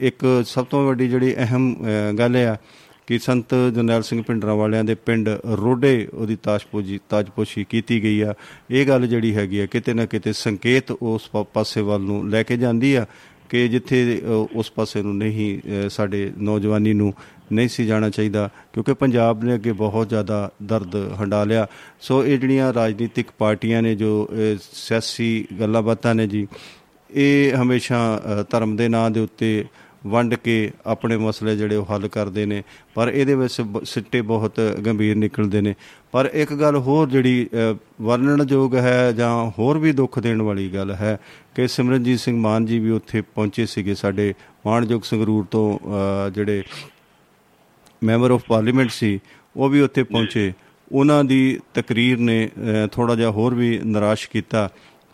ਇੱਕ 0.00 0.42
ਸਭ 0.46 0.64
ਤੋਂ 0.64 0.86
ਵੱਡੀ 0.86 1.08
ਜਿਹੜੀ 1.08 1.34
ਅਹਿਮ 1.36 1.74
ਅਹ, 1.74 2.12
ਗੱਲ 2.12 2.36
ਆ 2.36 2.56
ਕਿ 3.10 3.18
ਸੰਤ 3.18 3.54
ਜਰਨੈਲ 3.74 4.02
ਸਿੰਘ 4.02 4.22
ਪਿੰਡਰਾਂ 4.22 4.54
ਵਾਲਿਆਂ 4.54 4.84
ਦੇ 4.84 4.94
ਪਿੰਡ 4.94 5.28
ਰੋਡੇ 5.54 6.08
ਉਹਦੀ 6.14 6.36
ਤਾਜਪੋਜੀ 6.42 6.98
ਤਾਜਪੋਸ਼ੀ 7.08 7.64
ਕੀਤੀ 7.64 8.02
ਗਈ 8.02 8.20
ਆ। 8.20 8.34
ਇਹ 8.70 8.86
ਗੱਲ 8.86 9.06
ਜਿਹੜੀ 9.06 9.34
ਹੈਗੀ 9.34 9.58
ਆ 9.60 9.66
ਕਿਤੇ 9.66 9.94
ਨਾ 9.94 10.04
ਕਿਤੇ 10.06 10.32
ਸੰਕੇਤ 10.32 10.90
ਉਸ 10.92 11.28
ਪਾ- 11.28 11.44
ਪਾਸੇ 11.44 11.80
ਵੱਲ 11.80 12.00
ਨੂੰ 12.00 12.28
ਲੈ 12.30 12.42
ਕੇ 12.42 12.56
ਜਾਂਦੀ 12.56 12.94
ਆ 12.94 13.06
ਕਿ 13.48 13.66
ਜਿੱਥੇ 13.68 14.20
ਅ, 14.24 14.46
ਉਸ 14.54 14.70
ਪਾਸੇ 14.70 15.02
ਨੂੰ 15.02 15.16
ਨਹੀਂ 15.16 15.58
ਅ, 15.58 15.88
ਸਾਡੇ 15.88 16.32
ਨੌਜਵਾਨੀ 16.38 16.92
ਨੂੰ 16.92 17.12
ਨਹੀਂ 17.52 17.68
ਸੀ 17.68 17.86
ਜਾਣਾ 17.86 18.10
ਚਾਹੀਦਾ 18.10 18.48
ਕਿਉਂਕਿ 18.72 18.94
ਪੰਜਾਬ 18.94 19.44
ਨੇ 19.44 19.54
ਅੱਗੇ 19.54 19.72
ਬਹੁਤ 19.72 20.08
ਜ਼ਿਆਦਾ 20.08 20.50
ਦਰਦ 20.62 20.96
ਹੰਡਾ 21.20 21.44
ਲਿਆ 21.44 21.66
ਸੋ 22.00 22.24
ਇਹ 22.24 22.38
ਜਿਹੜੀਆਂ 22.38 22.72
ਰਾਜਨੀਤਿਕ 22.74 23.30
ਪਾਰਟੀਆਂ 23.38 23.82
ਨੇ 23.82 23.94
ਜੋ 23.94 24.28
ਅ, 24.32 24.56
ਸਿਆਸੀ 24.72 25.46
ਗੱਲਾਂ 25.60 25.82
ਬਾਤਾਂ 25.82 26.14
ਨੇ 26.14 26.26
ਜੀ 26.26 26.46
ਇਹ 27.10 27.54
ਹਮੇਸ਼ਾ 27.54 27.98
ਅ, 28.16 28.42
ਧਰਮ 28.50 28.76
ਦੇ 28.76 28.88
ਨਾਂ 28.88 29.10
ਦੇ 29.10 29.20
ਉੱਤੇ 29.20 29.64
ਵੰਡ 30.06 30.34
ਕੇ 30.34 30.70
ਆਪਣੇ 30.86 31.16
ਮਸਲੇ 31.16 31.56
ਜਿਹੜੇ 31.56 31.76
ਉਹ 31.76 31.86
ਹੱਲ 31.94 32.08
ਕਰਦੇ 32.08 32.46
ਨੇ 32.46 32.62
ਪਰ 32.94 33.08
ਇਹਦੇ 33.08 33.34
ਵਿੱਚ 33.34 33.60
ਬ- 33.60 33.84
ਸਿੱਟੇ 33.84 34.22
ਬਹੁਤ 34.22 34.60
ਗੰਭੀਰ 34.86 35.16
ਨਿਕਲਦੇ 35.16 35.60
ਨੇ। 35.60 35.74
ਪਰ 36.12 36.30
ਇੱਕ 36.32 36.54
ਗੱਲ 36.54 36.76
ਹੋਰ 36.76 37.08
ਜਿਹੜੀ 37.10 37.48
ਅ, 37.72 37.76
ਵਰਣਨਯੋਗ 38.02 38.76
ਹੈ 38.76 39.12
ਜਾਂ 39.12 39.50
ਹੋਰ 39.50 39.78
ਵੀ 39.78 39.92
ਦੁੱਖ 39.92 40.18
ਦੇਣ 40.18 40.42
ਵਾਲੀ 40.42 40.68
ਗੱਲ 40.68 40.90
ਹੈ 40.90 41.18
ਕਿ 41.54 41.68
ਸਿਮਰਨਜੀਤ 41.68 42.20
ਸਿੰਘ 42.20 42.40
ਮਾਨ 42.40 42.66
ਜੀ 42.66 42.78
ਵੀ 42.78 42.90
ਉੱਥੇ 42.90 43.20
ਪਹੁੰਚੇ 43.20 43.66
ਸੀਗੇ 43.66 43.94
ਸਾਡੇ 43.94 44.34
ਮਾਣਯੋਗ 44.66 45.02
ਸੰਗਰੂਰ 45.02 45.44
ਤੋਂ 45.50 45.78
ਅ, 45.78 46.30
ਜਿਹੜੇ 46.30 46.62
ਮੈਂਬਰ 48.04 48.30
ਆਫ 48.30 48.42
ਪਾਰਲੀਮੈਂਟ 48.48 48.90
ਸੀ 48.90 49.20
ਉਹ 49.56 49.68
ਵੀ 49.68 49.80
ਉੱਥੇ 49.80 50.02
ਪਹੁੰਚੇ। 50.02 50.52
ਉਹਨਾਂ 50.92 51.24
ਦੀ 51.24 51.60
ਤਕਰੀਰ 51.74 52.18
ਨੇ 52.18 52.48
ਥੋੜਾ 52.92 53.14
ਜਿਹਾ 53.14 53.30
ਹੋਰ 53.30 53.54
ਵੀ 53.54 53.80
ਨਿਰਾਸ਼ 53.84 54.28
ਕੀਤਾ। 54.30 54.70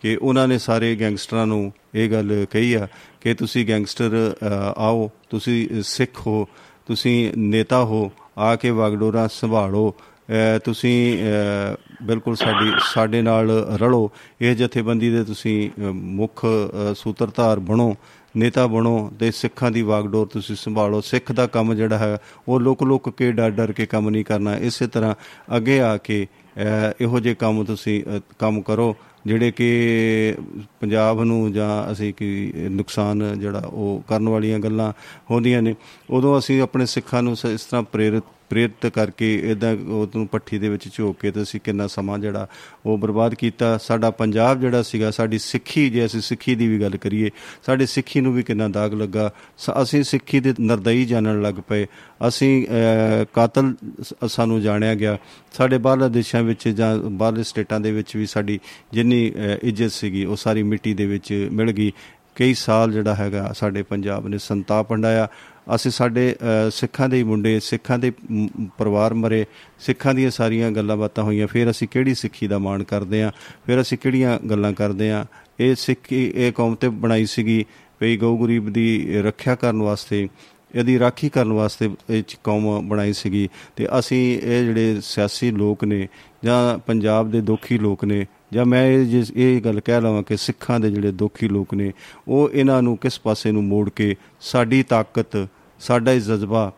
ਕਿ 0.06 0.16
ਉਹਨਾਂ 0.22 0.48
ਨੇ 0.48 0.58
ਸਾਰੇ 0.58 0.94
ਗੈਂਗਸਟਰਾਂ 0.96 1.46
ਨੂੰ 1.46 1.72
ਇਹ 1.94 2.10
ਗੱਲ 2.10 2.46
ਕਹੀ 2.50 2.74
ਆ 2.74 2.86
ਕਿ 3.20 3.34
ਤੁਸੀਂ 3.34 3.66
ਗੈਂਗਸਟਰ 3.68 4.12
ਅ, 4.42 4.72
ਆਓ 4.76 5.10
ਤੁਸੀਂ 5.30 5.82
ਸਿੱਖ 5.82 6.26
ਹੋ 6.26 6.46
ਤੁਸੀਂ 6.86 7.32
ਨੇਤਾ 7.36 7.84
ਹੋ 7.84 8.10
ਆ 8.38 8.56
ਕੇ 8.56 8.70
ਵਗਡੋਰਾ 8.70 9.26
ਸੰਭਾਲੋ 9.26 9.88
ਅ, 9.90 10.58
ਤੁਸੀਂ 10.58 10.96
ਅ, 11.18 11.76
ਬਿਲਕੁਲ 12.02 12.36
ਸਾਡੀ 12.36 12.70
ਸਾਡੇ 12.94 13.22
ਨਾਲ 13.22 13.50
ਰਲੋ 13.80 14.10
ਇਹ 14.40 14.54
ਜਥੇਬੰਦੀ 14.56 15.10
ਦੇ 15.10 15.24
ਤੁਸੀਂ 15.24 15.70
ਅ, 15.70 15.90
ਮੁੱਖ 15.92 16.44
ਅ, 16.46 16.94
ਸੂਤਰਧਾਰ 16.94 17.58
ਬਣੋ 17.60 17.94
ਨੇਤਾ 18.36 18.66
ਬਣੋ 18.66 19.10
ਤੇ 19.20 19.30
ਸਿੱਖਾਂ 19.30 19.70
ਦੀ 19.70 19.82
ਵਾਗਡੋਰ 19.82 20.26
ਤੁਸੀਂ 20.26 20.56
ਸੰਭਾਲੋ। 20.56 21.00
ਸਿੱਖ 21.00 21.32
ਦਾ 21.32 21.46
ਕੰਮ 21.46 21.74
ਜਿਹੜਾ 21.74 21.98
ਹੈ 21.98 22.18
ਉਹ 22.48 22.60
ਲੁਕ 22.60 22.82
ਲੁਕ 22.82 23.08
ਕੇ 23.16 23.32
ਡਰ 23.32 23.50
ਡਰ 23.50 23.72
ਕੇ 23.72 23.86
ਕੰਮ 23.86 24.10
ਨਹੀਂ 24.10 24.24
ਕਰਨਾ। 24.24 24.56
ਇਸੇ 24.56 24.86
ਤਰ੍ਹਾਂ 24.86 25.14
ਅੱਗੇ 25.56 25.80
ਆ 25.80 25.96
ਕੇ 25.96 26.26
ਅ, 26.56 26.92
ਇਹੋ 27.00 27.20
ਜਿਹੇ 27.20 27.34
ਕੰਮ 27.34 27.64
ਤੁਸੀਂ 27.64 28.02
ਅ, 28.04 28.20
ਕੰਮ 28.38 28.60
ਕਰੋ। 28.62 28.94
ਜਿਹੜੇ 29.26 29.50
ਕਿ 29.50 30.34
ਪੰਜਾਬ 30.80 31.22
ਨੂੰ 31.22 31.52
ਜਾਂ 31.52 31.92
ਅਸੀਂ 31.92 32.14
ਕੀ 32.14 32.52
ਨੁਕਸਾਨ 32.56 33.40
ਜਿਹੜਾ 33.40 33.58
ਉਹ 33.58 34.02
ਕਰਨ 34.08 34.28
ਵਾਲੀਆਂ 34.28 34.58
ਗੱਲਾਂ 34.58 34.92
ਹੁੰਦੀਆਂ 35.30 35.62
ਨੇ, 35.62 35.74
ਉਦੋਂ 36.10 36.38
ਅਸੀਂ 36.38 36.62
ਆਪਣੇ 36.62 36.86
ਸਿੱਖਾਂ 36.86 37.22
ਨੂੰ 37.22 37.36
ਸ- 37.36 37.46
ਇਸ 37.46 37.64
ਤਰ੍ਹਾਂ 37.64 37.82
ਪ੍ਰੇਰਿਤ 37.82 38.22
ਪ੍ਰੇਰਿਤ 38.50 38.86
ਕਰਕੇ 38.86 39.34
ਇਦਾਂ 39.50 39.72
ਉਹਨੂੰ 39.72 40.26
ਪੱਠੀ 40.26 40.58
ਦੇ 40.58 40.68
ਵਿੱਚ 40.68 40.88
ਝੋਕ 40.92 41.16
ਕੇ 41.20 41.30
ਤੇ 41.30 41.42
ਅਸੀਂ 41.42 41.60
ਕਿੰਨਾ 41.64 41.86
ਸਮਾਂ 41.86 42.18
ਜਿਹੜਾ 42.18 42.46
ਉਹ 42.86 42.98
ਬਰਬਾਦ 42.98 43.34
ਕੀਤਾ। 43.34 43.78
ਸਾਡਾ 43.78 44.10
ਪੰਜਾਬ 44.10 44.60
ਜਿਹੜਾ 44.60 44.82
ਸੀਗਾ 44.82 45.10
ਸਾਡੀ 45.10 45.38
ਸਿੱਖੀ 45.38 45.90
ਜੇ 45.90 46.06
ਅਸੀਂ 46.06 46.20
ਸਿੱਖੀ 46.20 46.54
ਦੀ 46.54 46.66
ਵੀ 46.66 46.80
ਗੱਲ 46.80 46.96
ਕਰੀਏ 46.96 47.30
ਸਾਡੇ 47.66 47.86
ਸਿੱਖੀ 47.86 48.20
ਨੂੰ 48.20 48.34
ਵੀ 48.34 48.42
ਕਿੰਨਾ 48.42 48.68
ਦਾਗ 48.68 48.94
ਲੱਗਾ। 48.94 49.30
ਸ- 49.58 49.70
ਅਸੀਂ 49.82 50.02
ਸਿੱਖੀ 50.02 50.40
ਦੇ 50.40 50.54
ਨਰਦਈ 50.60 51.04
ਜਾਣਨ 51.04 51.42
ਲੱਗ 51.42 51.54
ਪਏ। 51.68 51.86
ਅਸੀਂ 52.28 52.66
ਅਹ, 52.66 53.24
ਕਾਤਲ 53.32 53.74
ਸ- 54.02 54.14
ਸਾਨੂੰ 54.28 54.62
ਜਾਣਿਆ 54.62 54.94
ਗਿਆ। 54.94 55.18
ਸਾਡੇ 55.52 55.78
ਬਾਹਰਲੇ 55.78 56.08
ਦੇਸ਼ਾਂ 56.08 56.42
ਵਿੱਚ 56.42 56.68
ਜਾਂ 56.68 56.98
ਬਾਹਰਲੇ 56.98 57.42
ਸਟੇਟਾਂ 57.42 57.80
ਦੇ 57.80 57.92
ਵਿੱਚ 57.92 58.16
ਵੀ 58.16 58.26
ਸਾਡੀ 58.26 58.60
ਜਿੰਨੀ 58.92 59.30
ਅਹ, 59.30 59.66
ਇੱਜ਼ਤ 59.68 59.92
ਸੀਗੀ 59.92 60.24
ਉਹ 60.24 60.36
ਸਾਰੀ 60.36 60.62
ਮਿੱਟੀ 60.62 60.94
ਦੇ 60.94 61.06
ਵਿੱਚ 61.06 61.48
ਮਿਲ 61.52 61.72
ਗਈ। 61.72 61.92
ਕਈ 62.34 62.54
ਸਾਲ 62.54 62.92
ਜਿਹੜਾ 62.92 63.14
ਹੈਗਾ 63.14 63.52
ਸਾਡੇ 63.56 63.82
ਪੰਜਾਬ 63.82 64.28
ਨੇ 64.28 64.38
ਸੰਤਾਪ 64.38 64.92
ਹੰਡਾਇਆ 64.92 65.28
ਅਸੀਂ 65.74 65.90
ਸਾਡੇ 65.90 66.34
ਅ, 66.34 66.70
ਸਿੱਖਾਂ 66.70 67.08
ਦੇ 67.08 67.16
ਹੀ 67.16 67.22
ਮੁੰਡੇ 67.22 67.58
ਸਿੱਖਾਂ 67.60 67.98
ਦੇ 67.98 68.12
ਮ, 68.32 68.46
ਪਰਿਵਾਰ 68.78 69.14
ਮਰੇ 69.14 69.44
ਸਿੱਖਾਂ 69.78 70.14
ਦੀਆਂ 70.14 70.30
ਸਾਰੀਆਂ 70.30 70.70
ਗੱਲਾਂ 70.70 70.96
ਬਾਤਾਂ 70.96 71.24
ਹੋਈਆਂ 71.24 71.46
ਫਿਰ 71.46 71.70
ਅਸੀਂ 71.70 71.88
ਕਿਹੜੀ 71.88 72.14
ਸਿੱਖੀ 72.14 72.46
ਦਾ 72.46 72.58
ਮਾਣ 72.58 72.82
ਕਰਦੇ 72.82 73.22
ਹਾਂ 73.22 73.30
ਫਿਰ 73.66 73.80
ਅਸੀਂ 73.80 73.98
ਕਿਹੜੀਆਂ 73.98 74.38
ਗੱਲਾਂ 74.50 74.72
ਕਰਦੇ 74.72 75.10
ਹਾਂ 75.10 75.24
ਇਹ 75.60 75.74
ਸਿੱਖੀ 75.74 76.24
ਇਹ 76.34 76.52
ਕੌਮ 76.52 76.74
ਤੇ 76.74 76.88
ਬਣਾਈ 76.88 77.26
ਸੀਗੀ 77.26 77.64
ਵੀ 78.00 78.16
ਗਊ 78.16 78.36
ਗਰੀਬ 78.38 78.68
ਦੀ 78.68 79.20
ਰੱਖਿਆ 79.22 79.54
ਕਰਨ 79.54 79.82
ਵਾਸਤੇ 79.82 80.28
ਇਹਦੀ 80.74 80.98
ਰਾਖੀ 80.98 81.28
ਕਰਨ 81.28 81.52
ਵਾਸਤੇ 81.52 81.88
ਇਹ 82.10 82.22
'ਚ 82.22 82.36
ਕੌਮ 82.44 82.88
ਬਣਾਈ 82.88 83.12
ਸੀਗੀ। 83.12 83.48
ਤੇ 83.76 83.86
ਅਸੀਂ 83.98 84.18
ਇਹ 84.38 84.64
ਜਿਹੜੇ 84.64 85.00
ਸਿਆਸੀ 85.02 85.50
ਲੋਕ 85.50 85.84
ਨੇ 85.84 86.08
ਜਾਂ 86.44 86.78
ਪੰਜਾਬ 86.78 87.30
ਦੇ 87.30 87.40
ਦੋਖੀ 87.40 87.78
ਲੋਕ 87.78 88.04
ਨੇ 88.04 88.26
ਜਾਂ 88.52 88.64
ਮੈਂ 88.66 88.86
ਇਹ 88.86 89.04
ਜਿਸ- 89.06 89.32
ਇਹ 89.36 89.60
ਗੱਲ 89.62 89.80
ਕਹਿ 89.80 90.00
ਲਵਾਂ 90.00 90.22
ਕਿ 90.22 90.36
ਸਿੱਖਾਂ 90.36 90.80
ਦੇ 90.80 90.90
ਜਿਹੜੇ 90.90 91.12
ਦੋਖੀ 91.12 91.48
ਲੋਕ 91.48 91.74
ਨੇ 91.74 91.92
ਉਹ 92.28 92.50
ਇਹਨਾਂ 92.52 92.82
ਨੂੰ 92.82 92.96
ਕਿਸ 92.96 93.20
ਪਾਸੇ 93.20 93.52
ਨੂੰ 93.52 93.64
ਮੋੜ 93.64 93.88
ਕੇ 93.90 94.14
ਸਾਡੀ 94.40 94.82
ਤਾਕਤ 94.82 95.36
ਸਾਡਾ 95.80 96.12
ਹੀ 96.12 96.20
ਜਜ਼ਬਾ 96.20 96.72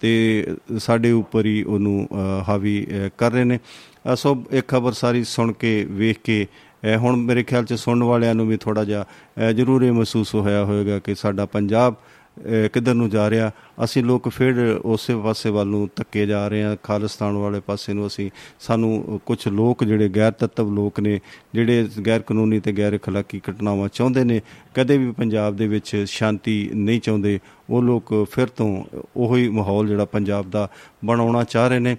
ਤੇ 0.00 0.46
ਸਾਡੇ 0.78 1.10
ਉੱਪਰ 1.10 1.46
ਹੀ 1.46 1.62
ਉਹਨੂੰ 1.62 2.08
ਅ, 2.12 2.44
ਹਾਵੀ 2.48 2.86
ਅ, 3.06 3.10
ਕਰ 3.18 3.32
ਰਹੇ 3.32 3.44
ਨੇ। 3.44 3.58
ਅ, 4.12 4.14
ਸੋ 4.14 4.44
ਇਹ 4.52 4.62
ਖਬਰ 4.68 4.92
ਸਾਰੀ 4.92 5.24
ਸੁਣ 5.24 5.52
ਕੇ 5.52 5.86
ਵੇਖ 5.90 6.18
ਕੇ 6.24 6.46
ਅ, 6.94 6.96
ਹੁਣ 6.96 7.16
ਮੇਰੇ 7.16 7.42
ਖਿਆਲ 7.42 7.64
ਚ 7.64 7.74
ਸੁਣਨ 7.74 8.02
ਵਾਲਿਆਂ 8.02 8.34
ਨੂੰ 8.34 8.48
ਵੀ 8.48 8.56
ਥੋੜਾ 8.56 8.84
ਜਿਹਾ 8.84 9.04
ਅ, 9.48 9.52
ਜ਼ਰੂਰ 9.52 9.82
ਇਹ 9.82 9.92
ਮਹਿਸੂਸ 9.92 10.34
ਹੋਇਆ 10.34 10.64
ਹੋਵੇਗਾ 10.64 10.98
ਕਿ 10.98 11.14
ਸਾਡਾ 11.14 11.46
ਪੰਜਾਬ 11.46 11.94
ਅ, 11.94 12.21
ਕਿੱਧਰ 12.72 12.94
ਨੂੰ 12.94 13.08
ਜਾ 13.10 13.30
ਰਿਹਾ? 13.30 13.50
ਅਸੀਂ 13.84 14.02
ਲੋਕ 14.04 14.28
ਫਿਰ 14.28 14.80
ਉਸੇ 14.84 15.16
ਪਾਸੇ 15.16 15.50
ਵੱਲ 15.50 15.66
ਨੂੰ 15.66 15.88
ਧੱਕੇ 15.96 16.26
ਜਾ 16.26 16.48
ਰਹੇ 16.48 16.62
ਹਾਂ 16.62 16.76
ਖਾਲਿਸਤਾਨ 16.82 17.36
ਵਾਲੇ 17.36 17.60
ਪਾਸੇ 17.60 17.92
ਨੂੰ 17.92 18.06
ਅਸੀਂ। 18.06 18.30
ਸਾਨੂੰ 18.60 19.20
ਕੁਝ 19.26 19.48
ਲੋਕ 19.48 19.84
ਜਿਹੜੇ 19.84 20.08
ਗੈਰ 20.08 20.32
ਤੱਤਵ 20.32 20.74
ਲੋਕ 20.74 21.00
ਨੇ 21.00 21.20
ਜਿਹੜੇ 21.54 21.88
ਗੈਰ 22.06 22.20
ਕਾਨੂੰਨੀ 22.22 22.60
ਤੇ 22.60 22.72
ਗੈਰ 22.72 22.96
ਅਖਲਾਕੀ 22.96 23.40
ਘਟਨਾਵਾਂ 23.50 23.88
ਚਾਹੁੰਦੇ 23.92 24.24
ਨੇ 24.24 24.40
ਕਦੇ 24.74 24.98
ਵੀ 24.98 25.10
ਪੰਜਾਬ 25.12 25.56
ਦੇ 25.56 25.68
ਵਿੱਚ 25.68 25.96
ਸ਼ਾਂਤੀ 26.08 26.70
ਨਹੀਂ 26.74 27.00
ਚਾਹੁੰਦੇ 27.00 27.38
ਉਹ 27.70 27.82
ਲੋਕ 27.82 28.14
ਫਿਰ 28.30 28.46
ਤੋਂ 28.46 28.84
ਉਹੀ 29.16 29.48
ਮਾਹੌਲ 29.48 29.88
ਜਿਹੜਾ 29.88 30.04
ਪੰਜਾਬ 30.04 30.50
ਦਾ 30.50 30.68
ਬਣਾਉਣਾ 31.04 31.44
ਚਾਹ 31.44 31.68
ਰਹੇ 31.68 31.78
ਨੇ। 31.78 31.96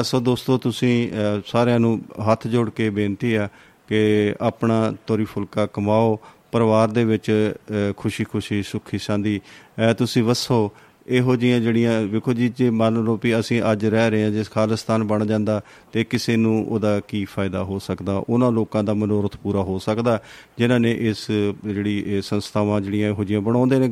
ਅ, 0.00 0.02
ਸੋ 0.02 0.20
ਦੋਸਤੋ 0.20 0.58
ਤੁਸੀਂ 0.58 1.08
ਅ, 1.08 1.40
ਸਾਰਿਆਂ 1.46 1.80
ਨੂੰ 1.80 2.00
ਹੱਥ 2.32 2.46
ਜੋੜ 2.46 2.70
ਕੇ 2.70 2.90
ਬੇਨਤੀ 2.90 3.34
ਆ 3.34 3.48
ਕਿ 3.88 4.34
ਆਪਣਾ 4.40 4.94
ਤੋਰੀ 5.06 5.24
ਫੁਲਕਾ 5.24 5.66
ਕਮਾਓ 5.66 6.18
ਪਰਿਵਾਰ 6.52 6.88
ਦੇ 6.88 7.04
ਵਿੱਚ 7.04 7.54
ਖੁਸ਼ੀ-ਖੁਸ਼ੀ 7.96 8.62
ਸੁਖੀ 8.62 8.98
ਸਾਂਦੀ 8.98 9.38
ਅ, 9.38 9.61
ਤੁਸੀਂ 9.98 10.24
ਵਸੋ। 10.24 10.72
ਇਹੋ 11.06 11.36
ਜੀਆਂ 11.36 11.60
ਜਿਹੜੀਆਂ 11.60 12.00
ਵੇਖੋ 12.02 12.32
ਜੀ 12.32 12.48
ਜੇ 12.56 12.70
ਮੰਨ 12.70 13.02
ਲਓ 13.04 13.18
ਵੀ 13.22 13.38
ਅਸੀਂ 13.38 13.62
ਅੱਜ 13.72 13.86
ਰਹਿ 13.86 14.10
ਰਹੇ 14.10 14.22
ਹਾਂ 14.24 14.30
ਜਿਸ 14.30 14.50
ਖਾਲਿਸਤਾਨ 14.50 15.04
ਬਣ 15.04 15.26
ਜਾਂਦਾ 15.26 15.60
ਤੇ 15.92 16.04
ਕਿਸੇ 16.04 16.36
ਨੂੰ 16.36 16.64
ਉਹਦਾ 16.68 17.00
ਕੀ 17.08 17.24
ਫਾਇਦਾ 17.24 17.62
ਹੋ 17.64 17.78
ਸਕਦਾ? 17.78 18.22
ਉਹਨਾਂ 18.28 18.50
ਲੋਕਾਂ 18.52 18.84
ਦਾ 18.84 18.94
ਮਨੋਰਥ 18.94 19.36
ਪੂਰਾ 19.36 19.62
ਹੋ 19.62 19.78
ਸਕਦਾ। 19.78 20.20
ਜਿਨ੍ਹਾਂ 20.58 20.78
ਨੇ 20.80 20.92
ਇਸ 21.10 21.26
ਜਿਹੜੀ 21.64 21.98
ਇਹ 22.06 22.22
ਸੰਸਥਾਵਾਂ 22.22 22.80
ਜਿਹੜੀਆਂ 22.80 23.08
ਇਹੋ 23.08 23.24
ਜੀਆਂ 23.24 23.40
ਬਣਾਉਂਦੇ 23.40 23.78
ਨੇ 23.78 23.88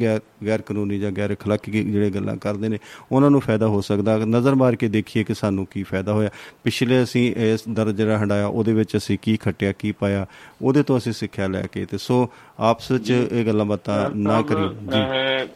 ਗੈਰ 0.46 0.62
ਕਾਨੂੰਨੀ 0.62 0.98
ਜਾਂ 0.98 1.10
ਗੈਰ 1.12 1.34
ਅਖਲਾਕੀ 1.34 1.72
ਜਿਹੜੇ 1.72 2.10
ਗੱਲਾਂ 2.10 2.36
ਕਰਦੇ 2.36 2.68
ਨੇ 2.68 2.78
ਉਹਨਾਂ 3.12 3.30
ਨੂੰ 3.30 3.40
ਫਾਇਦਾ 3.40 3.66
ਹੋ 3.66 3.80
ਸਕਦਾ। 3.80 4.16
ਨਜ਼ਰ 4.16 4.54
ਮਾਰ 4.54 4.76
ਕੇ 4.76 4.88
ਦੇਖੀਏ 4.88 5.24
ਕਿ 5.24 5.34
ਸਾਨੂੰ 5.34 5.66
ਕੀ 5.70 5.82
ਫਾਇਦਾ 5.82 6.12
ਹੋਇਆ। 6.12 6.30
ਪਿਛਲੇ 6.64 7.02
ਅਸੀਂ 7.02 7.34
ਇਸ 7.36 7.60
ਦਰਜ 7.68 7.96
ਜਿਹੜਾ 7.96 8.18
ਹੰਡਾਇਆ 8.18 8.46
ਉਹਦੇ 8.46 8.72
ਵਿੱਚ 8.72 8.96
ਅਸੀਂ 8.96 9.18
ਕੀ 9.22 9.36
ਖੱਟਿਆ 9.36 9.72
ਕੀ 9.72 9.92
ਪਾਇਆ 9.92 10.26
ਉਹਦੇ 10.62 10.82
ਤੋਂ 10.82 10.98
ਅਸੀਂ 10.98 11.12
ਸਿੱਖਿਆ 11.12 11.46
ਲੈ 11.46 11.62
ਕੇ 11.62 11.84
ਤੇ 11.84 11.98
ਸੋ 11.98 12.28
ਆਪਸ 12.58 12.90
ਵਿੱਚ 12.90 13.10
ਇਹ 13.10 13.46
ਗੱਲਾਂ 13.46 13.64
ਬਾਤਾਂ 13.64 14.10
ਨਾ 14.16 14.42
ਕਰੀ 14.42 14.68
ਜੀ। 14.84 15.48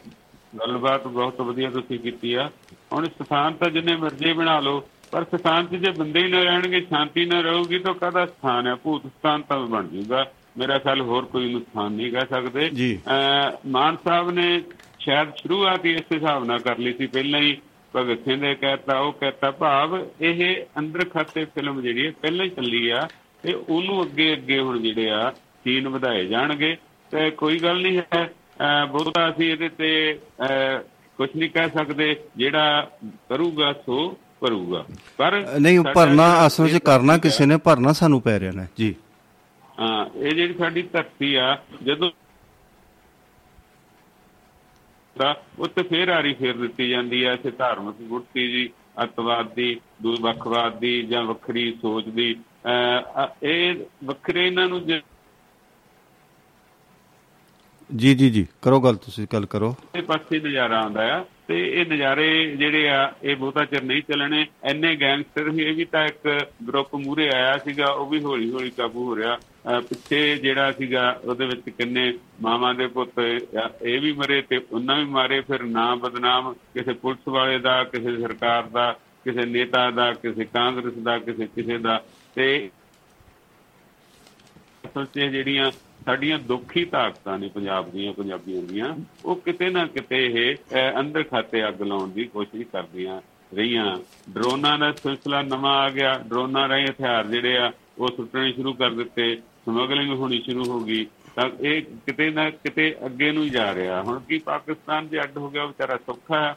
ਗੱਲਬਾਤ 0.59 1.07
ਬਹੁਤ 1.07 1.41
ਵਧੀਆ 1.41 1.69
ਤੁਸੀਂ 1.69 1.99
ਕੀਤੀ 1.99 2.33
ਆ। 2.33 2.49
ਹੁਣ 2.93 3.05
ਸਥਾਨ 3.09 3.53
ਤਾਂ 3.53 3.69
ਜਿੰਨੇ 3.69 3.95
ਮਰਜ਼ੀ 3.95 4.33
ਬਣਾ 4.33 4.59
ਲਓ 4.59 4.83
ਪਰ 5.11 5.23
ਸਥਾਨ 5.25 5.65
'ਚ 5.65 5.75
ਜੇ 5.75 5.91
ਬੰਦੇ 5.97 6.23
ਹੀ 6.23 6.31
ਨਾ 6.31 6.41
ਰਹਿਣਗੇ 6.43 6.81
ਸ਼ਾਂਤੀ 6.81 7.25
ਨਾ 7.25 7.39
ਰਹੂਗੀ 7.41 7.79
ਤਾਂ 7.79 7.93
ਕਾਹਦਾ 7.93 8.25
ਸਥਾਨ 8.25 8.67
ਹੈ 8.67 8.75
ਭੂਤ 8.75 9.05
ਸਥਾਨ 9.07 9.41
ਤਾਂ 9.49 9.59
ਬਣ 9.67 9.87
ਜਾਊਗਾ। 9.87 10.25
ਮੇਰਾ 10.57 10.77
ਖਿਆਲ 10.79 11.01
ਹੋਰ 11.01 11.25
ਕੋਈ 11.25 11.51
ਨੂੰ 11.51 11.61
ਸਥਾਨ 11.61 11.91
ਨਹੀਂ 11.91 12.11
ਕਹਿ 12.11 12.25
ਸਕਦੇ। 12.29 12.97
ਮਾਨ 13.67 13.97
ਸਾਹਿਬ 14.03 14.29
ਨੇ 14.31 14.61
ਸ਼ਾਇਦ 14.99 15.31
ਸ਼ੁਰੂਆਤ 15.37 15.85
ਹੀ 15.85 15.93
ਇਸ 15.93 16.13
ਹਿਸਾਬ 16.13 16.45
ਨਾਲ 16.45 16.59
ਕਰ 16.59 16.77
ਲਈ 16.77 16.93
ਸੀ। 16.93 17.07
ਪਹਿਲਾਂ 17.07 17.39
ਹੀ 17.39 17.57
ਭਗਤ 17.95 18.23
ਸਿੰਘ 18.25 18.39
ਨੇ 18.41 18.53
ਕਹਿਤਾ 18.55 18.97
ਉਹ 18.99 19.11
ਕਹਿਤਾ 19.13 19.51
ਭਾਵ 19.59 19.97
ਇਹ 20.21 20.41
ਅੰਦਰ 20.79 21.03
ਖਾਤੇ 21.09 21.45
ਫਿਲਮ 21.55 21.81
ਜਿਹੜੀ 21.81 22.05
ਹੈ 22.05 22.11
ਪਹਿਲਾਂ 22.21 22.45
ਹੀ 22.45 22.49
ਚੱਲੀ 22.49 22.89
ਆ 22.89 23.07
ਤੇ 23.43 23.53
ਉਹਨੂੰ 23.53 24.01
ਅੱਗੇ 24.03 24.31
ਅੱਗੇ 24.33 24.59
ਹੁਣ 24.59 24.79
ਜਿਹੜੇ 24.79 25.09
ਆ 25.11 25.29
ਸੀਨ 25.63 25.87
ਵਧਾਏ 25.89 26.25
ਜਾਣਗੇ। 26.25 26.75
ਤੇ 27.11 27.29
ਕੋਈ 27.31 27.59
ਗੱਲ 27.59 27.81
ਨਹੀਂ 27.81 27.99
ਹੈ। 28.13 28.29
ਬਹੁਤਾ 28.91 29.29
ਅਸੀਂ 29.29 29.51
ਇਹਦੇ 29.51 29.69
ਤੇ 29.77 29.89
ਕੁਝ 31.19 31.29
ਨਹੀਂ 31.35 31.49
ਕਹਿ 31.49 31.69
ਸਕਦੇ 31.69 32.15
ਜਿਹੜਾ 32.37 32.89
ਕਰੂਗਾ 33.29 33.71
ਸੋ 33.85 34.07
ਕਰੂਗਾ। 34.41 34.83
ਪਰ 35.17 35.35
ਨਹੀਂ 35.59 35.79
ਭਰਨਾ 35.95 36.25
ਅਸਲ 36.47 36.63
ਵਿੱਚ 36.63 36.83
ਕਰਨਾ 36.85 37.17
ਕਿਸੇ 37.17 37.45
ਨੇ 37.45 37.57
ਭਰਨਾ 37.65 37.93
ਸਾਨੂੰ 37.93 38.21
ਪੈ 38.21 38.39
ਰਿਹਾ 38.39 38.51
ਨੇ 38.51 38.65
ਜੀ। 38.77 38.93
ਹਾਂ 39.79 40.05
ਇਹ 40.17 40.35
ਜਿਹੜੀ 40.35 40.53
ਸਾਡੀ 40.53 40.81
ਧਰਤੀ 40.93 41.33
ਆ 41.35 41.57
ਜਦੋਂ 41.83 42.11
ਦਾ 45.15 45.35
ਉੱਤੇ 45.59 45.83
ਫੇਰ 45.83 46.09
ਆਰੀ 46.09 46.33
ਫੇਰ 46.33 46.57
ਦਿੱਤੀ 46.57 46.89
ਜਾਂਦੀ 46.89 47.25
ਹੈ 47.25 47.33
ਇਸੇ 47.33 47.51
ਧਾਰਮਿਕ 47.57 48.01
ਗੁੜਤੀ 48.07 48.47
ਜੀ 48.51 48.69
ਅਤਵਾਦ 49.03 49.53
ਦੀ 49.55 49.79
ਵੱਖਵਾਦ 50.21 50.79
ਦੀ 50.79 51.01
ਜਾਂ 51.03 51.23
ਵੱਖਰੀ 51.23 51.71
ਸੋਚ 51.81 52.07
ਦੀ। 52.09 52.29
ਇਹ 53.43 53.75
ਵੱਖਰੇ 54.05 54.45
ਇਹਨਾਂ 54.47 54.67
ਨੂੰ 54.67 54.81
ਜੇ, 57.93 58.07
ਜੀ 58.07 58.15
ਜੀ। 58.15 58.29
ਜੀ 58.29 58.47
ਕਰੋ 58.61 58.81
ਗੱਲ 58.81 58.95
ਤੁਸੀਂ, 58.95 59.27
ਗੱਲ 59.33 59.45
ਕਰੋ। 59.45 59.75
ਇਹ 59.95 60.01
ਪਾਸੇ 60.01 60.39
ਨਜ਼ਾਰਾ 60.39 60.81
ਆਉਂਦਾ 60.81 61.19
ਆ 61.19 61.25
ਤੇ 61.47 61.81
ਇਹ 61.81 61.85
ਨਜ਼ਾਰੇ 61.85 62.55
ਜਿਹੜੇ 62.55 62.89
ਆ, 62.89 63.13
ਇਹ 63.23 63.35
ਬਹੁਤਾ 63.35 63.65
ਚਿਰ 63.65 63.83
ਨਹੀਂ 63.83 64.01
ਚੱਲਣੇ। 64.01 64.47
ਐਨੇ 64.63 64.95
ਗੈਂਗਸਟਰ 64.95 65.51
ਸੀ, 65.51 65.61
ਇਹ 65.61 65.73
ਵੀ 65.73 65.85
ਤਾਂ 65.85 66.05
ਇੱਕ 66.05 66.47
ਗਰੁੱਪ 66.67 66.95
ਮੂਰੇ 66.95 67.29
ਆਇਆ 67.29 67.57
ਸੀਗਾ, 67.57 67.85
ਉਹ 67.85 68.05
ਵੀ 68.05 68.23
ਹੌਲੀ 68.23 68.51
ਹੌਲੀ 68.51 68.69
ਕਾਬੂ 68.69 69.05
ਹੋ 69.05 69.15
ਰਿਹਾ। 69.15 69.37
ਅਹ 69.37 69.81
ਪਿੱਛੇ 69.81 70.35
ਜਿਹੜਾ 70.35 70.71
ਸੀਗਾ, 70.71 71.19
ਉਹਦੇ 71.23 71.45
ਵਿੱਚ 71.45 71.69
ਕਿੰਨੇ 71.69 72.13
ਮਾਵਾਂ 72.41 72.73
ਦੇ 72.73 72.87
ਪੁੱਤ 72.87 73.11
ਅਹ 73.19 73.85
ਇਹ 73.85 74.01
ਵੀ 74.01 74.13
ਮਰੇ 74.13 74.41
ਤੇ 74.41 74.61
ਉਹਨਾਂ 74.71 74.95
ਵੀ 74.95 75.05
ਮਾਰੇ, 75.05 75.41
ਫਿਰ 75.41 75.63
ਨਾ 75.63 75.95
ਬਦਨਾਮ 75.95 76.53
ਕਿਸੇ 76.53 76.93
ਪੁਲਿਸ 76.93 77.27
ਵਾਲੇ 77.27 77.59
ਦਾ, 77.59 77.83
ਕਿਸੇ 77.83 78.21
ਸਰਕਾਰ 78.21 78.63
ਦਾ, 78.63 78.95
ਕਿਸੇ 79.23 79.45
ਨੇਤਾ 79.45 79.91
ਦਾ, 79.91 80.13
ਕਿਸੇ 80.13 80.45
ਕਾਂਗਰਸ 80.45 80.93
ਦਾ, 80.93 81.17
ਕਿਸੇ 81.17 81.47
ਕਿਸੇ 81.47 81.77
ਦਾ। 81.77 82.03
ਤੇ 82.35 82.69
ਅਸਲ 84.85 85.05
'ਚ 85.05 85.17
ਇਹ 85.17 85.29
ਜਿਹੜੀਆਂ 85.29 85.71
ਸਾਡੀਆਂ 86.05 86.39
ਦੁੱਖੀ 86.39 86.85
ਤਾਕਤਾਂ 86.85 87.39
ਨੇ 87.39 87.47
ਪੰਜਾਬ 87.47 87.91
ਦੀਆਂ 87.91 88.13
ਪੰਜਾਬੀਆਂ 88.13 88.61
ਦੀਆਂ 88.61 88.95
ਉਹ 89.25 89.35
ਕਿਤੇ 89.35 89.69
ਨਾ 89.69 89.87
ਕਿਤੇ 89.87 90.25
ਇਹ 90.25 90.55
ਅਹ, 90.55 90.99
ਅੰਦਰ 90.99 91.23
ਖਾਤੇ 91.23 91.67
ਅੱਗ 91.67 91.81
ਲਾਉਣ 91.81 92.11
ਦੀ 92.11 92.23
ਕੋਸ਼ਿਸ਼ 92.23 92.67
ਕਰਦੀਆਂ 92.67 93.21
ਰਹੀਆਂ। 93.55 93.97
ਡਰੋਨਾਂ 94.29 94.79
ਦਾ 94.79 94.91
ਸਿਲਸਿਲਾ 94.91 95.41
ਨਵਾਂ 95.41 95.71
ਆ 95.71 95.89
ਗਿਆ। 95.89 96.17
ਡਰੋਨਾਂ 96.27 96.69
ਰਾਹੀਂ 96.69 96.85
ਹਥਿਆਰ 96.85 97.27
ਜਿਹੜੇ 97.27 97.57
ਆ 97.57 97.71
ਉਹ 97.97 98.07
ਸੁੱਟਣੇ 98.07 98.53
ਸ਼ੁਰੂ 98.53 98.73
ਕਰ 98.73 98.91
ਦਿੱਤੇ। 98.91 99.41
ਸਮਗਲਿੰਗ 99.65 100.13
ਹੋਣੀ 100.13 100.41
ਸ਼ੁਰੂ 100.41 100.63
ਹੋ 100.63 100.79
ਗਈ। 100.79 101.07
ਤਾਂ 101.35 101.49
ਇਹ 101.61 101.81
ਕਿਤੇ 101.81 102.29
ਨਾ 102.29 102.49
ਕਿਤੇ 102.49 102.95
ਅੱਗੇ 103.05 103.31
ਨੂੰ 103.31 103.43
ਹੀ 103.43 103.49
ਜਾ 103.49 103.73
ਰਿਹਾ। 103.73 104.01
ਹੁਣ 104.01 104.19
ਕੀ 104.19 104.37
ਪਾਕਿਸਤਾਨ 104.39 105.07
ਜੇ 105.07 105.21
ਅੱਡ 105.21 105.37
ਹੋ 105.37 105.49
ਗਿਆ 105.49 105.65
ਵਿਚਾਰਾ 105.65 105.97
ਸੌਖਾ 105.97 106.39
ਹੈ। 106.39 106.55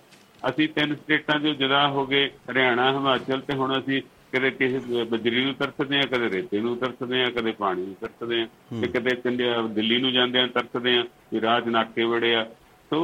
ਅਸੀਂ 0.48 0.68
ਤਿੰਨ 0.68 0.94
ਸਟੇਟਾਂ 0.94 1.40
'ਚੋਂ 1.40 1.54
ਜੁਦਾ 1.54 1.88
ਹੋ 1.88 2.06
ਗਏ। 2.06 2.30
ਹਰਿਆਣਾ 2.50 2.92
ਹਿਮਾਚਲ 2.92 3.40
ਤੇ 3.40 3.54
ਹੁਣ 3.54 3.80
ਅਸੀਂ 3.80 4.02
ਕਦੇ 4.32 4.50
ਕਿਸੇ 4.50 5.04
ਬਜਰੀ 5.04 5.44
ਨੂੰ 5.44 5.54
ਤਰਸਦੇ 5.54 5.98
ਆ 5.98 6.02
ਕਦੇ 6.02 6.30
ਰੇਤੇ 6.30 6.60
ਨੂੰ 6.60 6.76
ਤਰਸਦੇ 6.76 7.22
ਆ 7.24 7.30
ਕਦੇ 7.30 7.52
ਪਾਣੀ 7.52 7.86
ਨੂੰ 7.86 7.94
ਤਰਸਦੇ 8.00 8.40
ਆ 8.42 8.46
ਤੇ 8.80 8.86
ਕਦੇ 8.88 9.14
ਚੰਡਿਆ 9.16 9.62
ਦਿੱਲੀ 9.62 9.98
ਨੂੰ 9.98 10.12
ਜਾਂਦੇ 10.12 10.40
ਆ 10.40 10.46
ਤਰਸਦੇ 10.46 10.96
ਆ 10.98 11.04
ਵੀ 11.32 11.40
ਰਾਹ 11.40 11.60
'ਚ 11.60 11.68
ਨਾਕੇ 11.68 12.04
ਵੜੇ 12.04 12.34
ਆ। 12.34 12.44
ਸੋ 12.90 13.00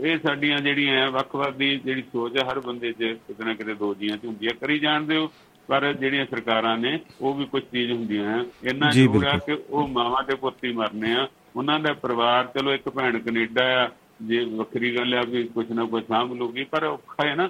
ਇਹ 0.00 0.18
ਸਾਡੀਆਂ 0.18 0.58
ਜਿਹੜੀਆਂ 0.58 1.06
ਆ 1.06 1.10
ਵੱਖ-ਵੱਖ 1.10 1.54
ਦੀ 1.56 1.76
ਜਿਹੜੀ 1.76 2.02
ਸੋਚ 2.02 2.36
ਆ 2.38 2.44
ਹਰ 2.50 2.60
ਬੰਦੇ 2.60 2.92
'ਚ 2.92 3.16
ਕਿਤੇ 3.26 3.44
ਨਾ 3.44 3.54
ਕਿਤੇ 3.54 3.74
ਦੋ 3.74 3.94
ਜੀਆਂ 3.94 4.16
'ਚ 4.16 4.24
ਹੁੰਦੀ 4.24 4.46
ਆ। 4.46 4.50
ਕਰੀ 4.60 4.78
ਜਾਣਦੇ 4.78 5.16
ਹੋ 5.16 5.30
ਪਰ 5.68 5.92
ਜਿਹੜੀਆਂ 5.92 6.26
ਸਰਕਾਰਾਂ 6.26 6.76
ਨੇ 6.78 6.98
ਉਹ 7.20 7.34
ਵੀ 7.34 7.44
ਕੁਝ 7.44 7.62
ਚੀਜ਼ 7.62 7.92
ਹੁੰਦੀਆਂ 7.92 8.38
ਆ। 8.40 8.44
ਇੰਨਾ 8.64 8.90
ਜ਼ਰੂਰ 8.90 9.24
ਆ। 9.26 9.36
ਕਿ 9.38 9.56
ਉਹ 9.70 9.88
ਮਾਵਾਂ 9.88 10.22
ਦੇ 10.24 10.34
ਪੁੱਤ 10.34 10.64
ਹੀ 10.64 10.72
ਮਰਨੇ 10.72 11.14
ਆ। 11.14 11.28
ਉਹਨਾਂ 11.56 11.80
ਦਾ 11.80 11.92
ਪਰਿਵਾਰ 11.92 12.46
ਚਲੋ 12.58 12.72
ਇੱਕ 12.74 12.88
ਭੈਣ 12.88 13.18
ਕੈਨੇਡਾ 13.18 13.64
ਆ 13.84 13.88
ਜੇ 14.22 14.44
ਵੱਖਰੀ 14.44 14.96
ਗੱਲ 14.96 15.14
ਆ 15.14 15.22
ਵੀ 15.22 15.42
ਕੁਝ 15.44 15.70
ਨਾ 15.72 15.84
ਕੁਝ 15.84 16.02
ਸਾਂਭ 16.04 16.32
ਲੂਗੀ 16.32 16.64
ਪਰ 16.64 16.84
ਔਖਾ 16.84 17.26
ਹੈ 17.28 17.34
ਨਾ 17.34 17.48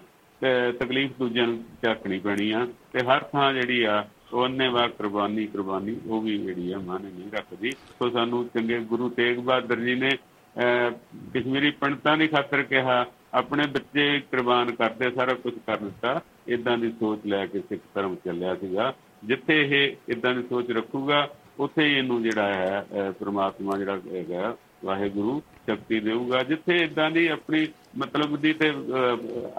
ਤਕਲੀਫ 0.72 1.10
ਦੂਜਿਆਂ 1.18 1.46
ਨੂੰ 1.46 1.64
ਚੱਕਣੀ 1.82 2.18
ਪੈਣੀ 2.18 2.50
ਆ 2.50 2.66
ਤੇ 2.92 3.00
ਹਰ 3.00 3.20
ਥਾਂ 3.20 3.52
ਜਿਹੜੀ 3.52 3.82
ਆ 3.82 4.08
ਉਹਨੇ 4.32 4.68
ਵਾ 4.68 4.88
ਕੁਰਬਾਨੀ 4.88 5.46
ਕੁਰਬਾਨੀ 5.46 6.00
ਉਹ 6.06 6.22
ਵੀ 6.22 6.38
ਜਿਹੜੀ 6.38 6.72
ਆ 6.72 6.78
ਮਾਨੇ 6.78 7.10
ਨਹੀਂ 7.10 7.30
ਰੱਖਦੀ। 7.32 7.70
ਸੋ 7.70 8.10
ਸਾਨੂੰ 8.10 8.48
ਚੰਗੇ 8.48 8.78
ਗੁਰੂ 8.78 9.08
ਤੇਗ 9.08 9.38
ਬਹਾਦਰ 9.38 9.80
ਜੀ 9.80 9.94
ਨੇ 9.94 10.10
ਅਹ, 10.10 10.90
ਕਸ਼ਮੀਰੀ 11.34 11.70
ਪੰਡਤਾਂ 11.70 12.16
ਦੀ 12.16 12.28
ਖਾਤਰ 12.28 12.62
ਕਿਹਾ 12.62 13.06
ਆਪਣੇ 13.34 13.66
ਬੱਚੇ 13.66 14.20
ਕੁਰਬਾਨ 14.20 14.74
ਕਰਦੇ 14.74 15.10
ਸਾਰਾ 15.10 15.34
ਕੁਝ 15.34 15.54
ਕਰ 15.66 15.76
ਦਿੱਤਾ। 15.76 16.20
ਇਦਾਂ 16.48 16.78
ਦੀ 16.78 16.90
ਸੋਚ 16.90 17.20
ਲੈ 17.26 17.46
ਕੇ 17.46 17.60
ਸਿੱਖ 17.60 17.82
ਧਰਮ 17.94 18.14
ਚੱਲਿਆ 18.14 18.54
ਸੀਗਾ। 18.54 18.94
ਜਿੱਥੇ 19.24 19.60
ਇਹ 19.62 19.96
ਇਦਾਂ 20.08 20.34
ਦੀ 20.34 20.42
ਸੋਚ 20.42 20.70
ਰੱਖੂਗਾ 20.70 21.28
ਉੱਥੇ 21.58 21.84
ਹੀ 21.84 21.94
ਇਹਨੂੰ 21.94 22.22
ਜਿਹੜਾ 22.22 22.54
ਹੈ 22.54 22.86
ਅਹ, 22.92 23.12
ਪ੍ਰਮਾਤਮਾ 23.12 23.78
ਜਿਹੜਾ 23.78 24.00
ਹੈਗਾ 24.12 24.56
ਵਾਹਿਗੁਰੂ 24.84 25.40
ਸ਼ਕਤੀ 25.66 26.00
ਦੇਊਗਾ। 26.00 26.42
ਜਿੱਥੇ 26.42 26.76
ਇਦਾਂ 26.76 27.10
ਦੀ 27.10 27.26
ਆਪਣੀ 27.26 27.66
ਮਤਲਬ 27.98 28.36
ਦੀ 28.36 28.52
ਤੇ 28.52 28.70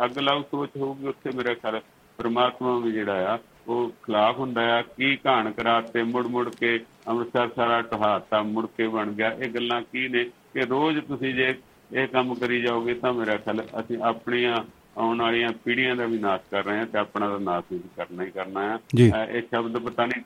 ਅੱਗ 0.06 0.18
ਲਾਉ 0.20 0.42
ਸੋਚ 0.42 0.70
ਹੋਊਗੀ 0.78 1.08
ਉੱਥੇ 1.08 1.32
ਮੇਰਾ 1.38 1.54
ਖਿਆਲ 1.54 1.80
ਪ੍ਰਮਾਤਮਾ 2.20 2.78
ਵੀ 2.80 2.92
ਜਿਹੜਾ 2.92 3.34
ਆ 3.34 3.38
ਉਹ 3.68 3.90
ਖਿਲਾਫ 4.04 4.38
ਹੁੰਦਾ 4.40 4.62
ਆ। 4.78 4.82
ਕੀ 4.82 5.18
ਘਾਣ 5.26 5.52
ਕਰਾਤੇ 5.52 6.04
ਮੁੜ 6.04 6.26
ਮੁੜ 6.28 6.50
ਕੇ 6.50 6.80
ਅੰਮ੍ਰਿਤਸਰ 7.08 7.50
ਸਾਰਾ 7.56 7.82
ਢਹਾਤਾ 7.82 8.42
ਮੁੜ 8.44 8.66
ਕੇ 8.78 8.88
ਬਣ 8.88 9.12
ਗਿਆ। 9.12 9.32
ਇਹ 9.34 9.50
ਗੱਲਾਂ 9.50 9.82
ਕੀ 9.82 10.08
ਨੇ 10.08 10.24
ਕਿ 10.54 10.66
ਰੋਜ਼ 10.66 11.00
ਤੁਸੀਂ 11.08 11.34
ਜੇ 11.36 11.54
ਇਹ 11.94 12.08
ਕੰਮ 12.08 12.34
ਕਰੀ 12.36 12.62
ਜਾਓਗੇ 12.62 12.94
ਤਾਂ 12.94 13.14
ਮੇਰਾ 13.14 13.36
ਖਿਆਲ 13.38 13.62
ਅਸੀਂ 13.80 13.98
ਆਪਣੀਆਂ 14.04 14.64
ਆਉਣ 14.98 15.22
ਵਾਲੀਆਂ 15.22 15.50
ਪੀੜ੍ਹੀਆਂ 15.64 15.96
ਦਾ 15.96 16.06
ਵੀ 16.06 16.18
ਨਾਸ਼ 16.20 16.42
ਕਰ 16.52 16.64
ਰਹੇ 16.66 16.78
ਹਾਂ 16.78 16.86
ਤੇ 16.86 16.98
ਆਪਣਾ 16.98 17.30
ਤਾਂ 17.30 17.40
ਨਾਸ਼ 17.40 17.66
ਵੀ 17.72 17.80
ਕਰਨਾ 17.98 18.24
ਹੀ 18.24 18.32
ਕਰਨਾ 18.32 18.62
ਆ। 18.74 18.80
ਇਹ 19.26 19.42
ਸ਼ਬਦ 19.42 19.78
ਪਤਾ 19.80 20.06
ਨਹੀਂ 20.06 20.22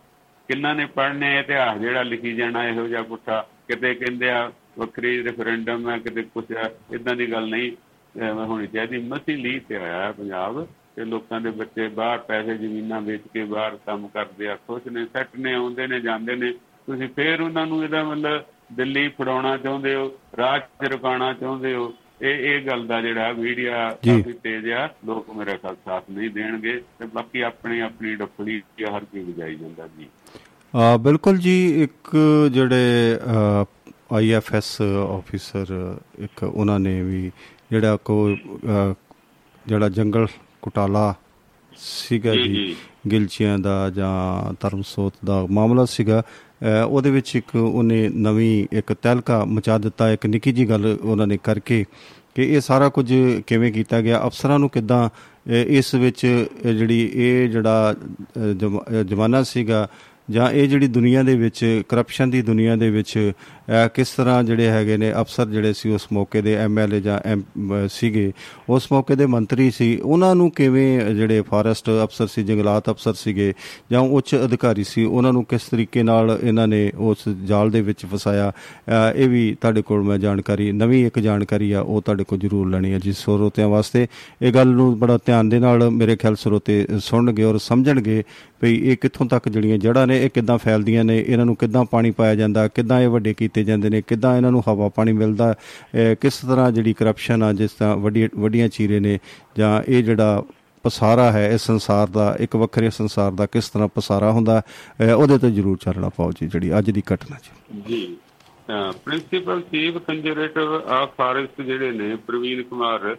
ਕਿੰਨਾ 0.50 0.74
ਨੇ 0.74 0.86
ਪੜ੍ਹਨੇ 0.86 1.38
ਇਤਿਹਾਸ 1.40 1.78
ਜਿਹੜਾ 1.80 2.04
ਲਿਖੀ 2.04 2.34
ਜਾਣਾ 2.36 2.68
ਇਹੋ 2.68 2.88
ਜਿਹਾ 2.88 3.02
ਪੁੱਠਾ। 3.04 3.46
ਕਿਤੇ 3.68 3.94
ਕਹਿੰਦੇ 3.96 4.30
ਆ 4.30 4.52
ਵੱਖਰੀ 4.80 5.24
ਰੈਫਰੈਂਡਮ 5.24 5.90
ਹੈ 5.90 5.98
ਕਿਤੇ 6.00 6.56
ਆ 6.58 6.70
ਇਦਾਂ 6.94 7.16
ਦੀ 7.16 7.32
ਗੱਲ 7.32 7.50
ਨਹੀਂ 7.50 7.72
ਹੋਣੀ 8.48 8.68
ਚਾਹੀਦੀ। 8.68 8.98
ਮਸੀ 9.08 9.36
ਲੀ 9.36 9.60
ਤੇ 9.68 9.76
ਆਇਆ 9.76 10.12
ਪੰਜਾਬ 10.12 10.66
ਤੇ 10.96 11.06
ਲੋਕਾਂ 11.06 11.40
ਦੇ 11.42 11.50
ਬੱਚੇ 11.58 11.88
ਬਾਹਰ 11.98 12.18
ਪੈਸੇ 12.28 12.58
ਜ਼ਮੀਨਾਂ 12.58 13.02
ਵੇਚ 13.02 13.22
ਕੇ 13.34 13.44
ਬਾਹਰ 13.46 13.78
ਕੰਮ 13.86 14.08
ਕਰਦੇ 14.14 14.48
ਆ 14.48 14.56
ਖੁਸ਼ 14.68 14.88
ਨੇ 14.94 15.06
ਸੈੱਟ 15.14 15.38
ਨੇ 15.40 15.54
ਆਉਂਦੇ 15.54 15.88
ਨੇ 15.88 16.00
ਜਾਂਦੇ 16.02 16.36
ਨੇ। 16.36 16.52
ਤੁਸੀਂ 16.88 17.08
ਫੇਰ 17.16 17.42
ਉਹਨਾਂ 17.42 17.66
ਨੂੰ 17.68 17.84
ਇਹਦਾ 17.84 18.04
ਮਤਲਬ 18.04 18.44
ਦਿੱਲੀ 18.76 19.08
ਫੜਾਉਣਾ 19.18 19.56
ਚਾਹੁੰਦੇ 19.58 19.94
ਹੋ 19.96 20.12
ਰਾਜ 20.38 20.62
'ਚ 20.62 20.92
ਰੁਕਾਉਣਾ 20.92 21.34
ਚਾਹੁੰਦੇ 21.34 21.74
ਹੋ? 21.74 21.94
ਇਹ 22.22 22.40
ਇਹ 22.48 22.66
ਗੱਲ 22.66 22.86
ਦਾ 22.88 23.00
ਜਿਹੜਾ 23.02 23.32
ਮੀਡੀਆ। 23.34 23.90
ਕਾਫੀ 24.06 24.34
ਤੇਜ਼ 24.44 24.70
ਆ। 24.72 24.88
ਲੋਕ 25.06 25.30
ਮੇਰਾ 25.36 25.56
ਖਿਆਲ 25.58 25.76
ਸਾਥ 25.86 26.10
ਨਹੀਂ 26.10 26.30
ਦੇਣਗੇ 26.30 26.74
ਤੇ 27.00 27.06
ਬਾਕੀ 27.14 27.42
ਆਪਣੀ 27.42 27.80
ਆਪਣੀ 27.80 28.16
ਡੱਫੜੀ 28.16 28.62
ਹਰ 28.86 29.06
ਕੋਈ 29.06 29.24
ਵਜਾਈ 29.24 29.56
ਜਾਂਦਾ 29.56 29.88
ਜੀ। 29.98 30.08
ਆ 30.74 30.98
ਬਿਲਕੁਲ 31.04 31.38
ਜੀ 31.38 31.84
ਇੱਕ 31.84 32.10
ਜਿਹੜੇ 32.54 33.16
ਆਈਐਫਐਸ 34.12 34.82
ਆਫੀਸਰ 35.10 35.98
ਇੱਕ 36.20 36.44
ਉਹਨਾਂ 36.44 36.80
ਨੇ 36.80 37.02
ਵੀ 37.04 37.32
ਜਿਹੜਾ 37.72 37.98
ਕੋ 38.06 38.38
ਜਿਹੜਾ 39.68 39.90
ਜੰਗਲ 39.90 40.28
ਕੁਟਾਲਾ 40.62 41.14
ਸੀਗਾ 41.78 42.34
ਜੀ। 42.34 42.76
ਗਿਲਚੀਆਂ 43.12 43.60
ਦਾ 43.60 43.90
ਜਾਂ 43.90 44.54
ਧਰਮਸੋਤ 44.60 45.14
ਦਾ 45.26 45.46
ਮਾਮਲਾ 45.52 45.86
ਸੀਗਾ 45.86 46.24
ਉਹਦੇ 46.88 47.12
ਵਿੱਚ 47.12 47.36
ਇੱਕ 47.36 47.56
ਉਹਨੇ 47.56 48.10
ਨਵੀਂ 48.10 48.68
ਇੱਕ 48.78 48.94
ਤਹਿਲਕਾ 48.94 49.46
ਮਚਾ 49.46 49.78
ਦਿੱਤਾ 49.78 50.12
ਇੱਕ 50.12 50.26
ਨਿੱਕੀ 50.26 50.52
ਜੀ 50.52 50.70
ਗੱਲ 50.70 50.98
ਉਹਨਾਂ 51.02 51.28
ਨੇ 51.28 51.38
ਕਰਕੇ 51.44 51.86
ਕਿ 52.36 52.54
ਇਹ 52.54 52.62
ਸਾਰਾ 52.62 52.90
ਕੁਝ 52.90 53.14
ਕਿਵੇਂ 53.48 53.72
ਕੀਤਾ 53.72 54.02
ਗਿਆ 54.02 54.22
ਅਫਸਰਾਂ 54.28 54.60
ਨੂੰ 54.60 54.70
ਕਿਦਾਂ 54.70 55.10
ਇਸ 55.52 55.96
ਵਿੱਚ 55.96 56.46
ਜਿਹੜੀ 56.76 57.12
ਇਹ 57.14 57.50
ਜਿਹੜਾ 57.50 57.96
ਜ਼ਮਾਨਾ 59.06 59.44
ਸੀਗਾ 59.44 59.88
ਜਾਂ 60.30 60.52
ਇਹ 60.52 60.68
ਜਿਹੜੀ 60.68 60.88
ਦੁਨੀਆ 60.88 61.24
ਦੇ 61.24 61.36
ਵਿੱਚ 61.36 61.82
ਕਰਪਸ਼ਨ 61.90 62.30
ਦੀ 62.30 62.42
ਦੁਨੀਆ 62.42 62.76
ਦੇ 62.76 62.90
ਵਿੱਚ 62.90 63.32
ਕਿਸ 63.94 64.10
ਤਰ੍ਹਾਂ 64.10 64.44
ਜਿਹੜੇ 64.44 64.68
ਹੈਗੇ 64.68 64.98
ਨੇ 64.98 65.12
ਅਫਸਰ 65.22 65.46
ਜਿਹੜੇ 65.46 65.74
ਸੀ 65.74 65.90
ਉਸ 65.90 66.08
ਮੌਕੇ 66.14 66.42
ਦੇ 66.42 66.54
ਐਮਐਲਏ 66.56 67.00
ਜਾਂ 67.02 67.20
ਐਮ 67.26 67.42
ਅ, 67.42 67.88
ਸੀਗੇ 67.92 68.32
ਉਸ 68.70 68.92
ਮੌਕੇ 68.92 69.16
ਦੇ 69.16 69.26
ਮੰਤਰੀ 69.26 69.72
ਸੀ 69.72 69.98
ਉਹਨਾਂ 69.98 70.36
ਨੂੰ 70.36 70.52
ਕਿਵੇਂ 70.52 71.00
ਜਿਹੜੇ 71.16 71.42
ਫਾਰੈਸਟ 71.42 71.90
ਅਫਸਰ 72.04 72.28
ਸੀ 72.28 72.44
ਜੰਗਲਾਤ 72.44 72.90
ਅਫਸਰ 72.90 73.14
ਸੀਗੇ 73.14 73.54
ਜਾਂ 73.92 74.00
ਉੱਚ 74.02 74.36
ਅਧਿਕਾਰੀ 74.36 74.84
ਸੀ 74.84 75.04
ਉਹਨਾਂ 75.04 75.34
ਨੂੰ 75.34 75.44
ਕਿਸ 75.46 75.62
ਤਰੀਕੇ 75.62 76.04
ਨਾਲ 76.04 76.38
ਇਹਨਾਂ 76.44 76.68
ਨੇ 76.68 76.92
ਉਸ 76.98 77.18
ਜਾਲ 77.46 77.72
ਦੇ 77.72 77.82
ਵਿੱਚ 77.82 78.06
ਫਸਾਇਆ? 78.06 78.52
ਅ, 78.52 79.14
ਇਹ 79.16 79.30
ਵੀ 79.30 79.56
ਤੁਹਾਡੇ 79.62 79.82
ਕੋਲ 79.82 80.04
ਮੈਂ 80.04 80.18
ਜਾਣਕਾਰੀ 80.18 80.72
ਨਵੀਂ 80.72 81.06
ਇੱਕ 81.08 81.20
ਜਾਣਕਾਰੀ 81.20 81.72
ਆ 81.72 81.82
ਉਹ 81.82 82.02
ਤੁਹਾਡੇ 82.02 82.24
ਕੋਲ 82.24 82.40
ਜ਼ਰੂਰ 82.40 82.70
ਲੈਣੀ 82.70 82.94
ਹੈ 82.94 83.00
ਜੀ 83.00 83.14
ਸਰੋਤਿਆਂ 83.14 83.68
ਵਾਸਤੇ। 83.70 84.08
ਇਹ 84.42 84.54
ਗੱਲ 84.54 84.68
ਨੂੰ 84.68 85.00
ਬੜਾ 85.00 85.18
ਧਿਆਨ 85.26 85.50
ਦੇ 85.50 85.60
ਨਾਲ 85.60 85.90
ਮੇਰੇ 85.90 86.16
ਖਿਆਲ 86.16 86.36
ਸਰੋਤੇ 86.36 86.86
ਸੁਣਨਗੇ 87.00 87.44
ਔਰ 87.44 87.58
ਸਮਝਣਗੇ 87.58 88.24
ਵੀ 88.64 88.74
ਇਹ 88.92 88.98
ਕਿੱਥੋਂ 89.02 89.26
ਤੱਕ 89.26 89.50
ਜਿਹੜੀਆਂ 89.50 89.78
ਜੜ੍ਹਾਂ 89.78 90.08
ਨੇ 90.08 90.24
ਇਹ 90.26 90.30
ਕਿੱਦਾਂ 90.30 90.58
ਫੈਲਦੀਆਂ 90.58 91.04
ਨੇ 91.04 91.18
ਇਹਨਾਂ 91.28 91.46
ਨੂੰ 91.46 91.56
ਕਿੱਦਾਂ 91.56 91.86
ਪਾਣੀ 91.86 92.12
ਪਾਇਆ 92.12 92.36
ਜਾਂਦਾ 92.36 92.68
ਕਿੱਦਾਂ 92.68 93.02
ਇਹ 93.02 93.08
ਵੱਡੇ 93.10 93.34
ਕੀਤੇ 93.34 93.59
ਜਾਂਦੇ 93.64 93.90
ਨੇ, 93.90 94.02
ਕਿੱਦਾਂ 94.02 94.36
ਇਹਨਾਂ 94.38 94.52
ਨੂੰ 94.52 94.64
ਹਵਾ 94.68 94.90
ਪਾਣੀ 94.90 95.12
ਮਿਲਦਾ 95.14 95.52
ਅਹ 95.54 96.16
ਕਿਸ 96.22 96.38
ਤਰ੍ਹਾਂ 96.38 96.72
ਜਿਹੜੀ 96.72 96.94
ਕਰਪਸ਼ਨ 96.94 97.44
ਆ, 97.44 97.52
ਜਿਸ 97.54 97.72
ਤਰ੍ਹਾਂ 97.72 97.98
ਵੱਡੀ, 97.98 98.30
ਵੱਡੀਆਂ 98.36 98.70
ਚੀਰੇ 98.70 99.00
ਨੇ, 99.00 99.20
ਜਾਂ 99.58 99.82
ਇਹ 99.88 100.04
ਜਿਹੜਾ 100.04 100.44
ਪਸਾਰਾ 100.84 101.32
ਹੈ, 101.32 101.50
ਇਸ 101.52 101.62
ਸੰਸਾਰ 101.62 102.08
ਦਾ, 102.08 102.36
ਇੱਕ 102.40 102.56
ਵੱਖਰੇ 102.56 102.90
ਸੰਸਾਰ 102.90 103.32
ਦਾ 103.32 103.46
ਕਿਸ 103.46 103.70
ਤਰ੍ਹਾਂ 103.70 103.88
ਪਸਾਰਾ 103.88 104.32
ਹੁੰਦਾ 104.32 104.62
ਅਹ 104.62 105.14
ਉਹਦੇ 105.14 105.38
ਤੇ 105.38 105.52
ਜ਼ਰੂਰ 105.52 105.78
ਚੱਲਣਾ 105.78 106.10
ਪਾਓ 106.10 106.32
ਜੀ, 106.32 106.48
ਜਿਹੜੀ 106.48 106.78
ਅੱਜ 106.78 106.92
ਦੀ 106.92 107.04
ਘਟਨਾ 107.14 107.38
ਜੀ। 107.38 107.82
ਜੀ 107.88 108.18
principal 109.06 109.62
chief 109.62 109.98
conservative 109.98 110.76
of 110.76 111.10
forest 111.18 111.62
ਜਿਹੜੇ 111.62 111.92
ਨੇ, 111.92 112.16
ਪ੍ਰਵੀਨ 112.16 112.64
ਕੁਮਾਰ, 112.64 113.16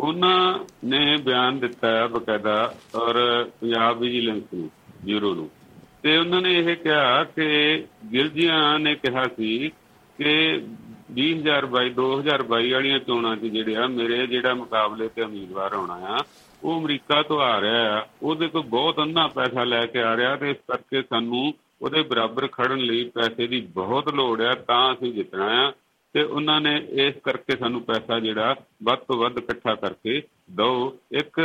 ਉਹਨਾਂ 0.00 0.58
ਨੇ 0.84 1.16
ਬਿਆਨ 1.16 1.58
ਦਿੱਤਾ 1.58 1.88
ਹੈ 1.88 2.06
ਬਕਾਇਦਾ, 2.06 2.74
ਔਰ 2.94 3.44
ਪੰਜਾਬ 3.60 3.98
ਵਿਜੀਲੈਂਸ 3.98 4.42
ਨੂੰ 4.54 4.70
ਬਿਊਰੋ 5.04 5.34
ਨੂੰ। 5.34 5.50
ਤੇ 6.02 6.16
ਉਹਨਾਂ 6.16 6.40
ਨੇ 6.42 6.54
ਇਹ 6.58 6.76
ਕਿਹਾ 6.76 7.24
ਕਿ 7.24 7.84
ਗਿਲਜੀਆਂ 8.12 8.78
ਨੇ 8.78 8.94
ਕਿਹਾ 8.94 9.24
ਸੀ 9.24 9.68
ਕਿ 10.18 10.62
2022 11.12 11.90
2022 11.90 12.70
ਵਾਲੀਆਂ 12.72 12.98
ਚੋਣਾਂ 12.98 13.36
'ਚ 13.36 13.40
ਜਿਹੜੇ 13.40 13.76
ਆ, 13.76 13.86
ਮੇਰੇ 13.86 14.26
ਜਿਹੜਾ 14.26 14.54
ਮੁਕਾਬਲੇ 14.54 15.08
ਤੇ 15.08 15.22
ਉਮੀਦਵਾਰ 15.22 15.74
ਹੋਣਾ 15.74 15.94
ਆ, 15.94 16.24
ਉਹ 16.64 16.80
ਅਮਰੀਕਾ 16.80 17.22
ਤੋਂ 17.22 17.40
ਆ 17.40 17.60
ਰਿਹਾ 17.60 17.98
ਆ। 17.98 18.06
ਉਹਦੇ 18.22 18.46
ਕੋਲ 18.46 18.62
ਬਹੁਤ 18.62 19.00
ਅੰਨਾ 19.00 19.26
ਪੈਸਾ 19.28 19.64
ਲੈ 19.64 19.86
ਕੇ 19.86 20.02
ਆ 20.02 20.16
ਰਿਹਾ 20.16 20.36
ਤੇ 20.36 20.50
ਇਸ 20.50 20.56
ਕਰਕੇ 20.56 21.02
ਸਾਨੂੰ 21.02 21.54
ਉਹਦੇ 21.82 22.02
ਬਰਾਬਰ 22.02 22.46
ਖੜਨ 22.46 22.78
ਲਈ 22.78 23.04
ਪੈਸੇ 23.04 23.46
ਦੀ 23.46 23.60
ਬਹੁਤ 23.60 24.14
ਲੋੜ 24.14 24.40
ਆ, 24.42 24.54
ਤਾਂ 24.54 24.92
ਅਸੀਂ 24.92 25.12
ਜਿੱਤਣਾ 25.12 25.68
ਆ। 25.68 25.72
ਤੇ 26.14 26.22
ਉਹਨਾਂ 26.22 26.60
ਨੇ 26.60 26.74
ਇਸ 27.06 27.14
ਕਰਕੇ 27.24 27.56
ਸਾਨੂੰ 27.56 27.82
ਪੈਸਾ 27.82 28.18
ਜਿਹੜਾ 28.20 28.54
ਵੱਧ 28.82 28.98
ਤੋਂ 28.98 29.16
ਵੱਧ 29.16 29.38
ਇਕੱਠਾ 29.38 29.74
ਕਰਕੇ 29.74 30.22
ਦਿਓ 30.56 30.96
ਇੱਕ 31.12 31.40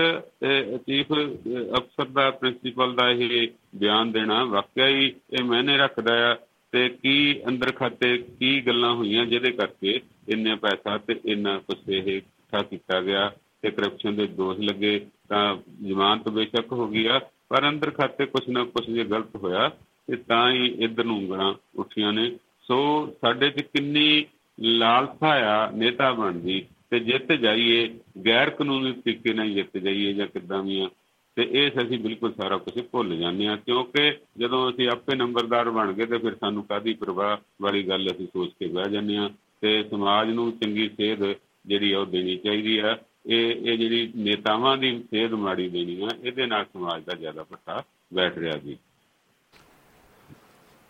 ਚੀਫ 0.86 1.12
ਅਫਸਰ 1.12 2.06
ਦਾ 2.06 2.30
ਪ੍ਰਿੰਸੀਪਲ 2.32 2.96
ਦਾ 2.96 3.10
ਇਹ 3.10 3.48
ਬਿਆਨ 3.76 4.12
ਦੇਣਾ 4.12 4.44
ਵਾਕਿਆ 4.44 4.88
ਹੀ 4.88 5.14
ਇਹ 5.32 5.44
ਮਾਇਨੇ 5.44 5.78
ਰੱਖਦਾ 5.78 6.14
ਆ 6.32 6.36
ਤੇ 6.74 6.88
ਕੀ 6.90 7.42
ਅੰਦਰ 7.48 7.72
ਖਾਤੇ 7.72 8.18
ਕੀ 8.18 8.60
ਗੱਲਾਂ 8.68 8.94
ਹੋਈਆਂ 8.94 9.26
ਜਿਹਦੇ 9.26 9.52
ਕਰਕੇ 9.52 10.00
ਇੰਨੇ 10.30 10.56
ਪੈਸਾ 10.56 10.98
ਤੇ 10.98 11.20
ਇੰਨਾ 11.26 11.58
ਕੁਝ 11.60 11.78
ਇਹ 11.90 12.08
ਇਕੱਠਾ 12.18 12.62
ਕੀਤਾ 12.62 13.02
ਗਿਆ 13.02 13.32
ਤੇ 13.62 13.72
ਕਰਪਸ਼ਨ 13.72 14.16
ਦੇ 14.16 14.28
ਦੋਸ਼ 14.28 14.60
ਲੱਗੇ 14.60 15.00
ਤਾਂ 15.30 15.56
ਜ਼ਮਾਨਤ 15.84 16.30
ਬੇਸ਼ੱਕ 16.30 16.72
ਹੋ 16.72 16.88
ਗਈ 16.88 17.06
ਆ, 17.06 17.20
ਪਰ 17.50 17.70
ਅੰਦਰ 17.70 17.92
ਖਾਤੇ 17.92 18.26
ਕੁਝ 18.26 18.50
ਨਾ 18.50 18.64
ਕੁਝ 18.64 18.90
ਜੇ 18.90 19.04
ਗਲਤ 19.04 19.36
ਹੋਇਆ 19.36 19.70
ਤੇ 20.08 20.16
ਤਾਂ 20.16 20.52
ਹੀ 20.52 20.66
ਇਧਰ 20.80 21.04
ਨੂੰ 21.04 21.18
ਉਂਗਲਾਂ 21.18 21.54
ਉੱਠੀਆਂ 21.76 22.12
ਨੇ। 22.14 22.30
ਸੋ 22.68 22.78
ਸਾਡੇ 23.22 23.50
'ਚ 23.50 23.62
ਕਿੰਨੀ 23.62 24.26
ਲਾਲਸਾ 24.60 25.30
ਆ 25.48 25.70
ਨੇਤਾ 25.72 26.12
ਬਣਦੀ 26.12 26.66
ਤੇ 26.90 27.00
ਜਿੱਤ 27.00 27.32
ਜਾਈਏ 27.32 27.88
ਗੈਰ 28.28 28.50
ਕਾਨੂੰਨੀ 28.50 28.92
ਤਰੀਕੇ 28.92 29.34
ਨਾਲ 29.34 29.50
ਜਿੱਤ 29.50 29.78
ਜਾਈਏ 29.78 30.14
ਜਾਂ 30.14 30.28
ਕਿੱਦਾਂ 30.28 30.62
ਵੀ 30.64 30.80
ਆ 30.82 30.90
ਤੇ 31.38 31.44
ਇਹ 31.54 31.82
ਅਸੀਂ 31.84 32.00
ਬਿਲਕੁਲ 32.00 32.34
ਸਾਰਾ 32.34 32.58
ਕੁਝ 32.58 32.82
ਭੁੱਲ 32.92 33.16
ਜਾਂਦੇ 33.16 33.48
ਆ 33.48 33.56
ਕਿਉਂਕਿ 33.56 34.12
ਜਦੋਂ 34.38 34.70
ਅਸੀਂ 34.70 34.88
ਆਪੇ 34.90 35.16
ਨੰਬਰਦਾਰ 35.16 35.70
ਬਣ 35.70 35.92
ਗਏ 35.94 36.06
ਤੇ 36.06 36.18
ਫਿਰ 36.18 36.36
ਸਾਨੂੰ 36.36 36.64
ਕਾਦੀ 36.64 36.94
ਪ੍ਰਵਾਹ 36.94 37.38
ਵਾਲੀ 37.62 37.84
ਗੱਲ 37.84 38.08
ਅਸੀਂ 38.08 38.28
ਸੋਚ 38.28 38.52
ਕੇ 38.60 38.68
ਬਹਿ 38.68 38.92
ਜਾਂਦੇ 38.92 39.18
ਆ 39.18 39.30
ਤੇ 39.62 39.84
ਸਮਾਜ 39.84 40.30
ਨੂੰ 40.30 40.52
ਚੰਗੀ 40.52 40.88
ਸੇਧ 40.90 41.24
ਜਿਹੜੀ 41.66 41.92
ਆ 41.92 42.00
ਉਹ 42.00 42.06
ਦੇਣੀ 42.06 42.36
ਚਾਹੀਦੀ 42.38 42.78
ਆ 42.78 42.98
ਇਹ 43.26 43.52
ਇਹ 43.52 43.78
ਜਿਹੜੀ 43.78 44.12
ਨੇਤਾਵਾਂ 44.16 44.78
ਦੀ 44.78 44.98
ਸੇਧ 45.12 45.34
ਮਾੜੀ 45.34 45.68
ਦੇਣੀ 45.70 46.02
ਆ 46.04 46.10
ਇਹਦੇ 46.24 46.46
ਨਾਲ 46.46 46.66
ਸਮਾਜ 46.66 47.04
ਦਾ 47.04 47.16
ਜ਼ਿਆਦਾ 47.16 47.44
ਪੱਟਾ 47.44 47.84
ਬੈਠ 48.14 48.38
ਰਿਹਾ 48.38 48.58
ਜੀ। 48.58 48.78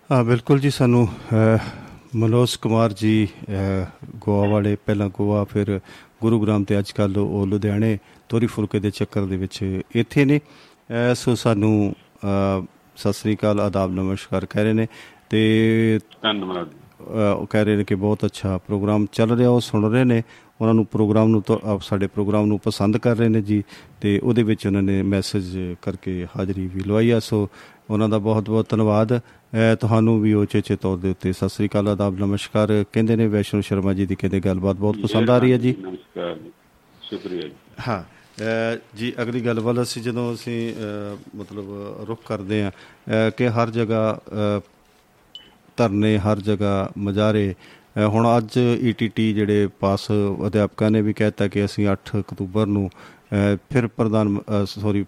ਹਾਂ 0.09 0.23
ਬਿਲਕੁਲ 0.23 0.59
ਜੀ 0.59 0.69
ਸਾਨੂੰ 0.69 1.07
ਅਹ, 1.07 1.59
ਮਨੋਜ 2.15 2.55
ਕੁਮਾਰ 2.55 2.93
ਜੀ 2.93 3.27
ਗੋਆ 4.15 4.47
ਵਾਲੇ 4.49 4.75
ਪਹਿਲਾਂ 4.85 5.09
ਗੋਆ 5.13 5.43
ਫਿਰ 5.43 5.79
ਗੁਰੂਗ੍ਰਾਮ 6.21 6.63
ਤੇ 6.63 6.77
ਅੱਜ 6.79 6.91
ਕੱਲ 6.91 7.17
ਉਹ 7.17 7.45
ਲੁਧਿਆਣੇ 7.47 7.97
ਤੋਰੀ 8.29 8.45
ਫੁਲਕੇ 8.45 8.79
ਦੇ 8.79 8.91
ਚੱਕਰ 8.91 9.25
ਦੇ 9.25 9.37
ਵਿੱਚ 9.37 9.81
ਇੱਥੇ 9.95 10.25
ਨੇ। 10.25 10.39
ਸੋ 11.15 11.35
ਸਾਨੂੰ 11.35 11.93
ਸਤਿ 12.95 13.13
ਸ੍ਰੀ 13.13 13.35
ਅਕਾਲ 13.35 13.59
ਆਦਾਬ 13.59 13.91
ਨਮਸਕਾਰ 13.91 14.45
ਕਹਿ 14.45 14.63
ਰਹੇ 14.63 14.73
ਨੇ 14.73 14.87
ਤੇ 15.29 15.99
ਧੰਨਵਾਦ 16.21 16.69
ਉਹ 17.39 17.45
ਕਹਿ 17.47 17.65
ਰਹੇ 17.65 17.75
ਨੇ 17.75 17.83
ਕਿ 17.83 17.95
ਬਹੁਤ 17.95 18.25
ਅੱਛਾ 18.25 18.57
ਪ੍ਰੋਗਰਾਮ 18.57 19.05
ਚੱਲ 19.11 19.37
ਰਿਹਾ 19.37 19.49
ਉਹ 19.49 19.61
ਸੁਣ 19.61 19.91
ਰਹੇ 19.91 20.03
ਨੇ। 20.03 20.21
ਉਹਨਾਂ 20.61 20.73
ਨੂੰ 20.73 20.85
ਪ੍ਰੋਗਰਾਮ 20.85 21.29
ਨੂੰ 21.29 21.41
ਤਾਂ 21.41 21.57
ਆਪ 21.63 21.81
ਸਾਡੇ 21.81 22.07
ਪ੍ਰੋਗਰਾਮ 22.07 22.45
ਨੂੰ 22.45 22.59
ਪਸੰਦ 22.59 22.97
ਕਰ 22.97 23.17
ਰਹੇ 23.17 23.29
ਨੇ 23.29 23.41
ਜੀ 23.41 23.63
ਤੇ 24.01 24.19
ਉਹਦੇ 24.23 24.43
ਵਿੱਚ 24.43 24.65
ਉਹਨਾਂ 24.67 24.81
ਨੇ 24.81 25.01
ਮੈਸੇਜ 25.03 25.57
ਕਰਕੇ 25.81 26.25
ਹਾਜ਼ਰੀ 26.37 26.69
ਵੀ 26.73 26.81
ਲਵਾਈ 26.81 27.09
ਆ। 27.09 27.19
ਸੋ 27.19 27.49
ਉਹਨਾਂ 27.89 28.09
ਦਾ 28.09 28.17
ਬਹੁਤ 28.17 28.49
ਬਹੁਤ 28.49 28.69
ਧੰਨਵਾਦ। 28.69 29.19
ਤੁਹਾਨੂੰ 29.81 30.19
ਵੀ 30.21 30.33
ਉਚੇਚੇ 30.33 30.75
ਤੌਰ 30.75 30.97
ਦੇ 30.97 31.09
ਉੱਤੇ 31.09 31.31
ਸਤਿ 31.33 31.49
ਸ੍ਰੀ 31.49 31.67
ਅਕਾਲ 31.67 31.87
ਆਦਾਬ 31.89 32.19
ਨਮਸਕਾਰ। 32.19 32.83
ਕਹਿੰਦੇ 32.93 33.15
ਨੇ 33.15 33.27
ਵੈਸ਼ਨੂ 33.27 33.61
ਸ਼ਰਮਾ 33.61 33.93
ਜੀ 33.93 34.05
ਦੀ 34.05 34.15
ਕਹਿੰਦੇ 34.15 34.39
ਗੱਲਬਾਤ 34.45 34.75
ਬਹੁਤ 34.75 34.97
ਪਸੰਦ 35.03 35.29
ਆ 35.29 35.37
ਰਹੀ 35.37 35.51
ਹੈ 35.51 35.57
ਜੀ। 35.57 35.75
ਨਮਸਕਾਰ 35.81 36.37
ਸ਼ੁਕਰੀਆ 37.01 37.49
ਹਾਂ 37.87 38.03
ਜੀ 38.97 39.11
ਅਗਲੀ 39.21 39.41
ਗੱਲ 39.45 39.59
ਵੱਲ 39.59 39.81
ਅਸੀਂ 39.81 40.01
ਜਦੋਂ 40.03 40.33
ਅਸੀਂ 40.33 40.73
ਮਤਲਬ 41.35 41.69
ਰੁਖ 42.07 42.19
ਕਰਦੇ 42.27 42.63
ਆ 42.63 42.71
ਕਿ 43.37 43.47
ਹਰ 43.49 43.69
ਜਗ੍ਹਾ 43.69 44.19
ਧਰਨੇ 45.77 46.17
ਹਰ 46.17 46.39
ਜਗ੍ਹਾ 46.41 46.89
ਮਜਾਰੇ 46.97 47.53
ਹੁਣ 48.07 48.27
ਅੱਜ 48.37 48.57
ਈਟੀਟੀ 48.81 49.33
ਜਿਹੜੇ 49.33 49.67
ਪਾਸ 49.79 50.07
ਅਧਿਆਪਕਾਂ 50.47 50.89
ਨੇ 50.91 51.01
ਵੀ 51.01 51.13
ਕਹਿਤਾ 51.13 51.47
ਕਿ 51.47 51.65
ਅਸੀਂ 51.65 51.87
8 51.89 52.19
ਅਕਤੂਬਰ 52.19 52.65
ਨੂੰ 52.67 52.89
ਫਿਰ 53.69 53.87
ਪ੍ਰਧਾਨ 53.87 54.39
ਸੌਰੀ 54.65 55.05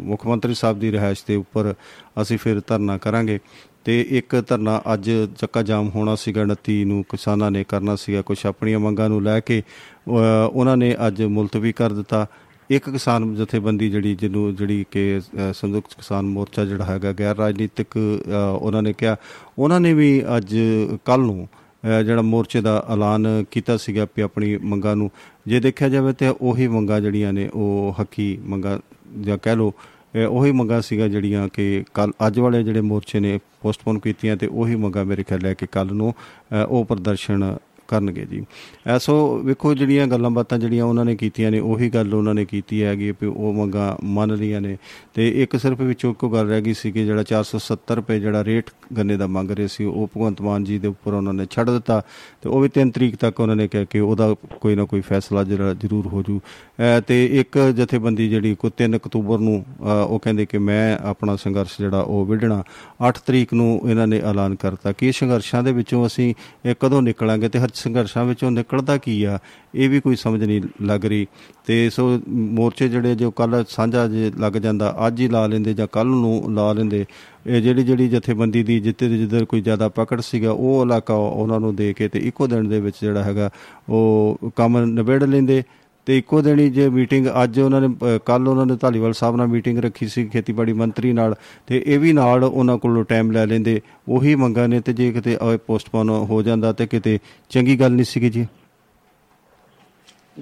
ਮੁੱਖ 0.00 0.26
ਮੰਤਰੀ 0.26 0.54
ਸਾਹਿਬ 0.54 0.78
ਦੀ 0.78 0.92
ਰਿਹਾਇਸ਼ 0.92 1.24
ਦੇ 1.28 1.36
ਉੱਪਰ 1.36 1.74
ਅਸੀਂ 2.22 2.38
ਫਿਰ 2.38 2.60
ਧਰਨਾ 2.66 2.98
ਕਰਾਂਗੇ। 2.98 3.38
ਤੇ 3.84 4.00
ਇੱਕ 4.10 4.42
ਧਰਨਾ 4.48 4.82
ਅੱਜ 4.94 5.10
ਚੱਕਾ 5.38 5.62
ਜਾਮ 5.62 5.88
ਹੋਣਾ 5.88 6.14
ਸੀਗਾ 6.14 6.42
29 6.44 6.84
ਨੂੰ 6.84 7.04
ਕਿਸਾਨਾਂ 7.08 7.50
ਨੇ 7.50 7.64
ਕਰਨਾ 7.68 7.96
ਸੀਗਾ 7.96 8.22
ਕੁਝ 8.22 8.46
ਆਪਣੀਆਂ 8.46 8.78
ਮੰਗਾਂ 8.78 9.08
ਨੂੰ 9.08 9.22
ਲੈ 9.22 9.40
ਕੇ 9.40 9.60
ਅਹ 9.60 10.48
ਉਹਨਾਂ 10.52 10.76
ਨੇ 10.76 10.96
ਅੱਜ 11.06 11.22
ਮੁਲਤਵੀ 11.22 11.72
ਕਰ 11.72 11.92
ਦਿੱਤਾ। 11.92 12.26
ਇੱਕ 12.70 12.90
ਕਿਸਾਨ 12.90 13.34
ਜਥੇਬੰਦੀ 13.34 13.90
ਜਿਹੜੀ 13.90 14.14
ਜਿਹਨੂੰ 14.14 14.54
ਜਿਹੜੀ 14.56 14.84
ਕਿ 14.90 15.18
ਅ, 15.18 15.52
ਸੰਯੁਕਤ 15.52 15.94
ਕਿਸਾਨ 15.94 16.24
ਮੋਰਚਾ 16.26 16.64
ਜਿਹੜਾ 16.64 16.84
ਹੈਗਾ 16.84 17.12
ਗੈਰ 17.12 17.36
ਰਾਜਨੀਤਿਕ 17.36 17.86
ਅ, 17.96 18.56
ਉਹਨਾਂ 18.58 18.82
ਨੇ 18.82 18.92
ਕਿਹਾ। 18.92 19.16
ਉਹਨਾਂ 19.58 19.80
ਨੇ 19.80 19.94
ਵੀ 19.94 20.22
ਅੱਜ 20.36 20.56
ਕੱਲ 21.04 21.20
ਨੂੰ 21.20 21.48
ਅ, 21.52 21.63
ਜਿਹੜਾ 22.04 22.22
ਮੋਰਚੇ 22.22 22.60
ਦਾ 22.60 22.76
ਐਲਾਨ 22.90 23.26
ਕੀਤਾ 23.50 23.76
ਸੀਗਾ 23.76 24.06
ਵੀ 24.16 24.22
ਆਪਣੀ 24.22 24.56
ਮੰਗਾਂ 24.64 24.94
ਨੂੰ 24.96 25.10
ਜੇ 25.46 25.60
ਦੇਖਿਆ 25.60 25.88
ਜਾਵੇ 25.88 26.12
ਤੇ 26.12 26.28
ਉਹੀ 26.40 26.66
ਮੰਗਾਂ 26.68 27.00
ਜਿਹੜੀਆਂ 27.00 27.32
ਨੇ 27.32 27.48
ਉਹ 27.54 27.94
ਹੱਕੀ 28.00 28.38
ਮੰਗਾਂ 28.44 28.78
ਜਾਂ 29.20 29.38
ਕਹਿ 29.38 29.56
ਲਓ 29.56 29.70
ਅ, 29.70 30.26
ਉਹੀ 30.26 30.52
ਮੰਗਾਂ 30.52 30.80
ਸੀਗਾ 30.82 31.08
ਜਿਹੜੀਆਂ 31.08 31.48
ਕਿ 31.48 31.84
ਕੱਲ 31.94 32.12
ਅੱਜ 32.26 32.38
ਵਾਲੇ 32.40 32.62
ਜਿਹੜੇ 32.62 32.80
ਮੋਰਚੇ 32.80 33.20
ਨੇ 33.20 33.38
ਪੋਸਟਪੋਨ 33.62 33.98
ਕੀਤੀਆਂ 33.98 34.36
ਤੇ 34.36 34.46
ਉਹੀ 34.46 34.76
ਮੰਗਾਂ 34.76 35.04
ਮੇਰੇ 35.04 35.22
ਖਿਆਲ 35.22 35.46
ਹੈ 35.46 35.54
ਕਿ 35.54 35.66
ਕੱਲ 35.66 35.92
ਨੂੰ 35.92 36.12
ਅ, 36.54 36.64
ਉਹ 36.64 36.84
ਪ੍ਰਦਰਸ਼ਨ 36.84 37.56
ਕਰਨਗੇ 37.88 38.26
ਜੀ। 38.26 38.46
ਐਸੋ 38.86 39.38
ਵੇਖੋ 39.38 39.74
ਜਿਹੜੀਆਂ 39.74 40.06
ਗੱਲਾਂ 40.06 40.30
ਬਾਤਾਂ 40.30 40.58
ਜਿਹੜੀਆਂ 40.58 40.84
ਉਹਨਾਂ 40.84 41.04
ਨੇ 41.04 41.16
ਕੀਤੀਆਂ 41.16 41.50
ਨੇ, 41.50 41.58
ਉਹੀ 41.60 41.90
ਗੱਲ 41.90 42.14
ਉਹਨਾਂ 42.14 42.34
ਨੇ 42.34 42.44
ਕੀਤੀ 42.44 42.82
ਹੈਗੀ 42.82 43.10
ਵੀ 43.10 43.26
ਉਹ 43.26 43.52
ਮੰਗਾਂ 43.52 44.04
ਮੰਨ 44.04 44.34
ਲਈਆਂ 44.34 44.60
ਨੇ। 44.60 44.76
ਤੇ 45.14 45.42
ਇੱਕ 45.42 45.56
ਸਿਰਫ 45.56 45.80
ਵਿੱਚੋਂ 45.80 46.10
ਇੱਕੋ 46.10 46.28
ਗੱਲ 46.28 46.48
ਰਹਿ 46.48 46.60
ਗਈ 46.60 46.74
ਸੀ 46.74 46.92
ਕਿ 46.92 47.04
ਜਿਹੜਾ 47.04 47.22
470 47.22 47.96
ਰੁਪਏ 47.96 48.20
ਜਿਹੜਾ 48.20 48.44
ਰੇਟ 48.44 48.70
ਗੰਨੇ 48.96 49.16
ਦਾ 49.16 49.26
ਮੰਗ 49.26 49.50
ਰਹੇ 49.50 49.68
ਸੀ, 49.68 49.84
ਉਹ 49.84 50.10
ਭਗਵੰਤ 50.16 50.42
ਮਾਨ 50.42 50.64
ਜੀ 50.64 50.78
ਦੇ 50.78 50.88
ਉੱਪਰ 50.88 51.12
ਉਹਨਾਂ 51.12 51.32
ਨੇ 51.32 51.46
ਛੱਡ 51.50 51.70
ਦਿੱਤਾ। 51.70 52.02
ਤੇ 52.42 52.48
ਉਹ 52.48 52.60
ਵੀ 52.60 52.68
3 52.68 52.90
ਤਰੀਕ 52.90 53.16
ਤੱਕ 53.16 53.40
ਉਹਨਾਂ 53.40 53.56
ਨੇ 53.56 53.68
ਕਿਹਾ 53.68 53.84
ਕਿ 53.84 54.00
ਉਹਦਾ 54.00 54.34
ਕੋਈ 54.60 54.74
ਨਾ 54.74 54.84
ਕੋਈ 54.84 55.00
ਫੈਸਲਾ 55.00 55.44
ਜਿਹੜਾ 55.44 55.74
ਜ਼ਰੂਰ 55.74 56.06
ਹੋ 56.06 56.22
ਜੂ। 56.22 56.38
ਅਹ 56.38 57.00
ਤੇ 57.00 57.40
ਇੱਕ 57.40 57.58
ਜਥੇਬੰਦੀ 57.58 58.28
ਜਿਹੜੀ 58.28 58.54
ਕੋ 58.54 58.70
3 58.70 58.96
ਅਕਤੂਬਰ 58.96 59.38
ਨੂੰ 59.38 59.64
ਅਹ 59.80 60.06
ਉਹ 60.06 60.18
ਕਹਿੰਦੇ 60.18 60.46
ਕਿ 60.46 60.58
ਮੈਂ 60.58 60.98
ਆਪਣਾ 60.98 61.36
ਸੰਘਰਸ਼ 61.36 61.72
ਜਿਹੜਾ 61.78 62.00
ਉਹ 62.00 62.26
ਵਿੱਢਣਾ। 62.26 62.64
8 63.08 63.18
ਤਰੀਕ 63.26 63.54
ਨੂੰ 63.54 63.80
ਇਹਨਾਂ 63.90 64.06
ਨੇ 64.06 64.18
ਐਲਾਨ 64.18 64.54
ਕਰਤਾ। 64.54 64.92
ਕਿ 64.92 65.06
ਇਹ 65.06 65.12
ਸੰਘਰਸ਼ਾਂ 65.12 65.62
ਦੇ 65.62 65.72
ਵਿੱਚੋਂ 65.72 66.06
ਅਸੀਂ 66.06 66.34
ਇਹ 66.66 66.74
ਕਦੋਂ 66.80 67.02
ਨਿਕਲਾਂਗੇ? 67.02 67.48
ਤੇ 67.48 67.58
ਹਰ 67.58 67.68
ਸੰਘਰਸ਼ਾਂ 67.74 68.24
ਵਿੱਚੋਂ 68.24 68.50
ਨਿਕਲਦਾ 68.50 68.96
ਕੀ 68.96 69.22
ਆ, 69.24 69.38
ਇਹ 69.74 69.88
ਵੀ 69.90 70.00
ਕੋਈ 70.00 70.16
ਸਮਝ 70.16 70.42
ਨਹੀਂ 70.44 70.60
ਲੱਗ 70.82 71.04
ਰਹੀ। 71.04 71.26
ਤੇ 71.66 71.90
ਸੋ 71.90 72.20
ਮੋਰਚੇ 72.28 72.88
ਜਿਹੜੇ 72.88 73.14
ਜੋ 73.14 73.30
ਕੱਲ 73.30 73.64
ਸਾਂਝਾ 73.68 74.06
ਜੇ 74.08 74.30
ਲੱਗ 74.38 74.52
ਜਾਂਦਾ, 74.52 74.94
ਅੱਜ 75.06 75.20
ਹੀ 75.20 75.28
ਲਾ 75.28 75.46
ਲੈਂਦੇ 75.46 75.74
ਜਾਂ 75.74 75.86
ਕੱਲ 75.92 76.06
ਨੂੰ 76.06 76.54
ਲਾ 76.54 76.72
ਲੈਂਦੇ। 76.72 77.04
ਇਹ 77.46 77.62
ਜਿਹੜੀ 77.62 77.82
ਜਿਹੜੀ 77.82 78.08
ਜਥੇਬੰਦੀ 78.08 78.62
ਦੀ 78.62 78.80
ਜਿੱਤੇ 78.80 79.08
ਜਿੱਧਰ 79.08 79.44
ਕੋਈ 79.44 79.60
ਜ਼ਿਆਦਾ 79.60 79.88
ਪਕੜ 79.88 80.20
ਸੀਗਾ, 80.20 80.50
ਉਹ 80.50 80.84
ਇਲਾਕਾ 80.84 81.14
ਉਹਨਾਂ 81.14 81.60
ਨੂੰ 81.60 81.74
ਦੇ 81.76 81.92
ਕੇ 81.92 82.08
ਤੇ 82.08 82.18
ਇੱਕੋ 82.18 82.46
ਦਿਨ 82.46 82.68
ਦੇ 82.68 82.80
ਵਿੱਚ 82.80 82.96
ਜਿਹੜਾ 83.00 83.22
ਹੈਗਾ, 83.22 83.50
ਉਹ 83.88 84.38
ਕੰਮ 84.56 84.78
ਨਿਬੇੜ 84.84 85.22
ਲੈਂਦੇ। 85.24 85.62
ਤੇ 86.06 86.16
ਇੱਕੋ 86.18 86.40
ਦਿਨ 86.42 86.70
ਜੇ 86.72 86.88
ਮੀਟਿੰਗ 86.88 87.26
ਅੱਜ 87.42 87.58
ਉਹਨਾਂ 87.60 87.80
ਨੇ 87.80 87.88
ਕੱਲ 88.26 88.48
ਉਹਨਾਂ 88.48 88.66
ਨੇ 88.66 88.76
ਧਾਲੀਵਾਲ 88.80 89.12
ਸਾਹਿਬ 89.12 89.36
ਨਾਲ 89.36 89.46
ਮੀਟਿੰਗ 89.46 89.78
ਰੱਖੀ 89.78 90.06
ਸੀ 90.08 90.26
ਖੇਤੀਬਾੜੀ 90.28 90.72
ਮੰਤਰੀ 90.72 91.12
ਨਾਲ 91.12 91.34
ਤੇ 91.66 91.82
ਇਹ 91.86 91.98
ਵੀ 91.98 92.12
ਨਾਲ 92.12 92.44
ਉਹਨਾਂ 92.44 92.76
ਕੋਲੋਂ 92.78 93.04
ਟਾਈਮ 93.04 93.30
ਲੈ 93.32 93.46
ਲੈਂਦੇ 93.46 93.80
ਉਹੀ 94.08 94.34
ਮੰਗਾਂ 94.34 94.68
ਨੇ 94.68 94.80
ਤੇ 94.80 94.92
ਜੇ 94.92 95.10
ਕਿਤੇ 95.12 95.36
ਪੋਸਟਪੋਨ 95.66 96.08
ਹੋ 96.30 96.42
ਜਾਂਦਾ 96.42 96.72
ਤੇ 96.72 96.86
ਕਿਤੇ 96.86 97.18
ਚੰਗੀ 97.50 97.80
ਗੱਲ 97.80 97.92
ਨਹੀਂ 97.92 98.04
ਸੀਗੀ 98.04 98.30
ਜੀ। 98.30 98.46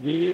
ਜੀ 0.02 0.32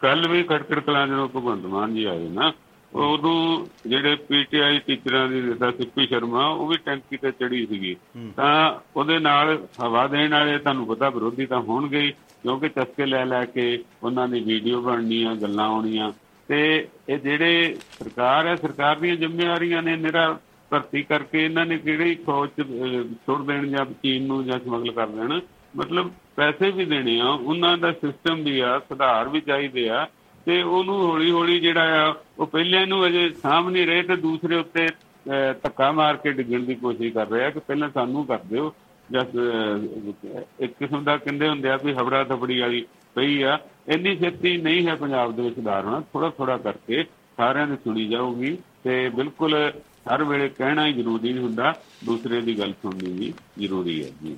ਕੱਲ 0.00 0.28
ਵੀ 0.28 0.42
ਖਟਕੜ 0.42 0.80
ਕਲਾਂ 0.80 1.06
ਜਦੋਂ 1.06 1.28
ਭਗਵੰਤ 1.28 1.66
ਮਾਨ 1.66 1.94
ਜੀ 1.94 2.04
ਆਏ 2.04 2.28
ਨਾ 2.28 2.52
ਉਦੋਂ 2.92 3.66
ਜਿਹੜੇ 3.88 4.14
ਪੀਟੀਆਈ 4.28 4.78
ਟੀਚਰਾਂ 4.78 5.28
ਦੀ 5.28 5.40
ਨੇਤਾ 5.40 5.70
ਸਿੱਪੀ 5.70 6.06
ਸ਼ਰਮਾ 6.06 6.46
ਉਹ 6.48 6.66
ਵੀ 6.68 6.76
ਟੈਂਕੀ 6.84 7.16
ਤੇ 7.16 7.30
ਚੜੀ 7.30 7.64
ਸੀਗੀ। 7.66 7.94
ਤਾਂ 8.36 8.74
ਉਹਦੇ 8.96 9.18
ਨਾਲ 9.18 9.56
ਹਵਾ 9.82 10.06
ਦੇਣ 10.06 10.30
ਵਾਲੇ 10.30 10.58
ਤੁਹਾਨੂੰ 10.58 10.86
ਪਤਾ 10.86 11.08
ਵਿਰੋਧੀ 11.10 11.46
ਤਾਂ 11.46 11.60
ਹੋਣਗੇ 11.60 12.12
ਕਿਉਂਕਿ 12.42 12.68
ਚਸਕੇ 12.68 13.06
ਲੈ 13.06 13.24
ਲੈ 13.24 13.44
ਕੇ 13.44 13.84
ਉਹਨਾਂ 14.02 14.28
ਦੀ 14.28 14.40
ਵੀਡੀਓ 14.40 14.80
ਬਣਨੀਆਂ 14.80 15.36
ਗੱਲਾਂ 15.36 15.64
ਆਉਣੀਆਂ 15.64 16.12
ਤੇ 16.48 16.88
ਇਹ 17.08 17.18
ਜਿਹੜੇ 17.18 17.76
ਸਰਕਾਰ 17.98 18.46
ਹੈ 18.46 18.56
ਸਰਕਾਰ 18.56 18.96
ਦੀਆਂ 18.96 19.16
ਜ਼ਿੰਮੇਵਾਰੀਆਂ 19.16 19.82
ਨੇ 19.82 19.96
ਨਿਰਾ 19.96 20.38
ਭਰਤੀ 20.70 21.02
ਕਰਕੇ 21.02 21.44
ਇਹਨਾਂ 21.44 21.66
ਨੇ 21.66 21.78
ਕਿਹੜੀ 21.78 22.14
ਫੌਜ 22.14 22.50
ਚ 22.50 22.60
ਅਹ, 22.60 23.02
ਸੁੱਟ 23.26 23.42
ਦੇਣ 23.46 23.66
ਜਾਂ 23.66 23.86
ਚੀਨ 24.02 24.26
ਨੂੰ 24.26 24.44
ਜਾਂ 24.44 24.58
ਸਮਗਲ 24.58 24.92
ਕਰ 24.92 25.06
ਦੇਣ। 25.06 25.40
ਮਤਲਬ 25.76 26.10
ਪੈਸੇ 26.36 26.70
ਵੀ 26.70 26.84
ਦੇਣੇ 26.84 27.20
ਆ 27.20 27.28
ਉਹਨਾਂ 27.28 27.78
ਦਾ 27.78 27.92
ਸਿਸਟਮ 27.92 28.42
ਵੀ 28.42 28.60
ਆ 28.60 28.78
ਸੁਧਾਰ 28.78 29.28
ਵੀ 29.28 29.40
ਚਾਹੀਦੇ 29.40 29.88
ਆ। 29.88 30.08
ਤੇ 30.46 30.62
ਉਹਨੂੰ 30.62 31.00
ਹੌਲੀ 31.00 31.30
ਹੌਲੀ 31.30 31.60
ਜਿਹੜਾ 31.60 32.08
ਆ 32.08 32.14
ਉਹ 32.38 32.46
ਪਹਿਲੇ 32.46 32.86
ਨੂੰ 32.86 33.06
ਅਜੇ 33.06 33.30
ਸਾਂਭ 33.42 33.68
ਨਹੀਂ 33.68 33.86
ਰਹੇ 33.86 34.02
ਤੇ 34.02 34.16
ਦੂਸਰੇ 34.16 34.56
ਉੱਤੇ 34.56 34.86
ਅਹ, 34.86 35.52
ਧੱਕਾ 35.62 35.92
ਮਾਰ 35.92 36.16
ਕੇ 36.16 36.32
ਡਿੱਗਣ 36.32 36.60
ਦੀ 36.60 36.74
ਕੋਸ਼ਿਸ਼ 36.74 37.14
ਕਰ 37.14 37.30
ਰਿਹਾ 37.30 37.50
ਕਿ 37.50 37.60
ਪਹਿਲਾਂ 37.60 37.90
ਸਾਨੂੰ 37.90 38.26
ਕਰ 38.26 38.38
ਦਿਓ। 38.38 38.74
ਜਾਂ 39.12 39.24
ਅਹ, 39.24 40.40
ਇੱਕ 40.60 40.72
ਕਿਸਮ 40.72 41.04
ਦਾ 41.04 41.16
ਕਹਿੰਦੇ 41.16 41.48
ਹੁੰਦੇ 41.48 41.70
ਆ 41.70 41.76
ਵੀ 41.76 41.92
ਹਬੜਾ 41.92 42.24
ਥਬੜੀ 42.24 42.60
ਵਾਲੀ 42.60 42.86
ਪਈ 43.14 43.42
ਆ। 43.42 43.58
ਇੰਨੀ 43.88 44.16
ਛੇਤੀ 44.16 44.56
ਨਹੀਂ 44.56 44.86
ਹੈ 44.86 44.94
ਪੰਜਾਬ 44.94 45.36
ਦੇ 45.36 45.42
ਵਿੱਚ 45.42 45.54
ਸੁਧਾਰ 45.54 45.84
ਹੋਣਾ 45.84 46.02
ਥੋੜਾ 46.12 46.30
ਥੋੜਾ 46.30 46.56
ਕਰਕੇ 46.56 47.04
ਸਾਰਿਆਂ 47.36 47.66
ਦੀ 47.66 47.76
ਸੁਣੀ 47.76 48.08
ਜਾਊਗੀ 48.08 48.58
ਤੇ 48.84 49.08
ਬਿਲਕੁਲ 49.08 49.72
ਹਰ 50.14 50.24
ਵੇਲੇ 50.24 50.48
ਕਹਿਣਾ 50.48 50.86
ਹੀ 50.86 50.92
ਜ਼ਰੂਰੀ 50.92 51.32
ਨਹੀਂ 51.32 51.44
ਹੁੰਦਾ। 51.44 51.74
ਦੂਸਰੇ 52.04 52.40
ਦੀ 52.40 52.58
ਗੱਲ 52.58 52.72
ਸੁਣਨੀ 52.72 53.12
ਵੀ 53.12 53.32
ਜ਼ਰੂਰੀ 53.58 54.04
ਹੈ 54.04 54.10
ਜੀ। 54.22 54.36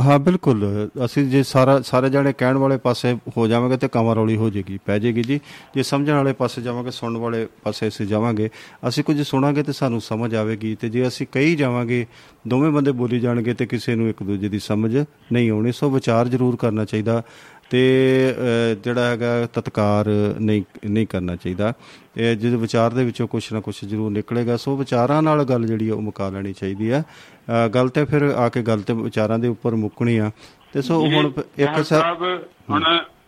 ਹਾਂ, 0.00 0.18
ਬਿਲਕੁਲ। 0.18 0.88
ਅਸੀਂ 1.04 1.24
ਜੇ 1.24 1.42
ਸਾਰਾ, 1.42 1.80
ਸਾਰੇ 1.80 2.10
ਜਾਣੇ 2.10 2.32
ਕਹਿਣ 2.32 2.56
ਵਾਲੇ 2.56 2.76
ਪਾਸੇ 2.76 3.16
ਹੋ 3.36 3.46
ਜਾਵਾਂਗੇ 3.46 3.76
ਤੇ 3.76 3.88
ਕਮਰੌਲੀ 3.88 4.36
ਹੋ 4.36 4.50
ਜਾਏਗੀ 4.50 4.78
ਪੈ 4.86 4.98
ਜਾਏਗੀ 4.98 5.22
ਜੀ। 5.22 5.40
ਜੇ 5.74 5.82
ਸਮਝਣ 5.82 6.14
ਵਾਲੇ 6.14 6.32
ਪਾਸੇ 6.32 6.62
ਜਾਵਾਂਗੇ, 6.62 6.90
ਸੁਣਨ 6.90 7.16
ਵਾਲੇ 7.16 7.46
ਪਾਸੇ 7.62 7.88
ਅਸੀਂ 7.88 8.06
ਜਾਵਾਂਗੇ। 8.06 8.50
ਅਸੀਂ 8.88 9.04
ਕੁਝ 9.04 9.22
ਸੁਣਾਂਗੇ 9.22 9.62
ਤੇ 9.62 9.72
ਸਾਨੂੰ 9.72 10.00
ਸਮਝ 10.00 10.34
ਆਵੇਗੀ 10.34 10.74
ਤੇ 10.74 10.88
ਜੇ 10.88 11.08
ਅਸੀਂ 11.08 11.26
ਕਹੀ 11.32 11.56
ਜਾਵਾਂਗੇ, 11.56 12.06
ਦੋਵੇਂ 12.48 12.70
ਬੰਦੇ 12.70 12.92
ਬੋਲੀ 12.92 13.20
ਜਾਣਗੇ 13.20 13.54
ਤੇ 13.54 13.66
ਕਿਸੇ 13.66 13.94
ਨੂੰ 13.94 14.08
ਇੱਕ 14.08 14.22
ਦੂਜੇ 14.22 14.48
ਦੀ 14.48 14.58
ਸਮਝ 14.58 15.04
ਨਹੀਂ 15.32 15.50
ਆਉਣੀ। 15.50 15.72
ਸੋ 15.72 15.90
ਵਿਚਾਰ 15.90 16.28
ਜ਼ਰੂਰ 16.28 16.56
ਕਰਨਾ 16.56 16.84
ਚਾਹੀਦਾ। 16.84 17.22
ਤੇ 17.70 17.82
ਜਿਹੜਾ 18.84 19.04
ਹੈਗਾ 19.04 19.46
ਤਤਕਾਰ 19.54 20.08
ਨਹੀਂ 20.40 20.62
ਨਹੀਂ 20.86 21.06
ਕਰਨਾ 21.06 21.36
ਚਾਹੀਦਾ। 21.36 21.72
ਇਹ 22.16 22.36
ਜਿਹਦੇ 22.36 22.56
ਵਿਚਾਰ 22.56 22.90
ਦੇ 22.90 23.04
ਵਿੱਚੋਂ 23.04 23.26
ਕੁਝ 23.28 23.42
ਨਾ 23.52 23.60
ਕੁਝ 23.60 23.74
ਜ਼ਰੂਰ 23.84 24.10
ਨਿਕਲੇਗਾ। 24.10 24.56
ਸੋ 24.56 24.76
ਵਿਚਾਰਾਂ 24.76 25.20
ਨਾਲ 25.22 25.44
ਗੱਲ 25.44 25.66
ਜਿਹੜੀ 25.66 25.90
ਉਹ 25.90 26.00
ਮੁਕਾ 26.02 26.28
ਲੈਣੀ 26.28 26.52
ਚਾਹੀਦੀ 26.52 26.90
ਆ। 26.90 27.02
ਗੱਲ 27.74 27.88
ਤੇ 27.88 28.04
ਫਿਰ 28.04 28.22
ਆ 28.22 28.48
ਕੇ 28.48 28.62
ਗੱਲ 28.62 28.80
ਤੇ 28.80 28.92
ਵਿਚਾਰਾਂ 28.94 29.38
ਦੇ 29.38 29.48
ਉੱਪਰ 29.48 29.74
ਮੁੱਕਣੀ 29.76 30.16
ਆ। 30.18 30.30
ਤੇ 30.72 30.82
ਸੋ 30.82 31.00
ਹੁਣ 31.06 31.32
ਇੱਕ 31.58 31.82
ਸਾਹਿਬ 31.84 32.22
ਹੁਣ 32.70 32.84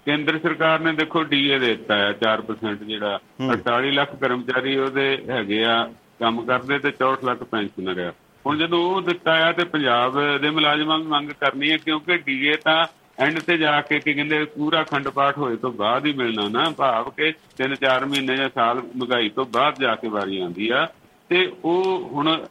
ਕੇਂਦਰ 0.07 0.39
ਸਰਕਾਰ 0.39 0.81
ਨੇ 0.81 0.93
ਦੇਖੋ 0.93 1.23
ਡੀਏ 1.23 1.59
ਦੇ 1.59 1.67
ਦਿੱਤਾ 1.67 1.97
ਹੈ 1.97 2.13
4% 2.23 2.85
ਜਿਹੜਾ 2.85 3.19
48 3.49 3.91
ਲੱਖ 3.93 4.15
ਕਰਮਚਾਰੀ 4.21 4.77
ਉਹਦੇ 4.77 5.07
ਹੈਗੇ 5.29 5.63
ਆ 5.65 5.77
ਕੰਮ 6.21 6.41
ਕਰਦੇ 6.47 6.79
ਤੇ 6.79 6.93
64 6.99 7.25
ਲੱਖ 7.25 7.43
ਪੈਨਸ਼ਨਰ 7.43 8.01
ਆ। 8.01 8.13
ਹੁਣ 8.45 8.59
ਜਦੋਂ 8.59 8.79
ਉਹ 8.87 9.01
ਦਿੱਤਾ 9.03 9.33
ਆ 9.47 9.53
ਤੇ 9.53 9.65
ਪੰਜਾਬ 9.73 10.19
ਦੇ 10.43 10.51
ਮੁਲਾਜ਼ਮਾਂ 10.51 10.99
ਵੀ 10.99 11.07
ਮੰਗ 11.07 11.31
ਕਰਨੀ 11.41 11.71
ਹੈ 11.71 11.77
ਕਿਉਂਕਿ 11.77 12.17
ਡੀਏ 12.27 12.57
ਤਾਂ 12.65 12.85
ਐਂਡ 13.23 13.39
ਤੇ 13.39 13.57
ਜਾ 13.59 13.81
ਕੇ 13.81 14.01
ਕੀ 14.01 14.15
ਕਹਿੰਦੇ 14.15 14.45
ਪੂਰਾ 14.45 14.83
ਖੰਡ 14.83 15.09
ਪਾਠ 15.09 15.39
ਹੋਏ 15.39 15.57
ਤੋਂ 15.57 15.73
ਬਾਅਦ 15.73 16.07
ਹੀ 16.07 16.13
ਮਿਲਣਾ 16.13 16.49
ਨਾ 16.49 16.71
ਭਾਵ 16.71 17.11
ਕਿ 17.11 17.33
3-4 17.57 18.07
ਮਹੀਨੇ 18.07 18.37
ਜਾਂ 18.37 18.49
ਸਾਲ 18.55 18.77
ਮਹਿੰਗਾਈ 18.77 19.29
ਤੋਂ 19.29 19.45
ਬਾਅਦ 19.45 19.75
ਜਾ 19.81 19.95
ਕੇ 19.95 20.09
ਵਾਰੀ 20.09 20.41
ਆਉਂਦੀ 20.41 20.69
ਆ। 20.69 20.89
ਤੇ 21.29 21.53
ਉਹ 21.65 22.11
ਹੁਣ 22.13 22.47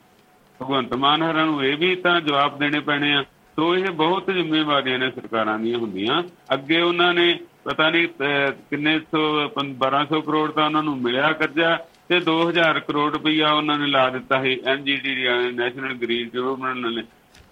ਭਗਵੰਤ 0.62 0.94
ਮਾਨ 0.96 1.24
ਹਰਾਂ 1.24 1.46
ਨੂੰ 1.46 1.66
ਇਹ 1.66 1.78
ਵੀ 1.78 1.96
ਤਾਂ 1.96 2.22
ਜਵਾਬ 2.22 2.60
ਦੇਣੇ 2.60 2.80
ਪੈਣੇ 2.80 3.14
ਆ। 3.14 3.24
ਸੋ 3.56 3.76
ਇਹ 3.76 3.92
ਬਹੁਤ 3.92 4.26
ਜ਼ਿੰਮੇਵਾਰੀਆਂ 4.34 5.00
ਨੇ 5.00 5.12
ਸਰਕਾਰਾਂ 5.12 5.60
ਦੀਆਂ 5.60 5.78
ਹੁੰਦੀਆਂ। 5.78 6.24
ਅੱਗੇ 6.54 6.82
ਉਹਨਾਂ 6.82 7.14
ਨੇ 7.14 7.40
ਪਤਾ 7.64 7.90
ਨਹੀਂ 7.90 8.08
ਅਹ, 8.08 8.52
ਕਿੰਨੇ 8.70 9.00
ਸੌ 9.00 9.50
1200 9.50 10.22
ਕਰੋੜ 10.22 10.52
ਤਾਂ 10.52 10.66
ਉਹਨਾਂ 10.66 10.84
ਨੂੰ 10.84 11.02
ਮਿਲਿਆ 11.02 11.34
ਕਰਜ਼ਾ 11.34 11.86
ਤੇ 12.10 12.20
2000 12.20 12.80
ਕਰੋੜ 12.80 13.14
ਰੁਪਈਆ 13.14 13.52
ਉਹਨਾਂ 13.52 13.80
ਨੇ 13.80 13.86
ਲਾ 13.88 14.10
ਦਿੱਤਾ 14.10 14.40
ਹੈ 14.40 14.56
ਐਨਜੀਟੀ 14.68 15.16
ਨੈਸ਼ਨਲ 15.52 15.94
ਗ੍ਰੀਨ 15.94 16.30
ਡਿਵੈਲਪਮੈਂਟ 16.30 16.78
ਨੇ। 16.78 17.04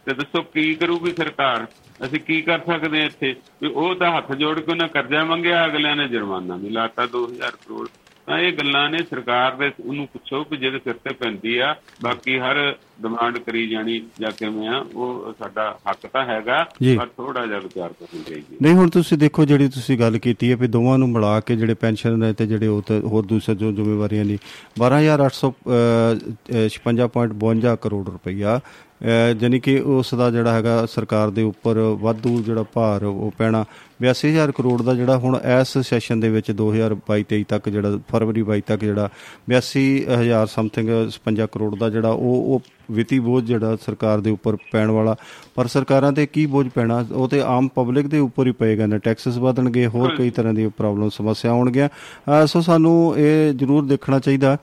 ਤੇ 0.05 0.13
ਦੱਸੋ 0.13 0.41
ਕੀ 0.41 0.75
ਕਰੂਗੀ 0.75 1.11
ਸਰਕਾਰ? 1.11 1.67
ਅਸੀਂ 2.05 2.19
ਕੀ 2.19 2.41
ਕਰ 2.41 2.59
ਸਕਦੇ 2.67 2.99
ਹਾਂ 2.99 3.05
ਇੱਥੇ? 3.05 3.35
ਵੀ 3.61 3.67
ਉਹ 3.67 3.95
ਤਾਂ 3.95 4.17
ਹੱਥ 4.17 4.35
ਜੋੜ 4.35 4.59
ਕੇ 4.59 4.71
ਉਹਨਾਂ 4.71 4.87
ਕਰਜ਼ਾ 4.87 5.25
ਮੰਗਿਆ 5.25 5.65
ਅਗਲਿਆਂ 5.65 5.95
ਨੇ 5.95 6.07
ਜੁਰਮਾਨਾ 6.07 6.55
ਵੀ 6.55 6.69
ਲਾਤਾ 6.69 7.07
2000 7.15 7.57
ਕਰੋੜ। 7.65 7.87
ਤਾਂ 8.27 8.39
ਇਹ 8.39 8.53
ਗੱਲਾਂ 8.53 8.89
ਨੇ 8.89 8.97
ਸਰਕਾਰ 9.09 9.55
ਦੇ 9.55 9.71
ਉਹਨੂੰ 9.85 10.07
ਪੁੱਛੋ 10.07 10.43
ਕਿ 10.43 10.57
ਜਿਹਦੇ 10.57 10.79
ਸਿਰ 10.79 10.95
ਤੇ 11.03 11.13
ਪੈਂਦੀ 11.13 11.57
ਆ 11.57 11.75
ਬਾਕੀ 12.03 12.39
ਹਰ 12.39 12.75
ਡਿਮਾਂਡ 13.01 13.37
ਕਰੀ 13.37 13.67
ਜਾਣੀ 13.67 14.05
ਜਾਂ 14.19 14.31
ਕਿਵੇਂ 14.31 14.67
ਆ 14.67 14.85
ਉਹ 14.95 15.33
ਸਾਡਾ 15.39 15.79
ਹੱਕ 15.89 16.07
ਤਾਂ 16.13 16.25
ਹੈਗਾ। 16.25 16.67
ਪਰ 16.97 17.07
ਥੋੜਾ 17.17 17.45
ਜਿਹਾ 17.45 17.59
ਵਿਚਾਰ 17.59 17.93
ਕਰਨਾ 17.93 18.23
ਚਾਹੀਦਾ 18.29 18.55
ਨਹੀਂ 18.61 18.75
ਹੁਣ 18.75 18.89
ਤੁਸੀਂ 18.89 19.17
ਦੇਖੋ 19.17 19.45
ਜਿਹੜੀ 19.45 19.69
ਤੁਸੀਂ 19.69 19.99
ਗੱਲ 19.99 20.17
ਕੀਤੀ 20.17 20.51
ਹੈ 20.51 20.55
ਵੀ 20.55 20.67
ਦੋਵਾਂ 20.67 20.97
ਨੂੰ 20.97 21.09
ਮਿਲਾ 21.09 21.39
ਕੇ 21.39 21.55
ਜਿਹੜੇ 21.55 21.73
ਪੈਨਸ਼ਨ 21.73 22.19
ਨੇ 22.19 22.33
ਤੇ 22.33 22.47
ਜਿਹੜੇ 22.47 22.67
ਉਹ 22.67 22.81
ਤੇ 22.87 23.01
ਹੋਰ 23.05 23.25
ਦੂਸਰੇ 23.25 23.55
ਜੋ 23.55 23.71
ਜ਼ਿੰਮੇਵਾਰੀਆਂ 23.71 24.25
ਨੇ 24.25 24.37
12856.52 24.79 27.75
ਕਰੋੜ 27.81 28.09
ਰੁਪਈਆ 28.09 28.59
ਅਹ, 29.05 29.33
ਜਾਣੀ 29.33 29.59
ਕਿ 29.59 29.79
ਉਸ 29.79 30.13
ਦਾ 30.13 30.31
ਜਿਹੜਾ 30.31 30.53
ਹੈਗਾ 30.53 30.85
ਸਰਕਾਰ 30.85 31.29
ਦੇ 31.29 31.41
ਉੱਪਰ 31.41 31.77
ਵਾਧੂ 31.77 32.41
ਜਿਹੜਾ 32.41 32.63
ਭਾਰ 32.63 33.03
ਉਹ 33.03 33.33
ਪੈਣਾ 33.37 33.65
82000 34.01 34.51
ਕਰੋੜ 34.51 34.81
ਦਾ 34.81 34.93
ਜਿਹੜਾ 34.93 35.17
ਹੁਣ 35.17 35.39
ਇਸ 35.61 35.77
ਸੈਸ਼ਨ 35.77 36.19
ਦੇ 36.19 36.29
ਵਿੱਚ 36.29 36.51
2022-23 36.51 37.43
ਤੱਕ 37.43 37.69
ਜਿਹੜਾ 37.69 37.99
ਫਰਵਰੀ 38.11 38.41
22 38.41 38.61
ਤੱਕ 38.67 38.81
ਜਿਹੜਾ 38.81 39.09
82000 39.49 40.47
ਸਮਥਿੰਗ 40.47 40.89
56 41.11 41.47
ਕਰੋੜ 41.51 41.75
ਦਾ 41.75 41.89
ਜਿਹੜਾ 41.89 42.09
ਉਹ 42.09 42.35
ਉਹ 42.35 42.61
ਵਿੱਤੀ 42.91 43.19
ਬੋਝ 43.19 43.45
ਜਿਹੜਾ 43.45 43.75
ਸਰਕਾਰ 43.75 44.19
ਦੇ 44.21 44.29
ਉੱਪਰ 44.29 44.55
ਪੈਣ 44.71 44.91
ਵਾਲਾ। 44.91 45.15
ਪਰ 45.55 45.67
ਸਰਕਾਰਾਂ 45.67 46.11
ਤੇ 46.11 46.25
ਕੀ 46.25 46.45
ਬੋਝ 46.45 46.69
ਪੈਣਾ? 46.69 47.05
ਉਹ 47.13 47.27
ਤੇ 47.27 47.41
ਆਮ 47.41 47.67
ਪਬਲਿਕ 47.67 48.07
ਦੇ 48.07 48.19
ਉੱਪਰ 48.19 48.47
ਹੀ 48.47 48.51
ਪਏਗਾ 48.51 48.85
ਨਾ। 48.85 48.97
ਟੈਕਸਸ 48.97 49.37
ਵਧਣਗੇ 49.37 49.87
ਹੋਰ 49.87 50.15
ਕਈ 50.15 50.29
ਤਰ੍ਹਾਂ 50.29 50.53
ਦੀ 50.53 50.67
ਪ੍ਰੋਬਲਮ 50.67 51.09
ਸਮੱਸਿਆ 51.09 51.51
ਆਉਣਗੀਆਂ। 51.51 51.89
ਅਹ 51.89 52.45
ਸੋ 52.45 52.61
ਸਾਨੂੰ 52.61 53.17
ਇਹ 53.17 53.53
ਜ਼ਰੂਰ 53.53 53.85
ਦੇਖਣਾ 53.85 54.19
ਚਾਹੀਦਾ 54.19 54.57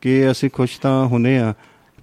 ਕਿ 0.00 0.30
ਅਸੀਂ 0.30 0.50
ਖੁਸ਼ 0.52 0.80
ਤਾਂ 0.80 1.06
ਹੁੰਨੇ 1.06 1.38
ਆ। 1.38 1.54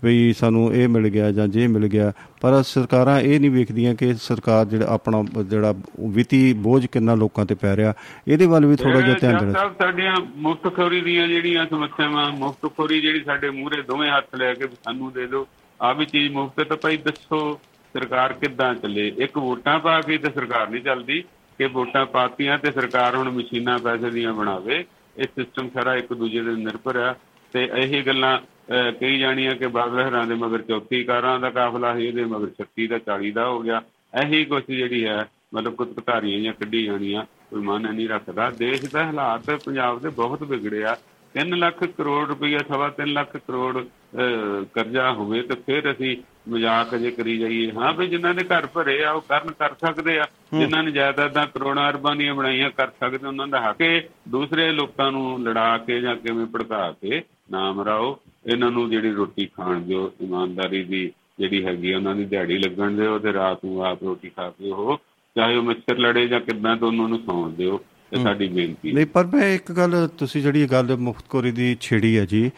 ਵੀ 0.05 0.33
ਸਾਨੂੰ 0.33 0.73
ਇਹ 0.73 0.87
ਮਿਲ 0.87 1.07
ਗਿਆ 1.09 1.31
ਜਾਂ 1.31 1.47
ਜੇ 1.47 1.67
ਮਿਲ 1.67 1.87
ਗਿਆ 1.87 2.11
ਪਰ 2.41 2.61
ਸਰਕਾਰਾਂ 2.63 3.19
ਇਹ 3.21 3.39
ਨਹੀਂ 3.39 3.51
ਵੇਖਦੀਆਂ 3.51 3.95
ਕਿ 3.95 4.13
ਸਰਕਾਰ 4.13 4.65
ਜਿਹੜਾ 4.65 4.85
ਆਪਣਾ 4.87 5.23
ਜਿਹੜਾ 5.43 5.73
ਵਿੱਤੀ 6.09 6.53
ਬੋਝ 6.53 6.85
ਕਿੰਨਾ 6.85 7.15
ਲੋਕਾਂ 7.15 7.45
ਤੇ 7.45 7.55
ਪੈ 7.55 7.75
ਰਿਹਾ। 7.75 7.93
ਇਹਦੇ 8.27 8.45
ਵੱਲ 8.45 8.65
ਵੀ 8.65 8.75
ਥੋੜਾ 8.75 9.01
ਜਿਹਾ 9.01 9.15
ਧਿਆਨ 9.21 9.37
ਦੇਣਾ 9.39 9.69
ਸਾਡੀਆਂ 9.79 10.15
ਮੁਫਤਖੋਰੀ 10.35 11.01
ਦੀਆਂ 11.01 11.27
ਜਿਹੜੀਆਂ 11.27 11.65
ਸਮੱਸਿਆਵਾਂ 11.65 12.31
ਮੁਫਤਖੋਰੀ 12.31 13.01
ਜਿਹੜੀ 13.01 13.23
ਸਾਡੇ 13.23 13.49
ਮੂਹਰੇ 13.49 13.81
ਦੋਵੇਂ 13.81 14.11
ਹੱਥ 14.11 14.35
ਲੈ 14.35 14.53
ਕੇ 14.53 14.67
ਸਾਨੂੰ 14.67 15.11
ਦੇ 15.13 15.27
ਦਿਓ 15.27 15.47
ਆ 15.79 15.93
ਵੀ 15.93 16.05
ਚੀਜ਼ 16.05 16.31
ਮੁਫਤ 16.33 16.63
ਤਾਂ 16.63 16.77
ਭਾਈ 16.77 16.97
ਦੱਸੋ 16.97 17.59
ਸਰਕਾਰ 17.95 18.33
ਕਿੱਦਾਂ 18.33 18.73
ਚੱਲੇ। 18.75 19.07
ਇੱਕ 19.17 19.37
ਵੋਟਾਂ 19.37 19.79
ਪਾ 19.79 20.01
ਕੇ 20.01 20.17
ਤੇ 20.17 20.29
ਸਰਕਾਰ 20.35 20.69
ਨਹੀਂ 20.69 20.81
ਚੱਲਦੀ 20.81 21.21
ਕਿ 21.59 21.65
ਵੋਟਾਂ 21.65 22.05
ਪਾਤੀਆਂ 22.05 22.57
ਤੇ 22.57 22.71
ਸਰਕਾਰ 22.71 23.15
ਹੁਣ 23.15 23.31
ਮਸ਼ੀਨਾਂ 23.31 23.77
ਪੈਸੇ 23.79 24.09
ਦੀਆਂ 24.09 24.33
ਬਣਾਵੇ। 24.33 24.83
ਇਹ 25.17 25.23
ਸਿਸਟਮ 25.23 25.69
ਸਾਰਾ 25.73 25.95
ਇੱਕ 25.95 26.13
ਦੂਜੇ 26.13 26.41
ਦੇ 26.41 26.51
ਨਿਰਭਰ 26.51 26.95
ਆ 26.95 27.15
ਤੇ 27.53 27.69
ਇਹ 27.77 28.03
ਗੱਲਾਂ 28.03 28.37
ਕਹੀ 28.69 29.19
ਜਾਣੀਆਂ 29.19 29.55
ਕਿ 29.55 29.67
ਬਾਦਲ 29.67 30.01
ਹਰਾਂ 30.01 30.25
ਦੇ 30.27 30.35
ਮਗਰ 30.35 30.61
34 30.69 31.03
ਕਾਰਾਂ 31.03 31.39
ਦਾ 31.39 31.49
ਕਾਫਲਾ 31.49 31.95
ਸੀ 31.95 32.05
ਇਹਦੇ 32.07 32.25
ਮਗਰ 32.25 32.51
36 32.59 32.87
ਦਾ 32.87 32.99
40 33.07 33.31
ਦਾ 33.31 33.47
ਹੋ 33.47 33.59
ਗਿਆ। 33.59 33.81
ਇਹੀ 34.13 34.43
ਕੁਛ 34.45 34.63
ਜਿਹੜੀ 34.67 35.05
ਹੈ 35.05 35.17
ਮਤਲਬ 35.53 35.75
ਕੁਤਕਤਾਰੀਆਂ 35.75 36.39
ਜਾਂ 36.39 36.53
ਕੱਢੀ 36.53 36.83
ਜਾਣੀਆਂ 36.83 37.23
ਕੋਈ 37.49 37.61
ਮਨ 37.61 37.93
ਨਹੀਂ 37.93 38.07
ਰੱਖਦਾ। 38.09 38.49
ਦੇਸ਼ 38.59 38.85
ਦਾ 38.93 39.03
ਹਾਲਾਤ 39.05 39.49
ਪੰਜਾਬ 39.65 39.99
ਦੇ 40.01 40.09
ਬਹੁਤ 40.19 40.43
ਵਿਗੜੇ 40.43 40.83
ਆ। 40.83 40.95
3 41.35 41.55
ਲੱਖ 41.55 41.83
ਕਰੋੜ 41.83 42.27
ਰੁਪਈਆ 42.27 42.59
ਸਵਾ 42.67 42.87
3 42.99 43.13
ਲੱਖ 43.13 43.35
ਕਰੋੜ 43.37 43.83
ਕਰਜ਼ਾ 44.73 45.11
ਹੋਵੇ 45.11 45.41
ਤੇ 45.41 45.55
ਫਿਰ 45.65 45.91
ਅਸੀਂ 45.91 46.15
ਮਜ਼ਾਕ 46.49 46.95
ਜੇ 46.95 47.11
ਕਰੀ 47.11 47.37
ਜਾਈਏ। 47.37 47.71
ਹਾਂ 47.71 47.91
ਵੀ 47.93 48.07
ਜਿਨ੍ਹਾਂ 48.07 48.33
ਦੇ 48.33 48.43
ਘਰ 48.43 48.65
ਭਰੇ 48.73 49.03
ਆ 49.03 49.11
ਉਹ 49.11 49.21
ਕਰਨ 49.21 49.51
ਕਰ 49.59 49.73
ਸਕਦੇ 49.81 50.17
ਆ। 50.19 50.25
ਜਿਨ੍ਹਾਂ 50.53 50.83
ਨੇ 50.83 50.91
ਜਾਇਦਾਦਾਂ 50.91 51.45
ਕਰੋੜਾਂ 51.47 51.89
ਅਰਬਾਂ 51.89 52.15
ਦੀਆਂ 52.15 52.35
ਬਣਾਈਆਂ 52.35 52.69
ਕਰ 52.69 52.89
ਸਕਦੇ 52.99 53.27
ਉਹਨਾਂ 53.27 53.47
ਦਾ 53.47 53.61
ਹੱਕ 53.61 53.81
ਹੈ। 53.81 54.01
ਦੂਸਰੇ 54.29 54.71
ਲੋਕਾਂ 54.71 55.11
ਨੂੰ 55.11 55.43
ਲੜਾ 55.43 55.77
ਕੇ 55.77 55.99
ਜਾਂ 56.01 56.15
ਕਿਵੇਂ 56.15 56.45
ਭੜਕਾ 56.45 56.91
ਕੇ 57.01 57.21
ਨਾ 57.51 57.71
ਮਰਾਓ 57.71 58.17
ਇਹਨਾਂ 58.45 58.71
ਨੂੰ 58.71 58.89
ਜਿਹੜੀ 58.89 59.11
ਰੋਟੀ 59.11 59.45
ਖਾਣ 59.47 59.79
ਦਿਓ 59.79 60.11
ਇਮਾਨਦਾਰੀ 60.21 60.83
ਦੀ 60.83 61.11
ਜਿਹੜੀ 61.39 61.65
ਹੈਗੀ 61.65 61.93
ਉਹਨਾਂ 61.93 62.15
ਦੀ 62.15 62.25
ਦਿਹਾੜੀ 62.25 62.57
ਲੱਗਣ 62.57 62.95
ਦਿਓ 62.95 63.17
ਤੇ 63.19 63.33
ਰਾਤ 63.33 63.65
ਨੂੰ 63.65 63.85
ਆਪ 63.85 64.03
ਰੋਟੀ 64.03 64.29
ਖਾ 64.29 64.49
ਕੇ 64.49 64.71
ਉਹ 64.71 64.97
ਚਾਹੇ 65.35 65.55
ਉਹ 65.55 65.63
ਮੱਛਰ 65.63 65.97
ਲੜੇ 65.97 66.27
ਜਾਂ 66.27 66.39
ਕਿੱਦਾਂ 66.39 66.75
ਤੋਂ 66.77 66.87
ਉਹਨਾਂ 66.87 67.07
ਨੂੰ 67.09 67.19
ਸੌਣ 67.19 67.49
ਦਿਓ 67.49 67.79
ਇਹ 68.11 68.23
ਸਾਡੀ 68.23 68.47
ਬੇਨਤੀ 68.47 68.91
ਨਹੀਂ 68.91 69.05
ਪਰ 69.05 69.25
ਮੈਂ 69.25 69.53
ਇੱਕ 69.55 69.71
ਗੱਲ 69.71 70.07
ਤੁਸੀਂ 70.17 70.41
ਜਿਹੜੀ 70.41 70.67
ਗੱਲ 70.71 70.95
ਮੁਖਤਖੋਰੀ 70.97 71.51
ਦੀ 71.51 71.75
ਛੇੜੀ 71.81 72.17
ਹੈ 72.17 72.25
ਜੀ 72.25 72.49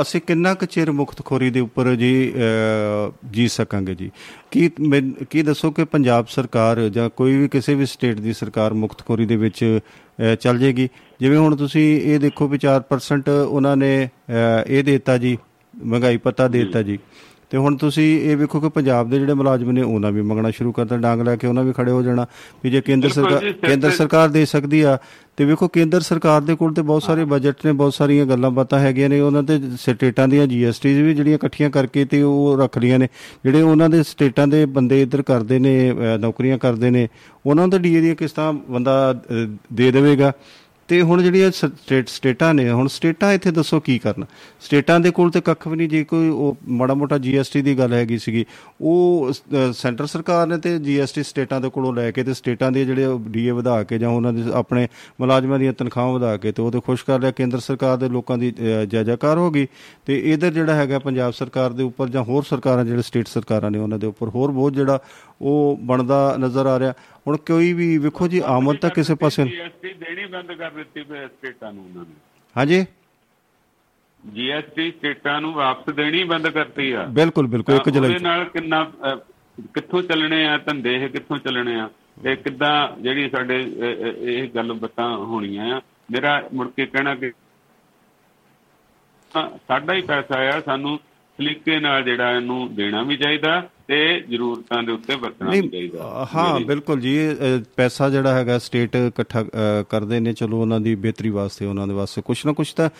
ਅਸੀਂ 0.00 0.20
ਕਿੰਨਾ 0.20 0.54
ਕੁ 0.54 0.66
ਚਿਰ 0.66 0.90
ਮੁਖਤਖੋਰੀ 0.90 1.50
ਦੇ 1.50 1.60
ਉੱਪਰ 1.60 1.94
ਜੀ 1.94 2.32
ਅ, 2.32 3.12
ਜੀ 3.30 3.48
ਸਕਾਂਗੇ 3.48 3.94
ਜੀ? 3.94 4.10
ਕੀ 4.50 4.70
ਮੈਨ- 4.80 5.24
ਕੀ 5.30 5.42
ਦੱਸੋ 5.42 5.70
ਕਿ 5.70 5.84
ਪੰਜਾਬ 5.84 6.26
ਸਰਕਾਰ 6.26 6.88
ਜਾਂ 6.88 7.10
ਕੋਈ 7.10 7.36
ਵੀ 7.36 7.48
ਕਿਸੇ 7.48 7.74
ਵੀ 7.74 7.86
ਸਟੇਟ 7.86 8.20
ਦੀ 8.20 8.32
ਸਰਕਾਰ 8.32 8.74
ਮੁਖਤਖੋਰੀ 8.74 9.26
ਦੇ 9.26 9.36
ਵਿੱਚ 9.36 9.80
ਅ, 10.22 10.34
ਚੱਲ 10.34 10.58
ਜੇਗੀ? 10.58 10.88
ਜਿਵੇਂ 11.20 11.38
ਹੁਣ 11.38 11.56
ਤੁਸੀਂ 11.56 12.00
ਇਹ 12.00 12.20
ਦੇਖੋ 12.20 12.48
ਵੀ 12.48 12.58
4% 12.58 13.30
ਉਹਨਾਂ 13.46 13.76
ਨੇ 13.76 14.08
ਅ, 14.30 14.64
ਇਹ 14.66 14.84
ਦੇਤਾ 14.84 15.18
ਜੀ 15.18 15.38
ਮਹਿੰਗਾਈ 15.84 16.16
ਪਤਾ 16.16 16.48
ਦੇਤਾ 16.48 16.82
ਜੀ। 16.82 16.98
ਤੇ 17.50 17.58
ਹੁਣ 17.58 17.76
ਤੁਸੀਂ 17.76 18.06
ਇਹ 18.20 18.36
ਵੇਖੋ 18.36 18.60
ਕਿ 18.60 18.68
ਪੰਜਾਬ 18.68 19.10
ਦੇ 19.10 19.18
ਜਿਹੜੇ 19.18 19.34
ਮੁਲਾਜ਼ਮ 19.34 19.70
ਨੇ 19.70 19.82
ਉਹਨਾਂ 19.82 20.12
ਵੀ 20.12 20.22
ਮੰਗਣਾ 20.22 20.50
ਸ਼ੁਰੂ 20.50 20.72
ਕਰਤਾ 20.72 20.96
ਡਾਂਗ 20.96 21.20
ਲੈ 21.20 21.36
ਕੇ 21.36 21.46
ਉਹਨਾਂ 21.46 21.64
ਵੀ 21.64 21.72
ਖੜੇ 21.72 21.90
ਹੋ 21.90 22.02
ਜਾਣਾ। 22.02 22.26
ਵੀ 22.64 22.70
ਜੇ 22.70 22.80
ਕੇਂਦਰ 22.80 23.08
ਸਰਕਾਰ 23.08 23.52
ਕੇਂਦਰ 23.66 23.90
ਸਰਕਾਰ 23.90 24.28
ਦੇ 24.28 24.44
ਸਕਦੀ 24.44 24.80
ਆ 24.80 24.98
ਤੇ 25.36 25.44
ਵੇਖੋ 25.44 25.68
ਕੇਂਦਰ 25.68 26.00
ਸਰਕਾਰ 26.00 26.40
ਦੇ 26.40 26.54
ਕੋਲ 26.56 26.74
ਤੇ 26.74 26.82
ਬਹੁਤ 26.82 27.02
ਸਾਰੇ 27.02 27.24
ਬਜਟ 27.24 27.64
ਨੇ 27.66 27.72
ਬਹੁਤ 27.72 27.94
ਸਾਰੀਆਂ 27.94 28.26
ਗੱਲਾਂ 28.26 28.50
ਬਾਤਾਂ 28.50 28.78
ਹੈਗੀਆਂ 28.78 29.08
ਨੇ 29.08 29.20
ਉਹਨਾਂ 29.20 29.42
ਤੇ 29.42 29.60
ਸਟੇਟਾਂ 29.80 30.28
ਦੀਆਂ 30.28 30.46
ਜੀਐਸਟੀਜ਼ 30.46 31.00
ਵੀ 31.00 31.14
ਜਿਹੜੀਆਂ 31.14 31.34
ਇਕੱਠੀਆਂ 31.34 31.70
ਕਰਕੇ 31.70 32.04
ਤੇ 32.04 32.22
ਉਹ 32.22 32.56
ਰੱਖ 32.58 32.78
ਲੀਆਂ 32.78 32.98
ਨੇ। 32.98 33.08
ਜਿਹੜੇ 33.44 33.62
ਉਹਨਾਂ 33.62 33.88
ਦੇ 33.90 34.02
ਸਟੇਟਾਂ 34.02 34.46
ਦੇ 34.48 34.64
ਬੰਦੇ 34.66 35.02
ਇੱਧਰ 35.02 35.22
ਕਰਦੇ 35.22 35.58
ਨੇ 35.58 35.74
ਨੌਕਰੀਆਂ 36.20 36.58
ਕਰਦੇ 36.58 36.90
ਨੇ 36.90 37.08
ਉਹਨਾਂ 37.46 37.68
ਤਾਂ 37.68 37.78
ਡੀਏ 37.78 38.00
ਦੀਆਂ 38.00 38.14
ਕਿਸ਼ਤਾਂ 38.14 38.52
ਬੰਦਾ 38.52 39.22
ਦੇ 39.72 39.90
ਦੇਵੇਗਾ। 39.90 40.32
ਤੇ 40.88 41.00
ਹੁਣ 41.02 41.22
ਜਿਹੜੀਆਂ 41.22 41.50
ਸਟੇਟ 41.50 42.08
ਸਟੇਟਾਂ 42.08 42.52
ਨੇ 42.54 42.70
ਹੁਣ 42.70 42.88
ਸਟੇਟਾਂ 42.88 43.32
ਇੱਥੇ 43.32 43.50
ਦੱਸੋ 43.50 43.78
ਕੀ 43.80 43.98
ਕਰਨ? 43.98 44.24
ਸਟੇਟਾਂ 44.60 44.98
ਦੇ 45.00 45.10
ਕੋਲ 45.10 45.30
ਤੇ 45.30 45.40
ਕੱਖ 45.40 45.66
ਵੀ 45.68 45.76
ਨਹੀਂ 45.76 45.88
ਜੇ 45.88 46.02
ਕੋਈ 46.04 46.28
ਉਹ 46.28 46.56
ਮਾੜਾ 46.68 46.94
ਮੋਟਾ 46.94 47.18
ਜੀਐਸਟੀ 47.18 47.62
ਦੀ 47.62 47.78
ਗੱਲ 47.78 47.92
ਹੈਗੀ 47.92 48.18
ਸੀਗੀ 48.18 48.44
ਉਹ 48.80 49.30
ਅਹ, 49.30 49.72
ਸੈਂਟਰ 49.72 50.06
ਸਰਕਾਰ 50.06 50.46
ਨੇ 50.46 50.58
ਤੇ 50.58 50.78
ਜੀਐਸਟੀ 50.78 51.22
ਸਟੇਟਾਂ 51.22 51.60
ਦੇ 51.60 51.68
ਕੋਲੋਂ 51.68 51.92
ਲੈ 51.94 52.10
ਕੇ 52.10 52.24
ਤੇ 52.24 52.34
ਸਟੇਟਾਂ 52.34 52.70
ਦੇ 52.72 52.84
ਜਿਹੜੇ 52.84 53.06
ਡੀਏ 53.28 53.50
ਵਧਾ 53.50 53.82
ਕੇ 53.82 53.98
ਜਾਂ 53.98 54.08
ਉਹਨਾਂ 54.10 54.32
ਦੇ 54.32 54.42
ਆਪਣੇ 54.54 54.88
ਮੁਲਾਜ਼ਮਾਂ 55.20 55.58
ਦੀਆਂ 55.58 55.72
ਤਨਖਾਹਾਂ 55.72 56.12
ਵਧਾ 56.12 56.36
ਕੇ 56.36 56.52
ਤੇ 56.52 56.62
ਉਹਦੇ 56.62 56.80
ਖੁਸ਼ 56.80 57.04
ਕਰ 57.04 57.20
ਲਿਆ 57.20 57.30
ਕੇਂਦਰ 57.30 57.60
ਸਰਕਾਰ 57.60 57.96
ਦੇ 57.96 58.08
ਲੋਕਾਂ 58.08 58.38
ਦੀ 58.38 58.50
ਅਹ, 58.50 58.84
ਜੈ 58.84 59.02
ਜੈਕਾਰ 59.02 59.38
ਹੋ 59.38 59.50
ਗਈ। 59.50 59.66
ਤੇ 60.06 60.18
ਇਧਰ 60.32 60.50
ਜਿਹੜਾ 60.50 60.74
ਹੈਗਾ 60.74 60.98
ਪੰਜਾਬ 60.98 61.32
ਸਰਕਾਰ 61.32 61.70
ਦੇ 61.72 61.82
ਉੱਪਰ 61.82 62.08
ਜਾਂ 62.08 62.22
ਹੋਰ 62.22 62.42
ਸਰਕਾਰਾਂ 62.42 62.84
ਜਿਹੜੇ 62.84 63.02
ਸਟੇਟ 63.02 63.28
ਸਰਕਾਰਾਂ 63.28 63.70
ਨੇ 63.70 63.78
ਉਹਨਾਂ 63.78 63.98
ਦੇ 63.98 64.06
ਉੱਪਰ 64.06 64.28
ਹੋਰ 64.28 64.50
ਬਹੁਤ 64.50 64.72
ਜਿਹੜਾ 64.72 64.98
ਉਹ 65.44 65.78
ਬਣਦਾ 65.82 66.18
ਨਜ਼ਰ 66.40 66.66
ਆ 66.66 66.78
ਰਿਹਾ। 66.78 66.92
ਹੁਣ 67.26 67.36
ਕੋਈ 67.48 67.72
ਵੀ 67.72 67.86
ਵੇਖੋ 67.98 68.28
ਜੀ 68.28 68.42
ਆਮਦ 68.46 68.76
ਤਾਂ 68.78 68.90
ਕਿਸੇ 68.90 69.14
ਪਾਸੇ 69.22 69.44
ਜੀਐਸਟੀ 69.44 69.92
ਦੇਣੀ 69.94 70.24
ਬੰਦ 70.26 70.52
ਕਰ 70.52 70.70
ਦਿੱਤੀ 70.70 71.02
ਪਈ 71.02 71.26
ਸਟੇਟਾਂ 71.26 71.72
ਨੂੰ 71.72 71.84
ਉਹਨਾਂ 71.84 72.04
ਨੇ। 72.04 72.14
ਹਾਂਜੀ? 72.56 72.84
ਜੀਐਸਟੀ 74.22 74.90
ਸਟੇਟਾਂ 74.90 75.40
ਨੂੰ 75.40 75.52
ਵਾਪਸ 75.54 75.94
ਦੇਣੀ 75.94 76.22
ਬੰਦ 76.24 76.48
ਕਰਤੀ 76.48 76.90
ਆ। 76.92 77.04
ਬਿਲਕੁਲ 77.18 77.46
ਬਿਲਕੁਲ 77.46 77.74
ਇੱਕ 77.74 77.84
ਤਾਂ 77.84 77.92
ਜੁਲਾਈ 77.92 78.10
ਉਹਦੇ 78.10 78.24
ਨਾਲ 78.24 78.44
ਕਿੰਨਾ 78.44 78.84
ਕਿੱਥੋਂ 79.74 80.02
ਚੱਲਣੇ 80.02 80.46
ਆ 80.46 80.56
ਧੰਦੇ 80.58 80.94
ਇਹ 80.94 81.08
ਕਿੱਥੋਂ 81.08 81.38
ਚੱਲਣੇ 81.38 81.78
ਆ? 81.80 81.88
ਤੇ 82.22 82.34
ਕਿੱਦਾਂ 82.36 83.02
ਜਿਹੜੀ 83.02 83.28
ਸਾਡੇ 83.30 83.58
ਇਹ 84.18 84.48
ਗੱਲ 84.54 84.72
ਬਤਾਂ 84.72 85.08
ਹੋਣੀਆਂ 85.18 85.74
ਆ? 85.76 85.80
ਮੇਰਾ 86.10 86.42
ਮੁੜ 86.54 86.68
ਕੇ 86.76 86.86
ਕਹਿਣਾ 86.86 87.14
ਕਿ 87.14 87.32
ਸਾਡਾ 89.68 89.94
ਹੀ 89.94 90.00
ਪੈਸਾ 90.08 90.38
ਆ 90.50 90.60
ਸਾਨੂੰ 90.60 90.98
ਸਲੀਕੇ 91.38 91.78
ਨਾਲ 91.80 92.02
ਜਿਹੜਾ 92.02 92.30
ਇਹਨੂੰ 92.32 92.74
ਦੇਣਾ 92.74 93.02
ਵੀ 93.02 93.16
ਚਾਹੀਦਾ। 93.16 93.62
ਤੇ 93.88 94.20
ਜ਼ਰੂਰਤਾਂ 94.20 94.82
ਦੇ 94.82 94.92
ਉੱਤੇ 94.92 95.14
ਵਰਤਣਾ 95.14 95.50
ਚਾਹੀਦਾ 95.60 96.26
ਹਾਂ। 96.34 96.60
ਬਿਲਕੁਲ 96.60 97.00
ਜੀ 97.00 97.16
ਪੈਸਾ 97.76 98.08
ਜਿਹੜਾ 98.10 98.34
ਹੈਗਾ 98.34 98.58
ਸਟੇਟ 98.58 98.96
ਇਕੱਠਾ 98.96 99.44
ਕਰਦੇ 99.88 100.20
ਨੇ 100.20 100.32
ਚਲੋ 100.32 100.60
ਉਹਨਾਂ 100.60 100.80
ਦੀ 100.80 100.94
ਬਿਹਤਰੀ 100.94 101.30
ਵਾਸਤੇ 101.30 101.66
ਉਹਨਾਂ 101.66 101.86
ਦੇ 101.86 101.94
ਵਾਸਤੇ 101.94 102.22
ਕੁਛ 102.22 102.46
ਨਾ 102.46 102.52
ਕੁਛ 102.52 102.72
ਤਾਂ 102.72 102.90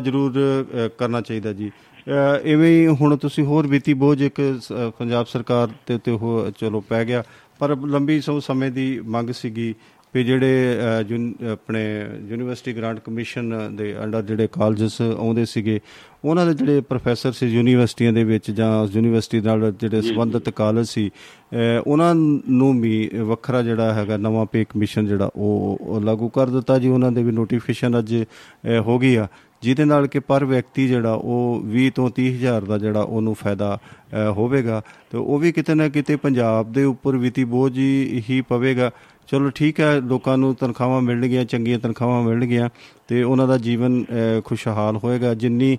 ਜ਼ਰੂਰ 0.00 0.32
ਕਰਨਾ 0.98 1.20
ਚਾਹੀਦਾ 1.20 1.52
ਜੀ। 1.52 1.70
ਇਵੇਂ 2.44 2.70
ਹੀ 2.70 2.86
ਹੁਣ 2.86 3.16
ਤੁਸੀਂ 3.16 3.44
ਹੋਰ 3.44 3.66
ਵਿੱਤੀ 3.66 3.94
ਬੋਝ 3.94 4.20
ਇੱਕ 4.22 4.40
ਪੰਜਾਬ 4.98 5.26
ਸਰਕਾਰ 5.26 5.68
ਤੇ 5.86 5.94
ਉੱਤੇ 5.94 6.18
ਚਲੋ 6.58 6.80
ਪੈ 6.80 7.04
ਗਿਆ 7.04 7.22
ਪਰ 7.58 7.76
ਲੰਬੀ 7.86 8.20
ਸੋ 8.20 8.38
ਸਮੇਂ 8.40 8.70
ਦੀ 8.70 9.00
ਮੰਗ 9.06 9.30
ਸੀਗੀ 9.30 9.74
ਵੀ 10.14 10.24
ਜਿਹੜੇ 10.24 10.78
ਆਪਣੇ 11.52 12.06
ਯੂਨੀਵਰਸਿਟੀ 12.28 12.76
ਗ੍ਰਾਂਟ 12.76 12.98
ਕਮਿਸ਼ਨ 12.98 13.76
ਦੇ 13.76 13.96
ਅੰਡਰ 14.04 14.22
ਜਿਹੜੇ 14.22 14.48
ਕਾਲਜਸ 14.52 15.02
ਆਉਂਦੇ 15.02 15.44
ਸੀਗੇ 15.44 15.80
ਉਹਨਾਂ 16.24 16.46
ਦੇ 16.46 16.54
ਜਿਹੜੇ 16.54 16.80
ਪ੍ਰੋਫੈਸਰ 16.80 17.32
ਸੀ 17.32 17.46
ਯੂਨੀਵਰਸਿਟੀਆਂ 17.46 18.12
ਦੇ 18.12 18.24
ਵਿੱਚ 18.24 18.50
ਜਾਂ 18.50 18.86
ਯੂਨੀਵਰਸਿਟੀ 18.92 19.40
ਨਾਲ 19.40 19.72
ਜਿਹੜੇ 19.80 20.02
ਸੰਬੰਧਿਤ 20.02 20.50
ਕਾਲਜ 20.50 20.86
ਸੀ 20.86 21.10
ਉਹਨਾਂ 21.86 22.14
ਨੂੰ 22.14 22.80
ਵੀ 22.80 23.10
ਵੱਖਰਾ 23.14 23.62
ਜਿਹੜਾ 23.62 23.94
ਹੈਗਾ 23.94 24.16
ਨਵਾਂ 24.16 24.46
ਪੇ 24.46 24.64
ਕਮਿਸ਼ਨ 24.64 25.06
ਜਿਹੜਾ 25.06 25.30
ਉਹ 25.36 26.00
ਲਾਗੂ 26.04 26.28
ਕਰ 26.28 26.46
ਦਿੱਤਾ 26.46 26.78
ਜੀ। 26.78 26.88
ਉਹਨਾਂ 26.88 27.12
ਦੇ 27.12 27.22
ਵੀ 27.22 27.32
ਨੋਟੀਫਿਕੇਸ਼ਨ 27.32 27.98
ਅੱਜ 27.98 28.14
ਹੋ 28.80 28.98
ਗਈ 28.98 29.14
ਆ। 29.14 29.26
ਜਿਹਦੇ 29.62 29.84
ਨਾਲ 29.84 30.06
ਕਿ 30.06 30.20
ਪਰ 30.20 30.44
ਵਿਅਕਤੀ 30.44 30.86
ਜਿਹੜਾ 30.88 31.12
ਉਹ 31.12 31.62
20 31.66 31.90
ਤੋਂ 31.94 32.10
30 32.16 32.32
ਹਜ਼ਾਰ 32.34 32.64
ਦਾ 32.64 32.78
ਜਿਹੜਾ 32.78 33.00
ਉਹਨੂੰ 33.00 33.34
ਫਾਇਦਾ 33.34 33.78
ਹੋਵੇਗਾ। 34.30 34.82
ਤੇ 35.10 35.18
ਉਹ 35.18 35.38
ਵੀ 35.38 35.52
ਕਿਤੇ 35.52 35.74
ਨਾ 35.74 35.88
ਕਿਤੇ 35.88 36.16
ਪੰਜਾਬ 36.16 36.72
ਦੇ 36.72 36.84
ਉੱਪਰ 36.84 37.16
ਵਿੱਤੀ 37.16 37.44
ਬੋਝ 37.44 37.78
ਹੀ 38.30 38.42
ਪਵੇਗਾ। 38.48 38.90
ਚਲੋ 39.26 39.50
ਠੀਕ 39.50 39.80
ਹੈ 39.80 40.00
ਲੋਕਾਂ 40.00 40.38
ਨੂੰ 40.38 40.54
ਤਨਖਾਹਾਂ 40.54 41.00
ਮਿਲਣਗੀਆਂ 41.00 41.44
ਚੰਗੀਆਂ 41.44 41.78
ਤਨਖਾਹਾਂ 41.78 42.22
ਮਿਲਣਗੀਆਂ 42.22 42.68
ਤੇ 43.08 43.22
ਉਹਨਾਂ 43.22 43.48
ਦਾ 43.48 43.58
ਜੀਵਨ 43.58 44.04
ਅ, 44.04 44.40
ਖੁਸ਼ਹਾਲ 44.44 44.96
ਹੋਏਗਾ। 44.96 45.34
ਜਿੰਨੀ 45.34 45.78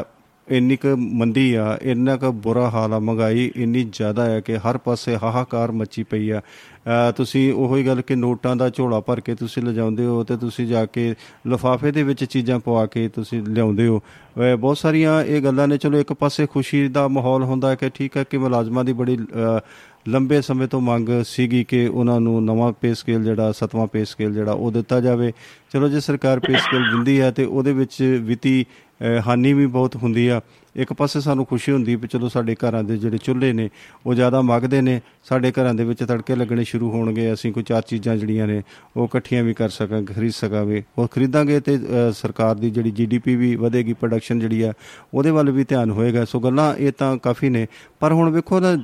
ਅ, 0.00 0.02
ਇੰਨੀ 0.50 0.76
ਕੁ 0.76 0.96
ਮੰਦੀ 0.96 1.54
ਆ 1.54 1.78
ਇੰਨਾ 1.82 2.16
ਕੁ 2.16 2.32
ਬੁਰਾ 2.32 2.70
ਹਾਲ 2.70 2.94
ਆ 2.94 2.98
ਮਹਿੰਗਾਈ 2.98 3.52
ਇੰਨੀ 3.56 3.84
ਜ਼ਿਆਦਾ 3.92 4.26
ਹੈ 4.26 4.40
ਕਿ 4.40 4.56
ਹਰ 4.56 4.78
ਪਾਸੇ 4.78 5.16
ਹਾਹਾਕਾਰ 5.16 5.72
ਮੱਚੀ 5.72 6.02
ਪਈ 6.02 6.30
ਆ। 6.30 6.40
ਅ, 6.40 7.12
ਤੁਸੀਂ 7.12 7.52
ਉਹੀ 7.52 7.86
ਗੱਲ 7.86 8.02
ਕਿ 8.02 8.14
ਨੋਟਾਂ 8.16 8.56
ਦਾ 8.56 8.70
ਝੋਲਾ 8.70 9.00
ਭਰ 9.00 9.20
ਕੇ 9.20 9.34
ਤੁਸੀਂ 9.34 9.62
ਲਿਜਾਉਂਦੇ 9.62 10.04
ਹੋ 10.06 10.24
ਤੇ 10.24 10.36
ਤੁਸੀਂ 10.36 10.66
ਜਾ 10.66 10.86
ਕੇ 10.86 11.14
ਲਿਫਾਫੇ 11.46 11.90
ਦੇ 11.90 12.02
ਵਿੱਚ 12.02 12.24
ਚੀਜ਼ਾਂ 12.24 12.58
ਪਵਾ 12.58 12.86
ਕੇ 12.86 13.08
ਤੁਸੀਂ 13.08 13.42
ਲਿਆਉਂਦੇ 13.42 13.86
ਹੋ। 13.86 13.98
ਅ, 13.98 14.56
ਬਹੁਤ 14.56 14.78
ਸਾਰੀਆਂ 14.78 15.22
ਇਹ 15.22 15.42
ਗੱਲਾਂ 15.42 15.68
ਨੇ 15.68 15.78
ਚਲੋ 15.78 15.98
ਇੱਕ 15.98 16.12
ਪਾਸੇ 16.12 16.46
ਖੁਸ਼ੀ 16.46 16.88
ਦਾ 16.88 17.08
ਮਾਹੌਲ 17.08 17.42
ਹੁੰਦਾ 17.42 17.70
ਹੈ 17.70 17.74
ਕਿ 17.74 17.90
ਠੀਕ 17.94 18.16
ਹੈ 18.16 18.24
ਕਿ 18.24 18.38
ਮੁਲਾਜ਼ਮਾਂ 18.38 18.84
ਦੀ 18.84 18.92
ਬੜੀ 18.92 19.16
ਅ, 19.16 19.60
ਲੰਬੇ 20.08 20.40
ਸਮੇਂ 20.40 20.68
ਤੋਂ 20.68 20.80
ਮੰਗ 20.80 21.08
ਸੀਗੀ 21.24 21.64
ਕਿ 21.64 21.86
ਉਹਨਾਂ 21.86 22.20
ਨੂੰ 22.20 22.44
ਨਵਾਂ 22.44 22.72
ਪੇ 22.72 22.94
ਸਕੇਲ 22.94 23.24
ਜਿਹੜਾ 23.24 23.52
ਸਤਵਾਂ 23.52 23.86
ਪੇ 23.86 24.04
ਸਕੇਲ 24.04 24.34
ਜਿਹੜਾ 24.34 24.52
ਉਹ 24.52 24.72
ਦਿੱਤਾ 24.72 25.00
ਜਾਵੇ। 25.00 25.32
ਚਲੋ 25.72 25.88
ਜੇ 25.88 26.00
ਸਰਕਾਰ 26.00 26.40
ਪੇ 26.40 26.52
ਸਕੇਲ 26.52 26.82
ਦਿੰਦੀ 26.82 27.20
ਹੈ 27.20 27.30
ਤੇ 27.30 27.44
ਉਹਦੇ 27.44 27.72
ਵਿੱਚ 27.72 28.20
ਵਿੱਤੀ 28.22 28.62
ਅ, 28.62 28.85
ਹਾਨੀ 29.26 29.52
ਵੀ 29.52 29.66
ਬਹੁਤ 29.66 29.96
ਹੁੰਦੀ 29.96 30.28
ਆ। 30.28 30.40
ਇੱਕ 30.76 30.92
ਪਾਸੇ 30.92 31.20
ਸਾਨੂੰ 31.20 31.46
ਖੁਸ਼ੀ 31.46 31.72
ਹੁੰਦੀ 31.72 31.96
ਵੀ 31.96 32.08
ਚਲੋ 32.08 32.28
ਸਾਡੇ 32.28 32.54
ਘਰਾਂ 32.54 32.84
ਦੇ 32.84 32.96
ਜਿਹੜੇ 32.96 33.18
ਚੁੱਲ੍ਹੇ 33.18 33.52
ਨੇ 33.52 33.70
ਉਹ 34.06 34.14
ਜ਼ਿਆਦਾ 34.14 34.42
ਮੰਗਦੇ 34.42 34.80
ਨੇ। 34.80 35.00
ਸਾਡੇ 35.24 35.52
ਘਰਾਂ 35.52 35.74
ਦੇ 35.74 35.84
ਵਿੱਚ 35.84 36.04
ਤੜਕੇ 36.04 36.36
ਲੱਗਣੇ 36.36 36.64
ਸ਼ੁਰੂ 36.64 36.90
ਹੋਣਗੇ 36.90 37.32
ਅਸੀਂ 37.32 37.52
ਕੋਈ 37.52 37.62
ਚਾਰ 37.62 37.82
ਚੀਜ਼ਾਂ 37.82 38.16
ਜਿਹੜੀਆਂ 38.16 38.46
ਨੇ 38.46 38.62
ਉਹ 38.96 39.04
ਇਕੱਠੀਆਂ 39.04 39.42
ਵੀ 39.42 39.54
ਕਰ 39.54 39.68
ਸਕਾਂਗੇ 39.68 40.14
ਖਰੀਦ 40.14 40.32
ਸਕਾਂਗੇ। 40.32 40.82
ਉਹ 40.98 41.08
ਖਰੀਦਾਂਗੇ 41.08 41.60
ਤੇ 41.60 41.78
ਸਰਕਾਰ 42.12 42.54
ਦੀ 42.54 42.70
ਜਿਹੜੀ 42.70 42.90
ਜੀਡੀਪੀ 42.90 43.36
ਵੀ 43.36 43.56
ਵਧੇਗੀ 43.56 43.92
ਪ੍ਰੋਡਕਸ਼ਨ 43.92 44.38
ਜਿਹੜੀ 44.38 44.62
ਆ 44.62 44.72
ਉਹਦੇ 45.14 45.30
ਵੱਲ 45.30 45.50
ਵੀ 45.50 45.64
ਧਿਆਨ 45.64 45.90
ਹੋਏਗਾ। 45.90 46.24
ਸੋ 46.24 46.40
ਗੱਲਾਂ 46.40 46.74
ਇਹ 46.74 46.92
ਤਾਂ 46.98 47.16
ਕਾਫੀ 47.16 47.48
ਨੇ। 47.48 47.66
ਪਰ 48.00 48.12
ਹੁਣ 48.12 48.30
ਵੇਖੋ 48.30 48.60
ਨਾ 48.60 48.74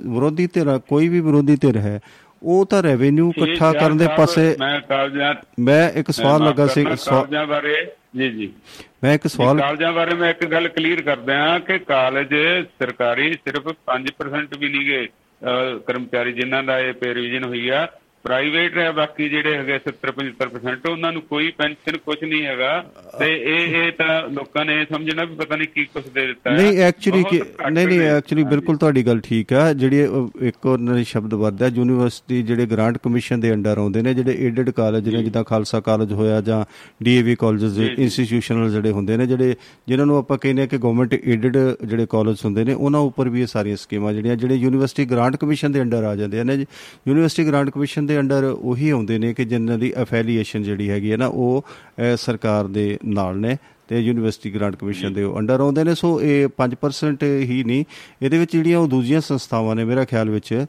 ਵਿਰੋਧੀ 0.00 0.46
ਧਿਰ 0.46 0.78
ਕੋਈ 0.78 1.08
ਵੀ 1.08 1.20
ਵਿਰੋਧੀ 1.20 1.56
ਧਿਰ 1.56 1.76
ਹੈ 1.76 2.00
ਉਹ 2.42 2.66
ਤਾਂ 2.66 2.82
ਰੈਵਨਿਊ 2.82 3.32
ਇਕੱਠਾ 3.36 3.72
ਕਰਨ 3.72 3.96
ਦੇ 3.96 4.04
ਪਾਸੇ 4.16 4.56
ਮੈਂ 4.58 4.80
ਮੈਂ 5.60 5.90
ਇੱਕ 5.90 6.10
ਸਵਾਲ 6.10 6.40
ਲੱਗਾ 6.48 6.66
ਸੀ 6.66 6.84
ਕਰਨਾ, 6.84 6.96
ਸਵਾ- 6.96 7.20
ਕਾਲਜਾਂ 7.20 7.46
ਬਾਰੇ। 7.46 7.86
ਜੀ 8.16 8.28
ਜੀ। 8.30 8.52
ਮੈਂ 9.04 9.14
ਇੱਕ 9.14 9.26
ਸਵਾਲ 9.26 9.58
ਕਾਲਜਾਂ 9.58 9.92
ਬਾਰੇ 9.92 10.14
ਮੈਂ 10.14 10.30
ਇੱਕ 10.30 10.44
ਗੱਲ 10.44 10.68
ਕਲੀਅਰ 10.68 11.02
ਕਰਦਾ 11.02 11.36
ਹਾਂ 11.38 11.58
ਕਿ 11.60 11.78
ਕਾਲਜ 11.78 12.34
ਸਰਕਾਰੀ 12.78 13.32
ਸਿਰਫ 13.34 13.68
5% 13.86 14.58
ਵੀ 14.58 14.68
ਨਹੀਂਗੇ 14.68 15.08
ਕਰਮਚਾਰੀ 15.86 16.32
ਜਿਨ੍ਹਾਂ 16.32 16.62
ਦਾ 16.62 16.78
ਇਹ 16.80 16.92
ਪੇ 16.92 17.14
ਰਿਵੀਜ਼ਨ 17.14 17.44
ਹੋਈ 17.44 17.68
ਆ। 17.68 17.86
ਪ੍ਰਾਈਵੇਟ 18.26 18.76
ਹੈ 18.78 18.92
ਬਾਕੀ 18.92 19.28
ਜਿਹੜੇ 19.28 19.56
ਹੈਗੇ 19.56 19.74
70 19.82 20.10
75% 20.12 20.88
ਉਹਨਾਂ 20.90 21.12
ਨੂੰ 21.12 21.22
ਕੋਈ 21.22 21.50
ਪੈਨਸ਼ਨ 21.58 21.96
ਕੁਝ 21.96 22.16
ਨਹੀਂ 22.24 22.42
ਹੈਗਾ। 22.44 22.70
ਤੇ 23.18 23.26
ਇਹ 23.50 23.74
ਇਹ 23.80 23.92
ਤਾਂ 23.92 24.28
ਲੋਕਾਂ 24.28 24.64
ਨੇ 24.64 24.86
ਸਮਝਣਾ 24.92 25.24
ਵੀ 25.24 25.34
ਪਤਾ 25.34 25.56
ਨਹੀਂ 25.56 25.68
ਕੀ 25.74 25.84
ਕੁਝ 25.84 26.02
ਦੇ 26.14 26.26
ਦਿੱਤਾ। 26.26 26.50
ਨਹੀਂ 26.50 26.78
ਐਕਚੁਅਲੀ 26.78 27.24
ਨਹੀਂ 27.72 27.86
ਨਹੀਂ। 27.86 28.00
ਐਕਚੁਅਲੀ 28.00 28.44
ਬਿਲਕੁਲ 28.44 28.76
ਤੁਹਾਡੀ 28.76 29.06
ਗੱਲ 29.06 29.20
ਠੀਕ 29.20 29.52
ਆ। 29.52 29.72
ਜਿਹੜੀ 29.72 30.00
ਇੱਕ 30.40 30.66
ਉਹਨਾਂ 30.66 30.94
ਦੇ 30.94 31.04
ਸ਼ਬਦ 31.04 31.34
ਵਰਦਾ 31.34 31.66
ਯੂਨੀਵਰਸਿਟੀ 31.66 32.42
ਜਿਹੜੇ 32.42 32.66
ਗ੍ਰਾਂਟ 32.66 32.98
ਕਮਿਸ਼ਨ 32.98 33.40
ਦੇ 33.40 33.52
ਅੰਡਰ 33.54 33.78
ਆਉਂਦੇ 33.78 34.02
ਨੇ 34.02 34.14
ਜਿਹੜੇ 34.14 34.36
ਏਡਡ 34.40 34.70
ਕਾਲਜ 34.70 35.08
ਨੇ 35.08 35.22
ਜਿੱਦਾਂ 35.22 35.44
ਖਾਲਸਾ 35.44 35.80
ਕਾਲਜ 35.80 36.12
ਹੋਇਆ 36.12 36.40
ਜਾਂ 36.40 36.64
ਡੀਏਵੀ 37.02 37.34
ਕਾਲਜਸ 37.34 37.78
ਇੰਸਟੀਟਿਊਸ਼ਨਲ 37.78 38.70
ਜਿਹੜੇ 38.70 38.90
ਹੁੰਦੇ 38.90 39.16
ਨੇ 39.16 39.26
ਜਿਹੜੇ 39.26 39.54
ਜਿਨ੍ਹਾਂ 39.88 40.06
ਨੂੰ 40.06 40.16
ਆਪਾਂ 40.16 40.38
ਕਹਿੰਦੇ 40.38 40.62
ਆ 40.62 40.66
ਕਿ 40.66 40.78
ਗਵਰਨਮੈਂਟ 40.78 41.14
ਏਡਡ 41.14 41.56
ਜਿਹੜੇ 41.84 42.06
ਕਾਲਜ 42.10 42.36
ਹੁੰਦੇ 42.44 42.64
ਨੇ 42.64 42.74
ਉਹਨਾਂ 42.74 43.00
ਉੱਪਰ 43.00 43.28
ਵੀ 43.28 43.42
ਇਹ 43.42 43.46
ਸਾਰੀਆਂ 43.46 43.76
ਸਕੀਮਾਂ 43.76 44.12
ਜਿਹੜੀਆਂ 44.12 44.36
ਜਿਹੜੇ 44.36 44.54
ਯੂਨੀਵਰਸਿਟੀ 44.54 45.04
ਗ੍ਰਾਂਟ 45.04 45.36
ਕਮਿਸ਼ਨ 45.36 45.72
ਦੇ 45.72 45.82
ਅੰਡਰ 45.82 46.02
ਆ 46.04 46.16
ਜਾਂਦੇ 46.16 46.44
ਨੇ। 46.44 46.54
ਯੂਨੀਵਰਸਿਟੀ 47.08 47.48
ਗ੍ਰਾਂਟ 47.48 47.70
ਕਮਿਸ਼ਨ 47.70 48.06
ਦੇ 48.06 48.15
ਦੇ 48.16 48.20
ਅੰਡਰ 48.20 48.44
ਉਹੀ 48.44 48.90
ਆਉਂਦੇ 48.90 49.18
ਨੇ 49.18 49.34
ਕਿ 49.34 49.44
ਜਿਨ੍ਹਾਂ 49.44 49.78
ਦੀ 49.78 49.92
ਐਫੀਲੀਏਸ਼ਨ 49.96 50.62
ਜਿਹੜੀ 50.62 50.90
ਹੈਗੀ 50.90 51.12
ਹੈ 51.12 51.16
ਨਾ 51.16 51.26
ਉਹ 51.26 51.64
ਅਹ, 52.00 52.16
ਸਰਕਾਰ 52.16 52.66
ਦੇ 52.66 52.98
ਨਾਲ 53.04 53.36
ਨੇ। 53.36 53.56
ਤੇ 53.88 54.00
ਯੂਨੀਵਰਸਿਟੀ 54.00 54.54
ਗ੍ਰਾਂਟ 54.54 54.76
ਕਮਿਸ਼ਨ 54.76 55.12
ਦੇ 55.12 55.24
ਅੰਡਰ 55.38 55.60
ਆਉਂਦੇ 55.60 55.84
ਨੇ 55.84 55.94
ਸੋ 55.94 56.20
ਇਹ 56.20 56.48
5% 56.58 57.22
ਹੀ 57.22 57.64
ਨਹੀਂ। 57.64 57.84
ਇਹਦੇ 58.22 58.38
ਵਿੱਚ 58.38 58.52
ਜਿਹੜੀਆਂ 58.52 58.78
ਉਹ 58.78 58.88
ਦੂਜੀਆਂ 58.88 59.20
ਸੰਸਥਾਵਾਂ 59.20 59.76
ਨੇ 59.76 59.84
ਮੇਰਾ 59.84 60.04
ਖਿਆਲ 60.04 60.30
ਵਿੱਚ 60.30 60.66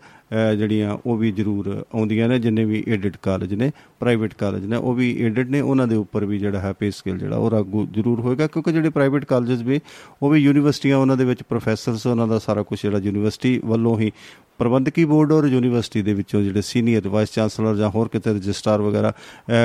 ਜਿਹੜੀਆਂ 0.57 0.97
ਉਹ 1.05 1.17
ਵੀ 1.17 1.31
ਜ਼ਰੂਰ 1.31 1.85
ਆਉਂਦੀਆਂ 1.95 2.27
ਨੇ 2.29 2.39
ਜਿੰਨੇ 2.39 2.65
ਵੀ 2.65 2.83
ਏਡਡ 2.87 3.15
ਕਾਲਜ 3.21 3.53
ਨੇ 3.53 3.71
ਪ੍ਰਾਈਵੇਟ 3.99 4.33
ਕਾਲਜ 4.33 4.65
ਨੇ 4.65 4.75
ਉਹ 4.75 4.93
ਵੀ 4.93 5.15
ਏਡਡ 5.21 5.49
ਨੇ 5.49 5.61
ਉਹਨਾਂ 5.61 5.87
ਦੇ 5.87 5.95
ਉੱਪਰ 5.95 6.25
ਵੀ 6.25 6.37
ਜਿਹੜਾ 6.37 6.59
ਹੈ 6.59 6.73
ਪੇ 6.73 6.91
ਸਕੇਲ 6.91 7.17
ਜਿਹੜਾ 7.17 7.37
ਉਹ 7.37 7.51
ਲਾਗੂ 7.51 7.87
ਜ਼ਰੂਰ 7.93 8.19
ਹੋਏਗਾ 8.19 8.47
ਕਿਉਂਕਿ 8.47 8.71
ਜਿਹੜੇ 8.71 8.89
ਪ੍ਰਾਈਵੇਟ 8.89 9.25
ਕਾਲਜਸ 9.25 9.61
ਵੀ 9.61 9.79
ਉਹ 10.23 10.29
ਵੀ 10.29 10.39
ਯੂਨੀਵਰਸਿਟੀਆਂ 10.39 10.97
ਉਹਨਾਂ 10.97 11.17
ਦੇ 11.17 11.25
ਵਿੱਚ 11.25 11.43
ਪ੍ਰੋਫੈਸਰਸ 11.43 12.07
ਉਹਨਾਂ 12.07 12.27
ਦਾ 12.27 12.39
ਸਾਰਾ 12.39 12.63
ਕੁਝ 12.63 12.79
ਜਿਹੜਾ 12.81 12.97
ਯੂਨੀਵਰਸਿਟੀ 12.97 13.61
ਵੱਲੋਂ 13.65 13.99
ਹੀ 13.99 14.11
ਪ੍ਰਬੰਧਕੀ 14.57 15.05
ਬੋਰਡ 15.05 15.31
ਔਰ 15.31 15.45
ਯੂਨੀਵਰਸਿਟੀ 15.45 16.01
ਦੇ 16.01 16.13
ਵਿੱਚੋਂ 16.13 16.41
ਜਿਹੜੇ 16.41 16.61
ਸੀਨੀਅਰ 16.61 17.07
ਵਾਈਸ 17.07 17.31
ਚਾਂਸਲਰ 17.31 17.75
ਜਾਂ 17.75 17.89
ਹੋਰ 17.89 18.07
ਕਿਤੇ 18.07 18.33
ਰਜਿਸਟਰਾਰ 18.33 18.81
ਵਗੈਰਾ 18.81 19.13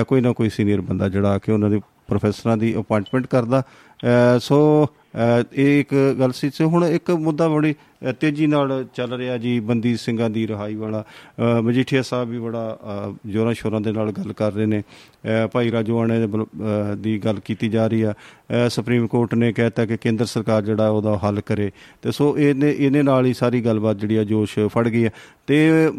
ਕੋਈ 0.08 0.20
ਨਾ 0.20 0.32
ਕੋਈ 0.32 0.48
ਸੀਨੀਅਰ 0.48 0.80
ਬੰਦਾ 0.80 1.08
ਜਿਹੜਾ 1.08 1.28
ਆ 1.28 1.38
ਕੇ 1.38 1.52
ਉਹਨਾਂ 1.52 1.70
ਦੇ 1.70 1.80
ਪ੍ਰੋਫੈਸਰਾਂ 2.06 2.56
ਦੀ 2.56 2.76
ਅਪਾਇੰਟਮੈਂਟ 2.76 3.26
ਕਰਦਾ। 3.26 3.62
ਅਹ, 4.02 4.38
ਸੋ 4.38 4.86
ਅਹ, 4.86 5.44
ਇਹ 5.52 5.80
ਇੱਕ 5.80 6.16
ਗੱਲ 6.18 6.32
ਸੀ। 6.32 6.50
ਸੋ 6.50 6.66
ਹੁਣ 6.66 6.84
ਇੱਕ 6.84 7.10
ਮੁੱਦਾ 7.10 7.48
ਬੜੀ 7.48 7.72
ਅਹ, 7.72 8.12
ਤੇਜ਼ੀ 8.12 8.46
ਨਾਲ 8.46 8.84
ਚੱਲ 8.94 9.12
ਰਿਹਾ 9.12 9.38
ਜੀ 9.38 9.60
ਬੰਦੀ 9.60 9.96
ਸਿੰਘਾਂ 9.96 10.30
ਦੀ 10.30 10.48
ਰਿਹਾਈ 10.48 10.74
ਵਾਲਾ। 10.74 11.04
ਅਹ, 11.38 11.62
ਮਜੀਠੀਆ 11.62 12.02
ਸਾਹਿਬ 12.02 12.28
ਵੀ 12.28 12.38
ਬੜਾ 12.38 12.78
ਅਹ, 12.82 13.30
ਜ਼ੋਰਾਂ 13.30 13.54
ਸ਼ੋਰਾਂ 13.54 13.80
ਦੇ 13.80 13.92
ਨਾਲ 13.92 14.12
ਗੱਲ 14.12 14.32
ਕਰ 14.32 14.52
ਰਹੇ 14.52 14.66
ਨੇ। 14.66 14.80
ਅਹ, 14.80 15.48
ਭਾਈ 15.48 15.70
ਰਾਜੋਆਣੇ 15.70 16.18
ਦੇ 16.18 16.26
ਵੱਲੋਂ, 16.26 16.46
ਅਹ, 16.46 16.96
ਦੀ 16.96 17.18
ਗੱਲ 17.18 17.40
ਕੀਤੀ 17.40 17.68
ਜਾ 17.68 17.86
ਰਹੀ 17.86 18.02
ਆ। 18.02 18.12
ਅਹ, 18.12 18.68
ਸੁਪਰੀਮ 18.68 19.06
ਕੋਰਟ 19.06 19.34
ਨੇ 19.34 19.52
ਕਹਿਤਾ 19.52 19.86
ਕਿ 19.86 19.96
ਕੇਂਦਰ 19.96 20.24
ਸਰਕਾਰ 20.24 20.62
ਜਿਹੜਾ 20.62 20.88
ਉਹਦਾ 20.88 21.20
ਹੱਲ 21.24 21.40
ਕਰੇ। 21.40 21.70
ਤੇ 22.02 22.12
ਸੋ 22.12 22.38
ਇਹਨੇ 22.38 22.74
ਇਹਦੇ 22.78 23.02
ਨਾਲ 23.02 23.26
ਹੀ 23.26 23.34
ਸਾਰੀ 23.34 23.60
ਗੱਲਬਾਤ 23.60 23.96
ਜਿਹੜੀ 23.96 24.16
ਆ 24.16 24.24
ਜੋਸ਼ 24.24 24.58
ਫੜ 24.58 24.88
ਗਈ 24.88 25.04
ਹੈ 25.04 25.10
ਤੇ 25.46 25.90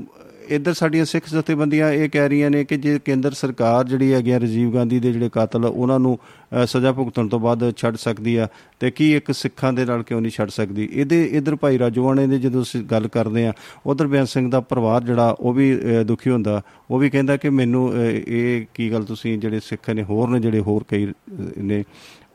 ਇੱਧਰ 0.47 0.73
ਸਾਡੀਆਂ 0.73 1.05
ਸਿੱਖ 1.05 1.29
ਜਥੇਬੰਦੀਆਂ 1.29 1.91
ਇਹ 1.91 2.09
ਕਹਿ 2.09 2.29
ਰਹੀਆਂ 2.29 2.49
ਨੇ 2.49 2.63
ਕਿ 2.63 2.77
ਜੇ 2.77 2.97
ਕੇਂਦਰ 3.05 3.31
ਸਰਕਾਰ 3.33 3.83
ਜਿਹੜੀ 3.85 4.11
ਹੈਗੀ 4.13 4.31
ਆ 4.31 4.39
ਰਾਜੀਵ 4.39 4.73
ਗਾਂਧੀ 4.73 4.99
ਦੇ 4.99 5.11
ਜਿਹੜੇ 5.11 5.29
ਕਾਤਲ 5.29 5.65
ਉਹਨਾਂ 5.65 5.99
ਨੂੰ 5.99 6.17
ਅ, 6.53 6.65
ਸਜ਼ਾ 6.65 6.91
ਭੁਗਤਣ 6.91 7.27
ਤੋਂ 7.27 7.39
ਬਾਅਦ 7.39 7.63
ਛੱਡ 7.77 7.95
ਸਕਦੀ 7.97 8.35
ਆ 8.35 8.47
ਤੇ 8.81 8.91
ਕੀ 8.91 9.11
ਇੱਕ 9.13 9.31
ਸਿੱਖਾਂ 9.33 9.71
ਦੇ 9.73 9.85
ਨਾਲ 9.85 10.03
ਕਿਉਂ 10.03 10.21
ਨਹੀਂ 10.21 10.31
ਛੱਡ 10.31 10.49
ਸਕਦੀ? 10.49 10.87
ਇਹਦੇ 10.91 11.23
ਇੱਧਰ 11.31 11.55
ਭਾਈ 11.55 11.79
ਰਾਜੋਆਣੇ 11.79 12.25
ਦੇ 12.27 12.39
ਜਦੋਂ 12.39 12.61
ਅਸੀਂ 12.61 12.81
ਗੱਲ 12.83 13.07
ਕਰਦੇ 13.07 13.45
ਆ 13.47 13.53
ਉਧਰ 13.85 14.07
ਬਿਆਨ 14.07 14.25
ਸਿੰਘ 14.25 14.49
ਦਾ 14.49 14.59
ਪਰਿਵਾਰ 14.63 15.03
ਜਿਹੜਾ 15.03 15.29
ਉਹ 15.31 15.53
ਵੀ 15.53 15.73
ਅ, 15.75 16.03
ਦੁਖੀ 16.03 16.29
ਹੁੰਦਾ 16.29 16.61
ਉਹ 16.89 16.99
ਵੀ 16.99 17.09
ਕਹਿੰਦਾ 17.09 17.37
ਕਿ 17.37 17.49
ਮੈਨੂੰ 17.51 17.91
ਅ, 17.93 17.95
ਇਹ 18.27 18.65
ਕੀ 18.73 18.91
ਗੱਲ 18.91 19.03
ਤੁਸੀਂ 19.05 19.37
ਜਿਹੜੇ 19.39 19.59
ਸਿੱਖ 19.59 19.89
ਨੇ 19.89 20.03
ਹੋਰ 20.03 20.29
ਨੇ 20.29 20.39
ਜਿਹੜੇ 20.39 20.59
ਹੋਰ 20.61 20.83
ਕਈ 20.87 21.05
ਅ, 21.05 21.11
ਨੇ 21.57 21.83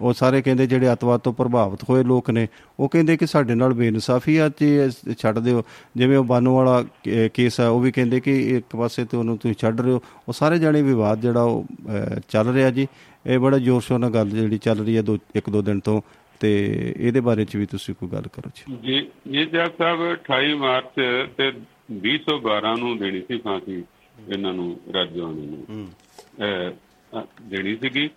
ਉਹ 0.00 0.12
ਸਾਰੇ 0.12 0.42
ਕਹਿੰਦੇ 0.42 0.66
ਜਿਹੜੇ 0.66 0.92
ਅਤਵਾਦ 0.92 1.20
ਤੋਂ 1.20 1.32
ਪ੍ਰਭਾਵਿਤ 1.32 1.84
ਹੋਏ 1.90 2.02
ਲੋਕ 2.04 2.30
ਨੇ 2.30 2.46
ਉਹ 2.80 2.88
ਕਹਿੰਦੇ 2.88 3.16
ਕਿ 3.16 3.26
ਸਾਡੇ 3.26 3.54
ਨਾਲ 3.54 3.72
ਬੇਇਨਸਾਫੀ 3.72 4.36
ਆ 4.36 4.48
ਤੇ 4.48 4.90
ਛੱਡ 5.18 5.38
ਦਿਓ। 5.38 5.62
ਜਿਵੇਂ 5.96 6.18
ਉਹ 6.18 6.24
ਬਾਨੂ 6.24 6.54
ਵਾਲਾ 6.56 6.84
ਕੇਸ 7.34 7.60
ਆ 7.60 7.68
ਉਹ 7.68 7.80
ਵੀ 7.80 7.92
ਕਹਿੰਦੇ 7.92 8.20
ਕਿ 8.20 8.36
ਇੱਕ 8.56 8.76
ਪਾਸੇ 8.76 9.04
ਤੇ 9.04 9.16
ਉਹਨੂੰ 9.16 9.36
ਤੁਸੀਂ 9.38 9.56
ਛੱਡ 9.60 9.80
ਰਹੇ 9.80 9.92
ਹੋ। 9.92 10.02
ਉਹ 10.28 10.32
ਸਾਰੇ 10.32 10.58
ਜਾਣੇ 10.58 10.82
ਵਿਵਾਦ 10.82 11.20
ਜਿਹੜਾ 11.20 11.42
ਉਹ 11.42 11.64
ਚੱਲ 12.28 12.52
ਰਿਹਾ 12.52 12.70
ਜੀ। 12.70 12.86
ਇਹ 13.26 13.38
ਬੜਾ 13.38 13.58
ਜ਼ੋਰ 13.58 13.82
ਸ਼ੋਰ 13.82 13.98
ਨਾਲ 13.98 14.10
ਗੱਲ 14.10 14.30
ਜਿਹੜੀ 14.30 14.58
ਚੱਲ 14.58 14.78
ਰਹੀ 14.78 14.96
ਹੈ 14.96 15.02
ਦੋ 15.02 15.18
ਇੱਕ 15.34 15.50
ਦੋ 15.50 15.62
ਦਿਨ 15.62 15.80
ਤੋਂ। 15.80 16.00
ਤੇ 16.40 16.50
ਇਹਦੇ 16.96 17.20
ਬਾਰੇ 17.20 17.44
ਚ 17.44 17.56
ਵੀ 17.56 17.66
ਤੁਸੀਂ 17.66 17.94
ਕੋਈ 17.94 18.08
ਗੱਲ 18.08 18.26
ਕਰੋ 18.32 18.50
ਜੀ। 18.56 18.76
ਜੀ 18.82 19.38
ਇਹ 19.38 19.46
ਜੱਜ 19.46 19.70
ਸਾਹਿਬ 19.78 20.02
28 20.12 20.54
ਮਾਰਚ 20.54 21.00
ਤੇ 21.36 21.52
2012 21.92 22.74
ਨੂੰ 22.78 22.96
ਦੇਣੀ 22.98 23.20
ਸੀ 23.20 23.38
ਫਾਂਸੀ 23.38 23.82
ਇਹਨਾਂ 24.28 24.52
ਨੂੰ 24.52 24.68
ਰਾਜਵਾਨੀ 24.94 25.46
ਨੂੰ। 25.46 25.86
ਦੇਣੀ 27.42 27.76
ਸੀਗੀ। 27.76 28.08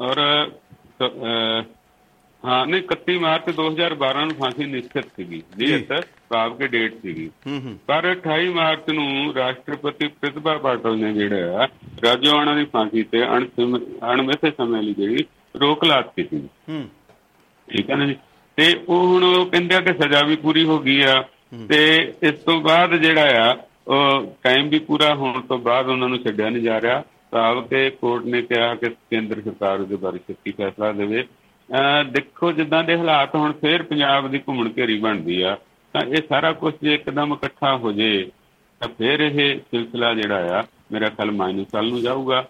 ਔਰ 0.00 0.16
ਹਾਂ 2.44 2.66
ਨਹੀਂ 2.66 2.82
31 2.82 3.18
ਮਾਰਚ 3.18 3.50
2012 3.50 4.20
ਨੂੰ 4.20 4.34
ਫਾਂਸੀ 4.34 4.64
ਨਿਸ਼ਚਿਤ 4.64 5.04
ਸੀਗੀ। 5.04 5.42
ਜੀ 5.58 5.74
ਇੱਥੇ 5.74 6.00
ਭਾਵ 6.28 6.56
ਕੇ 6.56 6.68
ਡੇਟ 6.68 6.94
ਸੀਗੀ। 7.02 7.30
ਪਰ 7.86 8.10
28 8.10 8.48
ਮਾਰਚ 8.48 8.90
ਨੂੰ 8.90 9.34
ਰਾਸ਼ਟਰਪਤੀ 9.34 10.08
ਪ੍ਰਤਿਭਾ 10.08 10.58
ਪਾਟਲ 10.58 10.98
ਨੇ 10.98 11.12
ਜਿਹੜਾ 11.12 11.68
ਰਾਜਵਾਨਾ 12.04 12.54
ਦੀ 12.54 12.64
ਫਾਂਸੀ 12.64 13.02
ਤੇ 13.02 13.26
ਅਣਮਿੱਥੇ 14.12 14.50
ਸਮੇਂ 14.50 14.82
ਲਈ 14.82 14.94
ਜਿਹੜੀ 14.94 15.24
ਰੋਕ 15.60 15.84
ਲਾਤੀ 15.84 16.24
ਸੀ। 16.24 16.48
ਠੀਕ 17.70 17.90
ਹੈ 17.90 17.96
ਨਾ 17.96 18.06
ਜੀ? 18.06 18.16
ਤੇ 18.56 18.80
ਉਹ 18.88 19.06
ਹੁਣ 19.06 19.24
ਉਹ 19.24 19.46
ਕਹਿੰਦੇ 19.46 19.74
ਆ 19.74 19.80
ਕਿ 19.80 19.92
ਸਜ਼ਾ 19.92 20.22
ਵੀ 20.22 20.36
ਪੂਰੀ 20.36 20.64
ਹੋ 20.64 20.78
ਗਈ 20.78 21.00
ਆ। 21.00 21.24
ਤੇ 21.68 22.12
ਇਸ 22.22 22.34
ਤੋਂ 22.34 22.60
ਬਾਅਦ 22.60 22.96
ਜਿਹੜਾ 22.96 23.52
ਆ 23.52 23.56
ਉਹ 23.88 24.36
ਟਾਈਮ 24.42 24.68
ਵੀ 24.68 24.78
ਪੂਰਾ 24.78 25.14
ਹੋਣ 25.14 25.40
ਤੋਂ 25.40 25.58
ਬਾਅਦ 25.58 25.88
ਉਹਨਾਂ 25.88 26.08
ਨੂੰ 26.08 26.18
ਛੱਡਿਆ 26.18 26.50
ਨਹੀਂ 26.50 26.62
ਜਾ 26.62 26.80
ਰਿਹਾ। 26.80 27.02
ਭਾਵ 27.30 27.66
ਕਿ 27.66 27.90
ਕੋਰਟ 27.90 28.24
ਨੇ 28.24 28.42
ਕਿਹਾ 28.42 28.74
ਕਿ 28.74 28.90
ਕੇਂਦਰ 28.90 29.40
ਸਰਕਾਰ 29.40 29.80
ਉਹਦੇ 29.80 29.96
ਬਾਰੇ 29.96 30.18
ਛੇਤੀ 30.18 30.52
ਫੈਸਲਾ 30.52 30.92
ਦੇਵੇ। 30.92 31.22
ਅਹ 31.22 32.04
ਦੇਖੋ, 32.04 32.52
ਜਿੱਦਾਂ 32.52 32.84
ਦੇ 32.84 32.98
ਹਾਲਾਤ 32.98 33.34
ਹੁਣ 33.34 33.52
ਫੇਰ 33.52 33.82
ਪੰਜਾਬ 33.82 34.30
ਦੀ 34.30 34.38
ਘੁੰਮਣ 34.38 34.70
ਘੇਰੀ 34.78 34.98
ਬਣਦੀ 35.00 35.42
ਆ, 35.42 35.58
ਤਾਂ 35.92 36.02
ਇਹ 36.02 36.22
ਸਾਰਾ 36.28 36.52
ਕੁਝ 36.52 36.74
ਜੇ 36.82 36.94
ਇੱਕਦਮ 36.94 37.32
ਇਕੱਠਾ 37.32 37.76
ਹੋ 37.76 37.92
ਜੇ, 37.92 38.30
ਤਾਂ 38.80 38.88
ਫੇਰ 38.88 39.20
ਇਹ 39.20 39.58
ਸਿਲਸਿਲਾ 39.58 40.14
ਜਿਹੜਾ 40.14 40.60
ਆ, 40.60 40.64
ਮੇਰਾ 40.92 41.08
ਖਿਆਲ 41.08 41.30
ਮਾਇਨਸ 41.30 41.66
ਵੱਲ 41.74 41.88
ਨੂੰ 41.88 42.00
ਜਾਊਗਾ। 42.00 42.48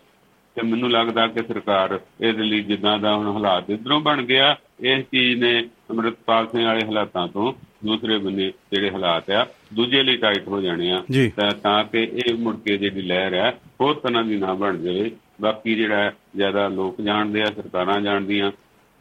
ਤੇ 0.54 0.62
ਮੈਨੂੰ 0.62 0.90
ਲੱਗਦਾ 0.90 1.26
ਕਿ 1.26 1.42
ਸਰਕਾਰ 1.42 2.00
ਇਹਦੇ 2.20 2.42
ਲਈ 2.42 2.60
ਜਿੱਦਾਂ 2.60 2.98
ਦਾ 2.98 3.16
ਹੁਣ 3.16 3.34
ਹਾਲਾਤ 3.34 3.70
ਇਧਰੋਂ 3.70 4.00
ਬਣ 4.00 4.22
ਗਿਆ, 4.22 4.56
ਇਸ 4.80 5.04
ਚੀਜ਼ 5.12 5.44
ਨੇ 5.44 5.68
ਅੰਮ੍ਰਿਤਪਾਲ 5.90 6.48
ਸਿੰਘ 6.48 6.64
ਵਾਲੇ 6.64 6.86
ਹਾਲਾਤਾਂ 6.86 7.28
ਤੋਂ 7.28 7.52
ਦੂਸਰੇ 7.84 8.18
ਬੰਨੇ 8.18 8.52
ਜਿਹੜੇ 8.72 8.90
ਹਾਲਾਤ 8.90 9.30
ਆ 9.30 9.46
ਦੂਜੇ 9.74 10.02
ਲਈ 10.02 10.16
ਟਾਈਟ 10.16 10.48
ਹੋ 10.48 10.60
ਜਾਣੇ 10.60 10.90
ਆ। 10.92 11.02
ਤਾਂ 11.36 11.50
ਤਾਂ 11.62 11.82
ਕਿ 11.84 12.02
ਇਹ 12.16 12.34
ਮੁੜ 12.34 12.54
ਕੇ 12.56 12.76
ਜਿਹੜੀ 12.76 13.02
ਲਹਿਰ 13.02 13.32
ਆ 13.34 13.50
ਹੋਰ 13.80 13.94
ਤਰ੍ਹਾਂ 13.94 14.24
ਦੀ 14.24 14.36
ਨਾ 14.36 14.54
ਬਣ 14.54 14.78
ਜਾਵੇ। 14.78 15.10
ਬਾਕੀ 15.40 15.74
ਜਿਹੜਾ 15.74 16.12
ਜ਼ਿਆਦਾ 16.36 16.68
ਲੋਕ 16.68 17.00
ਜਾਣਦੇ 17.00 17.42
ਆ 17.42 17.46
ਸਰਕਾਰਾਂ 17.46 18.00
ਜਾਣਦੀਆਂ 18.00 18.50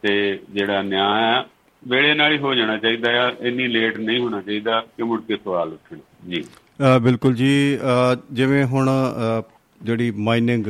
ਤੇ 0.01 0.39
ਜਿਹੜਾ 0.49 0.81
ਨਿਆਂ 0.81 1.09
ਆ 1.09 1.45
ਵੇਲੇ 1.87 2.13
ਨਾਲ 2.13 2.33
ਹੀ 2.33 2.37
ਹੋ 2.37 2.53
ਜਾਣਾ 2.53 2.77
ਚਾਹੀਦਾ 2.77 3.11
ਆ। 3.27 3.31
ਇੰਨੀ 3.39 3.67
ਲੇਟ 3.67 3.97
ਨਹੀਂ 3.97 4.19
ਹੋਣਾ 4.19 4.41
ਚਾਹੀਦਾ 4.41 4.79
ਕਿ 4.97 5.03
ਮੁੜ 5.03 5.21
ਕੇ 5.21 5.37
ਸਵਾਲ 5.37 5.73
ਉੱਠਣ। 5.73 5.97
ਜੀ। 6.29 6.43
ਬਿਲਕੁਲ 7.01 7.35
ਜੀ। 7.35 7.79
ਜਿਵੇਂ 8.31 8.65
ਹੁਣ 8.65 8.89
ਜਿਹੜੀ 9.83 10.11
ਮਾਈਨਿੰਗ 10.11 10.67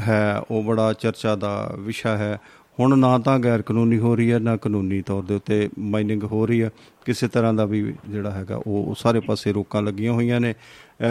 ਹੈ 0.00 0.38
ਉਹ 0.50 0.62
ਬੜਾ 0.62 0.92
ਚਰਚਾ 0.92 1.34
ਦਾ 1.36 1.74
ਵਿਸ਼ਾ 1.78 2.16
ਹੈ। 2.16 2.38
ਹੁਣ 2.80 2.98
ਨਾ 2.98 3.18
ਤਾਂ 3.18 3.38
ਗੈਰ 3.38 3.62
ਕਾਨੂੰਨੀ 3.62 3.98
ਹੋ 3.98 4.16
ਰਹੀ 4.16 4.32
ਹੈ 4.32 4.38
ਨਾ 4.38 4.56
ਕਾਨੂੰਨੀ 4.56 5.02
ਤੌਰ 5.02 5.22
ਦੇ 5.22 5.34
ਉੱਤੇ 5.34 5.68
ਮਾਈਨਿੰਗ 5.78 6.22
ਹੋ 6.22 6.46
ਰਹੀ 6.46 6.62
ਹੈ। 6.62 6.70
ਕਿਸੇ 7.04 7.28
ਤਰ੍ਹਾਂ 7.28 7.54
ਦਾ 7.54 7.64
ਵੀ 7.64 7.94
ਜਿਹੜਾ 8.08 8.30
ਹੈਗਾ 8.30 8.56
ਉਹ 8.56 8.84
ਉਹ 8.84 8.94
ਸਾਰੇ 8.98 9.20
ਪਾਸੇ 9.20 9.52
ਰੋਕਾਂ 9.52 9.82
ਲੱਗੀਆਂ 9.82 10.12
ਹੋਈਆਂ 10.12 10.40
ਨੇ। 10.40 10.54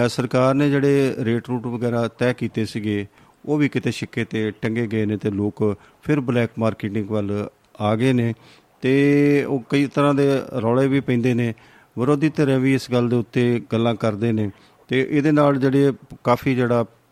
ਅ, 0.05 0.07
ਸਰਕਾਰ 0.07 0.53
ਨੇ 0.53 0.69
ਜਿਹੜੇ 0.69 1.15
ਰੇਟ 1.19 1.47
ਰੂਟ 1.47 1.67
ਵਗੈਰਾ 1.67 2.07
ਤੈਅ 2.07 2.33
ਕੀਤੇ 2.33 2.65
ਸੀਗੇ 2.65 3.07
ਉਹ 3.45 3.57
ਵੀ 3.57 3.69
ਕਿਤੇ 3.69 3.91
ਛਿੱਕੇ 3.91 4.25
ਤੇ 4.25 4.51
ਟੰਗੇ 4.51 4.87
ਗਏ 4.87 5.05
ਨੇ 5.05 5.17
ਤੇ 5.17 5.31
ਲੋਕ 5.31 5.77
ਫਿਰ 6.03 6.19
ਬਲੈਕ 6.19 6.49
ਮਾਰਕੀਟਿੰਗ 6.59 7.09
ਵੱਲ 7.09 7.49
ਆ 7.81 7.95
ਗਏ 7.95 8.13
ਨੇ। 8.13 8.33
ਤੇ 8.81 9.43
ਉਹ 9.43 9.63
ਕਈ 9.69 9.85
ਤਰ੍ਹਾਂ 9.85 10.13
ਦੇ 10.13 10.27
ਰੌਲੇ 10.61 10.87
ਵੀ 10.87 10.99
ਪੈਂਦੇ 10.99 11.33
ਨੇ। 11.33 11.53
ਵਿਰੋਧੀ 11.99 12.29
ਧਿਰ 12.29 12.59
ਵੀ 12.59 12.73
ਇਸ 12.73 12.91
ਗੱਲ 12.91 13.09
ਦੇ 13.09 13.15
ਉੱਤੇ 13.15 13.61
ਗੱਲਾਂ 13.71 13.95
ਕਰਦੇ 13.95 14.31
ਨੇ। 14.31 14.51
ਤੇ 14.87 15.07
ਇਹਦੇ 15.11 15.31
ਨਾਲ 15.31 15.55
ਜਿਹੜੇ 15.57 15.93
ਕਾਫੀ 16.23 16.55
ਜਿਹੜਾ 16.55 16.81
ਅਹ, 16.81 17.02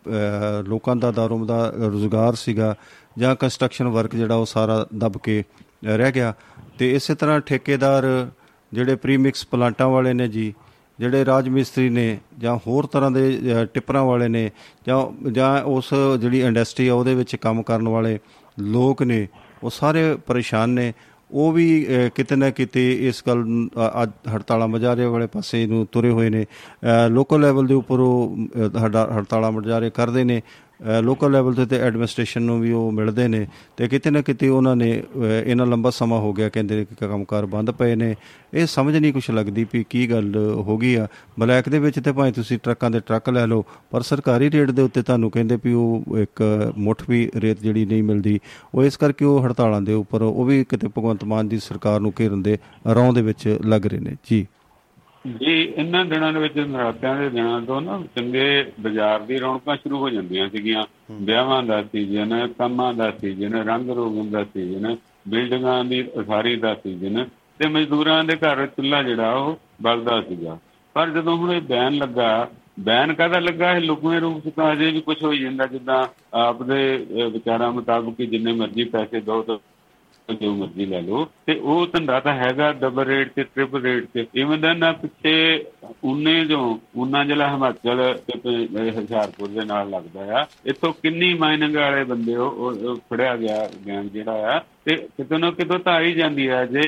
ਲੋਕਾਂ 0.64 0.96
ਦਾ 0.96 1.12
ਦਾਰੋਂ 1.12 1.46
ਦਾ 1.46 1.74
ਰੋਜ਼ਗਾਰ 1.78 2.36
ਸੀਗਾ 2.36 2.76
ਜਾਂ 3.18 3.36
ਕੰਸਟਰਕਸ਼ਨ 3.36 3.88
ਵਰਕ 3.88 4.16
ਜਿਹੜਾ 4.16 4.36
ਉਹ 4.36 4.46
ਸਾਰਾ 4.46 4.88
ਦਬ 4.98 5.14
ਕੇ 5.18 5.42
ਅਹ, 5.42 5.98
ਰਹਿ 5.98 6.12
ਗਿਆ। 6.12 6.34
ਤੇ 6.80 6.96
ਇਸੇ 6.96 7.16
ਤਰ੍ਹਾਂ 7.16 7.40
ਠੇਕੇਦਾਰ 7.40 8.04
ਜਿਹੜੇ 8.74 8.96
ਪ੍ਰੀਮਿਕਸ 8.96 9.48
ਪਲਾਂਟਾਂ 9.48 9.88
ਵਾਲੇ 9.88 10.14
ਨੇ 10.14 10.28
ਜੀ 10.28 10.54
ਜਿਹੜੇ 11.00 11.26
ਰਾਜ 11.26 11.50
ਮਿਸਤਰੀ 11.50 11.90
ਨੇ 11.90 12.20
ਜਾਂ 12.38 12.58
ਹੋਰ 12.68 12.86
ਤਰ੍ਹਾਂ 12.86 13.12
ਦੇ 13.12 13.40
ਅਹ, 13.62 13.66
ਟਿੱਪਰਾਂ 13.66 14.04
ਵਾਲੇ 14.04 14.28
ਨੇ 14.28 14.52
ਜਾਂ 14.88 15.30
ਜਾਂ 15.32 15.64
ਉਸ 15.64 15.90
ਜਿਹੜੀ 16.20 16.42
ਇੰਡਸਟਰੀ 16.42 16.88
ਆ 16.88 16.94
ਉਹਦੇ 16.94 17.16
ਵਿੱਚ 17.16 17.36
ਕੰਮ 17.36 17.64
ਕਰਨ 17.64 17.88
ਵਾਲੇ 17.88 18.20
ਲੋਕ 18.60 19.04
ਨੇ 19.04 19.28
ਉਹ 19.64 19.70
ਸਾਰੇ 19.70 20.16
ਪਰੇਸ਼ਾਨ 20.16 20.70
ਨੇ। 20.70 20.94
ਉਹ 21.32 21.52
ਵੀ 21.52 21.88
ਅਹ, 21.88 22.10
ਕਿਤੇ 22.16 22.36
ਨਾ 22.36 22.50
ਕਿਤੇ 22.50 23.08
ਇਸ 23.08 23.24
ਗੱਲ 23.28 23.38
ਨੂੰ, 23.38 23.70
ਅ- 23.70 24.04
ਅੱਜ 24.04 24.10
ਹੜਤਾਲਾਂ 24.36 24.68
ਮੁਜ਼ਾਹਰੇ 24.68 25.06
ਵਾਲੇ 25.06 25.28
ਪਾਸੇ 25.28 25.68
ਨੂੰ 25.68 25.88
ਤੁਰੇ 25.92 26.10
ਹੋਏ 26.10 26.30
ਨੇ। 26.30 26.46
ਲੋਕਲ 27.10 27.42
ਲੈਵਲ 27.42 27.68
ਦੇ 27.68 27.74
ਉੱਪਰ 27.74 28.00
ਉਹ 28.00 28.38
ਅ, 28.56 28.78
ਹੜਾ- 28.78 29.18
ਹੜਤਾਲਾਂ 29.18 29.52
ਮੁਜ਼ਾਹਰੇ 29.52 29.90
ਕਰਦੇ 29.90 30.24
ਨੇ। 30.24 30.42
ਲੋਕਲ 31.02 31.32
ਲੈਵਲ 31.32 31.54
ਤੇ 31.54 31.66
ਤੇ 31.66 31.78
ਐਡਮਿਨਿਸਟ੍ਰੇਸ਼ਨ 31.80 32.42
ਨੂੰ 32.42 32.62
ਵੀ 32.62 32.72
ਉਹ 32.72 32.92
ਮਿਲਦੇ 32.92 33.28
ਨੇ 33.28 33.48
ਤੇ 33.78 33.88
ਕਿਤੇ 33.88 34.10
ਨਾ 34.12 34.22
ਕਿਤੇ 34.22 34.50
ਉਹਨਾਂ 34.50 34.76
ਨੇ 34.76 35.04
ਅ, 35.22 35.26
ਇਹਨਾਂ 35.46 35.66
ਲੰਬਾ 35.66 35.90
ਸਮਾਂ 35.90 36.20
ਹੋ 36.20 36.34
ਗਿਆ 36.34 36.50
ਕਹਿੰਦੇ 36.50 36.76
ਨੇ 36.76 36.86
ਕਿ 36.86 36.96
ਕੰਮਕਾਰ 36.96 37.46
ਬੰਦ 37.46 37.72
ਪਏ 37.72 37.96
ਨੇ। 37.96 38.16
ਇਹ 38.54 38.66
ਸਮਝ 38.66 38.98
ਨਹੀਂ 38.98 39.14
ਕੁਛ 39.14 39.32
ਲੱਗਦੀ 39.32 39.66
ਵੀ 39.74 39.86
ਕੀ 39.90 40.10
ਗੱਲ 40.12 40.36
ਹੋ 40.36 40.78
ਗਈ 40.78 40.96
ਆ। 40.96 41.08
ਬਲੈਕ 41.40 41.70
ਦੇ 41.70 41.80
ਵਿੱਚ 41.80 42.00
ਤੇ 42.00 42.12
ਭਾਵੇਂ 42.12 42.34
ਤੁਸੀਂ 42.34 42.60
ਟਰੱਕਾਂ 42.64 42.92
ਦੇ 42.92 43.00
ਟਰੱਕ 43.00 43.30
ਲੈ 43.30 43.48
ਲਓ 43.48 43.66
ਪਰ 43.92 44.02
ਸਰਕਾਰੀ 44.02 44.52
ਰੇਟ 44.52 44.72
ਦੇ 44.72 44.82
ਉੱਤੇ 44.82 45.02
ਤੁਹਾਨੂੰ 45.02 45.32
ਕਹਿੰਦੇ 45.32 45.58
ਵੀ 45.64 45.74
ਉਹ 45.74 46.04
ਇੱਕ 46.18 46.72
ਮੁੱਠ 46.78 47.04
ਵੀ 47.10 47.32
ਰੇਤ 47.36 47.62
ਜਿਹੜੀ 47.62 47.86
ਨਹੀਂ 47.86 48.04
ਮਿਲਦੀ। 48.04 48.40
ਉਹ 48.76 48.84
ਇਸ 48.84 48.98
ਕਰਕੇ 48.98 49.26
ਉਹ 49.26 49.46
ਹੜਤਾਲਾਂ 49.46 49.82
ਦੇ 49.82 49.94
ਉੱਪਰ 49.94 50.22
ਉਹ 50.22 50.46
ਵੀ 50.46 50.64
ਕਿਤੇ 50.64 50.88
ਭਗਵੰਤ 50.88 51.24
ਮਾਨ 51.24 51.48
ਦੀ 51.48 51.60
ਸਰਕਾਰ 51.60 52.00
ਨੂੰ 52.00 52.14
ਘੇਰਨ 52.20 52.42
ਦੇ 52.42 52.58
ਰੌਂ 52.96 53.14
ਦੇ 53.14 53.22
ਵਿੱਚ 53.22 53.60
ਲੱਗ 53.66 53.86
ਰਹੇ 53.86 54.00
ਨੇ। 54.00 54.16
ਜੀ। 54.32 54.48
ਜੀ 55.26 55.74
ਇਹਨਾਂ 55.78 56.04
ਦਿਨਾਂ 56.06 56.32
ਦੇ 56.34 56.40
ਵਿੱਚ 56.40 56.58
ਨਰਾਤਿਆਂ 56.58 57.16
ਦੇ 57.16 57.30
ਦਿਨਾਂ 57.30 57.62
ਤੋਂ 57.62 57.82
ਨਾ 57.82 58.02
ਚੰਗੇ 58.16 58.72
ਬਾਜ਼ਾਰ 58.80 59.20
ਦੀ 59.20 59.40
ਰੌਣਕਾਂ 59.40 59.76
ਸ਼ੁਰੂ 59.78 59.98
ਹੋ 59.98 60.10
ਜਾਂਦੀਆਂ 60.10 60.50
ਸੀਗੀਆਂ। 60.50 60.84
ਵਿਆਹਾਂ 61.12 61.62
ਦਾ 61.64 61.82
ਸੀਜ਼ਨ 61.84 62.48
ਕੰਮਾਂ 62.48 62.94
ਦਾ 62.94 63.12
ਸੀਜ਼ਨ 63.12 63.54
ਰੰਗ 63.54 63.90
ਰੋਗਨ 63.90 64.30
ਦਾ 64.30 64.44
ਸੀਜ਼ਨ 64.44 64.96
ਬਿਲਡਿੰਗਾਂ 65.28 65.84
ਦੀ 65.86 66.02
ਉਸਾਰੀ 66.02 66.56
ਦਾ 66.56 66.74
ਸੀਜ਼ਨ 66.76 67.26
ਤੇ 67.60 67.70
ਮਜ਼ਦੂਰਾਂ 67.70 68.24
ਦੇ 68.24 68.36
ਘਰ 68.36 68.66
ਚੁੱਲ੍ਹਾ 68.68 69.04
ਜਿਹੜਾ 69.04 69.34
ਉਹ 69.34 69.60
ਬਲਦਾ 69.82 70.22
ਸੀਗਾ। 70.22 70.58
ਪਰ 70.94 71.10
ਜਦੋਂ 71.10 71.38
ਹੁਣ 71.38 71.52
ਇਹ 71.52 71.62
ਬੈਨ 71.62 71.94
ਲੱਗਾ 71.94 72.50
ਬੈਨ 72.80 73.14
ਕਾਹਦਾ 73.14 73.40
ਲੱਗਾ? 73.40 73.72
ਇਹ 73.72 73.82
ਲੁਕਵੇਂ 73.82 74.20
ਰੂਪ 74.22 74.50
ਚ 74.50 74.54
ਤਾਂ 74.56 74.72
ਅਜੇ 74.74 74.92
ਵੀ 74.92 75.02
ਕੁਝ 75.02 75.24
ਹੋਈ 75.24 75.38
ਜਾਂਦਾ 75.38 75.66
ਜਿੱਦਾਂ 75.66 76.04
ਆਪਦੇ 76.34 77.06
ਵਿਚਾਰਾਂ 77.34 77.72
ਮੁਤਾਬਕ 77.72 78.20
ਹੀ 78.20 78.26
ਜਿੰਨੇ 78.26 78.54
ਮਰਜ਼ੀ 78.54 78.84
ਪੈਸੇ 78.84 79.20
ਦੋ 79.20 79.42
ਤਾਂ 79.42 79.58
ਜੋ 80.42 80.56
ਮਰਜ਼ੀ 80.56 80.86
ਲੈ 80.86 81.02
ਲਓ। 81.02 81.28
ਤੇ 81.46 81.56
ਉਹ 81.56 81.88
ਧੰਦਾ 81.88 82.20
ਤਾਂ 82.20 82.34
ਹੈਗਾ 82.34 82.74
ਡਬਲ 82.74 83.04
ਰੇਟ 83.04 83.32
ਤੇ 83.34 83.44
ਟ੍ਰਿਪਲ 83.44 83.82
ਰੇਟ 83.82 84.06
ਤੇ। 84.14 84.28
ਇਵਨ 84.36 84.62
ਦੈਨ 84.62 84.78
ਨਾ 84.78 84.92
ਪਿੱਛੇ 84.92 85.66
ਉਨੇ 86.04 86.46
ਜੋ, 86.46 86.80
ਉਨਾ 86.96 87.24
ਜ਼ਿਲ੍ਹਾ 87.24 87.54
ਹਿਮਾਚਲ 87.54 88.20
ਤੇ 88.28 88.40
ਪ- 88.40 88.78
ਇਹ 88.80 88.92
ਹੁਸ਼ਿਆਰਪੁਰ 88.92 89.48
ਦੇ 89.48 89.66
ਨਾਲ 89.66 89.90
ਲੱਗਦਾ 89.90 90.42
ਆ, 90.42 90.46
ਇੱਥੋਂ 90.66 90.94
ਕਿੰਨੀ 90.94 91.34
ਮਾਈਨਿੰਗ 91.34 91.76
ਵਾਲੇ 91.76 92.04
ਬੰਦੇ 92.04 92.36
ਉਹ- 92.36 92.52
ਉਹ 92.52 92.74
ਉਹ 92.74 92.96
ਫੜਿਆ 92.96 93.36
ਗਿਆ 93.36 93.70
ਗੈਂਗ 93.88 94.06
ਜਿਹੜਾ 94.06 94.58
ਆ। 94.58 94.60
ਤੇ 94.86 94.96
ਕਿਤੇ 94.96 95.38
ਨਾ 95.38 95.52
ਕਿਤੇ 95.52 95.78
ਤਾਂ 95.78 95.94
ਆ 95.94 96.02
ਹੀ 96.02 96.14
ਜਾਂਦੀ 96.14 96.48
ਆ 96.48 96.66
ਜੇ। 96.66 96.82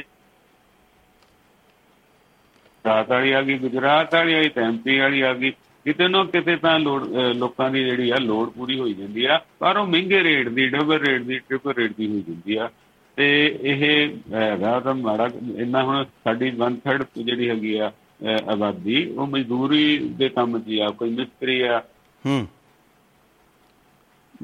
ਰਾਤ 2.86 3.10
ਵਾਲੀ 3.10 3.32
ਆ 3.32 3.42
ਗਈ, 3.42 3.58
ਗੁਜਰਾਤ 3.58 4.16
ਵਾਲੀ 4.16 4.34
ਆਈ 4.34 4.50
ਐਮਪੀ 4.58 5.00
ਵਾਲੀ 5.00 5.22
ਆ 5.22 5.34
ਗਈ। 5.34 5.52
ਕਿਤੇ 5.86 6.08
ਨਾ 6.08 6.24
ਕਿਤੇ 6.24 6.56
ਤਾਂ 6.56 6.80
ਲੋੜ, 6.80 7.08
ਅਹ 7.08 7.34
ਲੋਕਾਂ 7.34 7.70
ਦੀ 7.70 7.84
ਜਿਹੜੀ 7.84 8.10
ਆ, 8.10 8.16
ਲੋੜ 8.16 8.50
ਪੂਰੀ 8.50 8.80
ਹੋਈ 8.80 8.94
ਜਾਂਦੀ 8.94 9.26
ਆ। 9.26 9.42
ਪਰ 9.60 9.78
ਉਹ 9.78 9.88
ਮਹਿੰਗੇ 9.88 10.24
ਰੇਟ 10.24 10.50
ਦੀ 10.50 10.70
ਡਬਲ 10.70 11.00
ਰੇਟ 11.00 11.22
ਦੀ 11.22 11.40
ਟ੍ਰਿਪਲ 11.40 11.72
ਰੇਟ 11.72 11.94
ਦੀ 11.98 12.08
ਹੋਈ 12.08 12.22
ਜਾਂਦੀ 12.22 12.56
ਆ। 12.56 12.70
ਤੇ 13.18 13.26
ਇਹ 13.64 13.84
ਹੈਗਾ 14.34 14.80
ਤਾਂ 14.80 14.94
ਮਾੜਾ 14.96 15.30
ਇੰਨਾ 15.58 15.84
ਹੁਣ 15.84 16.04
ਸਾਡੀ 16.24 16.52
1/3 16.52 17.04
ਜਿਹੜੀ 17.18 17.50
ਹੈਗੀ 17.50 17.78
ਆ 17.78 17.92
ਆਬਾਦੀ 18.52 19.06
ਉਹ 19.10 19.28
ਮਜ਼ਦੂਰੀ 19.28 19.98
ਦੇ 20.18 20.30
ਕੰਮ 20.30 20.60
'ਚ 20.60 20.80
ਆ 20.82 20.90
ਕੋਈ 20.90 21.10
ਮਿਸਤਰੀ 21.10 21.62
ਆ। 21.62 21.80
ਹੂੰ। 22.24 22.46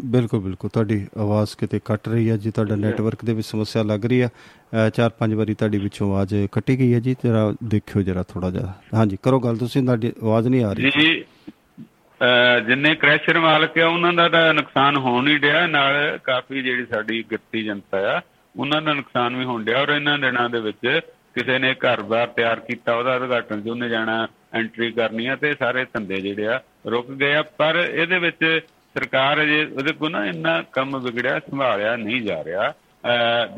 ਬਿਲਕੁਲ 0.06 0.40
ਬਿਲਕੁਲ। 0.40 0.70
ਤੁਹਾਡੀ 0.70 1.06
ਆਵਾਜ਼ 1.18 1.56
ਕਿਤੇ 1.58 1.80
ਕੱਟ 1.86 2.08
ਰਹੀ 2.08 2.30
ਹੈ 2.30 2.36
ਜੀ 2.38 2.52
ਤੁਹਾਡਾ 2.52 2.76
ਨੈਟਵਰਕ 2.76 3.26
ਦੇ 3.26 3.34
ਵਿੱਚ 3.34 3.48
ਸਮੱਸਿਆ 3.48 3.84
ਲੱਗ 3.84 4.06
ਰਹੀ 4.06 4.26
ਅ, 4.26 4.90
ਚਾਰ 4.90 5.10
ਪੰਜ 5.10 5.34
ਵਾਰੀ 5.34 5.54
ਤੁਹਾਡੀ 5.54 5.78
ਵਿੱਚੋਂ 5.78 6.10
ਆਵਾਜ਼ 6.10 6.36
ਕੱਟੀ 6.52 6.78
ਗਈ 6.80 6.94
ਹੈ 6.94 7.00
ਜੀ 7.00 7.16
ਜਰਾ 7.24 7.54
ਦੇਖਿਓ 7.64 8.02
ਜਰਾ 8.02 8.24
ਥੋੜਾ 8.24 8.50
ਜਿਹਾ। 8.50 8.74
ਹਾਂਜੀ 8.94 9.18
ਕਰੋ 9.24 9.40
ਗੱਲ 9.40 9.58
ਤੁਸੀਂ 9.58 9.84
ਤੁਹਾਡੀ 9.84 10.12
ਆਵਾਜ਼ 10.24 10.48
ਨਹੀਂ 10.48 10.64
ਆ 10.64 10.74
ਰਹੀ। 10.74 10.90
ਜੀ 10.92 11.24
ਜਿੰਨੇ 12.68 12.94
ਕ੍ਰੈਸ਼ਰ 12.96 13.40
ਮਾਲਕ 13.40 13.78
ਆ 13.80 13.88
ਉਹਨਾਂ 13.88 14.14
ਦਾ 14.14 14.28
ਤਾਂ 14.30 14.54
ਨੁਕਸਾਨ 14.54 14.98
ਹੋਣ 14.98 15.28
ਹੀ 15.28 15.38
ਡਿਆ 15.38 15.66
ਨਾਲ 15.68 16.18
ਕਾਫੀ 16.24 16.62
ਜਿਹੜੀ 16.62 16.86
ਸਾਡੀ 16.86 17.24
ਗਿਰਤੀ 17.32 17.64
ਜਨਤਾ 17.64 17.98
ਆ 18.18 18.20
ਉਹਨਾਂ 18.56 18.82
ਦਾ 18.82 18.94
ਨੁਕਸਾਨ 18.94 19.36
ਵੀ 19.36 19.44
ਹੋਣ 19.46 19.64
ਡਿਆ 19.64 19.82
ਔਰ 19.82 19.90
ਇਹਨਾਂ 19.90 20.18
ਦਿਨਾਂ 20.20 20.50
ਦੇ 20.50 20.60
ਵਿੱਚ 20.60 21.00
ਕਿਸੇ 21.36 21.58
ਨੇ 21.60 21.74
ਘਰ-ਬਾਰ 21.74 22.28
ਤਿਆਰ 22.28 22.60
ਕੀਤਾ 22.60 22.96
ਉਹਦਾ 22.96 23.16
ਉਦਘਾਟਨ 23.16 23.62
'ਚ 23.62 23.68
ਉਹਨੇ 23.68 23.90
ਜਾਣਾ 23.90 24.28
ਐਂਟਰੀ 24.54 24.92
ਕਰਨੀ 24.92 25.26
ਆ 25.28 25.36
ਤੇ 25.36 25.54
ਸਾਰੇ 25.60 25.86
ਧੰਦੇ 25.94 26.22
ਜਿਹੜੇ 26.22 26.48
ਆ 26.48 26.60
ਰੁਕ 26.88 27.12
ਗਏ 27.12 27.34
ਆ 27.36 27.42
ਪਰ 27.58 27.76
ਇਹਦੇ 27.76 28.20
ਵਿੱਚ 28.20 28.62
ਸਰਕਾਰ 28.98 29.42
ਅਜੇ 29.44 29.64
ਉਹਦੇ 29.66 29.94
ਕੋਲ 29.94 30.12
ਨਾ 30.12 30.26
ਇੰਨਾ 30.26 30.62
ਕੰਮ 30.72 30.98
ਵਿਗੜਿਆ 30.98 31.40
ਸੰਭਾਲਿਆ 31.40 31.96
ਨਹੀਂ 31.96 32.22
ਜਾ 32.22 32.44
ਰਿਹਾ। 32.44 32.74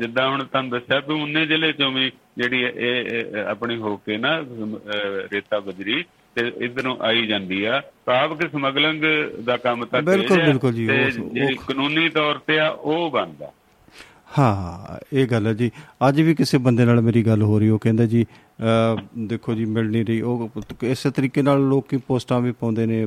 ਜਿੱਦਾਂ 0.00 0.28
ਹੁਣ 0.30 0.44
ਤੁਹਾਨੂੰ 0.44 0.70
ਦੱਸਿਆ 0.70 0.98
ਵੀ 1.00 1.14
ਉਨੇ 1.22 1.46
ਜ਼ਿਲ੍ਹੇ 1.46 1.72
ਚੋਂ 1.72 1.90
ਵੀ 1.92 2.10
ਜਿਹੜੀ 2.38 2.60
ਇਹ 2.76 3.36
ਆਪਣੀ 3.46 3.76
ਹੋ 3.76 3.96
ਕੇ 3.96 4.16
ਨਾ 4.16 4.36
ਰੇਤਾ 5.32 5.60
ਬਜਰੀ 5.60 6.04
ਤੇ 6.36 6.52
ਇਧਰੋਂ 6.58 6.96
ਆਈ 7.00 7.26
ਜਾਂਦੀ 7.26 7.64
ਆ। 7.64 7.80
ਭਾਵ 8.04 8.36
ਕਿ 8.36 8.48
ਸਮਗਲਿੰਗ 8.48 9.04
ਦਾ 9.44 9.56
ਕੰਮ 9.56 9.84
ਤਾਂ 9.84 10.02
ਬਿਲਕੁਲ, 10.02 10.36
ਬਿਲਕੁਲ 10.46 10.72
ਜੀ, 10.72 10.86
ਉਹ- 11.18 11.66
ਕਾਨੂੰਨੀ 11.66 12.08
ਤੌਰ 12.08 12.38
ਤੇ 12.46 12.58
ਆ 12.60 12.68
ਉਹ 12.68 13.10
ਬੰਦਾ 13.10 13.52
ਹਾਂ 14.38 14.96
ਇਹ 15.12 15.26
ਗੱਲ 15.26 15.46
ਹੈ 15.46 15.52
ਜੀ। 15.52 15.70
ਅੱਜ 16.08 16.20
ਵੀ 16.20 16.34
ਕਿਸੇ 16.34 16.58
ਬੰਦੇ 16.58 16.84
ਨਾਲ 16.84 17.00
ਮੇਰੀ 17.00 17.22
ਗੱਲ 17.22 17.42
ਹੋ 17.42 17.58
ਰਹੀ 17.58 17.68
ਉਹ 17.68 17.78
ਕਹਿੰਦਾ 17.78 18.04
ਜੀ 18.06 18.22
ਅ, 18.22 18.96
ਦੇਖੋ 19.18 19.54
ਜੀ 19.54 19.64
ਮਿਲ 19.64 19.90
ਨਹੀਂ 19.90 20.04
ਰਹੀ। 20.04 20.20
ਉਹ 20.20 20.48
ਇਸੇ 20.82 21.10
ਤਰੀਕੇ 21.10 21.42
ਨਾਲ 21.42 21.60
ਲੋਕੀ 21.68 21.96
ਪੋਸਟਾਂ 22.06 22.40
ਵੀ 22.40 22.52
ਪਾਉਂਦੇ 22.52 22.86
ਨੇ 22.86 23.06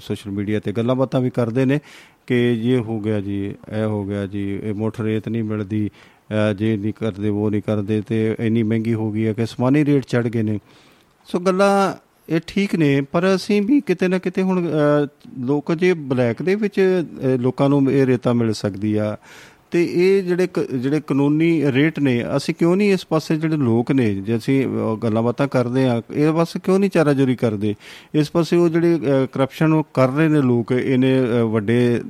ਸੋਸ਼ਲ 0.00 0.30
ਮੀਡੀਆ 0.30 0.60
ਤੇ 0.60 0.72
ਗੱਲਾਂ 0.72 0.94
ਬਾਤਾਂ 0.96 1.20
ਵੀ 1.20 1.30
ਕਰਦੇ 1.30 1.64
ਨੇ 1.64 1.78
ਕਿ 2.26 2.36
ਇਹ 2.64 2.78
ਹੋ 2.78 2.98
ਗਿਆ 3.00 3.20
ਜੀ 3.20 3.38
ਇਹ 3.46 3.84
ਹੋ 3.84 4.04
ਗਿਆ 4.04 4.26
ਜੀ 4.26 4.42
ਇਹ 4.62 4.74
ਮੋਟਰ 4.74 5.04
ਰੇਤ 5.04 5.28
ਨਹੀਂ 5.28 5.42
ਮਿਲਦੀ 5.44 5.88
ਅ, 5.88 6.52
ਜੇ 6.52 6.76
ਨਹੀਂ 6.76 6.92
ਕਰਦੇ 6.92 7.28
ਉਹ 7.28 7.50
ਨਹੀਂ 7.50 7.62
ਕਰਦੇ 7.62 8.00
ਤੇ 8.08 8.36
ਇੰਨੀ 8.40 8.62
ਮਹਿੰਗੀ 8.62 8.94
ਹੋ 8.94 9.10
ਗਈ 9.12 9.26
ਹੈ 9.26 9.32
ਕਿ 9.32 9.46
ਸਮਾਨੀ 9.46 9.84
ਰੇਟ 9.84 10.04
ਚੜ 10.06 10.26
ਗਏ 10.28 10.42
ਨੇ। 10.42 10.58
ਸੋ 11.28 11.38
ਗੱਲਾਂ 11.40 11.94
ਇਹ 12.28 12.40
ਠੀਕ 12.46 12.74
ਨੇ 12.74 13.00
ਪਰ 13.12 13.24
ਅਸੀਂ 13.34 13.60
ਵੀ 13.62 13.80
ਕਿਤੇ 13.80 14.08
ਨਾ 14.08 14.18
ਕਿਤੇ 14.18 14.42
ਹੁਣ 14.42 14.66
ਅ, 14.68 15.06
ਲੋਕ 15.40 15.72
ਜੇ 15.74 15.92
ਬਲੈਕ 15.94 16.42
ਦੇ 16.42 16.54
ਵਿੱਚ 16.54 16.80
ਅ, 16.80 17.36
ਲੋਕਾਂ 17.36 17.68
ਨੂੰ 17.68 17.90
ਇਹ 17.92 18.06
ਰੇਤਾ 18.06 18.32
ਮਿਲ 18.32 18.52
ਸਕਦੀ 18.52 18.94
ਆ 18.96 19.16
ਤੇ 19.70 19.82
ਇਹ 19.92 20.22
ਜਿਹੜੇ 20.22 20.46
ਕ- 20.46 20.70
ਜਿਹੜੇ 20.72 21.00
ਕਾਨੂੰਨੀ 21.06 21.72
ਰੇਟ 21.72 21.98
ਨੇ 22.00 22.24
ਅਸੀਂ 22.36 22.54
ਕਿਉਂ 22.54 22.76
ਨਹੀਂ 22.76 22.92
ਇਸ 22.92 23.06
ਪਾਸੇ 23.06 23.36
ਜਿਹੜੇ 23.36 23.56
ਲੋਕ 23.56 23.92
ਨੇ 23.92 24.14
ਜੇ 24.14 24.36
ਅਸੀਂ 24.36 24.66
ਅ, 24.66 24.94
ਗੱਲਾਂ 25.02 25.22
ਬਾਤਾਂ 25.22 25.48
ਕਰਦੇ 25.48 25.84
ਆ 25.88 26.02
ਇਹ 26.14 26.32
ਪਾਸੇ 26.32 26.60
ਕਿਉਂ 26.64 26.78
ਨਹੀਂ 26.78 26.90
ਚਾਰਾਜੋਰੀ 26.90 27.36
ਕਰਦੇ? 27.36 27.74
ਇਸ 28.14 28.30
ਪਾਸੇ 28.30 28.56
ਉਹ 28.56 28.68
ਜਿਹੜੇ 28.68 28.98
ਕਰਪਸ਼ਨ 29.32 29.72
ਉਹ 29.72 29.86
ਕਰ 29.94 30.08
ਰਹੇ 30.08 30.28
ਨੇ 30.28 30.40
ਲੋਕ 30.42 30.72
ਇਹਨੇ 30.72 31.12
ਅ, 31.20 31.44
ਵੱਡੇ 31.44 32.00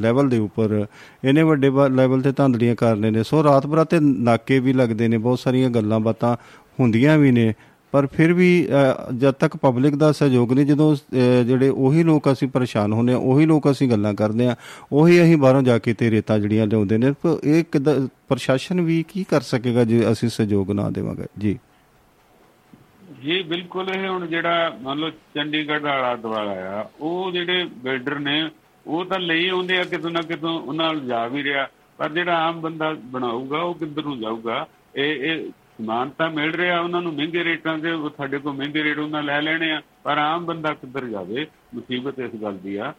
ਲੈਵਲ 0.00 0.28
ਦੇ 0.28 0.38
ਉੱਪਰ 0.38 0.86
ਇਹਨੇ 1.24 1.42
ਵੱਡੇ 1.42 1.70
ਲੈਵਲ 1.90 2.22
ਤੇ 2.22 2.32
ਧਾਂਦਲੀਆਂ 2.32 2.74
ਕਰ 2.76 2.96
ਰਹੇ 2.96 3.10
ਨੇ। 3.10 3.22
ਸੋ 3.22 3.42
ਰਾਤ 3.44 3.66
ਬਰਾਤੇ 3.66 4.00
ਨਾਕੇ 4.00 4.58
ਵੀ 4.58 4.72
ਲੱਗਦੇ 4.72 5.08
ਨੇ 5.08 5.18
ਬਹੁਤ 5.18 5.38
ਸਾਰੀਆਂ 5.38 5.70
ਗੱਲਾਂ 5.70 6.00
ਬਾਤਾਂ 6.00 6.36
ਹੁੰਦੀਆਂ 6.80 7.18
ਵੀ 7.18 7.30
ਨੇ। 7.30 7.52
ਪਰ 7.92 8.06
ਫਿਰ 8.06 8.32
ਵੀ 8.32 8.48
ਅ, 8.66 9.12
ਜਦ 9.12 9.34
ਤੱਕ 9.34 9.56
ਪਬਲਿਕ 9.56 9.94
ਦਾ 9.94 10.10
ਸਹਿਯੋਗ 10.12 10.52
ਨਹੀਂ 10.52 10.66
ਜਦੋਂ 10.66 10.94
ਅ, 10.94 11.42
ਜਿਹੜੇ 11.42 11.68
ਉਹੀ 11.68 12.02
ਲੋਕ 12.02 12.30
ਅਸੀਂ 12.32 12.48
ਪਰੇਸ਼ਾਨ 12.48 12.92
ਹੁੰਦੇ 12.92 13.12
ਆ 13.12 13.16
ਉਹੀ 13.16 13.46
ਲੋਕ 13.46 13.70
ਅਸੀਂ 13.70 13.88
ਗੱਲਾਂ 13.90 14.14
ਕਰਦੇ 14.14 14.46
ਆ 14.46 14.54
ਉਹੀ 14.92 15.22
ਅਸੀਂ 15.22 15.36
ਬਾਹਰੋਂ 15.36 15.62
ਜਾ 15.62 15.78
ਕੇ 15.78 15.94
ਤੇ 15.94 16.10
ਰੇਤਾਂ 16.10 16.38
ਜਿਹੜੀਆਂ 16.38 16.66
ਲਿਆਉਂਦੇ 16.66 16.98
ਨੇ 16.98 17.12
ਪਰ 17.22 17.38
ਇਹ 17.44 17.64
ਕਿੱਦਾਂ 17.72 17.94
ਪ੍ਰਸ਼ਾਸਨ 18.28 18.80
ਵੀ 18.80 19.02
ਕੀ 19.08 19.24
ਕਰ 19.24 19.40
ਸਕੇਗਾ 19.40 19.84
ਜੇ 19.84 20.10
ਅਸੀਂ 20.12 20.28
ਸਹਿਯੋਗ 20.28 20.70
ਨਾ 20.70 20.88
ਦੇਵਾਂਗੇ? 20.90 21.26
ਜੀ। 21.38 21.58
ਜੀ 23.22 23.42
ਬਿਲਕੁਲ 23.42 23.88
ਇਹ 23.90 24.08
ਹੁਣ 24.08 24.26
ਜਿਹੜਾ 24.26 24.70
ਮੰਨ 24.82 24.98
ਲਓ 24.98 25.10
ਚੰਡੀਗੜ੍ਹ 25.34 25.82
ਵਾਲਾ 25.82 26.14
ਦੁਆਲਾ 26.16 26.52
ਆ 26.70 26.84
ਉਹ 27.00 27.30
ਜਿਹੜੇ 27.32 27.64
ਬਿਲਡਰ 27.82 28.18
ਨੇ 28.18 28.42
ਉਹ 28.86 29.04
ਤਾਂ 29.04 29.18
ਲਈ 29.18 29.48
ਆਉਂਦੇ 29.48 29.76
ਆ 29.78 29.84
ਕਿਤੋਂ 29.84 30.10
ਨਾ 30.10 30.22
ਕਿਤੋਂ 30.22 30.60
ਉਹਨਾਂ 30.60 30.86
ਨਾਲ 30.86 31.00
ਜਾ 31.00 31.26
ਵੀ 31.26 31.42
ਰਿਹਾ 31.42 31.66
ਪਰ 31.98 32.12
ਜਿਹੜਾ 32.12 32.36
ਆਮ 32.38 32.60
ਬੰਦਾ 32.60 32.92
ਬਣਾਊਗਾ 33.04 33.58
ਉਹ 33.58 33.74
ਕਿੱਧਰ 33.74 34.02
ਨੂੰ 34.02 34.18
ਜਾਊਗਾ? 34.20 34.66
ਇਹ 34.96 35.24
ਇਹ 35.24 35.50
ਸਮਾਨ 35.78 36.10
ਤਾਂ 36.18 36.30
ਮਿਲ 36.30 36.52
ਰਿਹਾ 36.54 36.80
ਉਹਨਾਂ 36.80 37.02
ਨੂੰ 37.02 37.12
ਮਹਿੰਗੇ 37.14 37.44
ਰੇਟਾਂ 37.44 37.78
ਤੇ 37.78 37.90
ਉਹ 37.92 38.10
ਸਾਡੇ 38.16 38.38
ਕੋਲ 38.38 38.52
ਮਹਿੰਗੇ 38.52 38.82
ਰੇਟ 38.84 38.98
ਉਹਨਾਂ 38.98 39.22
ਲੈ 39.22 39.40
ਲੈਣੇ 39.42 39.70
ਆ 39.72 39.80
ਪਰ 40.04 40.18
ਆਮ 40.18 40.44
ਬੰਦਾ 40.44 40.72
ਕਿੱਧਰ 40.74 41.04
ਜਾਵੇ 41.04 41.46
ਮੁਸੀਬਤ 41.74 42.18
ਇਸ 42.18 42.30
ਗੱਲ 42.42 42.56
ਦੀ 42.56 42.76
ਆ। 42.76 42.92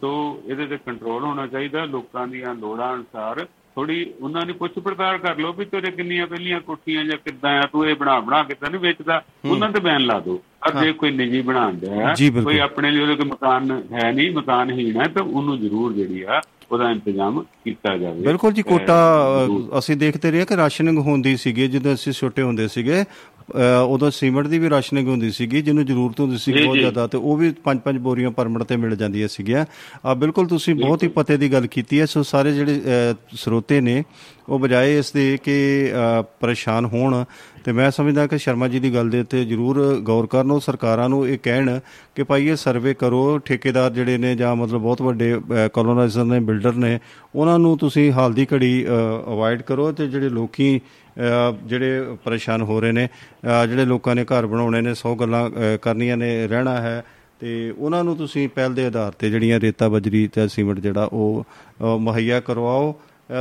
ਸੋ 0.00 0.42
ਇਹਦੇ 0.46 0.66
ਤੇ 0.66 0.76
ਕੰਟਰੋਲ 0.76 1.24
ਹੋਣਾ 1.24 1.46
ਚਾਹੀਦਾ 1.46 1.84
ਲੋਕਾਂ 1.84 2.26
ਦੀਆਂ 2.26 2.54
ਲੋੜਾਂ 2.54 2.94
ਅਨੁਸਾਰ। 2.94 3.46
ਥੋੜੀ 3.74 4.12
ਉਹਨਾਂ 4.20 4.44
ਦੀ 4.46 4.52
ਪੁੱਛ 4.52 4.78
ਪੜਤਾਲ 4.78 5.18
ਕਰ 5.18 5.36
ਲਓ 5.38 5.52
ਵੀ 5.52 5.64
ਤੇਰੇ 5.64 5.90
ਕਿੰਨੀਆਂ 5.90 6.26
ਪਹਿਲੀਆਂ 6.26 6.60
ਕੋਠੀਆਂ 6.60 7.04
ਜਾਂ 7.04 7.16
ਕਿੱਦਾਂ 7.16 7.50
ਆ 7.58 7.66
ਤੂੰ 7.66 7.86
ਇਹ 7.88 7.94
ਬਣਾ 7.94 8.18
ਬਣਾ 8.20 8.42
ਕੇ 8.42 8.54
ਤਾਂ 8.54 8.70
ਨਹੀਂ 8.70 8.80
ਵੇਚਦਾ 8.80 9.22
ਉਹਨਾਂ 9.44 9.70
ਤੇ 9.70 9.80
ਬੈਨ 9.80 10.06
ਲਾ 10.06 10.18
ਦਿਓ 10.20 10.36
ਪਰ 10.60 10.84
ਜੇ 10.84 10.92
ਕੋਈ 10.92 11.10
ਨਿੱਜੀ 11.10 11.40
ਬਣਾਉਂਦਾ। 11.42 12.14
ਕੋਈ 12.44 12.58
ਆਪਣੇ 12.58 12.90
ਲਈ 12.90 13.00
ਉਹਦੇ 13.02 13.14
ਕੋਲ 13.14 13.26
ਮਕਾਨ 13.26 13.70
ਹੈ 13.92 14.10
ਨਹੀਂ 14.12 14.30
ਮਕਾਨਹੀਣ 14.30 15.00
ਹੈ 15.00 15.06
ਤਾਂ 15.08 15.22
ਉਹਨੂੰ 15.22 15.58
ਜ਼ਰੂਰ 15.60 15.92
ਜਿਹੜੀ 15.92 16.22
ਆ 16.22 16.40
ਉਹਦਾ 16.72 16.90
ਇੰਤਜ਼ਾਮ 16.90 17.40
ਕੀਤਾ 17.64 17.96
ਜਾਵੇ। 17.96 18.22
ਬਿਲਕੁਲ 18.22 18.52
ਜੀ 18.52 18.62
ਕੋਟਾ 18.62 18.96
ਅਸੀਂ 19.78 19.96
ਦੇਖਦੇ 19.96 20.30
ਰਹੇ 20.30 20.44
ਕਿ 20.44 20.56
ਰਾਸ਼ਨਿੰਗ 20.56 20.98
ਹੁੰਦੀ 20.98 21.36
ਸੀਗੀ 21.36 21.68
ਜਦੋਂ 21.68 21.94
ਅਸੀਂ 21.94 22.12
ਛੋਟੇ 22.12 22.42
ਹੁੰਦੇ 22.42 22.68
ਸੀਗੇ 22.68 23.04
ਉਦੋਂ 23.88 24.10
ਸੀਮੈਂਟ 24.10 24.46
ਦੀ 24.46 24.58
ਵੀ 24.58 24.70
ਰਾਸ਼ਨਿੰਗ 24.70 25.08
ਹੁੰਦੀ 25.08 25.30
ਸੀਗੀ 25.30 25.62
ਜਿਹਨੂੰ 25.62 25.86
ਜ਼ਰੂਰਤ 25.86 26.20
ਹੁੰਦੀ 26.20 26.38
ਸੀ 26.38 26.52
ਬਹੁਤ। 26.52 26.78
ਜ਼ਿਆਦਾ 26.78 27.06
ਤੇ 27.06 27.18
ਉਹ 27.18 27.36
ਵੀ 27.36 27.50
ਪੰਜ 27.50 27.80
ਪੰਜ 27.80 27.98
ਬੋਰੀਆਂ 27.98 28.30
ਪਰਮਿਟ 28.30 28.62
ਤੇ 28.62 28.76
ਮਿਲ 28.76 28.96
ਜਾਂਦੀਆਂ 28.96 29.28
ਸੀਗੀਆਂ 29.28 29.66
ਆ 30.06 30.14
ਬਿਲਕੁਲ 30.14 30.46
ਤੁਸੀਂ 30.46 30.74
ਬਹੁਤ 30.74 31.02
ਹੀ 31.02 31.08
ਪਤੇ 31.08 31.36
ਦੀ 31.36 31.52
ਗੱਲ 31.52 31.66
ਕੀਤੀ 31.66 32.00
ਹੈ 32.00 32.06
ਸੋ 32.06 32.22
ਸਾਰੇ 32.22 32.52
ਜਿਹੜੇ 32.52 32.80
ਸਰੋਤੇ 33.34 33.80
ਨੇ 33.80 34.04
ਉਹ 34.48 34.58
ਬਜਾਏ 34.58 34.98
ਇਸ 34.98 35.12
ਦੇ 35.12 35.38
ਕਿ 35.44 35.88
ਪਰੇਸ਼ਾਨ 36.40 36.84
ਹੋਣ 36.84 37.24
ਤੇ 37.64 37.72
ਮੈਂ 37.72 37.90
ਸਮਝਦਾ 37.90 38.26
ਕਿ 38.26 38.38
ਸ਼ਰਮਾ 38.38 38.68
ਜੀ 38.68 38.80
ਦੀ 38.80 38.94
ਗੱਲ 38.94 39.10
ਦੇ 39.10 39.20
ਉੱਤੇ 39.20 39.44
ਜ਼ਰੂਰ 39.44 40.00
ਗੌਰ 40.02 40.26
ਕਰਨ 40.26 40.50
ਉਹ 40.50 40.60
ਸਰਕਾਰਾਂ 40.60 41.08
ਨੂੰ 41.08 41.28
ਇਹ 41.28 41.38
ਕਹਿਣ 41.42 41.80
ਕਿ 42.14 42.22
ਭਾਈ 42.22 42.46
ਇਹ 42.46 42.56
ਸਰਵੇ 42.56 42.94
ਕਰੋ 42.94 43.38
ਠੇਕੇਦਾਰ 43.38 43.90
ਜਿਹੜੇ 43.90 44.18
ਨੇ 44.18 44.36
ਜਾਂ 44.36 44.56
ਮਤਲਬ 44.56 44.80
ਬਹੁਤ 44.80 45.02
ਵੱਡੇ 45.02 45.40
ਕਲੋਨਾਈਜ਼ਰ 45.72 46.24
ਨੇ 46.24 46.40
ਬਿਲਡਰ 46.40 46.72
ਨੇ 46.72 46.98
ਉਹਨਾਂ 47.34 47.58
ਨੂੰ 47.58 47.78
ਤੁਸੀਂ 47.78 48.12
ਹਾਲ 48.12 48.32
ਦੀ 48.32 48.46
ਘੜੀ 48.54 48.86
ਅਵੋਇਡ 49.26 49.62
ਕਰੋ 49.62 49.92
ਤੇ 49.92 50.06
ਜਿਹੜੇ 50.06 50.28
ਲੋਕੀ 50.28 50.80
ਜਿਹੜੇ 51.66 52.16
ਪਰੇਸ਼ਾਨ 52.24 52.62
ਹੋ 52.62 52.80
ਰਹੇ 52.80 52.92
ਨੇ 52.92 53.08
ਜਿਹੜੇ 53.68 53.84
ਲੋਕਾਂ 53.84 54.14
ਨੇ 54.14 54.24
ਘਰ 54.24 54.46
ਬਣਾਉਣੇ 54.46 54.80
ਨੇ 54.80 54.92
100 54.92 55.14
ਗੱਲਾਂ 55.20 55.48
ਕਰਨੀਆਂ 55.82 56.16
ਨੇ 56.16 56.46
ਰਹਿਣਾ 56.46 56.80
ਹੈ। 56.80 57.02
ਤੇ 57.40 57.72
ਉਹਨਾਂ 57.78 58.02
ਨੂੰ 58.04 58.16
ਤੁਸੀਂ 58.16 58.48
ਪਹਿਲ 58.48 58.74
ਦੇ 58.74 58.86
ਆਧਾਰ 58.86 59.12
ਤੇ 59.12 59.30
ਜਿਹੜੀਆਂ 59.30 59.60
ਰੇਤਾ 59.60 59.88
ਬਜਰੀ 59.88 60.26
ਤੇ 60.28 60.48
ਸੀਮੈਂਟ 60.48 60.80
ਜਿਹੜਾ 60.80 61.04
ਉਹ 61.12 61.44
ਮੁਹੱਈਆ 61.98 62.40
ਕਰਵਾਓ। 62.40 62.94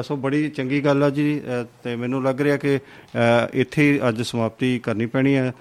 ਸੋ 0.03 0.15
ਬੜੀ 0.15 0.49
ਚੰਗੀ 0.49 0.79
ਗੱਲ 0.85 1.03
ਆ 1.03 1.09
ਜੀ। 1.09 1.41
ਤੇ 1.83 1.95
ਮੈਨੂੰ 1.95 2.23
ਲੱਗ 2.23 2.41
ਰਿਹਾ 2.41 2.57
ਕਿ 2.57 2.79
ਇੱਥੇ 3.53 3.99
ਅੱਜ 4.09 4.21
ਸਮਾਪਤੀ 4.21 4.79
ਕਰਨੀ 4.79 5.05
ਪੈਣੀ 5.05 5.35
ਹੈ। 5.35 5.51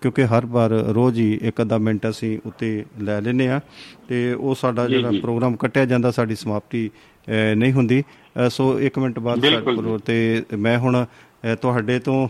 ਕਿਉਂਕਿ 0.00 0.24
ਹਰ 0.24 0.46
ਵਾਰ 0.46 0.70
ਰੋਜ਼ 0.70 1.18
ਹੀ 1.18 1.38
ਇੱਕ 1.42 1.62
ਅੱਧਾ 1.62 1.78
ਮਿੰਟ 1.78 2.08
ਅਸੀਂ 2.08 2.38
ਉੱਤੇ 2.46 2.84
ਲੈ 3.00 3.20
ਲੈਨੇ 3.20 3.48
ਆ 3.48 3.60
ਤੇ 4.08 4.32
ਉਹ 4.32 4.54
ਸਾਡਾ 4.54 4.86
ਜਿਹੜਾ। 4.88 5.10
ਪ੍ਰੋਗਰਾਮ 5.22 5.56
ਕੱਟਿਆ 5.56 5.84
ਜਾਂਦਾ 5.84 6.10
ਸਾਡੀ 6.10 6.36
ਸਮਾਪਤੀ 6.36 6.90
ਨਹੀਂ 7.56 7.72
ਹੁੰਦੀ। 7.72 8.02
ਸੋ 8.50 8.78
ਇੱਕ 8.80 8.98
ਮਿੰਟ 8.98 9.18
ਬਾਅਦ 9.18 9.40
ਸਾਡੇ। 9.40 9.74
ਕੋਲ 9.74 9.98
ਤੇ 9.98 10.44
ਮੈਂ 10.58 10.78
ਹੁਣ 10.78 11.04
ਤੁਹਾਡੇ 11.62 11.98
ਤੋਂ 11.98 12.28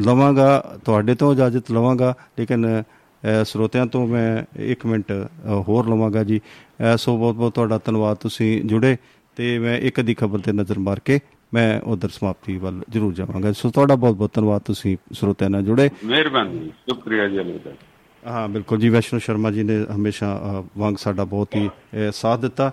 ਲਵਾਂਗਾ 0.00 0.78
ਤੁਹਾਡੇ 0.84 1.14
ਤੋਂ 1.14 1.32
ਇਜਾਜ਼ਤ 1.32 1.70
ਲਵਾਂਗਾ 1.72 2.14
ਲੇਕਿਨ 2.38 2.82
ਸਰੋਤਿਆਂ 3.44 3.86
ਤੋਂ 3.86 4.06
ਮੈਂ 4.06 4.44
1 4.64 4.86
ਮਿੰਟ 4.86 5.12
ਹੋਰ 5.68 5.88
ਲਵਾਂਗਾ 5.88 6.22
ਜੀ। 6.24 6.40
ਸੋ 6.98 7.16
ਬਹੁਤ 7.16 7.34
ਬਹੁਤ 7.34 7.54
ਤੁਹਾਡਾ 7.54 7.78
ਧੰਨਵਾਦ 7.84 8.16
ਤੁਸੀਂ 8.16 8.62
ਜੁੜੇ 8.64 8.96
ਤੇ 9.36 9.58
ਮੈਂ 9.58 9.78
ਇੱਕ 9.78 10.00
ਦੀ 10.00 10.14
ਖਬਰ 10.14 10.38
ਤੇ 10.38 10.52
ਨਜ਼ਰ 10.52 10.78
ਮਾਰ 10.78 11.00
ਕੇ 11.00 11.18
ਮੈਂ 11.54 11.80
ਉਧਰ 11.82 12.08
ਸਮਾਪਤੀ 12.08 12.56
ਵੱਲ 12.58 12.82
ਜ਼ਰੂਰ 12.90 13.14
ਜਾਵਾਂਗਾ। 13.14 13.52
ਸੋ 13.52 13.70
ਤੁਹਾਡਾ 13.70 13.94
ਬਹੁਤ 13.94 14.16
ਬਹੁਤ 14.16 14.32
ਧੰਨਵਾਦ 14.34 14.62
ਤੁਸੀਂ 14.62 14.96
ਸਰੋਤਿਆਂ 15.12 15.50
ਨਾਲ 15.50 15.62
ਜੁੜੇ। 15.62 15.88
ਮਿਹਰਬਾਨੀ 16.04 16.70
ਸ਼ੁਕਰੀਆ 16.88 17.28
ਜੀ 17.28 17.40
ਅਲਵਿਦਾ 17.40 17.72
ਹਾਂ 18.24 18.48
ਬਿਲਕੁਲ 18.48 18.78
ਜੀ 18.78 18.88
ਵੈਸ਼ਨੂ 18.88 19.20
ਸ਼ਰਮਾ 19.20 19.50
ਜੀ 19.50 19.62
ਨੇ 19.62 19.74
ਹਮੇਸ਼ਾ 19.94 20.64
ਵਾਂਗ 20.78 20.94
ਸਾਡਾ 20.98 21.24
ਬਹੁਤ 21.24 21.54
ਹੀ 21.56 21.68
ਸਾਥ 22.12 22.40
ਦਿੱਤਾ। 22.40 22.72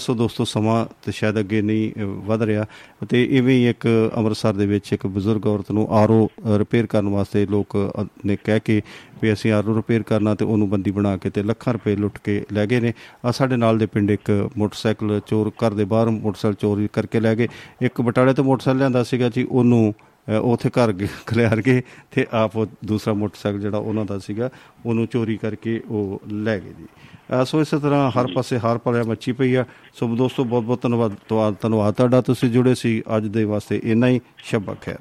ਸੋ 0.00 0.14
ਦੋਸਤੋ 0.14 0.44
ਸਮਾਂ 0.44 0.84
ਤੇ 1.02 1.12
ਸ਼ਾਇਦ 1.12 1.38
ਅੱਗੇ 1.38 1.60
ਨਹੀਂ 1.62 1.90
ਅ, 1.94 2.04
ਵਧ 2.26 2.42
ਰਿਹਾ 2.42 2.64
ਤੇ 3.08 3.22
ਇਵੇਂ 3.30 3.54
ਹੀ 3.54 3.68
ਇੱਕ 3.68 3.86
ਅੰਮ੍ਰਿਤਸਰ 4.16 4.52
ਦੇ 4.52 4.66
ਵਿੱਚ 4.66 4.92
ਇੱਕ 4.92 5.06
ਬਜ਼ੁਰਗ 5.06 5.46
ਔਰਤ 5.46 5.70
ਨੂੰ 5.72 5.86
ਆਰਓ 5.90 6.28
ਰਿਪੇਅਰ 6.56 6.86
ਕਰਨ 6.86 7.08
ਵਾਸਤੇ 7.08 7.44
ਲੋਕ 7.46 7.76
ਅ, 7.76 8.04
ਨੇ 8.26 8.36
ਕਹਿ 8.44 8.60
ਕੇ 8.60 8.80
ਵੀ 9.22 9.32
ਅਸੀਂ 9.32 9.52
ਆਰਓ 9.52 9.76
ਰਿਪੇਅਰ 9.76 10.02
ਕਰਨਾ 10.02 10.34
ਤੇ 10.34 10.44
ਉਹਨੂੰ 10.44 10.68
ਬੰਦੀ 10.70 10.90
ਬਣਾ 10.90 11.16
ਕੇ 11.16 11.30
ਤੇ 11.30 11.42
ਲੱਖਾਂ 11.42 11.72
ਰੁਪਏ 11.72 11.96
ਲੁੱਟ 11.96 12.18
ਕੇ 12.18 12.44
ਲੈ 12.52 12.66
ਗਏ 12.66 12.80
ਨੇ। 12.80 12.92
ਆ 13.24 13.30
ਸਾਡੇ 13.30 13.56
ਨਾਲ 13.56 13.78
ਦੇ 13.78 13.86
ਪਿੰਡ 13.86 14.10
ਇੱਕ 14.10 14.30
ਮੋਟਰਸਾਈਕਲ 14.58 15.20
ਚੋਰ 15.26 15.50
ਘਰ 15.58 15.74
ਦੇ 15.74 15.84
ਬਾਹਰ 15.84 16.10
ਮੋਟਰਸਾਈਕਲ 16.10 16.56
ਚੋਰੀ 16.60 16.88
ਕਰਕੇ 16.92 17.20
ਲੈ 17.20 17.34
ਗਏ। 17.34 17.48
ਇੱਕ 17.82 18.00
ਬਟਾਲੇ 18.00 18.32
ਤੋਂ 18.34 18.44
ਮੋਟਰਸਾਈਕਲ 18.44 18.78
ਲਿਆਂਦਾ 18.78 19.02
ਸੀਗਾ 19.02 19.28
ਜੀ 19.28 19.46
ਉਹਨੂੰ 19.50 19.94
ਅ, 20.28 20.32
ਉੱਥੇ 20.34 20.70
ਘਰ 20.70 20.92
ਗ- 20.92 21.06
ਖਿਲਾਰ 21.26 21.60
ਗਏ 21.62 21.82
ਤੇ 22.10 22.26
ਆਪ 22.32 22.56
ਉਹ 22.56 22.66
ਦੂਸਰਾ 22.84 23.14
ਮੋਟਰਸਾਈਕਲ 23.14 23.60
ਜਿਹੜਾ 23.60 23.78
ਉਹਨਾਂ 23.78 24.04
ਦਾ 24.04 24.18
ਸੀਗਾ 24.18 24.50
ਉਹਨੂੰ 24.86 25.06
ਚੋਰੀ 25.06 25.36
ਕਰਕੇ 25.36 25.80
ਉਹ 25.88 26.20
ਲੈ 26.32 26.58
ਗਏ 26.58 26.72
ਜੀ। 26.78 26.84
ਅ, 26.84 27.05
ਸੋ 27.46 27.60
ਇਸੇ 27.60 27.78
ਤਰ੍ਹਾਂ 27.78 28.10
ਹਰ 28.10 28.26
ਪਾਸੇ 28.34 28.58
ਹਾਰ 28.58 28.78
ਭਰਿਆ 28.78 29.02
ਮੱਚੀ 29.02 29.32
ਪਈ 29.32 29.54
ਆ। 29.54 29.64
ਸੋ 29.94 30.16
ਦੋਸਤੋ 30.16 30.44
ਬਹੁਤ 30.44 30.62
ਬਹੁਤ 30.62 30.82
ਧੰਨਵਾਦ। 30.82 31.10
ਧੰਨਵਾਦ 31.10 31.54
ਧੰਨਵਾਦ। 31.60 31.94
ਤੁਹਾਡਾ 31.94 32.20
ਤੁਸੀਂ 32.20 32.50
ਜੁੜੇ 32.50 32.74
ਸੀ 32.74 33.02
ਅੱਜ 33.16 33.26
ਦੇ 33.26 33.44
ਵਾਸਤੇ। 33.44 33.80
ਇੰਨਾ 33.84 34.06
ਹੀ। 34.06 34.20
ਸ਼ਬਾ 34.38 34.74
ਖੈਰ। 34.74 34.98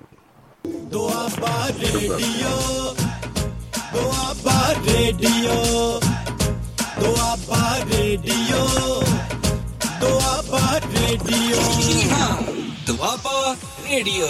Doaba 0.68 1.68
radio. 1.68 2.96
Doaba 3.94 4.74
radio. 4.74 5.54
Doaba 7.02 7.78
radio. 7.98 8.68
Doaba 10.00 10.80
radio. 10.80 11.58
Doaba 12.88 13.56
radio. 13.92 14.28